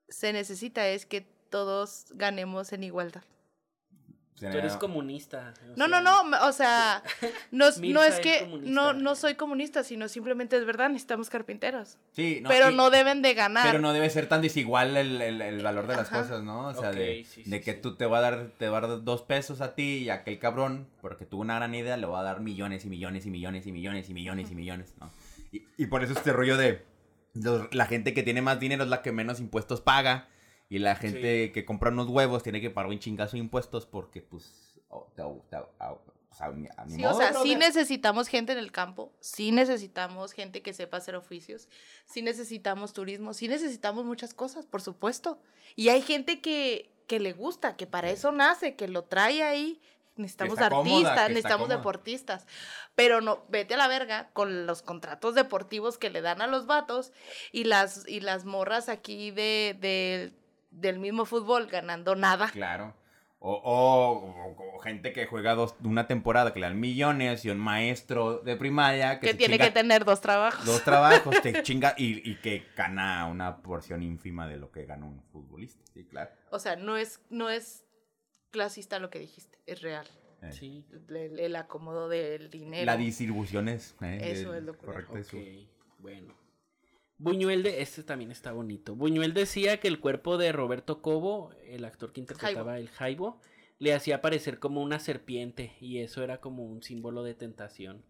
se 0.08 0.32
necesita 0.32 0.88
es 0.88 1.06
que 1.06 1.20
todos 1.50 2.06
ganemos 2.14 2.72
en 2.72 2.82
igualdad. 2.82 3.22
Tú 4.50 4.58
eres 4.58 4.76
comunista. 4.76 5.54
No, 5.76 5.86
sea, 5.88 6.00
no, 6.00 6.24
no, 6.24 6.46
o 6.46 6.52
sea, 6.52 7.02
no, 7.52 7.68
es- 7.68 7.78
no 7.80 8.02
es 8.02 8.18
que, 8.20 8.40
comunista. 8.40 8.70
no, 8.72 8.92
no 8.94 9.14
soy 9.14 9.34
comunista, 9.36 9.84
sino 9.84 10.08
simplemente 10.08 10.56
es 10.56 10.64
verdad, 10.64 10.88
necesitamos 10.88 11.30
carpinteros. 11.30 11.98
Sí, 12.12 12.40
no, 12.42 12.48
pero 12.48 12.70
y- 12.70 12.74
no 12.74 12.90
deben 12.90 13.22
de 13.22 13.34
ganar. 13.34 13.66
Pero 13.66 13.78
no 13.80 13.92
debe 13.92 14.10
ser 14.10 14.26
tan 14.28 14.42
desigual 14.42 14.96
el, 14.96 15.20
el- 15.22 15.40
el 15.42 15.62
valor 15.62 15.86
de 15.86 15.96
las 15.96 16.08
Ajá. 16.08 16.22
cosas, 16.22 16.42
¿no? 16.42 16.66
O 16.68 16.74
sea, 16.74 16.90
de, 16.92 17.24
sí, 17.24 17.42
sí, 17.44 17.50
de 17.50 17.60
que 17.60 17.74
sí. 17.74 17.78
tú 17.80 17.94
te 17.96 18.06
va 18.06 18.18
a 18.18 18.20
dar, 18.22 18.50
te 18.58 18.68
va 18.68 18.78
a 18.78 18.80
dar 18.82 19.04
dos 19.04 19.22
pesos 19.22 19.60
a 19.60 19.74
ti 19.74 19.98
y 19.98 20.10
a 20.10 20.14
aquel 20.14 20.38
cabrón, 20.38 20.88
porque 21.00 21.24
tuvo 21.26 21.42
una 21.42 21.56
gran 21.56 21.74
idea, 21.74 21.96
le 21.96 22.06
va 22.06 22.20
a 22.20 22.22
dar 22.24 22.40
millones 22.40 22.84
y 22.84 22.88
millones 22.88 23.26
y 23.26 23.30
millones 23.30 23.66
y 23.66 23.72
millones 23.72 24.08
y 24.10 24.14
millones 24.14 24.50
y 24.50 24.54
millones, 24.54 24.94
¿no? 25.00 25.10
Y, 25.52 25.62
y 25.76 25.86
por 25.86 26.02
eso 26.02 26.12
este 26.14 26.32
rollo 26.32 26.56
de 26.56 26.84
los- 27.34 27.74
la 27.74 27.86
gente 27.86 28.12
que 28.14 28.22
tiene 28.22 28.42
más 28.42 28.58
dinero 28.60 28.84
es 28.84 28.90
la 28.90 29.02
que 29.02 29.12
menos 29.12 29.40
impuestos 29.40 29.80
paga 29.80 30.28
y 30.74 30.78
la 30.78 30.96
gente 30.96 31.52
que 31.52 31.64
compra 31.64 31.90
unos 31.90 32.08
huevos 32.08 32.42
tiene 32.42 32.60
que 32.60 32.70
pagar 32.70 32.90
un 32.90 32.98
chingazo 32.98 33.32
de 33.32 33.40
impuestos 33.40 33.84
porque, 33.86 34.22
pues, 34.22 34.80
oh, 34.88 35.06
te- 35.14 35.22
te- 35.50 35.56
o 35.84 36.34
sea, 36.34 36.48
ni- 36.50 36.66
a 36.78 36.84
ni 36.86 36.94
Sí, 36.94 37.04
o 37.04 37.08
modo, 37.10 37.18
sea, 37.18 37.28
sí 37.34 37.50
brother. 37.54 37.58
necesitamos 37.58 38.28
gente 38.28 38.52
en 38.52 38.58
el 38.58 38.72
campo, 38.72 39.12
sí 39.20 39.52
necesitamos 39.52 40.32
gente 40.32 40.62
que 40.62 40.72
sepa 40.72 40.96
hacer 40.96 41.14
oficios, 41.14 41.68
sí 42.06 42.22
necesitamos 42.22 42.94
turismo, 42.94 43.34
sí 43.34 43.48
necesitamos 43.48 44.06
muchas 44.06 44.32
cosas, 44.32 44.64
por 44.64 44.80
supuesto. 44.80 45.38
Y 45.76 45.90
hay 45.90 46.00
gente 46.00 46.40
que, 46.40 46.90
que 47.06 47.20
le 47.20 47.34
gusta, 47.34 47.76
que 47.76 47.86
para 47.86 48.08
eso 48.10 48.32
nace, 48.32 48.74
que 48.76 48.88
lo 48.88 49.04
trae 49.04 49.42
ahí. 49.42 49.78
Necesitamos 50.16 50.56
cómoda, 50.58 50.76
artistas, 50.76 51.28
necesitamos 51.28 51.68
deportistas. 51.70 52.46
Pero 52.94 53.20
no, 53.22 53.44
vete 53.48 53.74
a 53.74 53.76
la 53.78 53.88
verga 53.88 54.30
con 54.34 54.66
los 54.66 54.82
contratos 54.82 55.34
deportivos 55.34 55.96
que 55.98 56.10
le 56.10 56.20
dan 56.20 56.40
a 56.42 56.46
los 56.46 56.66
vatos 56.66 57.12
y 57.50 57.64
las, 57.64 58.06
y 58.06 58.20
las 58.20 58.44
morras 58.44 58.88
aquí 58.90 59.30
de, 59.30 59.76
de- 59.80 60.32
del 60.72 60.98
mismo 60.98 61.24
fútbol 61.24 61.66
ganando 61.68 62.14
nada. 62.16 62.50
Claro. 62.50 62.94
O, 63.44 63.52
o- 63.54 64.54
o- 64.54 64.76
o 64.76 64.78
gente 64.80 65.12
que 65.12 65.26
juega 65.26 65.54
dos, 65.54 65.74
una 65.82 66.06
temporada 66.06 66.52
que 66.52 66.60
le 66.60 66.66
dan 66.66 66.78
millones 66.78 67.44
y 67.44 67.50
un 67.50 67.58
maestro 67.58 68.38
de 68.38 68.54
primaria 68.56 69.18
que, 69.18 69.34
tiene 69.34 69.54
chinga 69.54 69.64
que 69.66 69.72
tener 69.72 70.04
dos 70.04 70.20
trabajos. 70.20 70.64
dos 70.64 70.84
trabajos, 70.84 71.42
te 71.42 71.52
chinga 71.64 71.94
y, 71.98 72.28
y 72.30 72.36
que 72.36 72.64
gana 72.76 73.26
una 73.26 73.56
porción 73.62 74.02
ínfima 74.04 74.46
de 74.46 74.58
lo 74.58 74.70
que 74.70 74.84
gana 74.84 75.06
un 75.06 75.20
futbolista. 75.32 75.82
Sí, 75.92 76.04
claro. 76.04 76.30
O 76.50 76.60
sea, 76.60 76.76
no 76.76 76.96
es, 76.96 77.20
no 77.30 77.50
es 77.50 77.84
clasista 78.52 79.00
lo 79.00 79.10
que 79.10 79.18
dijiste, 79.18 79.58
es 79.66 79.82
real. 79.82 80.06
Eh, 80.42 80.52
Sí, 80.52 80.84
El, 81.08 81.38
el 81.40 81.56
acomodo 81.56 82.08
del 82.08 82.48
dinero. 82.50 82.84
La 82.86 82.96
distribución 82.96 83.68
es, 83.68 83.96
eh, 84.02 84.20
Eso 84.22 84.54
eh, 84.54 84.58
es 84.58 84.62
lo 84.64 84.76
correcto. 84.78 85.10
correcto. 85.12 85.36
ok, 85.36 85.42
eso. 85.42 85.68
bueno. 85.98 86.34
Buñuel 87.22 87.62
de... 87.62 87.82
Este 87.82 88.02
también 88.02 88.32
está 88.32 88.50
bonito. 88.50 88.96
Buñuel 88.96 89.32
decía 89.32 89.78
que 89.78 89.86
el 89.86 90.00
cuerpo 90.00 90.38
de 90.38 90.50
Roberto 90.50 91.00
Cobo, 91.02 91.52
el 91.64 91.84
actor 91.84 92.12
que 92.12 92.20
interpretaba 92.20 92.78
el 92.78 92.88
Jaibo, 92.88 93.40
le 93.78 93.94
hacía 93.94 94.20
parecer 94.20 94.58
como 94.58 94.82
una 94.82 94.98
serpiente 94.98 95.76
y 95.80 95.98
eso 95.98 96.24
era 96.24 96.40
como 96.40 96.64
un 96.64 96.82
símbolo 96.82 97.22
de 97.22 97.34
tentación. 97.34 98.02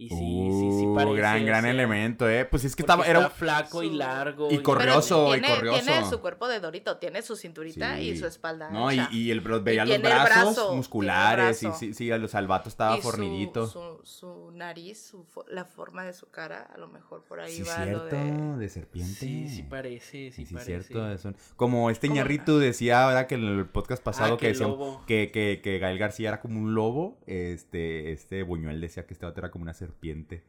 Y 0.00 0.10
sí, 0.10 0.14
sí, 0.14 0.78
sí 0.78 0.86
Uh, 0.86 0.94
parece. 0.94 1.16
gran, 1.16 1.42
o 1.42 1.46
gran 1.46 1.62
sea, 1.62 1.70
elemento, 1.72 2.28
eh. 2.30 2.44
Pues 2.44 2.64
es 2.64 2.76
que 2.76 2.84
porque 2.84 2.92
estaba, 3.02 3.04
era 3.20 3.30
flaco 3.30 3.82
y 3.82 3.90
largo. 3.90 4.46
y 4.48 4.58
corrioso, 4.58 5.34
y 5.36 5.40
tiene, 5.40 5.54
corrioso. 5.56 5.82
tiene 5.84 6.08
su 6.08 6.20
cuerpo 6.20 6.46
de 6.46 6.60
Dorito, 6.60 6.98
tiene 6.98 7.20
su 7.22 7.34
cinturita 7.34 8.00
y 8.00 8.16
su 8.16 8.24
espalda. 8.26 8.70
No, 8.70 8.92
y, 8.92 8.98
ancha. 9.00 9.12
y 9.12 9.32
el, 9.32 9.40
veía 9.40 9.84
los 9.84 10.00
brazos 10.00 10.54
brazo, 10.54 10.76
musculares, 10.76 11.58
tiene 11.58 11.74
el 11.74 11.76
y 11.80 11.80
brazo. 11.80 11.94
sí, 11.94 11.94
sí, 11.94 12.08
los 12.16 12.30
salvatos 12.30 12.68
estaba 12.74 12.96
Y 12.96 13.02
su- 13.02 13.08
fornidito. 13.10 13.66
Su, 13.66 13.98
su 14.04 14.52
nariz, 14.52 15.00
su 15.04 15.26
la 15.48 15.64
forma 15.64 16.04
de 16.04 16.12
su 16.12 16.30
cara, 16.30 16.62
a 16.72 16.78
lo 16.78 16.86
mejor 16.86 17.24
por 17.24 17.40
ahí 17.40 17.56
Sí, 17.56 17.62
va 17.64 17.82
cierto, 17.82 17.98
lo 17.98 18.04
de... 18.04 18.56
de... 18.58 18.68
serpiente. 18.68 19.12
Sí, 19.14 19.48
sí 19.48 19.62
parece, 19.64 20.30
sí, 20.30 20.30
Sí, 20.30 20.46
sí, 20.46 20.54
parece. 20.54 20.82
cierto. 20.84 21.10
eso. 21.10 21.32
Como 21.56 21.90
este 21.90 22.08
ñarrito 22.08 22.60
decía, 22.60 23.04
¿verdad? 23.04 23.26
Que 23.26 23.34
en 23.34 23.42
el 23.44 23.66
podcast 23.66 24.04
pasado 24.04 24.34
Ah, 24.34 24.36
que 24.36 24.42
que 24.42 24.46
el 24.46 24.52
decía 24.52 24.68
lobo. 24.68 25.02
que, 25.08 25.32
que, 25.32 25.60
que 25.60 25.80
Gael 25.80 25.98
García 25.98 26.28
era 26.28 26.40
como 26.40 26.60
un 26.60 26.74
lobo, 26.76 27.18
este, 27.26 28.12
este 28.12 28.44
Buñuel 28.44 28.80
decía 28.80 29.04
que 29.04 29.12
este 29.14 29.26
vato 29.26 29.40
era 29.40 29.50
como 29.50 29.64
una 29.64 29.72
serpiente. 29.74 29.87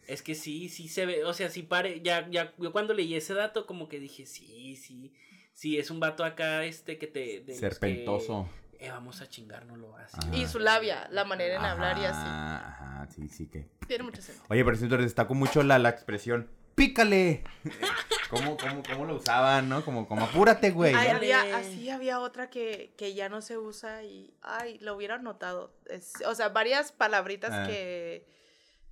Es 0.08 0.22
que 0.22 0.36
sí, 0.36 0.70
sí 0.70 0.88
se 0.88 1.06
ve, 1.06 1.24
o 1.24 1.34
sea, 1.34 1.50
sí 1.50 1.64
pare, 1.64 2.02
ya, 2.02 2.28
ya, 2.30 2.54
yo 2.58 2.72
cuando 2.72 2.94
leí 2.94 3.16
ese 3.16 3.34
dato 3.34 3.66
como 3.66 3.88
que 3.90 4.00
dije, 4.00 4.26
sí, 4.26 4.76
sí, 4.76 5.14
sí, 5.54 5.78
es 5.78 5.90
un 5.92 6.00
vato 6.00 6.24
acá, 6.24 6.64
este, 6.66 6.98
que 6.98 7.08
te... 7.08 7.20
de 7.42 7.46
que, 7.46 7.54
Serpentoso. 7.56 8.48
eh, 8.80 8.90
vamos 8.90 9.22
a 9.22 9.28
chingárnoslo 9.30 9.96
así. 9.98 10.18
Ajá. 10.22 10.36
Y 10.36 10.48
su 10.48 10.60
labia, 10.60 11.08
la 11.12 11.26
manera 11.26 11.56
en 11.56 11.62
hablar 11.66 11.98
y 11.98 12.06
así. 12.06 12.18
Ajá, 12.22 12.68
Ajá, 13.02 13.08
sí, 13.12 13.28
sí 13.30 13.48
que. 13.48 13.68
Tiene 13.88 14.04
mucho 14.04 14.22
sentido. 14.22 14.46
Oye, 14.50 14.64
pero 14.64 14.78
siento 14.78 14.98
destacó 14.98 15.34
mucho 15.34 15.64
la, 15.64 15.80
la 15.80 15.90
expresión 15.90 16.50
¡Pícale! 16.76 17.44
¿Cómo, 18.30 18.56
cómo, 18.56 18.82
cómo 18.90 19.04
lo 19.06 19.16
usaban, 19.16 19.68
no? 19.68 19.84
Como, 19.84 20.08
como 20.08 20.24
apúrate, 20.24 20.72
güey. 20.72 20.94
Había, 20.94 21.58
así 21.58 21.90
había 21.90 22.22
otra 22.22 22.50
que, 22.50 22.94
que 22.96 23.14
ya 23.14 23.28
no 23.28 23.42
se 23.42 23.58
usa 23.58 24.04
y, 24.04 24.34
ay, 24.42 24.78
lo 24.80 24.96
hubieran 24.96 25.24
notado. 25.24 25.74
Es- 25.90 26.14
o 26.26 26.34
sea, 26.36 26.48
varias 26.50 26.94
palabritas 26.94 27.52
Ah. 27.52 27.68
que, 27.68 28.26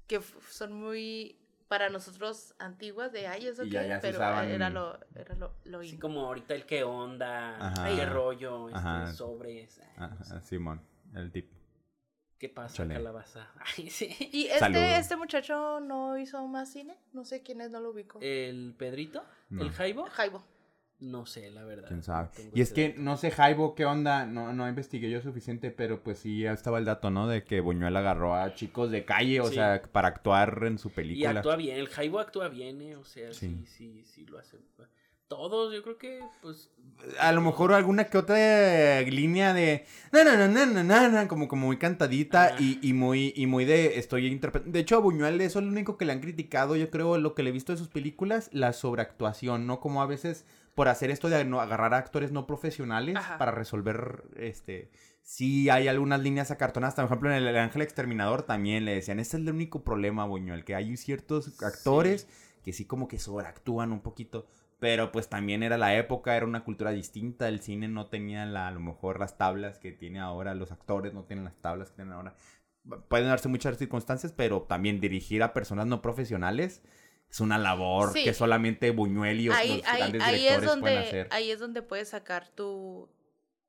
que 0.08 0.22
son 0.50 0.74
muy, 0.74 1.38
para 1.68 1.90
nosotros, 1.90 2.56
antiguas, 2.60 3.12
de, 3.12 3.28
ay, 3.28 3.48
eso 3.48 3.64
se 3.66 3.70
pero 4.02 4.18
usaban. 4.18 4.50
era 4.50 4.70
lo, 4.70 4.98
era 5.16 5.36
lo, 5.36 5.54
lo 5.66 5.80
Así 5.80 5.90
in. 5.96 6.00
como 6.00 6.26
ahorita 6.26 6.54
el 6.56 6.66
qué 6.66 6.84
onda, 6.84 7.58
Ajá. 7.68 7.88
qué 7.96 8.06
rollo, 8.06 8.70
este, 8.70 8.80
Ajá. 8.80 9.14
sobres, 9.14 9.80
ay, 9.80 9.90
Ajá, 9.98 10.16
no 10.20 10.24
sé, 10.26 10.42
Simón, 10.42 10.82
el 11.14 11.32
tip. 11.32 11.52
¿qué 12.40 12.50
pasa, 12.50 12.76
Chale. 12.78 12.94
calabaza? 12.94 13.48
Ay, 13.78 13.90
sí. 13.90 14.16
Y 14.32 14.46
este, 14.46 14.98
este 15.00 15.16
muchacho 15.16 15.80
no 15.80 16.18
hizo 16.20 16.46
más 16.48 16.72
cine, 16.72 16.96
no 17.12 17.26
sé 17.26 17.42
quién 17.42 17.62
es, 17.62 17.72
no 17.72 17.80
lo 17.80 17.90
ubico. 17.90 18.20
¿El 18.22 18.76
Pedrito? 18.78 19.24
No. 19.50 19.64
¿El 19.64 19.72
Jaibo? 19.72 20.06
Jaibo. 20.06 20.44
No 21.00 21.28
sé, 21.28 21.52
la 21.52 21.64
verdad. 21.64 21.88
¿Quién 21.88 22.00
no 22.00 22.04
sabe? 22.04 22.30
Y 22.56 22.62
es 22.62 22.74
que 22.74 22.90
dato. 22.90 23.02
no 23.02 23.18
sé, 23.18 23.30
Jaibo, 23.30 23.76
¿qué 23.76 23.86
onda? 23.86 24.26
No, 24.26 24.52
no 24.54 24.68
investigué 24.68 25.12
yo 25.12 25.22
suficiente, 25.22 25.70
pero 25.70 26.02
pues 26.02 26.18
sí, 26.18 26.40
ya 26.42 26.54
estaba 26.54 26.80
el 26.80 26.86
dato, 26.86 27.12
¿no? 27.12 27.28
De 27.28 27.44
que 27.44 27.60
Buñuel 27.62 27.96
agarró 27.96 28.34
a 28.34 28.56
chicos 28.56 28.90
de 28.90 29.06
calle, 29.06 29.40
o 29.42 29.48
Sí. 29.48 29.56
sea, 29.56 29.80
para 29.92 30.08
actuar 30.08 30.64
en 30.66 30.80
su 30.80 30.88
Y 30.88 30.92
película. 30.92 31.30
actúa 31.32 31.56
bien, 31.56 31.78
el 31.78 31.88
Jaibo 31.88 32.20
actúa 32.20 32.48
bien, 32.50 32.82
¿eh? 32.82 32.96
O 32.96 33.04
sea, 33.06 33.32
Sí. 33.32 33.64
sí, 33.66 33.66
sí, 33.68 34.04
sí, 34.06 34.26
lo 34.26 34.40
hace. 34.40 34.58
Todos, 35.28 35.74
yo 35.74 35.84
creo 35.84 35.98
que, 35.98 36.22
pues... 36.42 36.72
A 37.20 37.32
lo 37.34 37.42
mejor 37.42 37.74
alguna 37.74 38.06
que 38.06 38.18
otra 38.18 39.02
línea 39.02 39.54
de 39.54 39.86
na, 40.14 40.24
na, 40.24 40.36
na, 40.48 40.66
na, 40.66 40.84
na, 40.84 41.10
na, 41.10 41.28
como, 41.28 41.48
como 41.50 41.68
muy 41.68 41.78
cantadita 41.78 42.56
y, 42.60 42.80
y 42.82 42.94
muy 42.94 43.34
y 43.36 43.46
muy 43.46 43.66
de 43.66 44.00
estoy 44.00 44.26
interpretando. 44.28 44.72
De 44.74 44.80
hecho, 44.80 44.96
a 44.96 45.00
Buñuel 45.00 45.40
eso 45.42 45.60
es 45.60 45.66
lo 45.66 45.72
único 45.72 45.98
que 45.98 46.06
le 46.06 46.14
han 46.14 46.22
criticado, 46.22 46.76
yo 46.78 46.90
creo, 46.90 47.18
lo 47.18 47.36
que 47.36 47.44
le 47.44 47.50
he 47.50 47.54
visto 47.54 47.74
de 47.74 47.78
sus 47.78 47.90
películas, 47.90 48.50
la 48.54 48.72
sobreactuación, 48.74 49.68
¿no? 49.68 49.80
Como 49.82 50.02
a 50.02 50.06
veces 50.08 50.46
por 50.78 50.90
hacer 50.90 51.10
esto 51.10 51.28
de 51.28 51.38
agarrar 51.38 51.96
a 51.96 51.98
actores 51.98 52.32
no 52.32 52.46
profesionales 52.46 53.16
Ajá. 53.16 53.40
para 53.40 53.50
resolver 53.50 54.26
este 54.36 54.92
sí 55.24 55.72
hay 55.72 55.88
algunas 55.88 56.20
líneas 56.22 56.52
acartonadas, 56.52 56.94
por 56.94 57.06
ejemplo, 57.06 57.32
en 57.32 57.38
el, 57.38 57.48
El 57.48 57.58
Ángel 57.58 57.82
Exterminador 57.82 58.44
también 58.44 58.86
le 58.86 58.94
decían, 58.94 59.20
ese 59.20 59.38
es 59.38 59.44
el 59.44 59.50
único 59.50 59.84
problema, 59.84 60.26
Buñuel, 60.26 60.64
que 60.64 60.76
hay 60.76 60.96
ciertos 60.96 61.64
actores 61.64 62.28
que 62.64 62.74
sí 62.74 62.86
como 62.86 63.08
que 63.08 63.18
sobreactúan 63.18 63.92
un 63.92 64.02
poquito. 64.02 64.46
Pero 64.78 65.12
pues 65.12 65.30
también 65.30 65.64
era 65.64 65.80
la 65.80 65.98
época, 65.98 66.38
era 66.38 66.46
una 66.46 66.64
cultura 66.64 66.92
distinta, 66.92 67.48
el 67.48 67.60
cine 67.60 67.88
no 67.88 68.06
tenía 68.06 68.46
la, 68.46 68.68
a 68.68 68.72
lo 68.72 68.80
mejor 68.80 69.20
las 69.20 69.36
tablas 69.36 69.80
que 69.80 69.92
tiene 69.92 70.20
ahora, 70.20 70.54
los 70.54 70.72
actores 70.72 71.12
no 71.12 71.24
tienen 71.24 71.46
las 71.46 71.60
tablas 71.60 71.90
que 71.90 71.96
tienen 71.96 72.14
ahora. 72.14 72.36
Pueden 73.10 73.28
darse 73.28 73.50
muchas 73.50 73.80
circunstancias, 73.80 74.32
pero 74.32 74.62
también 74.62 75.00
dirigir 75.00 75.42
a 75.42 75.54
personas 75.54 75.88
no 75.88 76.04
profesionales 76.04 76.84
es 77.30 77.40
una 77.40 77.58
labor 77.58 78.14
Sí. 78.14 78.24
que 78.24 78.34
solamente 78.34 78.92
Buñuel 78.92 79.40
y 79.42 79.46
los 79.46 79.56
Ahí, 79.58 79.82
ahí, 79.86 80.00
grandes 80.00 80.22
ahí 80.24 80.36
directores 80.42 80.48
es 80.50 80.58
pueden 80.58 80.68
donde, 80.82 80.98
hacer. 80.98 81.28
ahí 81.32 81.52
es 81.52 81.60
donde 81.60 81.82
puedes 81.82 82.10
sacar 82.10 82.48
tu, 82.50 83.10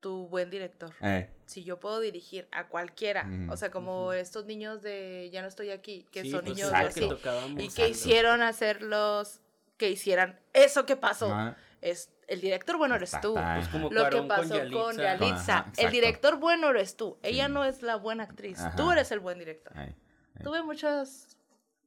tu 0.01 0.29
buen 0.29 0.49
director. 0.51 0.95
Eh, 1.01 1.29
Si 1.47 1.65
yo 1.65 1.81
puedo 1.81 1.99
dirigir 2.01 2.47
a 2.53 2.69
cualquiera, 2.69 3.29
o 3.51 3.57
sea, 3.57 3.71
como 3.71 4.13
estos 4.13 4.45
niños 4.47 4.81
de 4.83 5.29
Ya 5.33 5.43
no 5.43 5.49
estoy 5.49 5.71
aquí, 5.71 6.07
que 6.13 6.23
Sí, 6.23 6.31
son 6.31 6.43
pues, 6.45 6.55
niños 6.55 6.71
exacto. 6.71 7.15
así, 7.15 7.57
que 7.57 7.63
y 7.65 7.69
que 7.69 7.89
hicieron 7.89 8.43
hacerlos, 8.43 9.41
que 9.77 9.91
hicieran 9.91 10.39
eso 10.53 10.87
que 10.87 10.97
pasó. 10.97 11.33
ah, 11.33 11.57
Es, 11.81 12.11
el 12.27 12.41
director 12.41 12.77
bueno 12.77 12.97
eres 12.97 13.13
tú. 13.23 13.35
Pues 13.35 13.69
como 13.69 13.89
Lo 13.91 14.11
que 14.11 14.21
pasó 14.23 14.55
con 14.71 14.97
Yalitza. 14.97 15.03
Yalitza. 15.17 15.59
Ajá, 15.59 15.73
el 15.79 15.91
director 15.93 16.37
bueno 16.39 16.71
eres 16.71 16.97
tú. 16.97 17.19
Ella 17.23 17.47
Sí. 17.47 17.53
no 17.53 17.65
es 17.65 17.83
la 17.83 17.97
buena 17.97 18.25
actriz. 18.25 18.59
Ajá. 18.61 18.77
Tú 18.77 18.91
eres 18.93 19.11
el 19.13 19.21
buen 19.21 19.39
director. 19.39 19.73
ay. 19.77 19.95
Tuve 20.45 20.63
muchos 20.63 21.37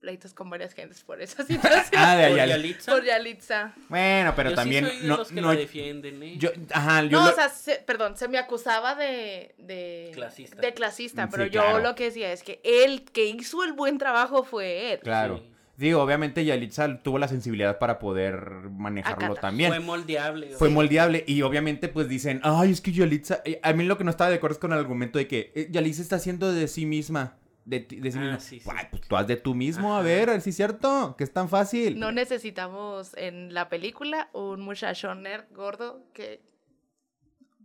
pleitos 0.02 0.34
con 0.34 0.50
varias 0.50 0.74
gentes 0.74 1.02
por 1.04 1.22
esa 1.22 1.44
situación. 1.46 1.94
Ah, 1.96 2.16
de 2.18 2.30
¿Por 2.30 2.40
allá. 2.40 2.58
Yalitza? 2.58 2.92
por 2.92 3.06
Yalitza. 3.06 3.74
Bueno, 3.88 4.34
pero 4.36 4.50
Yo 4.50 4.56
también 4.56 4.86
sí 4.86 4.92
soy 4.92 5.02
de 5.04 5.08
no, 5.08 5.18
los 5.18 5.28
que 5.30 5.42
no- 5.42 5.54
la 5.54 5.60
defienden, 5.60 6.24
¿eh? 6.24 6.36
yo, 6.38 6.50
ajá, 6.72 7.04
yo 7.04 7.20
No, 7.20 7.26
lo- 7.26 7.32
o 7.32 7.36
sea, 7.36 7.50
se- 7.50 7.78
perdón, 7.86 8.18
se 8.18 8.28
me 8.28 8.38
acusaba 8.40 8.96
de, 8.96 9.54
de 9.60 10.12
Clasista. 10.14 10.60
De 10.60 10.74
clasista, 10.74 11.24
Sí, 11.26 11.30
pero 11.32 11.46
yo 11.46 11.62
claro. 11.62 11.80
lo 11.80 11.96
que 11.96 12.06
decía 12.06 12.34
es 12.34 12.44
que 12.44 12.60
él 12.64 13.04
que 13.14 13.26
hizo 13.28 13.64
el 13.64 13.74
buen 13.74 13.98
trabajo 14.00 14.44
fue 14.44 14.94
él. 14.94 15.00
claro. 15.00 15.38
Sí. 15.38 15.48
Digo, 15.78 16.00
obviamente 16.02 16.46
Yalitza 16.46 17.02
tuvo 17.02 17.18
la 17.18 17.28
sensibilidad 17.28 17.80
para 17.80 17.98
poder 17.98 18.36
manejarlo 18.72 19.26
Acata. 19.28 19.42
también. 19.42 19.72
Fue 19.72 19.80
moldeable. 19.80 20.50
Fue 20.50 20.70
moldeable 20.70 21.24
y 21.26 21.42
obviamente 21.42 21.88
pues 21.88 22.08
dicen, 22.08 22.40
ay, 22.44 22.72
es 22.72 22.82
que 22.82 22.92
Yalitza, 22.92 23.42
eh, 23.46 23.60
a 23.64 23.74
mí 23.74 23.84
lo 23.86 23.98
que 23.98 24.04
no 24.04 24.12
estaba 24.12 24.30
de 24.30 24.36
acuerdo 24.36 24.54
es 24.56 24.60
con 24.60 24.74
el 24.74 24.78
argumento 24.80 25.18
de 25.18 25.28
que 25.28 25.52
eh, 25.56 25.70
Yalitza 25.72 26.04
está 26.04 26.18
haciendo 26.18 26.52
de 26.54 26.68
sí 26.68 26.86
misma, 26.86 27.38
de, 27.72 27.80
ti- 27.80 28.00
de 28.00 28.12
sí 28.12 28.18
Ah, 28.20 28.22
misma. 28.22 28.40
sí, 28.40 28.60
sí. 28.60 28.70
Ay, 28.76 28.86
pues 28.92 29.02
tú 29.08 29.16
haz 29.18 29.26
de 29.28 29.38
tú 29.38 29.56
mismo, 29.56 29.96
a 29.96 30.02
ver, 30.02 30.30
a 30.30 30.34
ver 30.34 30.42
si 30.42 30.52
es 30.52 30.56
cierto, 30.58 31.16
que 31.18 31.24
es 31.24 31.34
tan 31.34 31.50
fácil. 31.50 31.98
No 32.00 32.12
necesitamos 32.12 33.16
en 33.18 33.54
la 33.54 33.70
película 33.70 34.30
un 34.34 34.62
muchacho 34.62 35.16
nerd 35.16 35.46
gordo 35.52 36.04
que, 36.14 36.42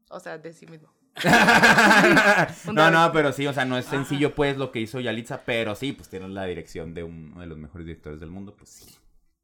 o 0.08 0.18
sea, 0.20 0.38
de 0.38 0.52
sí 0.52 0.66
mismo. 0.66 0.88
No, 2.72 2.90
no, 2.90 3.10
pero 3.12 3.32
sí, 3.32 3.46
o 3.46 3.52
sea, 3.52 3.64
no 3.64 3.76
es 3.78 3.86
sencillo 3.86 4.34
pues 4.34 4.56
lo 4.56 4.70
que 4.72 4.80
hizo 4.80 5.00
Yalitza, 5.00 5.42
pero 5.44 5.74
sí, 5.74 5.92
pues 5.92 6.08
tiene 6.08 6.28
la 6.28 6.44
dirección 6.44 6.94
de 6.94 7.02
uno 7.04 7.40
de 7.40 7.46
los 7.46 7.58
mejores 7.58 7.86
directores 7.86 8.20
del 8.20 8.30
mundo, 8.30 8.54
pues 8.56 8.70
sí, 8.70 8.86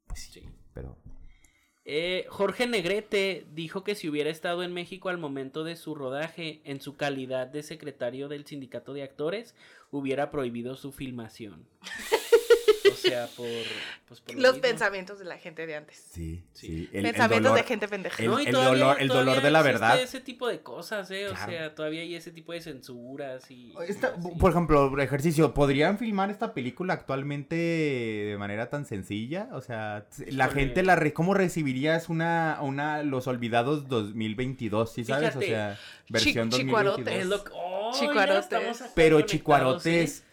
pues 0.07 0.19
sí, 0.21 0.31
Sí. 0.41 0.49
pero... 0.73 0.97
Eh, 1.85 2.25
Jorge 2.29 2.65
Negrete 2.65 3.45
dijo 3.53 3.83
que 3.83 3.95
si 3.95 4.07
hubiera 4.07 4.29
estado 4.29 4.63
en 4.63 4.73
México 4.73 5.09
al 5.09 5.17
momento 5.17 5.63
de 5.63 5.75
su 5.75 5.95
rodaje, 5.95 6.61
en 6.63 6.79
su 6.79 6.95
calidad 6.95 7.47
de 7.47 7.61
secretario 7.61 8.29
del 8.29 8.45
sindicato 8.45 8.93
de 8.93 9.03
actores, 9.03 9.55
hubiera 9.91 10.31
prohibido 10.31 10.75
su 10.75 10.91
filmación. 10.91 11.65
o 13.05 13.07
sea, 13.09 13.27
por, 13.35 13.45
pues, 14.07 14.21
por 14.21 14.35
lo 14.35 14.41
Los 14.41 14.59
pensamientos 14.59 15.19
de 15.19 15.25
la 15.25 15.37
gente 15.37 15.65
de 15.67 15.75
antes. 15.75 15.97
Sí, 16.11 16.43
Sí. 16.53 16.67
sí. 16.67 16.89
el- 16.93 17.05
el 17.05 17.11
pensamientos 17.11 17.51
dolor- 17.51 17.55
de 17.61 17.67
gente 17.67 17.87
pendeja. 17.87 18.23
el- 18.23 18.29
No, 18.29 18.39
y 18.39 18.45
el 18.45 18.51
todavía- 18.51 18.83
dolor- 18.85 18.97
el 19.01 19.07
dolor 19.07 19.41
de 19.41 19.51
la 19.51 19.61
verdad. 19.61 20.01
ese 20.01 20.19
tipo 20.21 20.47
de 20.47 20.61
cosas, 20.61 21.09
¿eh? 21.11 21.27
O 21.27 21.35
sea, 21.35 21.73
todavía 21.75 22.01
hay 22.01 22.15
ese 22.15 22.31
tipo 22.31 22.53
de 22.53 22.61
censuras 22.61 23.49
y... 23.51 23.73
Esta- 23.87 24.13
y 24.15 24.19
así. 24.27 24.39
por 24.39 24.51
ejemplo, 24.51 24.99
ejercicio, 25.01 25.53
¿podrían 25.53 25.97
filmar 25.97 26.29
esta 26.31 26.53
película 26.53 26.93
actualmente 26.93 27.55
de 27.55 28.35
manera 28.37 28.69
tan 28.69 28.85
sencilla? 28.85 29.49
O 29.53 29.61
sea, 29.61 30.05
la 30.27 30.45
Híjole. 30.45 30.59
gente 30.61 30.83
la 30.83 30.95
re- 30.95 31.13
¿cómo 31.13 31.33
recibirías 31.33 32.09
una 32.09 32.57
una 32.61 33.03
Los 33.03 33.27
Olvidados 33.27 33.87
2022, 33.87 34.93
¿sí 34.93 35.03
sabes? 35.03 35.29
Fíjate, 35.29 35.45
o 35.45 35.49
sea, 35.49 35.79
versión 36.09 36.49
Chi- 36.49 36.57
chicuarotes. 36.59 37.05
2022. 37.05 37.23
Es 37.23 37.27
lo 37.29 37.43
que... 37.43 37.51
¡Oh, 37.55 37.91
ya 37.93 37.99
Chicuarotes. 37.99 38.81
acá 38.81 38.91
Pero 38.95 39.21
chicuarotes 39.21 40.11
Sí, 40.11 40.23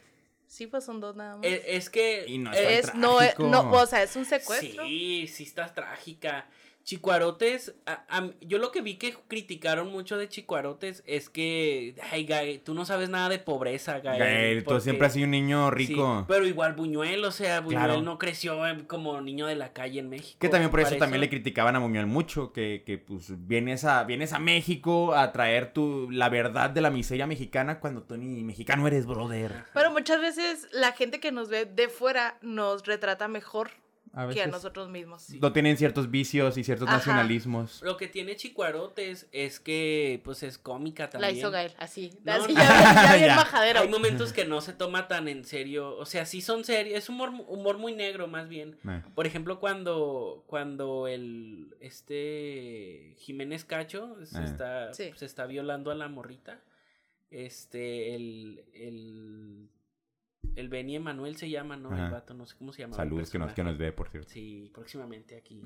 pues 0.67 0.85
son 0.85 1.01
dos 1.01 1.15
nada 1.15 1.37
más. 1.37 1.47
¿eh? 1.47 1.63
Es, 1.67 1.85
es 1.85 1.91
que... 1.91 2.25
y 2.27 2.39
no 2.39 2.53
eh, 2.53 2.79
es 2.79 2.87
tan 2.87 2.97
es, 2.97 3.01
no, 3.01 3.21
es- 3.21 3.35
trágico. 3.37 3.49
no, 3.49 3.71
o 3.73 3.87
sea, 3.87 4.03
es 4.03 4.17
un 4.17 4.25
secuestro. 4.25 4.85
Sí, 4.85 5.29
sí 5.29 5.45
está 5.45 5.73
trágica. 5.73 6.47
Chicuarotes, 6.85 7.75
a- 7.87 8.05
a- 8.09 8.31
yo 8.41 8.59
lo 8.59 8.73
que 8.73 8.81
vi 8.83 8.95
que 8.97 9.15
criticaron 9.29 9.91
mucho 9.93 10.17
de 10.19 10.29
Chicuarotes 10.29 11.03
es 11.07 11.29
que, 11.31 11.95
ay, 12.11 12.25
Gael, 12.25 12.61
tú 12.61 12.75
no 12.75 12.85
sabes 12.85 13.09
nada 13.09 13.29
de 13.29 13.39
pobreza, 13.39 14.01
Gael. 14.01 14.19
Gael, 14.19 14.65
tú 14.65 14.81
siempre 14.81 15.07
has 15.07 15.13
sido 15.13 15.25
un 15.27 15.31
niño 15.31 15.69
sí, 15.71 15.75
rico. 15.77 16.25
pero 16.29 16.47
igual 16.47 16.73
Buñuel, 16.75 17.25
o 17.25 17.31
sea, 17.33 17.61
Buñuel 17.61 17.85
Claro. 17.85 18.03
no 18.03 18.19
creció 18.19 18.67
eh, 18.67 18.87
como 18.87 19.21
niño 19.21 19.47
de 19.47 19.55
la 19.57 19.73
calle 19.73 20.01
en 20.01 20.09
México. 20.09 20.39
Que 20.41 20.49
también 20.49 20.71
por 20.71 20.81
eso 20.81 20.97
también 20.97 21.21
le 21.21 21.29
criticaban 21.29 21.77
a 21.77 21.81
Muñoz 21.81 22.07
mucho, 22.07 22.53
que, 22.53 22.83
que 22.85 22.99
pues 22.99 23.47
vienes 23.47 23.85
a, 23.85 24.05
vienes 24.05 24.33
a 24.33 24.39
México 24.39 25.15
a 25.15 25.33
traer 25.33 25.73
tu, 25.73 26.11
la 26.11 26.29
verdad 26.29 26.71
de 26.71 26.81
la 26.81 26.91
miseria 26.91 27.27
mexicana 27.27 27.79
cuando 27.81 28.03
tú 28.03 28.17
ni 28.17 28.43
mexicano 28.43 28.87
eres, 28.87 29.07
brother. 29.07 29.65
Pero 29.75 29.91
muchas 29.91 30.21
veces 30.21 30.67
la 30.73 30.93
gente 30.93 31.21
que 31.21 31.31
nos 31.33 31.49
ve 31.49 31.67
de 31.67 31.89
fuera 31.89 32.37
nos 32.43 32.85
retrata 32.87 33.29
mejor 33.29 33.71
A 34.13 34.29
que 34.29 34.43
a 34.43 34.49
nosotros 34.49 34.89
mismos. 34.89 35.31
no 35.41 35.53
tienen 35.53 35.77
ciertos 35.77 36.11
vicios 36.11 36.59
y 36.59 36.65
ciertos 36.65 36.89
Ajá. 36.89 36.97
nacionalismos. 36.97 37.81
Lo 37.83 37.97
que 37.97 38.09
tiene 38.09 38.35
Chicuarotes 38.35 39.29
es 39.31 39.61
que, 39.61 40.21
pues, 40.25 40.43
es 40.43 40.59
cómica 40.59 41.05
La 41.05 41.11
también. 41.11 41.37
hizo 41.37 41.51
Gael, 41.53 41.73
así. 41.79 42.11
No, 42.25 42.33
así 42.33 42.53
ya, 42.53 42.61
bien- 42.61 43.21
ya 43.21 43.27
Ya. 43.29 43.37
majadero. 43.37 43.81
Hay 43.81 43.89
momentos 43.89 44.33
que 44.33 44.45
no 44.45 44.61
se 44.61 44.73
toma 44.73 45.07
tan 45.07 45.29
en 45.29 45.45
serio, 45.45 45.97
o 45.97 46.07
sea, 46.07 46.27
sí 46.27 46.41
son 46.41 46.65
serios, 46.65 46.99
es 46.99 47.09
humor, 47.09 47.31
humor 47.47 47.79
muy 47.79 47.95
negro 47.95 48.27
más 48.27 48.49
bien. 48.49 48.77
Eh. 48.89 49.03
Por 49.15 49.27
ejemplo, 49.29 49.61
cuando, 49.61 50.43
cuando 50.49 51.07
el 51.07 51.77
este 51.81 53.15
Jiménez 53.19 53.65
Cacho 53.65 54.17
se, 54.25 54.39
Eh. 54.41 54.45
está, 54.45 54.93
Sí. 54.93 55.13
se 55.15 55.25
está 55.27 55.47
violando 55.47 55.91
a 55.91 55.95
la 55.95 56.09
morrita. 56.09 56.61
Este, 57.31 58.17
el, 58.17 58.65
el, 58.75 59.69
el 60.57 60.69
Benny 60.69 60.97
Emanuel 60.97 61.37
se 61.37 61.49
llama, 61.49 61.77
¿no? 61.77 61.91
Ajá. 61.91 62.07
El 62.07 62.13
vato, 62.13 62.35
no 62.35 62.47
sé 62.47 62.57
cómo 62.57 62.73
se 62.73 62.83
llama. 62.83 62.97
Saludos 62.97 63.31
que 63.31 63.39
nos, 63.39 63.53
que 63.53 63.65
nos 63.65 63.79
ve, 63.79 63.93
por 63.93 64.09
cierto. 64.09 64.29
Sí, 64.31 64.71
próximamente 64.75 65.37
aquí. 65.37 65.63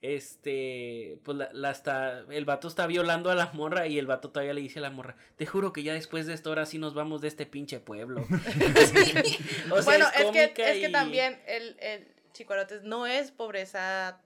Este, 0.00 1.18
pues 1.24 1.36
la, 1.36 1.48
la 1.52 1.72
está, 1.72 2.20
el 2.30 2.44
vato 2.44 2.68
está 2.68 2.86
violando 2.86 3.30
a 3.30 3.34
la 3.34 3.50
morra 3.52 3.88
y 3.88 3.98
el 3.98 4.06
vato 4.06 4.30
todavía 4.30 4.54
le 4.54 4.60
dice 4.60 4.78
a 4.78 4.82
la 4.82 4.90
morra, 4.90 5.16
te 5.34 5.44
juro 5.44 5.72
que 5.72 5.82
ya 5.82 5.92
después 5.92 6.24
de 6.26 6.34
esto 6.34 6.50
ahora 6.50 6.66
sí 6.66 6.78
nos 6.78 6.94
vamos 6.94 7.20
de 7.20 7.26
este 7.26 7.46
pinche 7.46 7.80
pueblo. 7.80 8.24
O 9.70 9.82
sea, 9.82 9.84
bueno, 9.84 10.06
es, 10.06 10.12
que, 10.12 10.24
cómica 10.24 10.70
es 10.70 10.78
que 10.78 10.88
también 10.90 11.40
el, 11.46 11.76
el 11.80 12.06
Chicuarotes 12.32 12.84
no 12.84 13.06
es 13.06 13.32
pobreza 13.32 14.20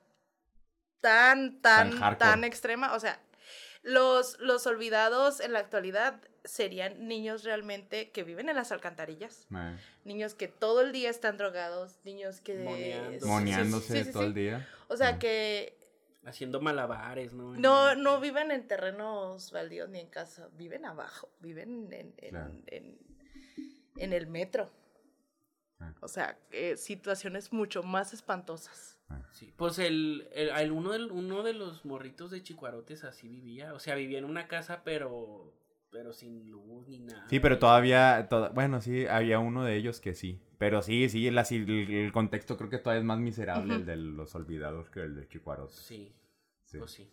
tan, 1.02 1.60
tan, 1.60 2.18
Tan 2.18 2.44
extrema. 2.44 2.94
O 2.94 3.00
sea, 3.00 3.20
los, 3.82 4.38
los 4.40 4.66
olvidados 4.66 5.40
en 5.40 5.52
la 5.52 5.58
actualidad 5.60 6.20
serían 6.44 7.06
niños 7.06 7.44
realmente 7.44 8.10
que 8.10 8.22
viven 8.24 8.48
en 8.48 8.56
las 8.56 8.72
alcantarillas. 8.72 9.46
Eh. 9.54 9.76
Niños 10.04 10.34
que 10.34 10.48
todo 10.48 10.80
el 10.80 10.92
día 10.92 11.10
están 11.10 11.36
drogados, 11.36 11.98
niños 12.04 12.40
que... 12.40 12.58
Moneando. 12.64 13.12
sí, 13.12 13.20
sí, 13.20 13.26
Moneándose 13.28 13.98
sí, 13.98 14.04
sí, 14.04 14.12
todo 14.12 14.22
sí. 14.22 14.28
el 14.28 14.34
día. 14.34 14.68
O 14.88 14.96
sea, 14.96 15.18
que 15.18 15.78
Haciendo 16.24 16.60
malabares, 16.60 17.32
¿no? 17.32 17.54
no, 17.54 17.96
no 17.96 18.20
viven 18.20 18.52
en 18.52 18.68
terrenos 18.68 19.50
baldíos 19.50 19.88
ni 19.88 19.98
en 20.00 20.08
casa, 20.08 20.48
viven 20.52 20.84
abajo, 20.84 21.28
viven 21.40 21.92
en, 21.92 22.14
en, 22.18 22.30
Claro. 22.30 22.52
en- 22.66 22.98
en 23.96 24.12
el 24.12 24.26
metro. 24.28 24.70
Ah. 25.82 25.94
O 26.00 26.08
sea, 26.08 26.38
eh, 26.50 26.76
situaciones 26.76 27.52
mucho 27.52 27.82
más 27.82 28.12
espantosas. 28.14 28.98
Sí, 29.32 29.52
pues 29.56 29.78
el, 29.78 30.26
el, 30.32 30.48
el 30.48 30.72
uno, 30.72 30.92
del, 30.92 31.10
uno 31.12 31.42
de 31.42 31.52
los 31.52 31.84
morritos 31.84 32.30
de 32.30 32.42
Chicuarotes 32.42 33.04
así 33.04 33.28
vivía, 33.28 33.74
o 33.74 33.78
sea, 33.78 33.94
vivía 33.94 34.18
en 34.18 34.24
una 34.24 34.48
casa 34.48 34.82
pero, 34.84 35.52
pero 35.90 36.14
sin 36.14 36.50
luz 36.50 36.88
ni 36.88 36.98
nada. 37.00 37.26
Sí, 37.28 37.38
pero 37.38 37.58
todavía, 37.58 38.26
toda- 38.30 38.48
bueno, 38.50 38.80
sí, 38.80 39.06
había 39.06 39.38
uno 39.38 39.64
de 39.64 39.76
ellos 39.76 40.00
que 40.00 40.14
sí. 40.14 40.40
Pero 40.56 40.80
sí, 40.80 41.08
sí, 41.10 41.26
el, 41.26 41.36
así, 41.36 41.56
el, 41.56 41.90
el 41.90 42.12
contexto 42.12 42.56
creo 42.56 42.70
que 42.70 42.78
todavía 42.78 43.00
es 43.00 43.04
más 43.06 43.18
miserable 43.18 43.74
el 43.74 43.84
de 43.84 43.96
los 43.96 44.34
olvidados 44.34 44.88
que 44.88 45.00
el 45.00 45.14
de 45.16 45.28
Chicuaros. 45.28 45.74
Sí, 45.74 46.14
Sí. 46.64 46.78
pues 46.78 46.90
sí. 46.92 47.10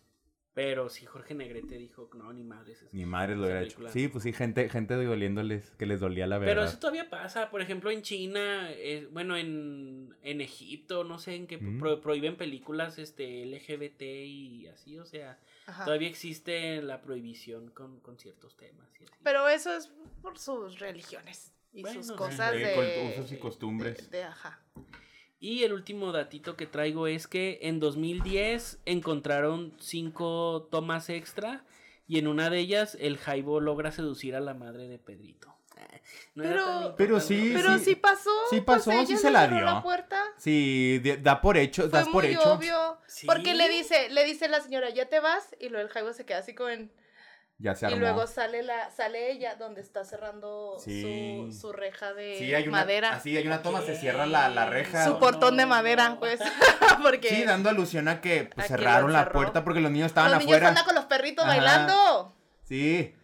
Pero 0.52 0.88
sí, 0.90 1.06
Jorge 1.06 1.34
Negrete 1.34 1.76
dijo, 1.78 2.10
no, 2.14 2.32
ni 2.32 2.42
madres. 2.42 2.82
es- 2.82 2.92
Ni 2.92 3.06
madre 3.06 3.36
lo 3.36 3.42
hubiera 3.44 3.62
hecho. 3.62 3.88
Sí, 3.88 4.08
pues 4.08 4.24
sí, 4.24 4.32
gente, 4.32 4.68
gente 4.68 4.94
doliéndoles, 4.94 5.70
que 5.78 5.86
les 5.86 6.00
dolía 6.00 6.26
la 6.26 6.38
verdad. 6.38 6.52
Pero 6.54 6.64
eso 6.64 6.78
todavía 6.80 7.08
pasa, 7.08 7.50
por 7.50 7.60
ejemplo, 7.62 7.90
en 7.92 8.02
China, 8.02 8.68
eh, 8.72 9.06
bueno, 9.12 9.36
en, 9.36 10.16
en 10.22 10.40
Egipto, 10.40 11.04
no 11.04 11.18
sé, 11.20 11.36
en 11.36 11.46
que 11.46 11.56
Mm. 11.58 11.78
pro- 11.78 12.00
prohíben 12.00 12.36
películas 12.36 12.98
este 12.98 13.42
LGBT 13.46 14.02
y 14.24 14.66
así, 14.66 14.98
o 14.98 15.06
sea, 15.06 15.38
Ajá. 15.66 15.84
todavía 15.84 16.08
existe 16.08 16.82
la 16.82 17.00
prohibición 17.00 17.70
con, 17.70 18.00
con 18.00 18.18
ciertos 18.18 18.56
temas. 18.56 18.88
y 19.00 19.04
así. 19.04 19.12
Pero 19.22 19.48
eso 19.48 19.72
es 19.76 19.88
por 20.20 20.36
sus 20.36 20.80
religiones 20.80 21.54
y 21.72 21.82
Bueno, 21.82 22.02
sus 22.02 22.08
sí. 22.12 22.16
cosas 22.18 22.52
De 22.52 22.58
de, 22.58 22.76
cult- 22.76 23.12
usos 23.12 23.32
y 23.32 23.36
costumbres. 23.36 24.10
de- 24.10 24.18
de- 24.18 24.24
ajá. 24.24 24.60
Y 25.40 25.64
el 25.64 25.72
último 25.72 26.12
datito 26.12 26.54
que 26.56 26.66
traigo 26.66 27.06
es 27.06 27.26
que 27.26 27.58
en 27.62 27.80
2010 27.80 28.80
encontraron 28.84 29.72
cinco 29.80 30.68
tomas 30.70 31.08
extra 31.08 31.64
y 32.06 32.18
en 32.18 32.26
una 32.28 32.50
de 32.50 32.58
ellas 32.58 32.96
el 33.00 33.16
Jaibo 33.16 33.58
logra 33.60 33.90
seducir 33.90 34.36
a 34.36 34.40
la 34.40 34.52
madre 34.54 34.86
de 34.86 34.98
Pedrito. 34.98 35.48
No 36.34 36.44
era 36.44 36.52
Pero- 36.52 36.94
Pero 36.96 37.20
sí, 37.20 37.52
Pero 37.54 37.78
sí, 37.78 37.94
pasó. 37.94 38.30
sí 38.50 38.60
pues 38.60 38.84
pasó, 38.84 38.90
sí 38.90 39.12
ella 39.12 39.16
se 39.16 39.30
la 39.30 39.48
dio. 39.48 39.60
la 39.62 39.82
puerta. 39.82 40.22
Sí, 40.36 40.98
de- 41.02 41.16
da 41.16 41.40
por 41.40 41.56
hecho, 41.56 41.82
Fue 41.88 41.90
das 41.98 42.08
por 42.08 42.24
hecho. 42.26 42.52
obvio. 42.52 42.98
Sí. 43.06 43.26
Porque 43.26 43.54
le 43.54 43.68
dice, 43.70 44.10
le 44.10 44.24
dice 44.24 44.48
la 44.48 44.60
señora, 44.60 44.90
ya 44.90 45.06
te 45.08 45.20
vas, 45.20 45.56
y 45.58 45.70
luego 45.70 45.86
el 45.86 45.92
Jaibo 45.92 46.12
se 46.12 46.26
queda 46.26 46.38
así 46.38 46.54
como 46.54 46.68
en... 46.68 46.92
Ya 47.62 47.74
se 47.74 47.90
Y 47.90 47.94
luego 47.96 48.26
sale 48.26 48.62
la, 48.62 48.90
sale 48.90 49.30
ella 49.32 49.54
donde 49.56 49.82
está 49.82 50.02
cerrando 50.04 50.76
Sí. 50.82 51.50
su, 51.52 51.52
su 51.60 51.72
reja 51.74 52.14
de 52.14 52.36
sí, 52.38 52.54
hay 52.54 52.66
una, 52.66 52.78
madera. 52.78 53.12
Así 53.12 53.36
hay 53.36 53.46
una 53.46 53.60
toma, 53.60 53.82
se 53.82 53.96
cierra 53.96 54.24
la, 54.24 54.48
la 54.48 54.64
reja. 54.66 55.04
su 55.04 55.18
por- 55.18 55.32
portón 55.32 55.58
de 55.58 55.64
no. 55.64 55.68
madera, 55.68 56.16
pues. 56.18 56.40
porque 57.02 57.28
Sí, 57.28 57.44
dando 57.44 57.68
alusión 57.68 58.08
a 58.08 58.22
que 58.22 58.44
pues, 58.54 58.66
cerraron 58.68 59.12
la 59.12 59.30
puerta 59.30 59.62
porque 59.62 59.80
los 59.80 59.90
niños 59.90 60.06
estaban 60.06 60.30
los 60.30 60.40
niños 60.40 60.52
afuera. 60.54 60.68
andan 60.68 60.84
con 60.86 60.94
los 60.94 61.04
perritos 61.04 61.44
Ajá. 61.44 61.54
bailando. 61.54 62.34
Sí. 62.64 63.14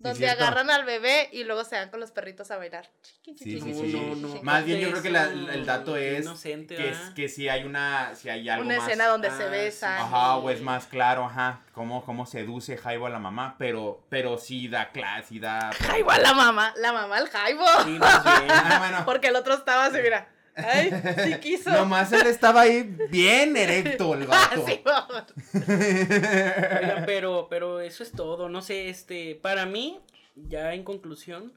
Donde 0.00 0.30
agarran 0.30 0.70
al 0.70 0.84
bebé 0.84 1.28
y 1.32 1.42
luego 1.42 1.64
se 1.64 1.74
van 1.74 1.90
con 1.90 1.98
los 1.98 2.12
perritos 2.12 2.50
a 2.52 2.56
bailar. 2.56 2.88
Chiqui, 3.24 3.36
Sí, 3.44 3.60
sí, 3.60 3.72
No, 3.72 3.74
sí. 3.74 3.92
no, 4.20 4.28
no. 4.36 4.42
Más 4.42 4.64
bien 4.64 4.78
yo 4.80 4.90
creo 4.90 5.02
que 5.02 5.10
la- 5.10 5.24
el 5.24 5.66
dato 5.66 5.96
es 5.96 6.24
inocente, 6.24 6.76
que, 6.76 6.94
que 7.16 7.28
si 7.28 7.48
hay 7.48 7.64
una, 7.64 8.14
si 8.14 8.28
hay 8.28 8.48
algo 8.48 8.64
Una 8.64 8.76
más. 8.76 8.86
escena 8.86 9.06
donde 9.08 9.30
se 9.32 9.42
Ah, 9.44 9.48
besan. 9.48 9.98
sí. 9.98 10.04
Ajá, 10.04 10.36
o 10.36 10.50
es 10.50 10.60
más 10.62 10.86
claro, 10.86 11.24
ajá, 11.24 11.62
cómo, 11.72 12.04
cómo 12.04 12.26
seduce 12.26 12.76
Jaibo 12.76 13.06
a 13.06 13.10
la 13.10 13.18
mamá, 13.18 13.56
pero, 13.58 14.04
pero 14.08 14.38
sí 14.38 14.68
da 14.68 14.90
clase, 14.92 15.28
sí 15.30 15.40
da... 15.40 15.70
Jaibo 15.80 16.12
a 16.12 16.18
la 16.18 16.32
mamá, 16.32 16.72
la 16.76 16.92
mamá 16.92 17.16
al 17.16 17.28
Jaibo. 17.28 17.66
Sí, 17.84 17.98
más 17.98 18.22
bien. 18.24 18.36
Ah, 18.50 18.78
bueno, 18.78 19.02
Porque 19.04 19.28
el 19.28 19.36
otro 19.36 19.54
estaba 19.54 19.86
así, 19.86 19.98
mira. 20.00 20.28
Ay, 20.64 20.90
sí 21.24 21.34
quiso. 21.40 21.70
nomás 21.70 22.12
él 22.12 22.26
estaba 22.26 22.62
ahí 22.62 22.82
bien 23.10 23.56
erecto 23.56 24.14
el 24.14 24.26
vato. 24.26 24.64
Sí, 24.66 24.80
vamos. 24.84 25.24
Oigan, 25.68 27.04
pero, 27.06 27.46
pero 27.48 27.80
eso 27.80 28.02
es 28.02 28.12
todo. 28.12 28.48
No 28.48 28.60
sé, 28.62 28.88
este, 28.88 29.34
para 29.36 29.66
mí, 29.66 30.00
ya 30.34 30.74
en 30.74 30.84
conclusión, 30.84 31.52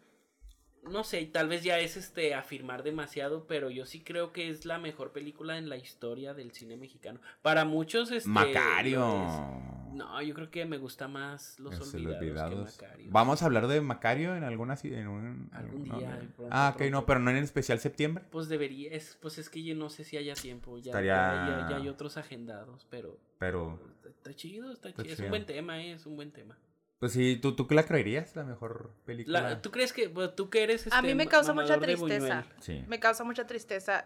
no 0.83 1.03
sé, 1.03 1.25
tal 1.27 1.47
vez 1.47 1.63
ya 1.63 1.79
es 1.79 1.95
este 1.97 2.33
afirmar 2.33 2.83
demasiado, 2.83 3.45
pero 3.47 3.69
yo 3.69 3.85
sí 3.85 4.01
creo 4.01 4.31
que 4.33 4.49
es 4.49 4.65
la 4.65 4.77
mejor 4.79 5.11
película 5.11 5.57
en 5.57 5.69
la 5.69 5.77
historia 5.77 6.33
del 6.33 6.51
cine 6.51 6.75
mexicano. 6.77 7.19
Para 7.41 7.65
muchos, 7.65 8.11
este. 8.11 8.27
Macario. 8.29 9.25
es. 9.27 9.93
No, 9.95 10.21
yo 10.21 10.33
creo 10.33 10.49
que 10.49 10.65
me 10.65 10.77
gusta 10.77 11.07
más 11.09 11.59
Los 11.59 11.73
Es 11.73 11.93
Olvidados, 11.93 12.77
que 12.77 12.85
Macario. 12.85 13.07
Vamos 13.11 13.41
a 13.41 13.45
hablar 13.45 13.67
de 13.67 13.81
Macario 13.81 14.35
en 14.35 14.43
alguna 14.45 14.77
en 14.83 15.07
un, 15.07 15.49
Algún 15.53 15.87
no, 15.87 15.97
día, 15.99 16.09
no. 16.11 16.29
pronto, 16.35 16.47
Ah, 16.49 16.69
ok, 16.71 16.77
pronto. 16.77 16.91
no, 16.91 17.05
pero 17.05 17.19
no 17.19 17.29
en 17.31 17.37
especial 17.37 17.79
septiembre. 17.79 18.23
Pues 18.31 18.47
debería, 18.47 18.91
es, 18.93 19.17
pues 19.21 19.37
es 19.37 19.49
que 19.49 19.63
yo 19.63 19.75
no 19.75 19.89
sé 19.89 20.03
si 20.05 20.15
haya 20.17 20.33
tiempo. 20.33 20.77
Ya, 20.77 20.91
Estaría- 20.91 21.13
ya, 21.15 21.57
ya- 21.63 21.69
ya 21.69 21.75
hay 21.77 21.89
otros 21.89 22.15
agendados, 22.17 22.87
pero 22.89 23.19
Pero, 23.37 23.79
está, 23.97 24.09
está 24.09 24.33
chido, 24.33 24.71
está, 24.71 24.89
Está 24.89 25.03
chido. 25.03 25.11
Es 25.11 25.17
chido. 25.17 25.27
un 25.27 25.31
buen 25.31 25.45
tema, 25.45 25.81
eh, 25.83 25.91
es 25.93 26.05
un 26.05 26.15
buen 26.15 26.31
tema. 26.31 26.57
Pues 27.01 27.11
sí, 27.13 27.35
¿tú, 27.35 27.55
tú 27.55 27.65
qué 27.67 27.73
la 27.75 27.83
creerías 27.85 28.33
la 28.35 28.43
mejor 28.43 28.93
película? 29.05 29.41
La- 29.41 29.61
¿Tú 29.61 29.71
crees 29.71 29.91
que, 29.91 30.07
bueno, 30.07 30.29
tú 30.29 30.49
que 30.51 30.61
eres 30.63 30.85
A 30.85 30.89
este, 30.95 31.01
mí 31.01 31.15
me 31.15 31.25
ma- 31.25 31.31
causa 31.31 31.51
mucha 31.51 31.77
tristeza. 31.79 32.45
Sí. 32.61 32.85
Me 32.87 32.99
causa 32.99 33.23
mucha 33.25 33.45
tristeza. 33.47 34.05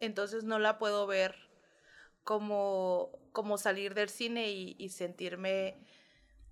Entonces 0.00 0.44
no 0.44 0.58
la 0.60 0.78
puedo 0.78 1.06
ver 1.08 1.34
como, 2.24 3.10
como 3.32 3.58
salir 3.58 3.94
del 3.94 4.08
cine 4.08 4.50
y, 4.52 4.76
y 4.78 4.88
sentirme. 4.90 5.76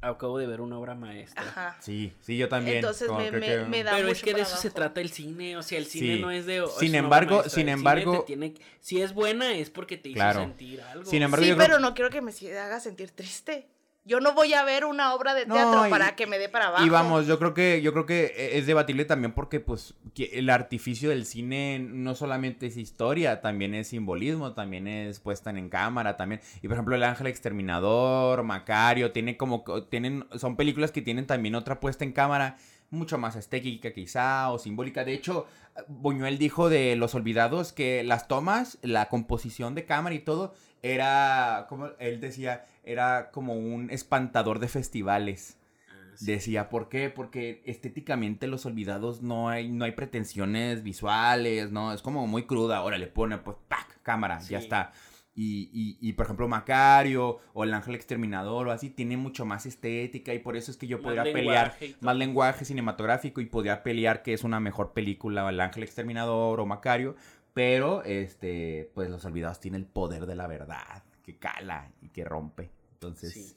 Acabo 0.02 0.38
de 0.38 0.46
ver 0.46 0.60
una 0.60 0.78
obra 0.78 0.94
maestra. 0.94 1.42
Ajá. 1.42 1.76
Sí, 1.80 2.12
sí, 2.20 2.36
yo 2.36 2.48
también. 2.48 2.76
Entonces 2.78 3.08
como 3.08 3.20
me, 3.20 3.28
creo 3.30 3.40
me, 3.40 3.46
que- 3.46 3.64
me 3.70 3.82
da 3.84 3.92
Pero 3.92 4.08
mucho 4.08 4.16
es 4.18 4.22
que 4.22 4.34
de 4.34 4.40
eso 4.42 4.56
se 4.56 4.70
trata 4.70 5.00
el 5.00 5.08
cine, 5.10 5.56
o 5.56 5.62
sea, 5.62 5.78
el 5.78 5.86
cine 5.86 6.16
Sí. 6.16 6.20
no 6.20 6.30
es 6.30 6.46
de... 6.46 6.64
es 6.64 6.72
Sin 6.78 6.94
embargo- 6.94 7.44
sin 7.48 7.68
embargo- 7.68 8.24
tiene- 8.26 8.54
si 8.80 9.00
es 9.00 9.14
buena 9.14 9.56
es 9.56 9.70
porque 9.70 9.96
te 9.96 10.10
hizo 10.10 10.16
Claro. 10.16 10.40
sentir 10.40 10.82
algo. 10.82 11.08
Sin 11.08 11.22
embargo, 11.22 11.44
Sí, 11.44 11.50
yo 11.50 11.56
creo- 11.56 11.66
pero 11.68 11.78
no 11.80 11.94
quiero 11.94 12.10
que 12.10 12.20
me 12.20 12.32
haga 12.58 12.78
sentir 12.80 13.10
triste. 13.12 13.68
Yo 14.06 14.20
no 14.20 14.34
voy 14.34 14.54
a 14.54 14.64
ver 14.64 14.84
una 14.84 15.12
obra 15.14 15.34
de 15.34 15.46
No, 15.46 15.54
teatro 15.54 15.86
y- 15.88 15.90
para 15.90 16.14
que 16.14 16.26
me 16.28 16.38
dé 16.38 16.48
para 16.48 16.68
abajo. 16.68 16.86
Y 16.86 16.88
vamos, 16.88 17.26
yo 17.26 17.38
creo 17.40 17.54
que 17.54 17.82
yo 17.82 17.92
creo 17.92 18.06
que 18.06 18.26
e, 18.36 18.56
es 18.58 18.66
debatible 18.66 19.04
también 19.04 19.32
porque 19.32 19.58
pues 19.58 19.94
el 20.16 20.48
artificio 20.48 21.10
del 21.10 21.26
cine 21.26 21.78
no 21.80 22.14
solamente 22.14 22.66
es 22.66 22.76
historia, 22.76 23.40
también 23.40 23.74
es 23.74 23.88
simbolismo, 23.88 24.52
también 24.54 24.86
es 24.86 25.18
puesta 25.18 25.50
en 25.50 25.68
cámara, 25.68 26.16
también. 26.16 26.40
Y 26.62 26.68
por 26.68 26.72
ejemplo, 26.74 26.94
El 26.94 27.02
Ángel 27.02 27.26
Exterminador, 27.26 28.42
Macario, 28.44 29.10
tiene 29.12 29.36
como 29.36 29.64
tienen 29.90 30.24
son 30.38 30.56
películas 30.56 30.92
que 30.92 31.02
tienen 31.02 31.26
también 31.26 31.54
otra 31.56 31.80
puesta 31.80 32.04
en 32.04 32.12
cámara 32.12 32.56
mucho 32.90 33.18
más 33.18 33.34
estética 33.34 33.92
quizá 33.92 34.50
o 34.52 34.58
simbólica. 34.60 35.04
De 35.04 35.14
hecho, 35.14 35.46
Buñuel 35.88 36.38
dijo 36.38 36.68
de 36.68 36.94
Los 36.94 37.16
Olvidados 37.16 37.72
que 37.72 38.04
las 38.04 38.28
tomas, 38.28 38.78
la 38.82 39.06
composición 39.08 39.74
de 39.74 39.84
cámara 39.84 40.14
y 40.14 40.20
todo 40.20 40.54
era 40.94 41.66
como 41.68 41.90
él 41.98 42.20
decía, 42.20 42.64
era 42.84 43.30
como 43.30 43.54
un 43.54 43.90
espantador 43.90 44.58
de 44.58 44.68
festivales. 44.68 45.58
Ah, 45.88 46.12
sí. 46.14 46.26
Decía, 46.26 46.68
¿por 46.68 46.88
qué? 46.88 47.10
Porque 47.10 47.62
estéticamente 47.66 48.46
Los 48.46 48.66
Olvidados 48.66 49.22
no 49.22 49.48
hay, 49.48 49.68
no 49.68 49.84
hay 49.84 49.92
pretensiones 49.92 50.82
visuales, 50.82 51.70
¿no? 51.70 51.92
Es 51.92 52.02
como 52.02 52.26
muy 52.26 52.44
cruda. 52.44 52.78
Ahora 52.78 52.98
le 52.98 53.06
pone, 53.06 53.38
pues, 53.38 53.56
¡pac! 53.68 54.00
Cámara, 54.02 54.38
ya 54.40 54.58
está. 54.58 54.92
Y, 55.38 55.68
y, 55.70 55.98
y, 56.00 56.14
por 56.14 56.24
ejemplo, 56.24 56.48
Macario 56.48 57.40
o 57.52 57.64
El 57.64 57.74
Ángel 57.74 57.94
Exterminador 57.94 58.68
o 58.68 58.70
así, 58.70 58.88
tiene 58.88 59.18
mucho 59.18 59.44
más 59.44 59.66
estética 59.66 60.32
y 60.32 60.38
por 60.38 60.56
eso 60.56 60.70
es 60.70 60.78
que 60.78 60.86
yo 60.86 60.96
Más 60.96 61.04
podría 61.04 61.24
pelear 61.24 61.74
más 62.00 62.16
lenguaje 62.16 62.64
cinematográfico 62.64 63.42
y 63.42 63.46
podría 63.46 63.82
pelear 63.82 64.22
que 64.22 64.32
es 64.32 64.44
una 64.44 64.60
mejor 64.60 64.94
película 64.94 65.46
El 65.50 65.60
Ángel 65.60 65.82
Exterminador 65.82 66.58
o 66.58 66.64
Macario, 66.64 67.16
pero, 67.56 68.02
este, 68.04 68.90
pues 68.94 69.08
Los 69.08 69.24
Olvidados 69.24 69.60
tiene 69.60 69.78
el 69.78 69.86
poder 69.86 70.26
de 70.26 70.34
la 70.34 70.46
verdad, 70.46 71.02
que 71.24 71.38
cala 71.38 71.90
y 72.02 72.10
que 72.10 72.22
rompe. 72.22 72.70
Entonces... 72.92 73.32
Sí. 73.32 73.56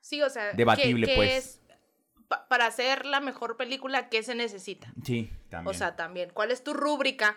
Sí, 0.00 0.22
o 0.22 0.30
sea, 0.30 0.52
¿qué- 0.52 0.56
Debatible, 0.56 1.12
pues. 1.14 1.32
es 1.34 1.60
pa- 2.28 2.48
para 2.48 2.64
hacer 2.64 3.04
la 3.04 3.20
mejor 3.20 3.58
película, 3.58 4.08
¿qué 4.08 4.22
se 4.22 4.34
necesita? 4.34 4.90
Sí, 5.04 5.30
también. 5.50 5.74
O 5.76 5.78
sea, 5.78 5.96
también, 5.96 6.30
¿cuál 6.32 6.50
es 6.50 6.64
tu 6.64 6.72
rúbrica 6.72 7.36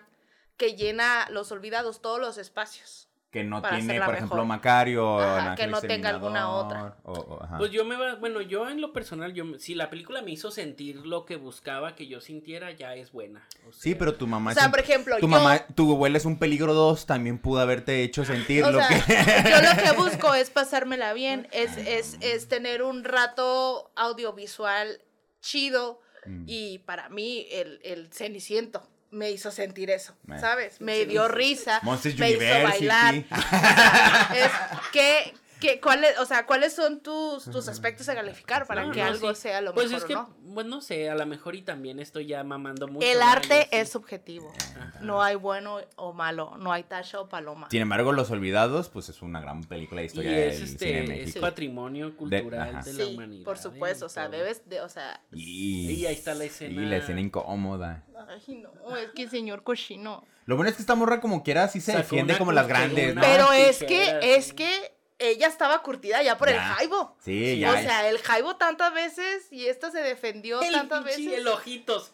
que 0.55 0.75
llena 0.77 1.27
los 1.29 1.51
olvidados 1.51 2.01
todos 2.01 2.21
los 2.21 2.37
espacios? 2.37 3.09
Que 3.31 3.45
no 3.45 3.61
para 3.61 3.77
tiene, 3.77 4.01
por 4.01 4.13
ejemplo. 4.13 4.43
Macario 4.45 5.19
Ajá, 5.21 5.55
que 5.55 5.65
no 5.67 5.79
tenga 5.79 6.09
alguna 6.09 6.41
Exterminador, 6.41 6.95
o- 7.05 7.11
o- 7.13 7.43
ajá. 7.43 7.57
Pues 7.57 7.71
yo 7.71 7.85
me 7.85 7.95
va, 7.95 8.15
bueno, 8.15 8.41
yo 8.41 8.69
en 8.69 8.81
lo 8.81 8.91
personal, 8.91 9.33
yo, 9.33 9.57
si 9.57 9.73
la 9.73 9.89
película 9.89 10.21
me 10.21 10.31
hizo 10.31 10.51
sentir 10.51 10.97
lo 11.05 11.25
que 11.25 11.37
buscaba 11.37 11.95
que 11.95 12.07
yo 12.07 12.19
sintiera, 12.19 12.71
ya 12.71 12.93
es 12.95 13.13
buena. 13.13 13.47
O 13.67 13.71
Sí, 13.71 13.95
pero 13.95 14.15
tu 14.15 14.27
mamá 14.27 14.49
O 14.49 14.51
es 14.51 14.57
sea, 14.57 14.65
un- 14.65 14.71
por 14.71 14.81
ejemplo, 14.81 15.15
tu 15.15 15.21
yo, 15.21 15.27
mamá, 15.29 15.65
tu 15.75 15.93
abuela 15.93 16.17
es 16.17 16.25
un 16.25 16.39
peligro 16.39 16.73
2, 16.73 17.05
también 17.05 17.37
pudo 17.39 17.61
haberte 17.61 18.03
hecho 18.03 18.25
sentir 18.25 18.65
o 18.65 18.71
lo 18.71 18.79
sea, 18.79 18.87
que... 18.89 18.95
yo 19.49 19.61
lo 19.61 19.81
que 19.81 19.91
busco 19.97 20.33
es 20.33 20.49
pasármela 20.49 21.13
bien, 21.13 21.47
es, 21.53 21.77
es, 21.77 22.17
es 22.19 22.49
tener 22.49 22.83
un 22.83 23.05
rato 23.05 23.91
audiovisual 23.95 24.99
chido 25.41 25.99
Mm. 26.23 26.43
y 26.45 26.77
para 26.79 27.09
mí 27.09 27.47
el, 27.49 27.79
el 27.83 28.13
Ceniciento 28.13 28.83
me 29.11 29.29
hizo 29.29 29.51
sentir 29.51 29.89
eso. 29.89 30.15
¿sabes? 30.39 30.81
Me 30.81 31.05
dio 31.05 31.27
risa, 31.27 31.79
Monsters 31.83 32.17
me 32.17 32.31
hizo 32.31 32.63
bailar. 32.63 33.15
es 34.35 34.51
que, 34.91 35.33
que, 35.61 35.79
¿cuáles, 35.79 36.19
o 36.19 36.25
sea, 36.25 36.45
¿cuáles 36.45 36.73
son 36.73 36.99
tus, 37.01 37.45
tus 37.45 37.69
aspectos 37.69 38.09
a 38.09 38.15
calificar 38.15 38.67
para 38.67 38.83
No, 38.85 38.91
que 38.91 38.99
no, 38.99 39.05
algo 39.05 39.33
sí. 39.33 39.43
sea 39.43 39.61
lo 39.61 39.73
Pues 39.73 39.85
mejor 39.87 40.01
es 40.01 40.05
que, 40.07 40.13
no? 40.15 40.35
bueno, 40.41 40.69
no 40.71 40.81
sé, 40.81 41.09
a 41.09 41.15
lo 41.15 41.25
mejor 41.25 41.55
y 41.55 41.61
también 41.61 41.99
estoy 41.99 42.25
ya 42.25 42.43
mamando 42.43 42.87
mucho. 42.89 43.07
El 43.07 43.21
arte 43.21 43.69
Y 43.71 43.75
es 43.77 43.89
subjetivo. 43.89 44.51
No 44.99 45.21
hay 45.23 45.35
bueno 45.35 45.79
o 45.95 46.11
malo, 46.11 46.57
no 46.57 46.73
hay 46.73 46.83
tacha 46.83 47.21
o 47.21 47.29
paloma. 47.29 47.67
Sin 47.71 47.81
embargo, 47.81 48.11
Los 48.11 48.29
Olvidados, 48.31 48.89
pues 48.89 49.07
es 49.09 49.21
una 49.21 49.39
gran 49.39 49.63
película 49.63 50.01
de 50.01 50.05
Y 50.05 50.07
historia 50.07 50.45
es, 50.45 50.55
del 50.59 50.63
este, 50.69 50.85
cine 51.03 51.15
de 51.15 51.23
es 51.23 51.37
patrimonio 51.37 52.17
cultural 52.17 52.75
ajá. 52.75 52.81
de, 52.83 52.93
la 52.93 53.05
Sí, 53.05 53.13
humanidad. 53.13 53.45
por 53.45 53.57
supuesto, 53.57 54.05
¿eh? 54.05 54.07
o 54.07 54.09
sea, 54.09 54.27
debes 54.27 54.67
de, 54.67 54.81
o 54.81 54.89
sea, 54.89 55.21
Y, 55.31 55.91
Y 55.91 56.05
ahí 56.07 56.13
está 56.15 56.33
la 56.33 56.43
escena. 56.43 56.81
Y 56.81 56.85
la 56.85 56.97
escena 56.97 57.21
incómoda. 57.21 58.03
ay 58.27 58.55
no, 58.55 58.97
es 58.97 59.09
que 59.11 59.29
señor 59.29 59.63
cochino. 59.63 60.25
Lo 60.45 60.55
bueno 60.55 60.69
es 60.69 60.75
que 60.75 60.81
esta 60.81 60.95
morra 60.95 61.21
como 61.21 61.43
quiera 61.43 61.67
sí 61.67 61.79
se 61.79 61.91
Sacó 61.91 62.01
defiende 62.03 62.37
como 62.37 62.51
las 62.51 62.67
grandes, 62.67 63.15
Pero 63.21 63.51
es 63.53 63.83
que, 63.83 64.19
es 64.35 64.47
sí. 64.47 64.55
que 64.55 64.91
ella 65.21 65.47
estaba 65.47 65.81
curtida 65.83 66.21
ya 66.23 66.37
por 66.37 66.49
el 66.49 66.57
jaibo. 66.59 67.15
Sí, 67.23 67.53
Sí, 67.55 67.59
ya. 67.59 67.71
O 67.71 67.73
sea, 67.73 68.09
el 68.09 68.17
jaibo 68.19 68.55
tantas 68.57 68.93
veces 68.93 69.47
y 69.51 69.67
esta 69.67 69.91
se 69.91 69.99
defendió 69.99 70.61
El 70.61 70.71
tantas 70.73 71.03
veces. 71.03 71.33
El 71.33 71.47
ojitos. 71.47 72.11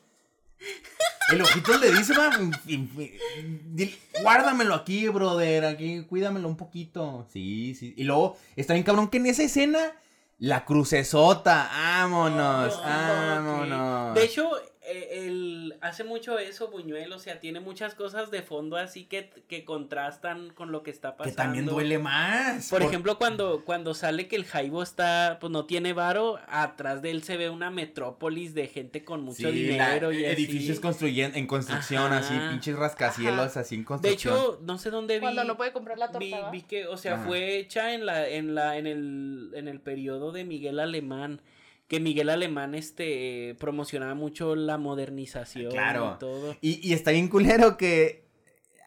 El 1.32 1.42
ojito 1.42 1.78
le 1.78 1.92
dice, 1.92 2.14
"Fin- 2.36 2.54
fin- 2.66 3.76
dil- 3.76 3.96
guárdamelo 4.24 4.74
aquí, 4.74 5.08
brother, 5.08 5.66
aquí, 5.66 6.04
cuídamelo 6.10 6.48
un 6.48 6.58
poquito. 6.58 7.28
Sí, 7.32 7.76
sí. 7.76 7.94
Y 7.96 8.04
luego, 8.06 8.38
está 8.56 8.74
bien 8.74 8.84
cabrón 8.84 9.08
que 9.10 9.18
en 9.18 9.28
esa 9.28 9.44
escena, 9.44 9.94
la 10.40 10.66
crucesota, 10.66 11.70
vámonos, 11.72 12.82
vámonos. 12.82 14.16
De 14.16 14.24
hecho, 14.24 14.50
el, 14.90 15.76
hace 15.82 16.04
mucho 16.04 16.40
eso 16.40 16.70
Buñuel, 16.70 17.12
o 17.12 17.20
sea, 17.20 17.40
tiene 17.40 17.60
muchas 17.60 17.94
cosas 17.96 18.32
de 18.32 18.42
fondo 18.42 18.78
así 18.78 19.06
que, 19.06 19.30
que 19.48 19.66
contrastan 19.66 20.50
con 20.52 20.72
lo 20.72 20.84
que 20.84 20.92
está 20.92 21.18
pasando. 21.18 21.32
que 21.36 21.36
también 21.36 21.66
duele 21.66 21.98
más. 22.00 22.70
Por 22.70 22.82
ejemplo, 22.82 23.18
cuando, 23.18 23.64
cuando 23.66 23.94
sale 23.94 24.28
que 24.28 24.36
el 24.36 24.46
Jaibo 24.46 24.82
está, 24.84 25.38
pues 25.40 25.52
no 25.52 25.66
tiene 25.66 25.94
varo, 25.94 26.40
atrás 26.48 27.02
de 27.02 27.12
él 27.12 27.24
se 27.24 27.38
ve 27.38 27.50
una 27.50 27.70
metrópolis 27.70 28.54
de 28.54 28.68
gente 28.68 29.04
con 29.04 29.22
mucho 29.22 29.38
Sí, 29.38 29.44
la- 29.44 29.52
dinero 29.92 30.12
y 30.12 30.24
edificios 30.26 30.78
así. 30.78 30.82
construyen, 30.82 31.32
en 31.36 31.48
construcción, 31.48 32.14
Ajá. 32.14 32.18
así, 32.20 32.34
pinches 32.52 32.76
rascacielos, 32.78 33.52
Ajá. 33.52 33.60
así 33.62 33.76
en 33.76 33.82
De 33.82 33.86
construcción. 33.86 34.34
hecho, 34.36 34.60
no 34.64 34.78
sé 34.78 34.90
dónde 34.90 35.16
vi. 35.16 35.22
Cuando 35.22 35.44
no 35.44 35.58
puede 35.58 35.74
comprar 35.74 35.98
la 35.98 36.08
vi, 36.08 36.32
torta. 36.32 36.50
vi 36.52 36.62
que, 36.62 36.88
o 36.88 36.98
sea, 36.98 37.16
Ajá. 37.16 37.26
fue 37.26 37.58
hecha 37.58 37.94
en 37.94 38.06
la, 38.06 38.28
en 38.28 38.56
la, 38.56 38.78
en 38.78 38.88
el, 38.88 39.52
en 39.54 39.68
el 39.68 39.80
periodo 39.80 40.32
de 40.32 40.46
Miguel 40.46 40.80
Alemán. 40.80 41.42
Que 41.88 42.00
Miguel 42.00 42.30
Alemán 42.30 42.76
este 42.76 43.56
promocionaba 43.60 44.14
mucho 44.14 44.56
la 44.56 44.78
modernización 44.78 45.72
Claro. 45.72 46.14
y 46.16 46.20
todo. 46.20 46.56
Y, 46.62 46.88
y 46.88 46.94
está 46.94 47.12
bien 47.12 47.28
culero 47.30 47.78
que 47.78 48.26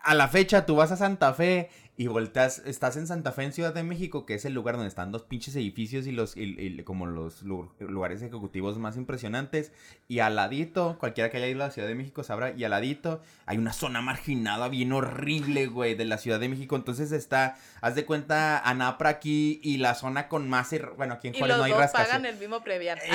a 0.02 0.14
la 0.14 0.28
fecha 0.28 0.66
tú 0.66 0.76
vas 0.76 0.92
a 0.92 0.96
Santa 0.96 1.32
Fe 1.34 1.70
y 2.00 2.06
volteas, 2.06 2.62
estás 2.64 2.96
en 2.96 3.06
Santa 3.06 3.30
Fe 3.30 3.42
en 3.42 3.52
Ciudad 3.52 3.74
de 3.74 3.82
México, 3.82 4.24
que 4.24 4.32
es 4.32 4.46
el 4.46 4.54
lugar 4.54 4.76
donde 4.76 4.88
están 4.88 5.12
los 5.12 5.24
pinches 5.24 5.54
edificios 5.54 6.06
y 6.06 6.12
los 6.12 6.34
y- 6.34 6.56
y 6.58 6.82
como 6.82 7.04
los 7.04 7.42
lu- 7.42 7.70
lugares 7.78 8.22
ejecutivos 8.22 8.78
más 8.78 8.96
impresionantes. 8.96 9.70
Y 10.08 10.20
al 10.20 10.34
ladito, 10.34 10.96
cualquiera 10.98 11.28
que 11.28 11.36
haya 11.36 11.48
ido 11.48 11.62
a 11.62 11.66
la 11.66 11.72
Ciudad 11.72 11.88
de 11.88 11.94
México 11.94 12.22
sabrá, 12.24 12.52
y 12.56 12.64
al 12.64 12.70
ladito 12.70 13.20
hay 13.44 13.58
una 13.58 13.74
zona 13.74 14.00
marginada 14.00 14.70
bien 14.70 14.94
horrible, 14.94 15.66
güey, 15.66 15.94
de 15.94 16.06
la 16.06 16.16
Ciudad 16.16 16.40
de 16.40 16.48
México. 16.48 16.74
Entonces 16.74 17.12
está, 17.12 17.58
haz 17.82 17.94
de 17.94 18.06
cuenta, 18.06 18.58
Anapra 18.60 19.10
aquí 19.10 19.60
y 19.62 19.76
la 19.76 19.94
zona 19.94 20.28
con 20.28 20.48
más, 20.48 20.72
er- 20.72 20.94
bueno, 20.96 21.12
aquí 21.12 21.28
en 21.28 21.34
Y 21.34 21.38
Juárez 21.38 21.58
los 21.58 21.58
no 21.58 21.64
hay 21.64 21.72
dos 21.72 21.80
rascacielos. 21.80 22.12
pagan 22.16 22.24
el 22.32 22.38
mismo 22.40 22.64
previar. 22.64 22.98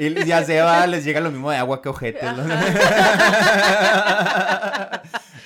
Y, 0.00 0.24
ya 0.24 0.42
se 0.44 0.60
va, 0.60 0.84
les 0.88 1.04
llega 1.04 1.20
lo 1.20 1.30
mismo 1.30 1.48
de 1.50 1.56
agua 1.58 1.80
que 1.80 1.88
ojetes. 1.88 2.24
¿no? 2.24 2.42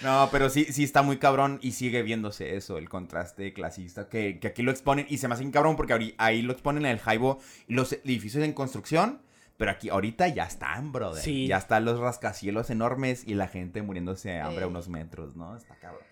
No, 0.02 0.28
pero 0.32 0.48
sí, 0.48 0.64
sí 0.64 0.84
está 0.84 1.02
muy 1.02 1.18
cabrón 1.18 1.58
y 1.62 1.72
sigue 1.72 2.02
viéndose 2.02 2.56
eso, 2.56 2.78
el 2.78 2.88
contraste 2.88 3.52
clasista, 3.52 4.08
que, 4.08 4.38
que 4.38 4.48
aquí 4.48 4.62
lo 4.62 4.70
exponen 4.70 5.06
y 5.08 5.18
se 5.18 5.28
me 5.28 5.34
hace 5.34 5.42
bien 5.42 5.52
cabrón 5.52 5.76
porque 5.76 6.14
ahí 6.18 6.42
lo 6.42 6.52
exponen 6.52 6.86
en 6.86 6.92
el 6.92 6.98
Jaibo 6.98 7.38
los 7.68 7.92
edificios 7.92 8.42
en 8.44 8.52
construcción, 8.52 9.20
pero 9.56 9.72
aquí 9.72 9.90
ahorita 9.90 10.28
ya 10.28 10.44
están, 10.44 10.90
brother. 10.90 11.22
Sí. 11.22 11.46
Ya 11.46 11.58
están 11.58 11.84
los 11.84 12.00
rascacielos 12.00 12.70
enormes 12.70 13.24
y 13.26 13.34
la 13.34 13.46
gente 13.46 13.82
muriéndose 13.82 14.30
de 14.30 14.40
hambre 14.40 14.64
a 14.64 14.68
unos 14.68 14.88
metros, 14.88 15.36
¿no? 15.36 15.56
Está 15.56 15.76
cabrón. 15.76 16.02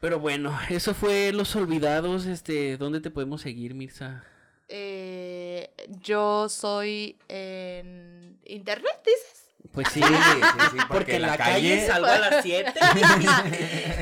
Pero 0.00 0.18
bueno, 0.18 0.58
eso 0.70 0.94
fue 0.94 1.30
Los 1.32 1.54
Olvidados, 1.56 2.24
este, 2.24 2.78
¿dónde 2.78 3.00
te 3.00 3.10
podemos 3.10 3.42
seguir, 3.42 3.74
Mirza? 3.74 4.24
Eh, 4.66 5.70
yo 6.00 6.48
soy 6.48 7.18
en 7.28 8.38
internet, 8.46 9.02
dices. 9.04 9.39
Pues 9.72 9.88
sí, 9.92 10.02
sí, 10.02 10.78
porque 10.88 11.16
en 11.16 11.22
la 11.22 11.36
calle, 11.36 11.86
salgo 11.86 12.06
a 12.08 12.18
las 12.18 12.42
7. 12.42 12.72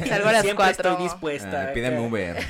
Salgo 0.09 0.29
a 0.29 0.33
las 0.33 0.43
Siempre 0.43 0.65
4. 0.65 0.91
estoy 0.91 1.03
dispuesta. 1.05 1.69
Ah, 1.69 1.73
pídeme 1.73 2.01
Uber. 2.01 2.37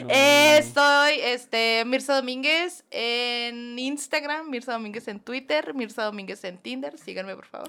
No. 0.00 0.08
Eh, 0.08 0.58
Estoy, 0.58 1.20
este, 1.22 1.84
Mirza 1.86 2.14
Domínguez 2.16 2.84
en 2.90 3.78
Instagram, 3.78 4.48
Mirza 4.48 4.72
Domínguez 4.72 5.06
en 5.08 5.20
Twitter, 5.20 5.74
Mirza 5.74 6.04
Domínguez 6.04 6.42
en 6.44 6.56
Tinder. 6.58 6.98
Síganme, 6.98 7.34
por 7.36 7.44
favor. 7.44 7.68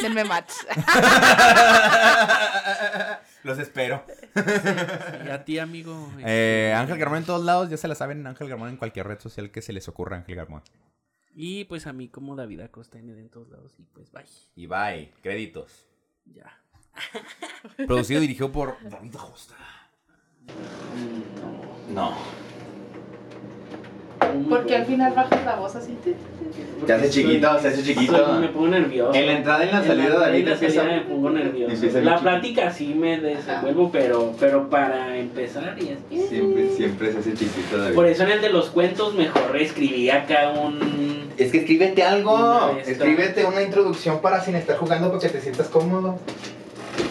Denme 0.00 0.24
match. 0.24 0.52
Los 3.42 3.58
espero. 3.58 4.04
Y 5.26 5.28
a 5.28 5.44
ti, 5.44 5.58
amigo. 5.58 6.10
Eh, 6.24 6.74
Ángel 6.76 6.96
Garmón 6.98 7.18
en 7.18 7.24
todos 7.24 7.44
lados, 7.44 7.68
ya 7.68 7.76
se 7.76 7.88
la 7.88 7.94
saben, 7.94 8.26
Ángel 8.26 8.48
Garmón 8.48 8.70
en 8.70 8.76
cualquier 8.78 9.06
red 9.06 9.20
social 9.20 9.50
que 9.50 9.60
se 9.60 9.72
les 9.74 9.86
ocurra, 9.88 10.16
Ángel 10.16 10.36
Garmón. 10.36 10.62
Y 11.34 11.64
pues 11.64 11.86
a 11.86 11.92
mí 11.92 12.08
como 12.08 12.36
David 12.36 12.60
Acosta 12.60 12.98
ND 12.98 13.18
en 13.18 13.28
todos 13.28 13.50
lados. 13.50 13.72
Y 13.78 13.82
pues 13.84 14.10
bye. 14.12 14.24
Y 14.56 14.66
bye, 14.66 15.12
créditos. 15.22 15.86
Ya. 16.26 16.60
Producido 17.86 18.20
y 18.20 18.22
dirigido 18.22 18.52
por 18.52 18.76
David 18.88 19.16
Acosta. 19.16 19.54
No. 21.92 22.16
Porque 24.48 24.76
al 24.76 24.84
final 24.86 25.12
bajas 25.14 25.44
la 25.44 25.56
voz 25.56 25.76
así. 25.76 25.96
Se 26.86 26.92
hace 26.92 27.10
chiquito, 27.10 27.58
se 27.60 27.68
hace 27.68 27.82
chiquito. 27.82 28.36
Me 28.40 28.48
pongo 28.48 28.68
nervioso. 28.68 29.14
En 29.14 29.26
la 29.26 29.32
entrada 29.32 29.64
y 29.64 29.68
en 29.68 29.74
la 29.74 29.84
salida, 29.84 30.08
la 30.10 30.20
salida 30.26 30.52
empieza- 30.52 30.84
me 30.84 31.00
pongo 31.02 31.30
nervioso. 31.30 32.00
La 32.02 32.18
plática 32.18 32.70
sí 32.70 32.94
me 32.94 33.20
desenvuelvo, 33.20 33.90
pero, 33.92 34.32
pero 34.38 34.68
para 34.68 35.16
empezar 35.16 35.76
y 35.80 35.90
así. 35.90 36.26
Siempre, 36.28 36.70
siempre 36.70 37.12
se 37.12 37.18
hace 37.18 37.34
chiquito, 37.34 37.78
David. 37.78 37.94
Por 37.94 38.06
eso 38.06 38.24
en 38.24 38.30
el 38.32 38.40
de 38.40 38.50
los 38.50 38.70
cuentos 38.70 39.14
mejor 39.14 39.56
escribí 39.56 40.10
acá 40.10 40.50
un... 40.52 41.24
Es 41.36 41.50
que 41.50 41.58
escríbete 41.58 42.02
algo. 42.02 42.34
Una. 42.34 42.80
Escríbete 42.80 43.44
una 43.44 43.62
introducción 43.62 44.20
para 44.20 44.40
sin 44.40 44.54
estar 44.56 44.76
jugando 44.76 45.10
porque 45.10 45.28
te 45.28 45.40
sientas 45.40 45.68
cómodo. 45.68 46.18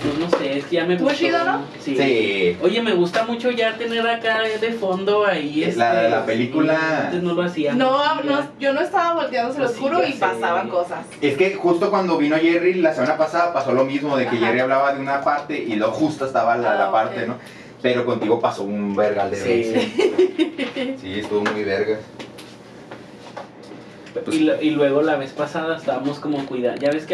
Pues 0.03 0.17
no 0.19 0.37
sé, 0.37 0.57
es 0.57 0.65
que 0.65 0.75
ya 0.75 0.85
me 0.85 0.93
¿Estuvo 0.95 1.09
gustó. 1.09 1.25
chido, 1.25 1.43
no? 1.45 1.61
Sí. 1.79 1.95
Sí. 1.95 2.57
Oye, 2.61 2.81
me 2.81 2.93
gusta 2.93 3.23
mucho 3.25 3.51
ya 3.51 3.77
tener 3.77 4.05
acá 4.05 4.41
de 4.41 4.71
fondo 4.73 5.25
ahí 5.25 5.63
este, 5.63 5.79
La- 5.79 6.09
la 6.09 6.25
película. 6.25 7.05
Antes 7.05 7.23
no 7.23 7.33
lo 7.33 7.41
hacía. 7.43 7.73
No, 7.73 8.21
no, 8.23 8.47
yo 8.59 8.73
no 8.73 8.81
estaba 8.81 9.13
volteando, 9.13 9.53
se 9.53 9.59
los 9.61 9.71
Sí, 9.71 9.79
juro, 9.79 10.01
ya 10.01 10.09
y 10.09 10.13
sé. 10.13 10.19
pasaban 10.19 10.67
cosas. 10.69 11.05
Es 11.21 11.37
que 11.37 11.53
justo 11.55 11.89
cuando 11.89 12.17
vino 12.17 12.35
Jerry 12.37 12.73
la 12.75 12.93
semana 12.93 13.17
pasada 13.17 13.53
pasó 13.53 13.71
lo 13.71 13.85
mismo, 13.85 14.17
de 14.17 14.23
que 14.27 14.35
Ajá. 14.35 14.47
Jerry 14.47 14.59
hablaba 14.59 14.93
de 14.93 14.99
una 15.01 15.21
parte 15.21 15.57
y 15.57 15.75
luego 15.75 15.93
justo 15.93 16.25
estaba 16.25 16.57
la, 16.57 16.75
la 16.75 16.87
Ah, 16.87 16.91
parte. 16.91 17.25
¿no? 17.25 17.37
Pero 17.81 18.05
contigo 18.05 18.39
pasó 18.39 18.63
un 18.63 18.95
vergal 18.95 19.31
de 19.31 19.37
veces. 19.41 19.83
Sí. 19.83 20.97
Sí, 21.01 21.19
estuvo 21.19 21.41
muy 21.41 21.63
verga. 21.63 21.97
y, 24.31 24.39
lo- 24.39 24.61
y 24.61 24.69
luego 24.71 25.01
la 25.01 25.15
vez 25.17 25.31
pasada 25.31 25.75
estábamos 25.77 26.19
como 26.19 26.45
cuidando. 26.45 26.79
Ya 26.81 26.91
ves 26.91 27.05
que 27.05 27.11